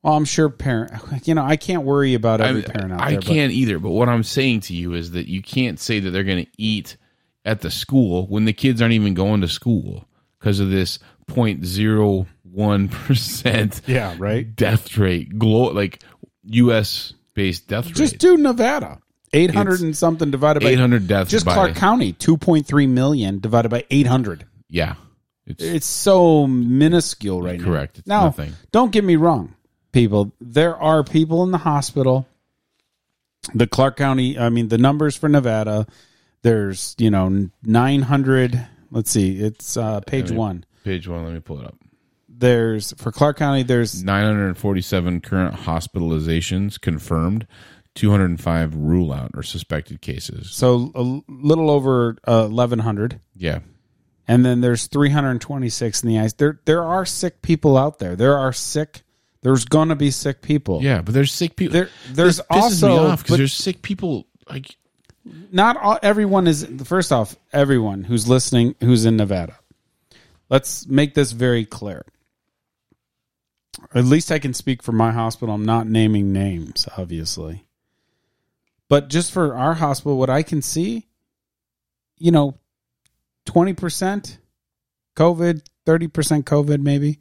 Well, 0.03 0.15
I'm 0.15 0.25
sure 0.25 0.49
parent. 0.51 0.93
You 1.25 1.35
know, 1.35 1.45
I 1.45 1.57
can't 1.57 1.85
worry 1.85 2.15
about 2.15 2.41
every 2.41 2.65
I, 2.65 2.67
parent 2.67 2.93
out 2.93 3.01
I 3.01 3.11
there. 3.13 3.21
but- 3.21 3.27
can't 3.27 3.53
either. 3.53 3.79
But 3.79 3.91
what 3.91 4.09
I'm 4.09 4.25
saying 4.25 4.61
to 4.61 4.75
you 4.75 4.95
is 4.95 5.13
that 5.13 5.29
you 5.29 5.41
can't 5.41 5.81
say 5.81 6.01
that 6.01 6.11
they're 6.11 6.25
going 6.25 6.45
to 6.45 6.51
eat 6.59 6.97
at 7.45 7.61
the 7.61 7.71
school 7.71 8.27
when 8.27 8.45
the 8.45 8.53
kids 8.53 8.83
aren't 8.83 8.95
even 8.95 9.15
going 9.15 9.41
to 9.41 9.49
school 9.49 10.07
because 10.47 10.61
of 10.61 10.71
this 10.71 11.01
0.01 11.29 12.91
percent 12.93 13.81
Yeah, 13.89 14.15
right. 14.17 14.55
death 14.55 14.97
rate. 14.97 15.37
glow 15.41 15.73
like 15.73 16.05
U.S. 16.45 17.15
based 17.35 17.67
death 17.67 17.87
Just 17.89 17.99
rate. 17.99 18.05
Just 18.11 18.19
do 18.19 18.37
Nevada. 18.37 19.01
Eight 19.33 19.51
hundred 19.53 19.75
It's 19.75 19.83
and 19.83 19.97
something 19.97 20.31
divided 20.31 20.63
by 20.63 20.69
800 20.71 21.09
deaths 21.09 21.33
Just 21.33 21.45
by- 21.45 21.55
Clark 21.55 21.75
County, 21.75 22.13
two 22.13 22.37
point 22.37 22.65
three 22.65 22.87
million 22.87 23.41
divided 23.41 23.71
by 23.71 23.85
eight 23.91 24.07
hundred. 24.07 24.47
yeah, 24.71 24.95
it's, 25.49 25.63
It's 25.63 25.87
so 25.87 26.47
minuscule 26.47 27.43
right 27.43 27.59
now. 27.59 27.65
Correct. 27.67 27.99
It's 27.99 28.07
now, 28.07 28.25
nothing. 28.27 28.53
don't 28.71 28.93
get 28.93 29.03
me 29.03 29.17
wrong, 29.17 29.57
people. 29.91 30.31
There 30.41 30.77
are 30.77 31.03
people 31.03 31.43
in 31.43 31.51
the 31.51 31.59
hospital. 31.59 32.29
The 33.53 33.67
Clark 33.67 33.97
County, 33.97 34.39
I 34.39 34.49
mean, 34.49 34.69
the 34.69 34.79
numbers 34.79 35.17
for 35.17 35.29
Nevada, 35.29 35.89
There's 36.43 36.95
you 36.99 37.11
know 37.11 37.49
900. 37.65 38.69
Let's 38.91 39.11
see, 39.11 39.39
it's 39.41 39.77
uh, 39.77 40.01
page 40.01 40.31
me- 40.31 40.37
one. 40.37 40.65
Page 40.85 41.09
one. 41.09 41.25
Let 41.25 41.35
me 41.35 41.41
pull 41.41 41.61
it 41.61 41.67
up. 41.67 41.77
There's 42.29 42.93
for 42.99 43.11
Clark 43.11 43.39
County. 43.39 43.63
There's 43.63 44.03
947 44.05 45.21
current 45.23 45.55
hospitalizations 45.57 46.81
confirmed. 46.81 47.47
205 47.95 48.75
rule 48.77 49.11
out 49.11 49.31
or 49.35 49.43
suspected 49.43 50.03
cases. 50.03 50.51
so 50.51 50.93
a 50.95 51.01
little 51.33 51.71
over 51.71 52.19
uh, 52.27 52.43
1100. 52.47 53.21
Yeah. 53.35 53.61
and 54.29 54.45
then 54.45 54.61
there's 54.61 54.87
326 54.87 56.03
in 56.03 56.09
the 56.11 56.19
ice. 56.19 56.35
There 56.35 56.61
there 56.67 56.85
are 56.85 57.07
sick 57.07 57.41
people 57.41 57.79
out 57.79 57.99
there. 57.99 58.15
There 58.15 58.37
are 58.37 58.53
sick. 58.53 59.03
There's 59.43 59.65
gonna 59.65 59.97
be 59.97 60.11
sick 60.11 60.43
people. 60.43 60.83
Yeah, 60.83 61.01
but 61.01 61.15
there's 61.15 61.33
sick 61.33 61.57
people. 61.57 61.73
There- 61.73 61.91
there's 62.13 62.37
this 62.37 62.47
pisses 62.51 62.83
me 62.83 62.89
also- 62.91 63.07
off 63.07 63.23
because 63.23 63.39
there's 63.39 63.53
sick 63.55 63.81
people. 63.81 64.27
Like, 64.49 64.77
Not 65.51 65.77
all, 65.77 65.99
everyone 66.03 66.47
is. 66.47 66.65
First 66.85 67.13
off, 67.13 67.37
everyone 67.53 68.05
who's 68.05 68.29
listening 68.29 68.75
who's 68.81 69.05
in 69.05 69.17
Nevada. 69.17 69.59
Let's 70.49 70.87
make 70.87 71.15
this 71.15 71.33
very 71.33 71.65
clear. 71.65 72.05
At 73.95 74.05
least 74.05 74.31
I 74.31 74.39
can 74.39 74.55
speak 74.55 74.83
for 74.83 74.93
my 74.93 75.11
hospital. 75.11 75.55
I'm 75.55 75.65
not 75.65 75.87
naming 75.87 76.33
names, 76.33 76.89
obviously. 76.97 77.65
But 78.89 79.09
just 79.09 79.33
for 79.33 79.55
our 79.55 79.75
hospital, 79.75 80.17
what 80.17 80.31
I 80.31 80.43
can 80.43 80.63
see, 80.63 81.07
you 82.19 82.31
know, 82.31 82.59
20% 83.47 84.39
COVID, 85.17 85.63
30% 85.87 86.43
COVID 86.45 86.81
maybe. 86.81 87.19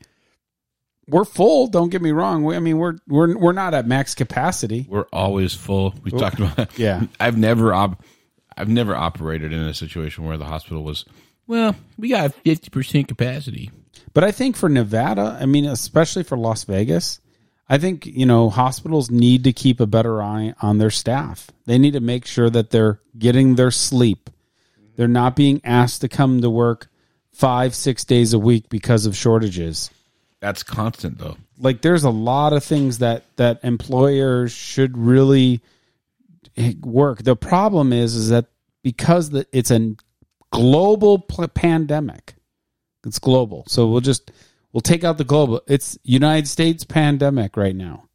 We're 1.07 1.26
full, 1.26 1.68
don't 1.68 1.90
get 1.90 2.02
me 2.02 2.11
wrong. 2.11 2.44
We, 2.44 2.56
I 2.56 2.60
mean, 2.60 2.77
we're 2.77 2.98
we're 3.07 3.38
we're 3.38 3.53
not 3.53 3.73
at 3.73 3.88
max 3.88 4.15
capacity. 4.15 4.88
we're 4.90 5.06
always 5.14 5.53
full. 5.53 5.94
We 6.03 6.11
talked 6.11 6.40
about 6.40 6.56
that. 6.56 6.80
Yeah. 6.80 7.03
I've 7.19 7.38
never 7.38 7.73
op- 7.73 8.03
I've 8.57 8.69
never 8.69 8.95
operated 8.95 9.53
in 9.53 9.60
a 9.60 9.73
situation 9.73 10.23
where 10.26 10.38
the 10.38 10.45
hospital 10.45 10.84
was. 10.84 11.06
Well, 11.48 11.76
we 11.98 12.10
got 12.10 12.34
fifty 12.34 12.69
percent 12.69 13.07
capacity. 13.07 13.72
But 14.14 14.23
I 14.23 14.32
think 14.32 14.56
for 14.56 14.69
Nevada, 14.69 15.38
I 15.40 15.45
mean, 15.45 15.65
especially 15.65 16.23
for 16.23 16.38
Las 16.38 16.64
Vegas, 16.64 17.19
I 17.68 17.77
think, 17.77 18.06
you 18.06 18.26
know, 18.26 18.49
hospitals 18.49 19.10
need 19.10 19.44
to 19.44 19.53
keep 19.53 19.80
a 19.80 19.88
better 19.88 20.22
eye 20.22 20.53
on 20.61 20.77
their 20.77 20.90
staff. 20.90 21.49
They 21.65 21.77
need 21.77 21.94
to 21.94 21.99
make 21.99 22.26
sure 22.26 22.49
that 22.49 22.69
they're 22.69 22.99
getting 23.18 23.56
their 23.56 23.72
sleep. 23.72 24.30
They're 24.95 25.07
not 25.07 25.36
being 25.36 25.61
asked 25.64 26.02
to 26.02 26.07
come 26.07 26.41
to 26.41 26.49
work 26.49 26.88
five, 27.34 27.76
six 27.76 28.06
days 28.06 28.34
a 28.34 28.40
week 28.40 28.69
because 28.69 29.06
of 29.06 29.18
shortages. 29.18 29.90
That's 30.41 30.64
constant 30.64 31.18
though. 31.18 31.38
Like 31.57 31.82
there's 31.82 32.03
a 32.03 32.10
lot 32.10 32.53
of 32.53 32.64
things 32.64 32.99
that 32.99 33.24
that 33.38 33.64
employers 33.64 34.52
should 34.52 34.98
really 34.98 35.62
work. 36.82 37.24
The 37.24 37.36
problem 37.36 37.94
is 37.94 38.16
is 38.16 38.30
that 38.30 38.45
because 38.84 39.32
the, 39.32 39.48
it's 39.52 39.72
a 39.72 39.95
global 40.52 41.20
pl- 41.20 41.48
pandemic. 41.48 42.36
It's 43.06 43.20
global. 43.20 43.66
So 43.68 43.88
we'll 43.88 44.02
just 44.02 44.32
we'll 44.72 44.82
take 44.82 45.03
out 45.03 45.18
the 45.18 45.24
global. 45.24 45.62
It's 45.68 45.98
United 46.03 46.48
States 46.48 46.84
pandemic 46.84 47.57
right 47.57 47.76
now. 47.76 48.06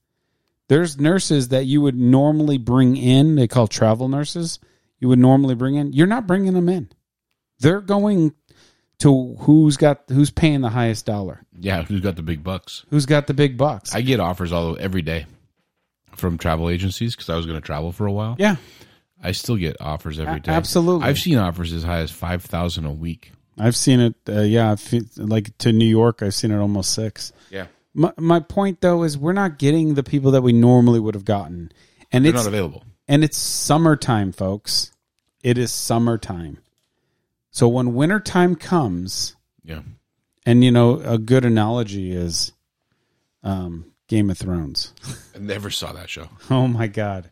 There's 0.69 1.01
nurses 1.01 1.49
that 1.49 1.67
you 1.67 1.81
would 1.81 1.97
normally 1.97 2.57
bring 2.57 2.97
in, 2.97 3.35
they 3.35 3.49
call 3.49 3.67
travel 3.67 4.09
nurses. 4.09 4.61
You 5.01 5.09
would 5.09 5.19
normally 5.19 5.57
bring 5.57 5.75
in. 5.75 5.93
You're 5.93 6.07
not 6.07 6.29
bringing 6.29 6.55
them 6.55 6.69
in. 6.69 6.91
They're 7.59 7.81
going 7.81 8.35
to 9.01 9.35
who's 9.41 9.77
got 9.77 10.03
who's 10.09 10.31
paying 10.31 10.61
the 10.63 10.69
highest 10.71 11.07
dollar. 11.07 11.43
Yeah, 11.59 11.83
who's 11.83 12.01
got 12.01 12.17
the 12.17 12.23
big 12.23 12.43
bucks? 12.43 12.85
Who's 12.91 13.07
got 13.07 13.27
the 13.27 13.35
big 13.35 13.57
bucks? 13.59 13.95
I 13.95 14.01
get 14.03 14.21
offers 14.21 14.53
all 14.53 14.77
every 14.79 15.03
day 15.03 15.27
from 16.17 16.39
travel 16.39 16.69
agencies 16.71 17.15
because 17.15 17.29
I 17.31 17.37
was 17.37 17.47
going 17.47 17.59
to 17.61 17.65
travel 17.65 17.93
for 17.93 18.07
a 18.07 18.13
while. 18.13 18.37
yeah. 18.39 18.57
I 19.23 19.33
still 19.33 19.57
get 19.57 19.77
offers 19.83 20.19
every 20.19 20.41
day. 20.41 20.51
Absolutely. 20.51 21.07
I've 21.07 21.19
seen 21.19 21.37
offers 21.37 21.75
as 21.75 21.83
high 21.83 21.99
as 21.99 22.11
five 22.11 22.43
thousand 22.43 22.87
a 22.87 22.93
week. 22.93 23.33
I've 23.59 23.77
seen 23.77 24.01
it. 24.01 24.15
Uh, 24.27 24.41
yeah, 24.41 24.77
like 25.19 25.57
to 25.59 25.73
New 25.73 25.85
York, 25.85 26.23
I've 26.23 26.33
seen 26.35 26.51
it 26.51 26.59
almost 26.59 26.95
six. 26.95 27.31
Yeah, 27.51 27.67
My 27.93 28.15
my 28.17 28.41
point 28.41 28.81
though 28.81 29.03
is 29.03 29.19
we're 29.19 29.35
not 29.35 29.59
getting 29.59 29.93
the 29.93 30.03
people 30.03 30.31
that 30.31 30.41
we 30.43 30.55
normally 30.55 31.01
would 31.01 31.15
have 31.15 31.27
gotten, 31.27 31.71
and 32.11 32.25
they're 32.25 32.31
it's 32.35 32.43
not 32.45 32.49
available. 32.49 32.83
and 33.09 33.23
it's 33.23 33.37
summertime, 33.37 34.33
folks. 34.33 34.91
It 35.43 35.59
is 35.59 35.71
summertime. 35.71 36.57
So 37.51 37.69
when 37.69 37.95
wintertime 37.95 38.55
comes, 38.57 39.37
Yeah, 39.65 39.83
and 40.47 40.65
you 40.65 40.71
know 40.71 41.01
a 41.01 41.19
good 41.19 41.45
analogy 41.45 42.13
is 42.13 42.53
um, 43.43 43.93
Game 44.09 44.31
of 44.31 44.39
Thrones. 44.39 44.95
I 45.35 45.39
never 45.39 45.71
saw 45.71 45.93
that 45.93 46.09
show. 46.09 46.29
oh 46.51 46.69
my 46.69 46.87
God, 46.87 47.31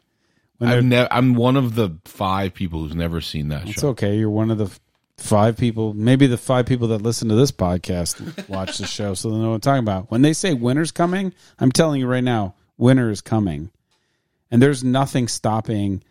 when 0.58 0.70
I've 0.70 0.84
never. 0.84 1.08
I'm 1.12 1.34
one 1.34 1.56
of 1.56 1.74
the 1.74 1.96
five 2.04 2.54
people 2.54 2.80
who's 2.82 2.94
never 2.96 3.20
seen 3.20 3.48
that 3.48 3.64
show. 3.64 3.70
It's 3.70 3.80
show. 3.80 3.88
okay. 3.88 4.16
You're 4.18 4.30
one 4.30 4.50
of 4.50 4.58
the 4.58 4.70
five 5.18 5.56
people, 5.56 5.94
maybe 5.94 6.26
the 6.26 6.38
five 6.38 6.66
people 6.66 6.88
that 6.88 7.02
listen 7.02 7.28
to 7.28 7.34
this 7.34 7.50
podcast 7.52 8.48
watch 8.48 8.78
the 8.78 8.86
show, 8.86 9.14
so 9.14 9.30
they 9.30 9.36
know 9.36 9.48
what 9.48 9.54
I'm 9.54 9.60
talking 9.60 9.84
about. 9.84 10.10
When 10.10 10.22
they 10.22 10.32
say 10.32 10.54
winter's 10.54 10.92
coming, 10.92 11.32
I'm 11.58 11.72
telling 11.72 12.00
you 12.00 12.06
right 12.06 12.24
now, 12.24 12.54
winter 12.76 13.10
is 13.10 13.20
coming, 13.20 13.70
and 14.50 14.60
there's 14.62 14.82
nothing 14.84 15.28
stopping. 15.28 16.02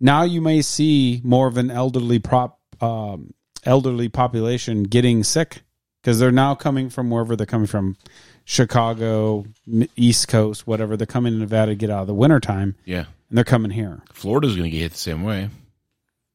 Now 0.00 0.22
you 0.22 0.40
may 0.40 0.62
see 0.62 1.20
more 1.24 1.46
of 1.46 1.58
an 1.58 1.70
elderly 1.70 2.18
prop, 2.18 2.58
um, 2.80 3.34
elderly 3.64 4.08
population 4.08 4.82
getting 4.84 5.22
sick 5.24 5.62
because 6.02 6.18
they're 6.18 6.30
now 6.32 6.54
coming 6.54 6.88
from 6.90 7.10
wherever 7.10 7.36
they're 7.36 7.46
coming 7.46 7.66
from, 7.66 7.96
Chicago, 8.44 9.44
East 9.96 10.28
Coast, 10.28 10.66
whatever. 10.66 10.96
They're 10.96 11.06
coming 11.06 11.32
to 11.34 11.38
Nevada 11.38 11.72
to 11.72 11.76
get 11.76 11.88
out 11.90 12.00
of 12.02 12.06
the 12.08 12.14
wintertime, 12.14 12.74
Yeah, 12.84 13.04
and 13.28 13.36
they're 13.38 13.44
coming 13.44 13.70
here. 13.70 14.02
Florida's 14.12 14.56
going 14.56 14.64
to 14.64 14.70
get 14.70 14.80
hit 14.80 14.92
the 14.92 14.98
same 14.98 15.22
way. 15.22 15.44
A 15.44 15.50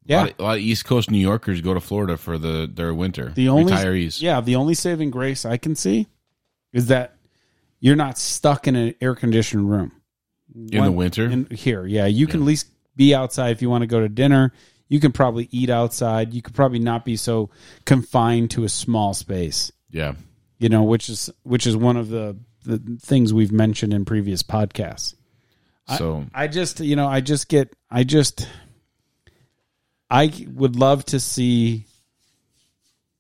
Yeah, 0.06 0.18
lot, 0.22 0.30
of, 0.32 0.40
a 0.40 0.44
lot 0.44 0.58
of 0.58 0.64
East 0.64 0.86
Coast 0.86 1.12
New 1.12 1.18
Yorkers 1.18 1.62
go 1.62 1.74
to 1.74 1.80
Florida 1.82 2.16
for 2.16 2.38
the 2.38 2.72
their 2.74 2.94
winter. 2.94 3.32
The 3.36 3.50
only 3.50 3.74
retirees. 3.74 4.22
yeah, 4.22 4.40
the 4.40 4.56
only 4.56 4.76
saving 4.76 5.12
grace 5.12 5.46
I 5.46 5.58
can 5.58 5.76
see 5.76 6.08
is 6.72 6.88
that 6.88 7.16
you're 7.80 7.96
not 7.96 8.18
stuck 8.18 8.68
in 8.68 8.76
an 8.76 8.94
air 9.02 9.16
conditioned 9.16 9.70
room 9.70 9.92
in 10.56 10.84
the 10.84 10.92
winter. 10.92 11.26
in 11.26 11.48
here. 11.48 11.86
Yeah, 11.86 12.06
you 12.06 12.28
can 12.28 12.42
at 12.42 12.46
least 12.46 12.68
be 12.96 13.14
outside 13.14 13.50
if 13.50 13.62
you 13.62 13.70
want 13.70 13.82
to 13.82 13.88
go 13.88 14.00
to 14.00 14.08
dinner. 14.08 14.54
You 14.88 15.00
can 15.00 15.12
probably 15.12 15.48
eat 15.52 15.70
outside. 15.70 16.34
You 16.34 16.42
could 16.42 16.54
probably 16.54 16.80
not 16.80 17.06
be 17.06 17.16
so 17.16 17.50
confined 17.86 18.52
to 18.52 18.64
a 18.64 18.70
small 18.70 19.14
space. 19.14 19.72
yeah, 19.90 20.14
You 20.60 20.70
know, 20.70 20.84
which 20.84 21.10
is 21.10 21.30
which 21.44 21.66
is 21.66 21.76
one 21.76 21.98
of 21.98 22.10
the 22.10 22.38
the 22.64 22.98
things 23.02 23.34
we've 23.34 23.52
mentioned 23.52 23.94
in 23.94 24.06
previous 24.06 24.44
podcasts. 24.44 25.16
so 25.98 26.26
I 26.34 26.48
just, 26.48 26.80
you 26.80 26.96
know, 26.96 27.08
I 27.08 27.22
just 27.22 27.48
get, 27.48 27.76
I 27.92 28.04
just, 28.04 28.48
I 30.10 30.32
would 30.52 30.76
love 30.76 31.06
to 31.06 31.20
see 31.20 31.86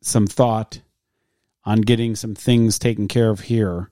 some 0.01 0.27
thought 0.27 0.81
on 1.63 1.81
getting 1.81 2.15
some 2.15 2.35
things 2.35 2.79
taken 2.79 3.07
care 3.07 3.29
of 3.29 3.39
here. 3.39 3.91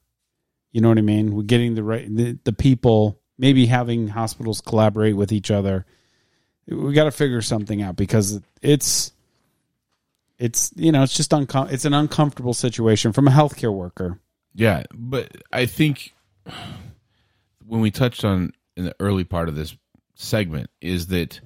You 0.71 0.81
know 0.81 0.89
what 0.89 0.97
I 0.97 1.01
mean? 1.01 1.35
We're 1.35 1.43
getting 1.43 1.75
the 1.75 1.83
right, 1.83 2.07
the, 2.15 2.37
the 2.43 2.53
people, 2.53 3.19
maybe 3.37 3.67
having 3.67 4.07
hospitals 4.07 4.61
collaborate 4.61 5.15
with 5.15 5.31
each 5.31 5.51
other. 5.51 5.85
We 6.68 6.94
got 6.94 7.06
to 7.06 7.11
figure 7.11 7.41
something 7.41 7.81
out 7.81 7.95
because 7.95 8.41
it's, 8.61 9.11
it's, 10.38 10.72
you 10.76 10.91
know, 10.91 11.03
it's 11.03 11.15
just 11.15 11.31
uncom- 11.31 11.72
it's 11.72 11.85
an 11.85 11.94
uncomfortable 11.94 12.53
situation 12.53 13.11
from 13.11 13.27
a 13.27 13.31
healthcare 13.31 13.73
worker. 13.73 14.19
Yeah, 14.56 14.84
but 14.94 15.31
I 15.52 15.65
think 15.65 16.14
when 17.65 17.81
we 17.81 17.91
touched 17.91 18.23
on 18.23 18.53
in 18.77 18.85
the 18.85 18.95
early 18.99 19.23
part 19.23 19.49
of 19.49 19.56
this 19.56 19.76
segment 20.15 20.69
is 20.81 21.07
that 21.07 21.40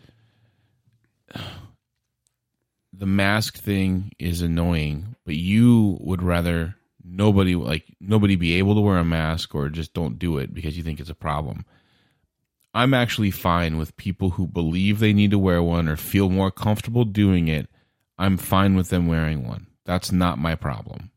the 2.93 3.05
mask 3.05 3.57
thing 3.57 4.11
is 4.19 4.41
annoying, 4.41 5.15
but 5.25 5.35
you 5.35 5.97
would 6.01 6.21
rather 6.21 6.75
nobody 7.03 7.55
like 7.55 7.85
nobody 8.01 8.35
be 8.35 8.55
able 8.55 8.75
to 8.75 8.81
wear 8.81 8.97
a 8.97 9.05
mask 9.05 9.55
or 9.55 9.69
just 9.69 9.93
don't 9.93 10.19
do 10.19 10.37
it 10.37 10.53
because 10.53 10.75
you 10.75 10.83
think 10.83 10.99
it's 10.99 11.09
a 11.09 11.15
problem. 11.15 11.65
I'm 12.77 12.93
actually 12.93 13.31
fine 13.31 13.79
with 13.79 13.97
people 13.97 14.29
who 14.29 14.45
believe 14.45 14.99
they 14.99 15.11
need 15.11 15.31
to 15.31 15.39
wear 15.39 15.63
one 15.63 15.89
or 15.89 15.97
feel 15.97 16.29
more 16.29 16.51
comfortable 16.51 17.05
doing 17.05 17.47
it. 17.47 17.67
I'm 18.19 18.37
fine 18.37 18.75
with 18.75 18.89
them 18.89 19.07
wearing 19.07 19.47
one. 19.47 19.65
That's 19.85 20.11
not 20.11 20.37
my 20.37 20.53
problem. 20.53 21.09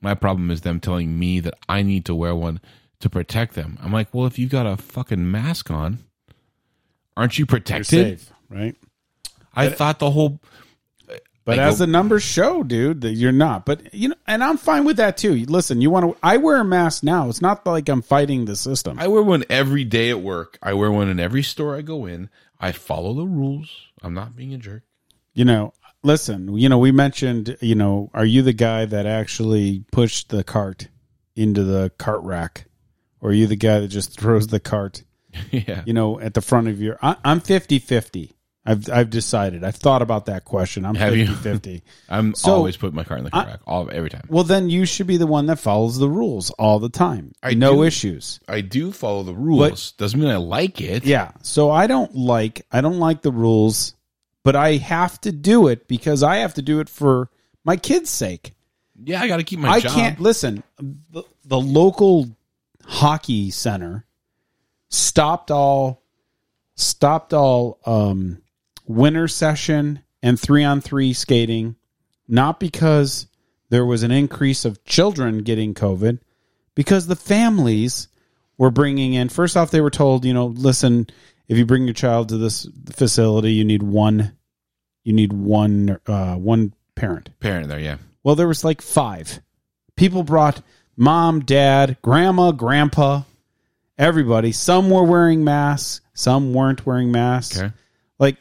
My 0.00 0.14
problem 0.14 0.48
is 0.52 0.60
them 0.60 0.78
telling 0.78 1.18
me 1.18 1.40
that 1.40 1.54
I 1.68 1.82
need 1.82 2.04
to 2.04 2.14
wear 2.14 2.36
one 2.36 2.60
to 3.00 3.10
protect 3.10 3.54
them. 3.54 3.76
I'm 3.82 3.92
like, 3.92 4.14
well, 4.14 4.26
if 4.26 4.38
you've 4.38 4.52
got 4.52 4.64
a 4.64 4.76
fucking 4.76 5.28
mask 5.28 5.72
on, 5.72 6.04
aren't 7.16 7.36
you 7.36 7.46
protected? 7.46 8.20
safe, 8.20 8.32
right? 8.48 8.76
I 9.56 9.70
thought 9.70 9.98
the 9.98 10.12
whole. 10.12 10.40
But 11.46 11.60
as 11.60 11.78
the 11.78 11.86
numbers 11.86 12.24
show, 12.24 12.64
dude, 12.64 13.02
that 13.02 13.12
you're 13.12 13.30
not. 13.30 13.64
But 13.64 13.94
you 13.94 14.08
know, 14.08 14.16
and 14.26 14.42
I'm 14.42 14.56
fine 14.58 14.84
with 14.84 14.96
that 14.96 15.16
too. 15.16 15.32
Listen, 15.46 15.80
you 15.80 15.90
want 15.90 16.04
to? 16.04 16.16
I 16.20 16.38
wear 16.38 16.56
a 16.56 16.64
mask 16.64 17.04
now. 17.04 17.28
It's 17.28 17.40
not 17.40 17.64
like 17.64 17.88
I'm 17.88 18.02
fighting 18.02 18.46
the 18.46 18.56
system. 18.56 18.98
I 18.98 19.06
wear 19.06 19.22
one 19.22 19.44
every 19.48 19.84
day 19.84 20.10
at 20.10 20.20
work. 20.20 20.58
I 20.60 20.74
wear 20.74 20.90
one 20.90 21.08
in 21.08 21.20
every 21.20 21.44
store 21.44 21.76
I 21.76 21.82
go 21.82 22.04
in. 22.04 22.30
I 22.58 22.72
follow 22.72 23.14
the 23.14 23.26
rules. 23.26 23.70
I'm 24.02 24.12
not 24.12 24.34
being 24.34 24.54
a 24.54 24.58
jerk. 24.58 24.82
you 25.34 25.44
know, 25.44 25.72
listen. 26.02 26.58
You 26.58 26.68
know, 26.68 26.78
we 26.78 26.90
mentioned. 26.90 27.56
You 27.60 27.76
know, 27.76 28.10
are 28.12 28.26
you 28.26 28.42
the 28.42 28.52
guy 28.52 28.84
that 28.84 29.06
actually 29.06 29.84
pushed 29.92 30.30
the 30.30 30.42
cart 30.42 30.88
into 31.36 31.62
the 31.62 31.92
cart 31.96 32.22
rack, 32.22 32.64
or 33.20 33.30
are 33.30 33.34
you 33.34 33.46
the 33.46 33.54
guy 33.54 33.78
that 33.78 33.88
just 33.88 34.18
throws 34.18 34.48
the 34.48 34.58
cart? 34.58 35.04
yeah. 35.52 35.84
You 35.86 35.92
know, 35.92 36.18
at 36.18 36.34
the 36.34 36.40
front 36.42 36.66
of 36.66 36.80
your. 36.82 36.98
I, 37.00 37.14
I'm 37.24 37.38
50 37.38 37.78
50. 37.78 38.32
I've 38.66 38.90
I've 38.90 39.10
decided. 39.10 39.62
I've 39.64 39.76
thought 39.76 40.02
about 40.02 40.26
that 40.26 40.44
question. 40.44 40.84
I'm 40.84 40.94
Have 40.96 41.16
you? 41.16 41.26
50-50. 41.26 41.82
I'm 42.08 42.34
So- 42.34 42.52
always 42.52 42.76
putting 42.76 42.96
my 42.96 43.04
car 43.04 43.16
in 43.18 43.24
the 43.24 43.30
I- 43.32 43.44
rack 43.44 43.60
all 43.66 43.88
every 43.92 44.10
time. 44.10 44.24
Well, 44.28 44.44
then 44.44 44.68
you 44.68 44.84
should 44.86 45.06
be 45.06 45.16
the 45.16 45.26
one 45.26 45.46
that 45.46 45.58
follows 45.58 45.98
the 45.98 46.08
rules 46.08 46.50
all 46.52 46.78
the 46.80 46.88
time. 46.88 47.32
I 47.42 47.54
no 47.54 47.76
do. 47.76 47.82
issues. 47.84 48.40
I 48.48 48.60
do 48.62 48.90
follow 48.92 49.22
the 49.22 49.34
rules. 49.34 49.92
Doesn't 49.92 50.18
mean 50.18 50.30
I 50.30 50.36
like 50.36 50.80
it. 50.80 51.04
Yeah. 51.04 51.32
So 51.42 51.70
I 51.70 51.86
don't 51.86 52.14
like 52.14 52.66
I 52.72 52.80
don't 52.80 52.98
like 52.98 53.22
the 53.22 53.32
rules, 53.32 53.94
but 54.42 54.56
I 54.56 54.76
have 54.76 55.20
to 55.22 55.32
do 55.32 55.68
it 55.68 55.86
because 55.88 56.22
I 56.22 56.36
have 56.38 56.54
to 56.54 56.62
do 56.62 56.80
it 56.80 56.88
for 56.88 57.30
my 57.64 57.76
kids' 57.76 58.10
sake. 58.10 58.52
Yeah, 59.04 59.20
I 59.20 59.28
got 59.28 59.36
to 59.36 59.44
keep 59.44 59.58
my 59.58 59.68
I 59.68 59.80
job. 59.80 59.92
can't 59.92 60.20
listen. 60.20 60.62
The, 60.78 61.22
the 61.44 61.60
local 61.60 62.28
hockey 62.86 63.50
center 63.50 64.06
stopped 64.88 65.50
all 65.50 66.02
stopped 66.76 67.34
all 67.34 67.78
um, 67.86 68.40
winter 68.86 69.28
session 69.28 70.00
and 70.22 70.38
three 70.38 70.64
on 70.64 70.80
three 70.80 71.12
skating, 71.12 71.76
not 72.28 72.58
because 72.60 73.26
there 73.68 73.84
was 73.84 74.02
an 74.02 74.10
increase 74.10 74.64
of 74.64 74.84
children 74.84 75.38
getting 75.38 75.74
COVID, 75.74 76.20
because 76.74 77.06
the 77.06 77.16
families 77.16 78.08
were 78.58 78.70
bringing 78.70 79.14
in. 79.14 79.28
First 79.28 79.56
off, 79.56 79.70
they 79.70 79.80
were 79.80 79.90
told, 79.90 80.24
you 80.24 80.32
know, 80.32 80.46
listen, 80.46 81.06
if 81.48 81.58
you 81.58 81.66
bring 81.66 81.84
your 81.84 81.94
child 81.94 82.28
to 82.30 82.38
this 82.38 82.66
facility, 82.90 83.52
you 83.52 83.64
need 83.64 83.82
one, 83.82 84.32
you 85.04 85.12
need 85.12 85.32
one, 85.32 85.98
uh, 86.06 86.36
one 86.36 86.72
parent. 86.94 87.30
Parent 87.40 87.68
there, 87.68 87.80
yeah. 87.80 87.98
Well, 88.22 88.34
there 88.34 88.48
was 88.48 88.64
like 88.64 88.82
five. 88.82 89.40
People 89.96 90.22
brought 90.22 90.62
mom, 90.96 91.40
dad, 91.40 91.96
grandma, 92.02 92.52
grandpa, 92.52 93.22
everybody. 93.98 94.52
Some 94.52 94.90
were 94.90 95.04
wearing 95.04 95.44
masks, 95.44 96.00
some 96.14 96.52
weren't 96.52 96.84
wearing 96.86 97.12
masks. 97.12 97.58
Okay. 97.58 97.72
Like, 98.18 98.36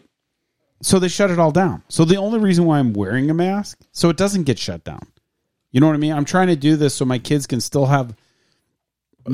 so 0.82 1.00
they 1.00 1.08
shut 1.08 1.32
it 1.32 1.40
all 1.40 1.52
down. 1.52 1.84
So 1.90 2.06
the 2.06 2.18
only 2.18 2.40
reason 2.40 2.66
why 2.66 2.80
I'm 2.80 2.94
wearing 2.94 3.30
a 3.30 3.34
mask, 3.34 3.80
so 3.92 4.10
it 4.10 4.18
doesn't 4.18 4.44
get 4.44 4.60
shut 4.60 4.84
down. 4.84 5.02
You 5.72 5.80
know 5.82 5.88
what 5.88 5.94
I 5.96 6.00
mean? 6.00 6.14
I'm 6.14 6.26
trying 6.26 6.48
to 6.48 6.56
do 6.56 6.76
this 6.76 6.94
so 6.94 7.06
my 7.06 7.20
kids 7.20 7.48
can 7.48 7.60
still 7.62 7.86
have 7.86 8.16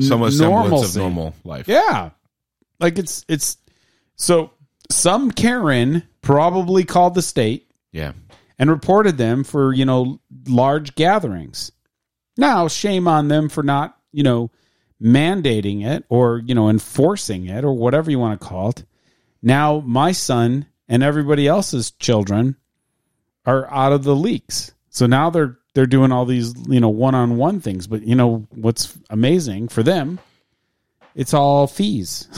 Some 0.00 0.22
n- 0.22 0.30
semblance 0.32 0.90
of 0.96 0.96
normal 0.96 1.34
life. 1.44 1.68
yeah. 1.68 2.10
Like 2.80 2.98
it's 2.98 3.24
it's 3.28 3.58
so 4.16 4.50
some 4.90 5.30
Karen 5.30 6.02
probably 6.20 6.84
called 6.84 7.14
the 7.14 7.22
state 7.22 7.70
Yeah. 7.92 8.12
and 8.58 8.70
reported 8.70 9.16
them 9.18 9.44
for, 9.44 9.72
you 9.72 9.84
know, 9.84 10.20
large 10.48 10.94
gatherings. 10.96 11.70
Now, 12.36 12.66
shame 12.68 13.06
on 13.06 13.28
them 13.28 13.48
for 13.48 13.62
not, 13.62 13.96
you 14.12 14.22
know, 14.22 14.50
mandating 15.02 15.84
it 15.84 16.04
or, 16.08 16.42
you 16.44 16.54
know, 16.54 16.68
enforcing 16.68 17.46
it 17.46 17.64
or 17.64 17.72
whatever 17.72 18.10
you 18.10 18.18
want 18.18 18.40
to 18.40 18.46
call 18.46 18.70
it. 18.70 18.84
Now, 19.42 19.80
my 19.80 20.12
son 20.12 20.66
and 20.88 21.02
everybody 21.02 21.46
else's 21.46 21.90
children 21.92 22.56
are 23.46 23.70
out 23.72 23.92
of 23.92 24.04
the 24.04 24.14
leaks. 24.16 24.72
So 24.90 25.06
now 25.06 25.30
they're 25.30 25.58
they're 25.74 25.86
doing 25.86 26.12
all 26.12 26.26
these, 26.26 26.54
you 26.68 26.80
know, 26.80 26.90
one-on-one 26.90 27.60
things, 27.60 27.86
but 27.86 28.02
you 28.02 28.14
know 28.14 28.46
what's 28.50 28.96
amazing 29.08 29.68
for 29.68 29.82
them? 29.82 30.18
It's 31.14 31.32
all 31.32 31.66
fees. 31.66 32.28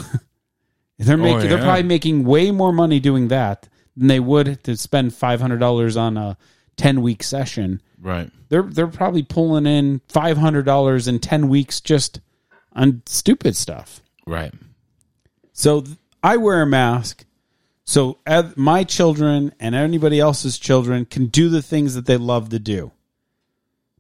they're 0.98 1.14
oh, 1.14 1.18
making 1.18 1.48
they're 1.48 1.58
Oh, 1.58 1.62
probably 1.64 1.82
making 1.82 2.24
way 2.24 2.50
more 2.52 2.72
money 2.72 3.00
doing 3.00 3.28
that 3.28 3.68
than 3.96 4.06
they 4.08 4.20
would 4.20 4.62
to 4.64 4.76
spend 4.76 5.10
$500 5.10 6.00
on 6.00 6.16
a 6.16 6.36
10-week 6.76 7.22
session 7.22 7.80
Right. 8.00 8.30
they're 8.50 8.62
they're 8.64 8.86
probably 8.86 9.22
pulling 9.22 9.64
in 9.66 10.00
five 10.08 10.36
hundred 10.36 10.64
dollars 10.66 11.08
in 11.08 11.20
ten 11.20 11.48
weeks 11.48 11.80
just 11.80 12.20
on 12.74 13.02
stupid 13.06 13.56
stuff. 13.56 14.00
Right. 14.26 14.52
So 15.54 15.80
th- 15.80 15.96
I 16.22 16.36
wear 16.36 16.60
a 16.60 16.66
mask, 16.66 17.23
so 17.85 18.19
my 18.56 18.85
children 18.85 19.55
and 19.61 19.74
anybody 19.74 20.19
else's 20.19 20.59
children 20.59 21.05
can 21.05 21.27
do 21.27 21.48
the 21.48 21.62
things 21.62 21.94
that 21.94 22.06
they 22.06 22.16
love 22.16 22.48
to 22.51 22.59
do. 22.59 22.93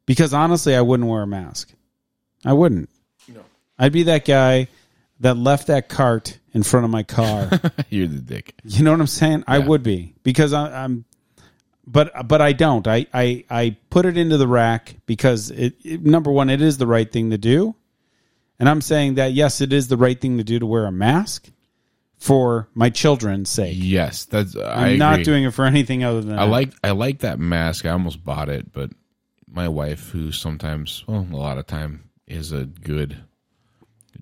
Because 0.06 0.34
honestly, 0.34 0.74
I 0.74 0.80
wouldn't 0.80 1.08
wear 1.08 1.22
a 1.22 1.26
mask. 1.26 1.72
I 2.44 2.52
wouldn't. 2.52 2.90
No. 3.28 3.42
I'd 3.78 3.92
be 3.92 4.04
that 4.04 4.24
guy 4.24 4.68
that 5.20 5.36
left 5.36 5.68
that 5.68 5.88
cart 5.88 6.38
in 6.52 6.62
front 6.62 6.84
of 6.84 6.90
my 6.90 7.02
car. 7.02 7.50
You're 7.88 8.08
the 8.08 8.20
dick. 8.20 8.54
You 8.64 8.84
know 8.84 8.90
what 8.90 9.00
I'm 9.00 9.06
saying? 9.06 9.44
I 9.46 9.58
would 9.58 9.82
be 9.82 10.14
because 10.22 10.52
I, 10.52 10.84
I'm, 10.84 11.04
but 11.86 12.28
but 12.28 12.40
I 12.40 12.52
don't. 12.52 12.86
I 12.86 13.06
I 13.12 13.44
I 13.48 13.76
put 13.90 14.06
it 14.06 14.16
into 14.18 14.36
the 14.36 14.48
rack 14.48 14.96
because 15.06 15.50
it, 15.50 15.74
it 15.82 16.04
number 16.04 16.30
one, 16.30 16.50
it 16.50 16.60
is 16.60 16.78
the 16.78 16.86
right 16.86 17.10
thing 17.10 17.30
to 17.30 17.38
do, 17.38 17.74
and 18.58 18.68
I'm 18.68 18.80
saying 18.80 19.14
that 19.14 19.32
yes, 19.32 19.60
it 19.60 19.72
is 19.72 19.88
the 19.88 19.96
right 19.96 20.18
thing 20.18 20.38
to 20.38 20.44
do 20.44 20.58
to 20.58 20.66
wear 20.66 20.86
a 20.86 20.92
mask 20.92 21.50
for 22.18 22.68
my 22.74 22.90
children's 22.90 23.50
sake. 23.50 23.76
Yes, 23.78 24.24
that's. 24.24 24.56
I 24.56 24.88
I'm 24.90 24.98
not 24.98 25.14
agree. 25.14 25.24
doing 25.24 25.44
it 25.44 25.52
for 25.52 25.64
anything 25.66 26.04
other 26.04 26.20
than 26.22 26.38
I 26.38 26.44
that. 26.46 26.50
like 26.50 26.72
I 26.82 26.90
like 26.92 27.18
that 27.20 27.38
mask. 27.38 27.84
I 27.86 27.90
almost 27.90 28.24
bought 28.24 28.48
it, 28.48 28.72
but 28.72 28.90
my 29.48 29.68
wife, 29.68 30.10
who 30.10 30.32
sometimes, 30.32 31.04
well, 31.06 31.26
a 31.30 31.36
lot 31.36 31.58
of 31.58 31.66
time, 31.66 32.08
is 32.26 32.50
a 32.52 32.64
good 32.64 33.18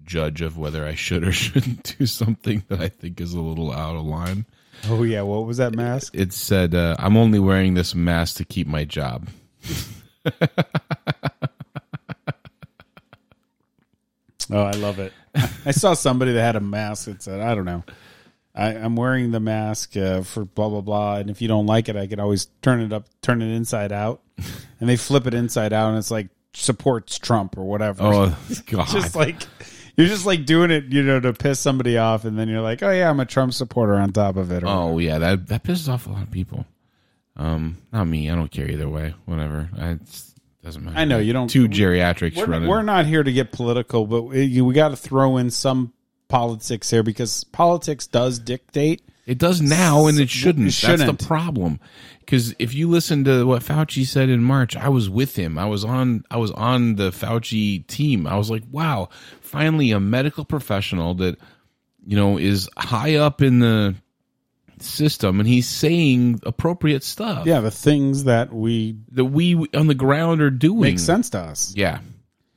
judge 0.04 0.40
of 0.42 0.58
whether 0.58 0.84
I 0.84 0.94
should 0.94 1.24
or 1.24 1.32
shouldn't 1.32 1.96
do 1.98 2.06
something 2.06 2.64
that 2.68 2.80
I 2.80 2.88
think 2.88 3.20
is 3.20 3.34
a 3.34 3.40
little 3.40 3.72
out 3.72 3.96
of 3.96 4.04
line. 4.04 4.46
Oh 4.88 5.02
yeah, 5.04 5.22
what 5.22 5.46
was 5.46 5.58
that 5.58 5.74
mask? 5.74 6.14
It 6.14 6.32
said, 6.32 6.74
uh, 6.74 6.96
"I'm 6.98 7.16
only 7.16 7.38
wearing 7.38 7.74
this 7.74 7.94
mask 7.94 8.36
to 8.38 8.44
keep 8.44 8.66
my 8.66 8.84
job." 8.84 9.28
Oh, 14.52 14.62
I 14.62 14.72
love 14.72 14.98
it. 14.98 15.12
I 15.64 15.70
saw 15.70 15.94
somebody 15.94 16.32
that 16.32 16.42
had 16.42 16.56
a 16.56 16.60
mask 16.60 17.06
that 17.06 17.22
said, 17.22 17.40
I 17.40 17.54
don't 17.54 17.64
know. 17.64 17.84
I, 18.54 18.68
I'm 18.68 18.96
wearing 18.96 19.30
the 19.30 19.40
mask 19.40 19.96
uh, 19.96 20.22
for 20.22 20.44
blah 20.44 20.68
blah 20.68 20.82
blah, 20.82 21.16
and 21.16 21.30
if 21.30 21.40
you 21.40 21.48
don't 21.48 21.66
like 21.66 21.88
it, 21.88 21.96
I 21.96 22.06
could 22.06 22.20
always 22.20 22.48
turn 22.60 22.80
it 22.80 22.92
up, 22.92 23.06
turn 23.22 23.40
it 23.40 23.54
inside 23.54 23.92
out, 23.92 24.20
and 24.80 24.88
they 24.88 24.96
flip 24.96 25.26
it 25.26 25.34
inside 25.34 25.72
out, 25.72 25.88
and 25.88 25.98
it's 25.98 26.10
like 26.10 26.28
supports 26.52 27.18
Trump 27.18 27.56
or 27.56 27.64
whatever. 27.64 28.02
Oh 28.02 28.38
God! 28.66 28.88
just 28.88 29.16
like 29.16 29.36
you're 29.96 30.06
just 30.06 30.26
like 30.26 30.44
doing 30.44 30.70
it, 30.70 30.84
you 30.86 31.02
know, 31.02 31.18
to 31.20 31.32
piss 31.32 31.60
somebody 31.60 31.96
off, 31.96 32.26
and 32.26 32.38
then 32.38 32.48
you're 32.48 32.60
like, 32.60 32.82
oh 32.82 32.90
yeah, 32.90 33.08
I'm 33.08 33.20
a 33.20 33.26
Trump 33.26 33.54
supporter 33.54 33.94
on 33.94 34.12
top 34.12 34.36
of 34.36 34.52
it. 34.52 34.62
Or 34.64 34.68
oh 34.68 34.98
yeah, 34.98 35.18
that 35.18 35.46
that 35.46 35.64
pisses 35.64 35.88
off 35.90 36.06
a 36.06 36.10
lot 36.10 36.22
of 36.22 36.30
people. 36.30 36.66
Um, 37.36 37.78
not 37.90 38.04
me. 38.04 38.28
I 38.28 38.34
don't 38.34 38.50
care 38.50 38.70
either 38.70 38.88
way. 38.88 39.14
Whatever. 39.24 39.70
I, 39.78 39.92
it 39.92 40.31
doesn't 40.62 40.84
matter. 40.84 40.98
I 40.98 41.04
know 41.04 41.18
you 41.18 41.32
don't- 41.32 41.48
Two 41.48 41.68
geriatrics 41.68 42.36
we're, 42.36 42.46
running. 42.46 42.68
we're 42.68 42.82
not 42.82 43.06
here 43.06 43.22
to 43.22 43.32
get 43.32 43.52
political, 43.52 44.06
but 44.06 44.22
we, 44.22 44.60
we 44.60 44.74
got 44.74 44.88
to 44.88 44.96
throw 44.96 45.36
in 45.36 45.50
some 45.50 45.92
politics 46.28 46.90
here 46.90 47.02
because 47.02 47.44
politics 47.44 48.06
does 48.06 48.38
dictate. 48.38 49.02
It 49.26 49.38
does 49.38 49.60
now, 49.60 50.06
and 50.06 50.18
it 50.18 50.22
It 50.24 50.30
shouldn't. 50.30 50.66
That's 50.66 50.74
shouldn't. 50.74 51.18
the 51.20 51.26
problem. 51.26 51.78
Because 52.20 52.54
if 52.58 52.74
you 52.74 52.88
listen 52.88 53.24
to 53.24 53.44
what 53.46 53.62
Fauci 53.62 54.04
said 54.04 54.28
in 54.28 54.42
March, 54.42 54.76
I 54.76 54.88
was 54.88 55.08
with 55.08 55.36
him. 55.36 55.58
I 55.58 55.66
was 55.66 55.84
on. 55.84 56.24
I 56.30 56.38
was 56.38 56.50
on 56.52 56.96
the 56.96 57.10
Fauci 57.10 57.86
team. 57.86 58.26
I 58.26 58.36
was 58.36 58.50
like, 58.50 58.64
wow, 58.70 59.10
finally 59.40 59.92
a 59.92 60.00
medical 60.00 60.44
professional 60.44 61.14
that 61.14 61.38
you 62.04 62.16
know 62.16 62.36
is 62.36 62.68
high 62.76 63.14
up 63.16 63.42
in 63.42 63.60
the 63.60 63.94
system, 64.84 65.40
and 65.40 65.48
he's 65.48 65.68
saying 65.68 66.40
appropriate 66.44 67.02
stuff. 67.04 67.46
Yeah, 67.46 67.60
the 67.60 67.70
things 67.70 68.24
that 68.24 68.52
we 68.52 68.96
that 69.12 69.26
we 69.26 69.54
on 69.74 69.86
the 69.86 69.94
ground 69.94 70.40
are 70.40 70.50
doing 70.50 70.80
makes 70.80 71.02
sense 71.02 71.30
to 71.30 71.38
us. 71.38 71.72
Yeah. 71.76 72.00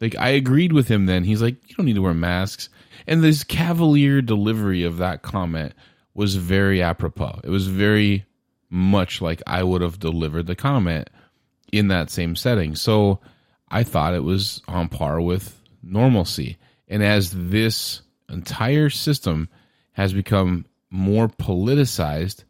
Like 0.02 0.16
I 0.16 0.30
agreed 0.30 0.74
with 0.74 0.88
him 0.88 1.06
then. 1.06 1.24
He's 1.24 1.42
like, 1.42 1.56
you 1.68 1.76
don't 1.76 1.86
need 1.86 1.96
to 1.96 2.02
wear 2.02 2.14
masks. 2.14 2.70
And 3.08 3.24
this 3.24 3.44
cavalier 3.44 4.22
delivery 4.22 4.84
of 4.84 4.98
that 4.98 5.22
comment 5.22 5.74
was 6.14 6.36
very 6.36 6.82
apropos. 6.82 7.40
It 7.44 7.50
was 7.50 7.68
very 7.68 8.26
much 8.70 9.22
like 9.22 9.42
I 9.48 9.64
would 9.64 9.82
have 9.82 10.00
delivered 10.00 10.48
the 10.48 10.56
comment 10.56 11.10
in 11.72 11.88
that 11.90 12.10
same 12.10 12.36
setting. 12.36 12.76
So 12.76 13.20
I 13.70 13.84
thought 13.84 14.14
it 14.14 14.24
was 14.24 14.62
on 14.68 14.90
par 14.90 15.22
with 15.22 15.60
normalcy. 15.82 16.58
And 16.88 17.04
as 17.04 17.32
this 17.32 18.02
entire 18.30 18.90
system 18.90 19.50
has 19.94 20.14
become 20.14 20.66
more 20.90 21.28
politicized, 21.28 22.44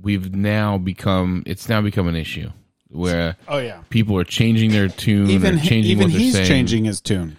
we've 0.00 0.34
now 0.34 0.78
become 0.78 1.42
it's 1.46 1.68
now 1.68 1.80
become 1.80 2.06
an 2.08 2.16
issue 2.16 2.50
where 2.88 3.36
Oh, 3.48 3.58
yeah. 3.58 3.80
people 3.90 4.16
are 4.18 4.24
changing 4.24 4.70
their 4.70 4.88
tune 4.88 5.28
Even 5.30 5.56
or 5.56 5.58
changing 5.60 5.92
even 5.92 6.04
what 6.04 6.12
they're 6.12 6.20
he's 6.20 6.34
saying. 6.34 6.46
changing 6.46 6.84
his 6.84 7.00
tune. 7.00 7.36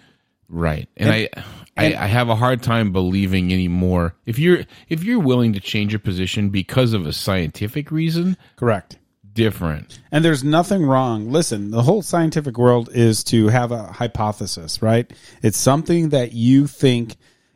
Right. 0.48 0.88
And, 0.96 1.08
And- 1.10 1.28
I, 1.36 1.42
I 1.76 2.04
I 2.04 2.06
have 2.06 2.28
a 2.28 2.34
hard 2.34 2.62
time 2.62 2.92
believing 2.92 3.52
anymore. 3.52 4.14
If 4.26 4.38
you're 4.38 4.64
if 4.88 5.04
you're 5.04 5.20
willing 5.20 5.52
to 5.52 5.60
change 5.60 5.92
your 5.92 6.00
position 6.00 6.50
because 6.50 6.92
of 6.92 7.06
a 7.06 7.12
scientific 7.12 7.90
reason, 7.92 8.36
Correct. 8.56 8.98
different. 9.32 10.00
And 10.10 10.24
there's 10.24 10.42
nothing 10.42 10.82
wrong. 10.84 11.30
Listen, 11.30 11.70
the 11.70 11.82
whole 11.82 12.02
scientific 12.02 12.58
world 12.58 12.88
is 12.92 13.22
to 13.24 13.46
have 13.48 13.70
a 13.70 13.84
hypothesis, 13.92 14.82
right? 14.82 15.08
It's 15.42 15.56
something 15.58 16.08
that 16.08 16.32
you 16.32 16.66
think 16.66 17.14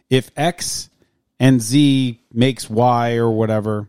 if 0.08 0.30
X 0.36 0.88
and 1.42 1.60
Z 1.60 2.22
makes 2.32 2.70
Y 2.70 3.16
or 3.16 3.30
whatever, 3.30 3.88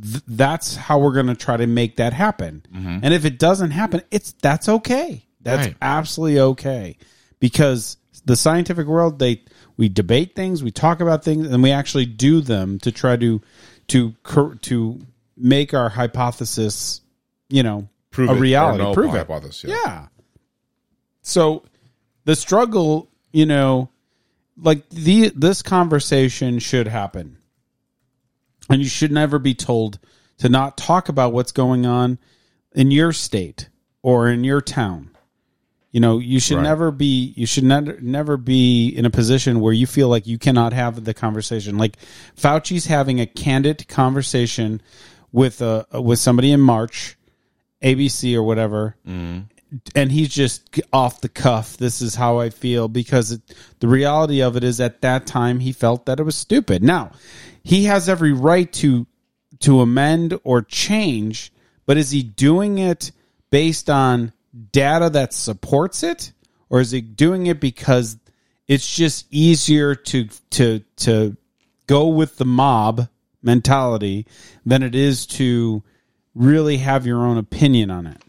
th- 0.00 0.22
that's 0.26 0.76
how 0.76 0.98
we're 1.00 1.12
going 1.12 1.26
to 1.26 1.34
try 1.34 1.56
to 1.56 1.66
make 1.66 1.96
that 1.96 2.12
happen. 2.12 2.64
Mm-hmm. 2.72 2.98
And 3.02 3.12
if 3.12 3.24
it 3.24 3.38
doesn't 3.38 3.72
happen, 3.72 4.02
it's 4.10 4.32
that's 4.40 4.68
okay. 4.68 5.26
That's 5.40 5.66
Right. 5.66 5.76
absolutely 5.82 6.38
okay 6.40 6.96
because 7.40 7.96
the 8.24 8.36
scientific 8.36 8.86
world 8.86 9.18
they 9.18 9.42
we 9.76 9.88
debate 9.88 10.36
things, 10.36 10.62
we 10.62 10.70
talk 10.70 11.00
about 11.00 11.24
things 11.24 11.48
and 11.48 11.62
we 11.62 11.72
actually 11.72 12.06
do 12.06 12.40
them 12.40 12.78
to 12.80 12.92
try 12.92 13.16
to 13.16 13.40
to 13.88 14.14
to 14.62 15.00
make 15.36 15.74
our 15.74 15.88
hypothesis, 15.88 17.00
you 17.48 17.62
know, 17.64 17.88
Prove 18.12 18.30
a 18.30 18.34
it, 18.34 18.38
reality. 18.40 18.84
no 18.84 18.94
Prove 18.94 19.14
it. 19.14 19.18
hypothesis, 19.18 19.64
yeah. 19.68 19.76
yeah. 19.84 20.06
So 21.22 21.64
the 22.24 22.36
struggle, 22.36 23.08
you 23.32 23.46
know, 23.46 23.88
like 24.56 24.88
the 24.90 25.30
this 25.34 25.62
conversation 25.62 26.58
should 26.58 26.86
happen. 26.88 27.38
And 28.70 28.80
you 28.80 28.88
should 28.88 29.12
never 29.12 29.38
be 29.38 29.54
told 29.54 29.98
to 30.38 30.48
not 30.48 30.76
talk 30.76 31.08
about 31.08 31.32
what's 31.32 31.52
going 31.52 31.84
on 31.84 32.18
in 32.74 32.90
your 32.90 33.12
state 33.12 33.68
or 34.02 34.28
in 34.28 34.44
your 34.44 34.60
town. 34.60 35.10
You 35.90 36.00
know, 36.00 36.18
you 36.18 36.40
should 36.40 36.56
Right. 36.56 36.62
never 36.64 36.90
be 36.90 37.34
you 37.36 37.44
should 37.44 37.64
never 37.64 37.98
never 38.00 38.36
be 38.38 38.88
in 38.88 39.04
a 39.04 39.10
position 39.10 39.60
where 39.60 39.74
you 39.74 39.86
feel 39.86 40.08
like 40.08 40.26
you 40.26 40.38
cannot 40.38 40.72
have 40.72 41.04
the 41.04 41.12
conversation. 41.12 41.76
Like 41.76 41.98
Fauci's 42.34 42.86
having 42.86 43.20
a 43.20 43.26
candid 43.26 43.86
conversation 43.88 44.80
with 45.32 45.60
a 45.60 45.86
with 45.92 46.18
somebody 46.18 46.50
in 46.50 46.60
March, 46.60 47.16
ABC 47.82 48.34
or 48.34 48.42
whatever, 48.42 48.96
mm-hmm. 49.06 49.40
And 49.94 50.12
he's 50.12 50.28
just 50.28 50.80
off 50.92 51.20
the 51.20 51.28
cuff. 51.28 51.76
This 51.76 52.02
is 52.02 52.14
how 52.14 52.38
I 52.38 52.50
feel 52.50 52.88
because 52.88 53.32
it, 53.32 53.40
the 53.80 53.88
reality 53.88 54.42
of 54.42 54.56
it 54.56 54.64
is 54.64 54.80
at 54.80 55.00
that 55.02 55.26
time 55.26 55.60
he 55.60 55.72
felt 55.72 56.06
that 56.06 56.20
it 56.20 56.24
was 56.24 56.36
stupid. 56.36 56.82
Now 56.82 57.12
he 57.62 57.84
has 57.84 58.08
every 58.08 58.32
right 58.32 58.70
to 58.74 59.06
to 59.60 59.80
amend 59.80 60.38
or 60.44 60.62
change, 60.62 61.52
but 61.86 61.96
is 61.96 62.10
he 62.10 62.22
doing 62.22 62.78
it 62.78 63.12
based 63.50 63.88
on 63.88 64.32
data 64.72 65.08
that 65.10 65.32
supports 65.32 66.02
it, 66.02 66.32
or 66.68 66.80
is 66.80 66.90
he 66.90 67.00
doing 67.00 67.46
it 67.46 67.60
because 67.60 68.16
it's 68.66 68.94
just 68.94 69.26
easier 69.30 69.94
to 69.94 70.28
to 70.50 70.80
to 70.96 71.36
go 71.86 72.08
with 72.08 72.36
the 72.36 72.44
mob 72.44 73.08
mentality 73.42 74.26
than 74.64 74.82
it 74.82 74.94
is 74.94 75.26
to 75.26 75.82
really 76.34 76.78
have 76.78 77.06
your 77.06 77.24
own 77.24 77.38
opinion 77.38 77.90
on 77.90 78.06
it? 78.06 78.20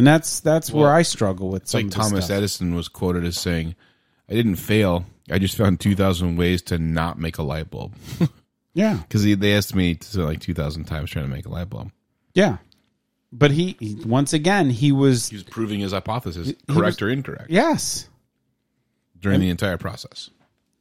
And 0.00 0.06
that's 0.06 0.40
that's 0.40 0.72
where 0.72 0.90
I 0.90 1.02
struggle 1.02 1.50
with 1.50 1.64
It's 1.64 1.74
like 1.74 1.90
Thomas 1.90 2.24
stuff. 2.24 2.38
Edison 2.38 2.74
was 2.74 2.88
quoted 2.88 3.22
as 3.22 3.36
saying, 3.38 3.74
"I 4.30 4.32
didn't 4.32 4.56
fail. 4.56 5.04
I 5.30 5.38
just 5.38 5.58
found 5.58 5.78
two 5.78 5.94
thousand 5.94 6.38
ways 6.38 6.62
to 6.62 6.78
not 6.78 7.18
make 7.18 7.36
a 7.36 7.42
light 7.42 7.70
bulb." 7.70 7.94
Yeah, 8.72 8.94
because 8.96 9.24
they 9.24 9.54
asked 9.54 9.74
me 9.74 9.96
to 9.96 10.24
like 10.24 10.40
two 10.40 10.54
thousand 10.54 10.84
times 10.84 11.10
trying 11.10 11.26
to 11.26 11.30
make 11.30 11.44
a 11.44 11.50
light 11.50 11.68
bulb. 11.68 11.90
yeah. 12.34 12.56
But 13.30 13.50
he, 13.50 13.76
he 13.78 13.96
once 14.06 14.32
again 14.32 14.70
he 14.70 14.90
was 14.90 15.28
He 15.28 15.36
was 15.36 15.42
proving 15.42 15.80
his 15.80 15.92
hypothesis, 15.92 16.46
He 16.46 16.54
correct 16.74 17.02
was- 17.02 17.02
or 17.02 17.10
incorrect, 17.10 17.50
yes. 17.50 18.08
during 19.18 19.40
the 19.40 19.50
entire 19.50 19.76
process. 19.76 20.30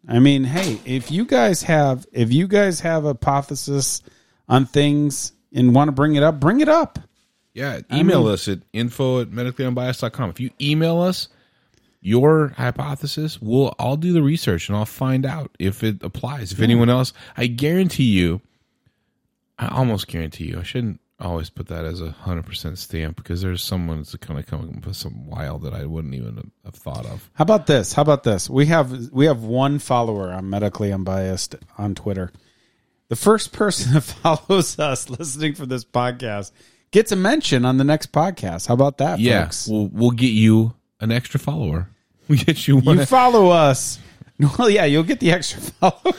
I 0.08 0.20
mean, 0.20 0.46
hey, 0.46 0.80
if 0.86 1.12
you 1.12 1.26
guys 1.26 1.64
have 1.64 2.06
if 2.14 2.32
you 2.32 2.48
guys 2.48 2.80
have 2.80 3.04
a 3.04 3.10
hypothesis 3.10 4.02
on 4.48 4.66
things 4.66 5.34
and 5.52 5.76
want 5.76 5.90
to 5.90 5.92
bring 5.92 6.16
it 6.16 6.24
up, 6.24 6.40
bring 6.40 6.62
it 6.62 6.70
up. 6.70 7.00
Yeah, 7.60 7.80
I 7.90 8.00
email 8.00 8.24
mean- 8.24 8.34
us 8.34 8.48
at 8.48 8.60
info 8.74 9.22
at 9.22 9.30
medicallyunbiased.com. 9.30 10.30
If 10.30 10.40
you 10.40 10.50
email 10.62 11.02
us 11.02 11.28
your 12.02 12.50
hypothesis, 12.58 13.42
we'll 13.42 13.76
I'll 13.78 13.98
do 13.98 14.14
the 14.14 14.22
research 14.24 14.70
and 14.70 14.78
I'll 14.78 14.86
find 14.86 15.26
out 15.26 15.52
if 15.60 15.84
it 15.84 16.02
applies. 16.04 16.52
If 16.52 16.60
Yeah. 16.60 16.64
anyone 16.66 16.90
else, 16.90 17.12
I 17.36 17.48
guarantee 17.48 18.06
you, 18.12 18.42
I 19.58 19.68
almost 19.68 20.08
guarantee 20.08 20.46
you, 20.46 20.60
I 20.60 20.64
shouldn't 20.64 21.02
always 21.20 21.50
put 21.50 21.68
that 21.68 21.84
as 21.84 22.00
a 22.00 22.12
hundred 22.12 22.46
percent 22.46 22.78
stamp 22.78 23.18
because 23.18 23.42
there's 23.42 23.62
someone 23.62 23.98
that's 23.98 24.16
kind 24.16 24.40
of 24.40 24.46
coming 24.48 24.78
up 24.78 24.86
with 24.86 24.96
some 24.96 25.28
wild 25.28 25.64
that 25.64 25.74
I 25.74 25.86
wouldn't 25.86 26.14
even 26.16 26.52
have 26.64 26.76
thought 26.76 27.06
of. 27.06 27.30
How 27.34 27.42
about 27.44 27.68
this? 27.68 27.92
How 27.92 28.02
about 28.02 28.24
this? 28.24 28.50
We 28.50 28.68
have 28.68 29.12
we 29.12 29.26
have 29.26 29.44
one 29.44 29.80
follower 29.80 30.32
on 30.32 30.50
medically 30.50 30.94
unbiased 30.94 31.56
on 31.78 31.94
Twitter. 31.96 32.32
The 33.10 33.18
first 33.18 33.52
person 33.52 33.94
that 33.96 34.02
follows 34.02 34.80
us 34.80 35.10
listening 35.10 35.56
for 35.56 35.66
this 35.66 35.84
podcast 35.84 36.52
gets 36.92 37.12
a 37.12 37.16
mention 37.16 37.66
on 37.66 37.78
the 37.78 37.84
next 37.84 38.12
podcast. 38.12 38.68
How 38.68 38.74
about 38.74 38.98
that, 38.98 39.20
yeah, 39.20 39.46
folks? 39.46 39.68
we'll 39.68 39.88
we'll 39.88 40.12
get 40.12 40.32
you 40.32 40.74
an 41.00 41.12
extra 41.12 41.40
follower. 41.40 41.90
We 42.30 42.38
get 42.38 42.68
you 42.68 42.78
one. 42.78 43.00
You 43.00 43.06
follow 43.08 43.50
us. 43.50 43.98
Well, 44.58 44.70
yeah, 44.70 44.86
you'll 44.86 45.04
get 45.04 45.20
the 45.20 45.34
extra 45.34 45.60
follower. 45.82 46.16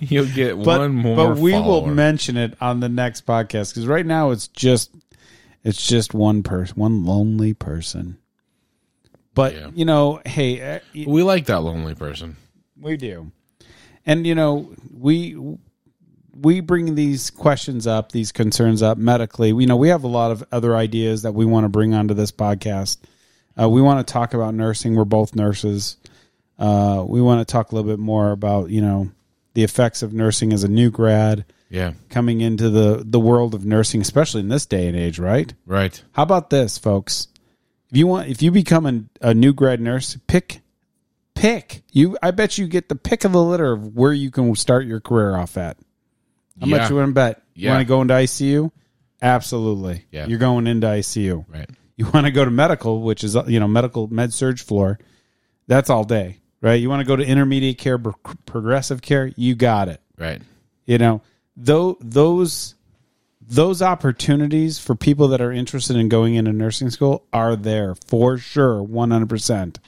You'll 0.00 0.26
get 0.26 0.56
but, 0.56 0.80
one 0.80 0.94
more. 0.94 1.16
But 1.16 1.38
we 1.38 1.52
will 1.52 1.86
mention 1.86 2.36
it 2.36 2.54
on 2.60 2.80
the 2.80 2.88
next 2.90 3.24
podcast 3.24 3.70
because 3.70 3.86
right 3.86 4.04
now 4.04 4.30
it's 4.30 4.48
just 4.48 4.90
it's 5.64 5.86
just 5.86 6.12
one 6.12 6.42
person, 6.42 6.76
one 6.76 7.06
lonely 7.06 7.54
person. 7.54 8.18
But 9.32 9.74
you 9.74 9.86
know, 9.86 10.20
hey, 10.26 10.76
uh, 10.76 10.80
we 11.06 11.22
like 11.22 11.46
that 11.46 11.60
lonely 11.60 11.94
person. 11.94 12.36
We 12.78 12.98
do, 12.98 13.32
and 14.04 14.26
you 14.26 14.34
know, 14.34 14.74
we 14.92 15.34
we 16.40 16.60
bring 16.60 16.94
these 16.94 17.30
questions 17.30 17.86
up, 17.86 18.12
these 18.12 18.32
concerns 18.32 18.82
up 18.82 18.98
medically. 18.98 19.52
We 19.52 19.66
know 19.66 19.76
we 19.76 19.88
have 19.88 20.04
a 20.04 20.08
lot 20.08 20.30
of 20.30 20.44
other 20.52 20.76
ideas 20.76 21.22
that 21.22 21.32
we 21.32 21.44
want 21.44 21.64
to 21.64 21.68
bring 21.68 21.94
onto 21.94 22.14
this 22.14 22.32
podcast. 22.32 22.98
Uh, 23.60 23.68
we 23.68 23.80
want 23.80 24.06
to 24.06 24.12
talk 24.12 24.34
about 24.34 24.54
nursing. 24.54 24.94
We're 24.94 25.04
both 25.04 25.34
nurses. 25.34 25.96
Uh, 26.58 27.04
we 27.06 27.20
want 27.20 27.46
to 27.46 27.50
talk 27.50 27.72
a 27.72 27.74
little 27.74 27.90
bit 27.90 27.98
more 27.98 28.30
about 28.30 28.70
you 28.70 28.80
know 28.80 29.10
the 29.54 29.64
effects 29.64 30.02
of 30.02 30.12
nursing 30.12 30.52
as 30.52 30.64
a 30.64 30.68
new 30.68 30.90
grad. 30.90 31.44
Yeah. 31.68 31.94
coming 32.10 32.42
into 32.42 32.70
the 32.70 33.02
the 33.04 33.18
world 33.18 33.52
of 33.52 33.64
nursing, 33.66 34.00
especially 34.00 34.40
in 34.40 34.48
this 34.48 34.66
day 34.66 34.86
and 34.86 34.96
age, 34.96 35.18
right? 35.18 35.52
Right. 35.66 36.00
How 36.12 36.22
about 36.22 36.48
this, 36.48 36.78
folks? 36.78 37.26
If 37.90 37.96
you 37.96 38.06
want, 38.06 38.28
if 38.28 38.40
you 38.40 38.52
become 38.52 38.86
a, 38.86 39.28
a 39.30 39.34
new 39.34 39.52
grad 39.52 39.80
nurse, 39.80 40.16
pick 40.28 40.60
pick 41.34 41.82
you. 41.92 42.16
I 42.22 42.30
bet 42.30 42.56
you 42.56 42.68
get 42.68 42.88
the 42.88 42.94
pick 42.94 43.24
of 43.24 43.32
the 43.32 43.42
litter 43.42 43.72
of 43.72 43.96
where 43.96 44.12
you 44.12 44.30
can 44.30 44.54
start 44.54 44.86
your 44.86 45.00
career 45.00 45.36
off 45.36 45.56
at. 45.56 45.76
How 46.60 46.66
Yeah. 46.66 46.76
much 46.78 46.90
you 46.90 46.96
want 46.96 47.08
to 47.08 47.12
bet? 47.14 47.42
You 47.54 47.68
want 47.70 47.80
to 47.80 47.84
go 47.86 48.00
into 48.02 48.14
ICU? 48.14 48.70
Absolutely. 49.22 50.04
Yeah. 50.10 50.26
You're 50.26 50.38
going 50.38 50.66
into 50.66 50.86
ICU. 50.86 51.44
Right. 51.48 51.68
You 51.96 52.06
want 52.12 52.26
to 52.26 52.30
go 52.32 52.44
to 52.44 52.50
medical, 52.50 53.00
which 53.02 53.24
is 53.24 53.36
you 53.46 53.58
know 53.60 53.68
medical 53.68 54.06
med 54.08 54.32
surg 54.34 54.58
floor. 54.58 54.98
That's 55.66 55.88
all 55.90 56.04
day, 56.04 56.38
right? 56.60 56.74
You 56.80 56.88
want 56.90 57.00
to 57.00 57.06
go 57.06 57.16
to 57.16 57.24
intermediate 57.24 57.78
care, 57.78 57.98
pro- 57.98 58.14
progressive 58.44 59.00
care. 59.02 59.32
You 59.36 59.54
got 59.54 59.88
it. 59.88 60.00
Right. 60.18 60.40
You 60.84 60.98
know, 60.98 61.22
though 61.56 61.96
those 62.00 62.74
those 63.48 63.80
opportunities 63.80 64.78
for 64.78 64.94
people 64.94 65.28
that 65.28 65.40
are 65.40 65.52
interested 65.52 65.96
in 65.96 66.08
going 66.08 66.34
into 66.34 66.52
nursing 66.52 66.90
school 66.90 67.24
are 67.32 67.56
there 67.56 67.94
for 68.06 68.36
sure, 68.38 68.82
one 68.82 69.10
hundred 69.10 69.28
percent. 69.30 69.78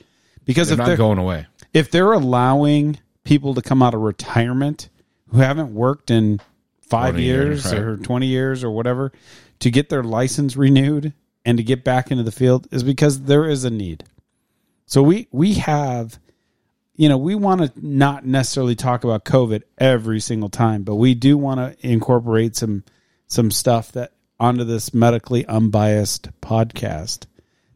Because 0.45 0.69
They're 0.69 0.75
if 0.75 0.79
not 0.79 0.87
they're 0.87 0.97
going 0.97 1.19
away. 1.19 1.47
if 1.75 1.91
they're 1.91 2.13
allowing 2.13 2.99
people 3.25 3.55
to 3.55 3.61
come 3.63 3.83
out 3.83 3.93
of 3.93 4.01
retirement 4.01 4.89
who 5.29 5.39
haven't 5.39 5.75
worked 5.75 6.11
in 6.11 6.41
five 6.89 7.19
years, 7.19 7.65
years, 7.65 7.73
right. 7.73 7.83
or 7.83 7.97
twenty 7.97 8.27
years 8.27 8.65
or 8.65 8.71
whatever 8.71 9.13
to 9.61 9.71
get 9.71 9.89
their 9.89 10.03
license 10.03 10.57
renewed 10.57 11.13
and 11.45 11.59
to 11.59 11.65
get 11.65 11.85
back 11.85 12.11
into 12.11 12.23
the 12.23 12.33
field 12.33 12.69
is 12.71 12.83
because 12.83 13.23
there 13.23 13.49
is 13.49 13.65
a 13.65 13.71
need. 13.71 14.05
So 14.87 15.03
we 15.03 15.29
we 15.31 15.55
have 15.55 16.19
you 16.95 17.09
know, 17.09 17.17
we 17.17 17.37
want 17.37 17.61
to 17.61 17.73
not 17.77 18.27
necessarily 18.27 18.75
talk 18.75 19.05
about 19.05 19.25
COVID 19.25 19.63
every 19.79 20.19
single 20.19 20.49
time, 20.49 20.83
but 20.83 20.97
we 20.97 21.15
do 21.15 21.39
want 21.39 21.61
to 21.61 21.89
incorporate 21.89 22.57
some 22.57 22.83
some 23.29 23.51
stuff 23.53 23.93
that 23.93 24.13
onto 24.41 24.65
this 24.65 24.93
medically 24.95 25.47
unbiased 25.47 26.29
podcast 26.41 27.27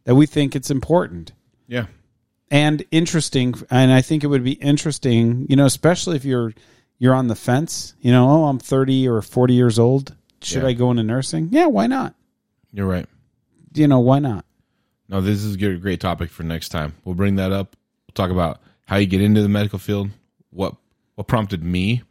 that 0.04 0.14
we 0.14 0.26
think 0.26 0.56
it's 0.56 0.70
important 0.70 1.32
Yeah. 1.68 1.86
and 2.50 2.84
interesting 2.90 3.54
and 3.70 3.92
i 3.92 4.00
think 4.00 4.22
it 4.22 4.28
would 4.28 4.44
be 4.44 4.52
interesting 4.52 5.46
you 5.48 5.56
know 5.56 5.66
especially 5.66 6.16
if 6.16 6.24
you're 6.24 6.52
you're 7.02 7.14
on 7.14 7.26
the 7.26 7.34
fence 7.34 7.94
you 8.00 8.12
know 8.12 8.28
oh 8.30 8.44
i'm 8.44 8.58
30 8.60 9.08
or 9.08 9.20
40 9.22 9.54
years 9.54 9.76
old 9.78 10.14
should 10.40 10.62
Yeah. 10.62 10.68
i 10.68 10.72
go 10.72 10.90
into 10.92 11.02
nursing 11.02 11.48
yeah 11.50 11.66
why 11.66 11.86
not 11.88 12.14
You're 12.72 12.86
right. 12.86 13.06
you 13.74 13.88
know 13.88 13.98
why 14.00 14.18
not 14.20 14.44
No, 15.08 15.20
this 15.20 15.42
is 15.42 15.56
a 15.56 15.76
great 15.76 16.00
topic 16.00 16.30
for 16.30 16.42
next 16.44 16.68
time. 16.70 16.94
We'll 17.04 17.14
bring 17.16 17.36
that 17.36 17.50
up. 17.52 17.76
We'll 18.06 18.14
talk 18.14 18.30
about 18.30 18.60
how 18.86 18.96
you 18.96 19.06
get 19.06 19.20
into 19.20 19.42
the 19.42 19.48
medical 19.48 19.78
field. 19.78 20.08
What 20.50 20.74
what 21.16 21.26
prompted 21.26 21.62
me 21.62 22.02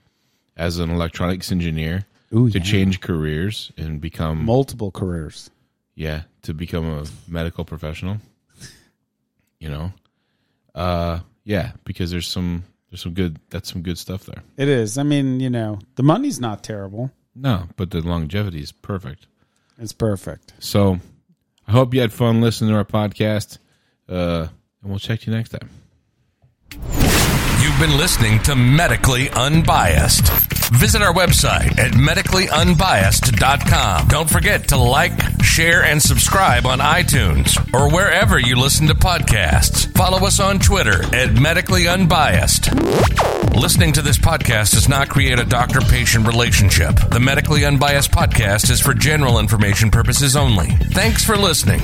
as 0.58 0.78
an 0.78 0.90
electronics 0.92 1.52
engineer 1.52 2.06
Ooh, 2.36 2.50
to 2.50 2.60
yeah. 2.60 2.64
change 2.64 3.00
careers 3.02 3.72
and 3.78 4.00
become 4.02 4.46
multiple 4.46 4.92
careers 4.92 5.50
yeah 5.96 6.24
to 6.44 6.54
become 6.54 6.86
a 6.86 7.06
medical 7.28 7.64
professional. 7.66 8.18
You 9.60 9.70
know, 9.70 9.94
uh, 10.76 11.20
yeah, 11.44 11.72
because 11.86 12.10
there's 12.12 12.28
some 12.28 12.64
there's 12.92 13.02
some 13.02 13.14
good 13.14 13.40
that's 13.50 13.72
some 13.72 13.82
good 13.82 13.98
stuff 13.98 14.26
there. 14.26 14.44
it 14.58 14.68
is 14.70 14.98
i 15.00 15.04
mean 15.04 15.40
you 15.40 15.50
know 15.50 15.80
the 15.96 16.04
money's 16.04 16.40
not 16.40 16.64
terrible 16.64 17.10
No, 17.36 17.68
but 17.78 17.90
the 17.92 18.02
longevity 18.02 18.60
is 18.62 18.72
perfect. 18.72 19.26
it's 19.80 19.94
perfect 19.94 20.54
So 20.60 21.00
I 21.68 21.72
hope 21.72 21.94
you 21.94 22.02
had 22.02 22.12
fun 22.12 22.42
listening 22.42 22.72
to 22.72 22.76
our 22.78 22.84
podcast. 22.86 23.58
Uh, 24.10 24.48
and 24.82 24.90
we'll 24.90 25.00
check 25.00 25.26
you 25.26 25.32
next 25.32 25.50
time. 25.50 25.70
You've 26.72 27.80
been 27.80 27.98
listening 27.98 28.42
to 28.44 28.56
Medically 28.56 29.30
Unbiased. 29.30 30.61
Visit 30.72 31.02
our 31.02 31.14
website 31.14 31.78
at 31.78 31.92
medicallyunbiased.com. 31.92 34.08
Don't 34.08 34.30
forget 34.30 34.70
to 34.70 34.78
like, 34.78 35.12
share, 35.44 35.84
and 35.84 36.02
subscribe 36.02 36.66
on 36.66 36.80
iTunes 36.80 37.58
or 37.74 37.92
wherever 37.94 38.40
you 38.40 38.56
listen 38.56 38.88
to 38.88 38.96
podcasts. 38.96 39.86
Follow 39.98 40.26
us 40.26 40.40
on 40.40 40.60
Twitter 40.60 41.04
at 41.14 41.34
Medically 41.34 41.90
Unbiased. 41.90 42.74
Listening 43.54 43.92
to 43.94 44.02
this 44.02 44.18
podcast 44.18 44.72
does 44.74 44.88
not 44.88 45.10
create 45.10 45.40
a 45.40 45.46
doctor 45.46 45.82
patient 45.82 46.26
relationship. 46.26 46.96
The 47.12 47.20
Medically 47.20 47.66
Unbiased 47.66 48.12
podcast 48.12 48.72
is 48.72 48.80
for 48.80 48.94
general 48.94 49.40
information 49.40 49.92
purposes 49.92 50.38
only. 50.38 50.68
Thanks 50.68 51.26
for 51.26 51.36
listening. 51.36 51.82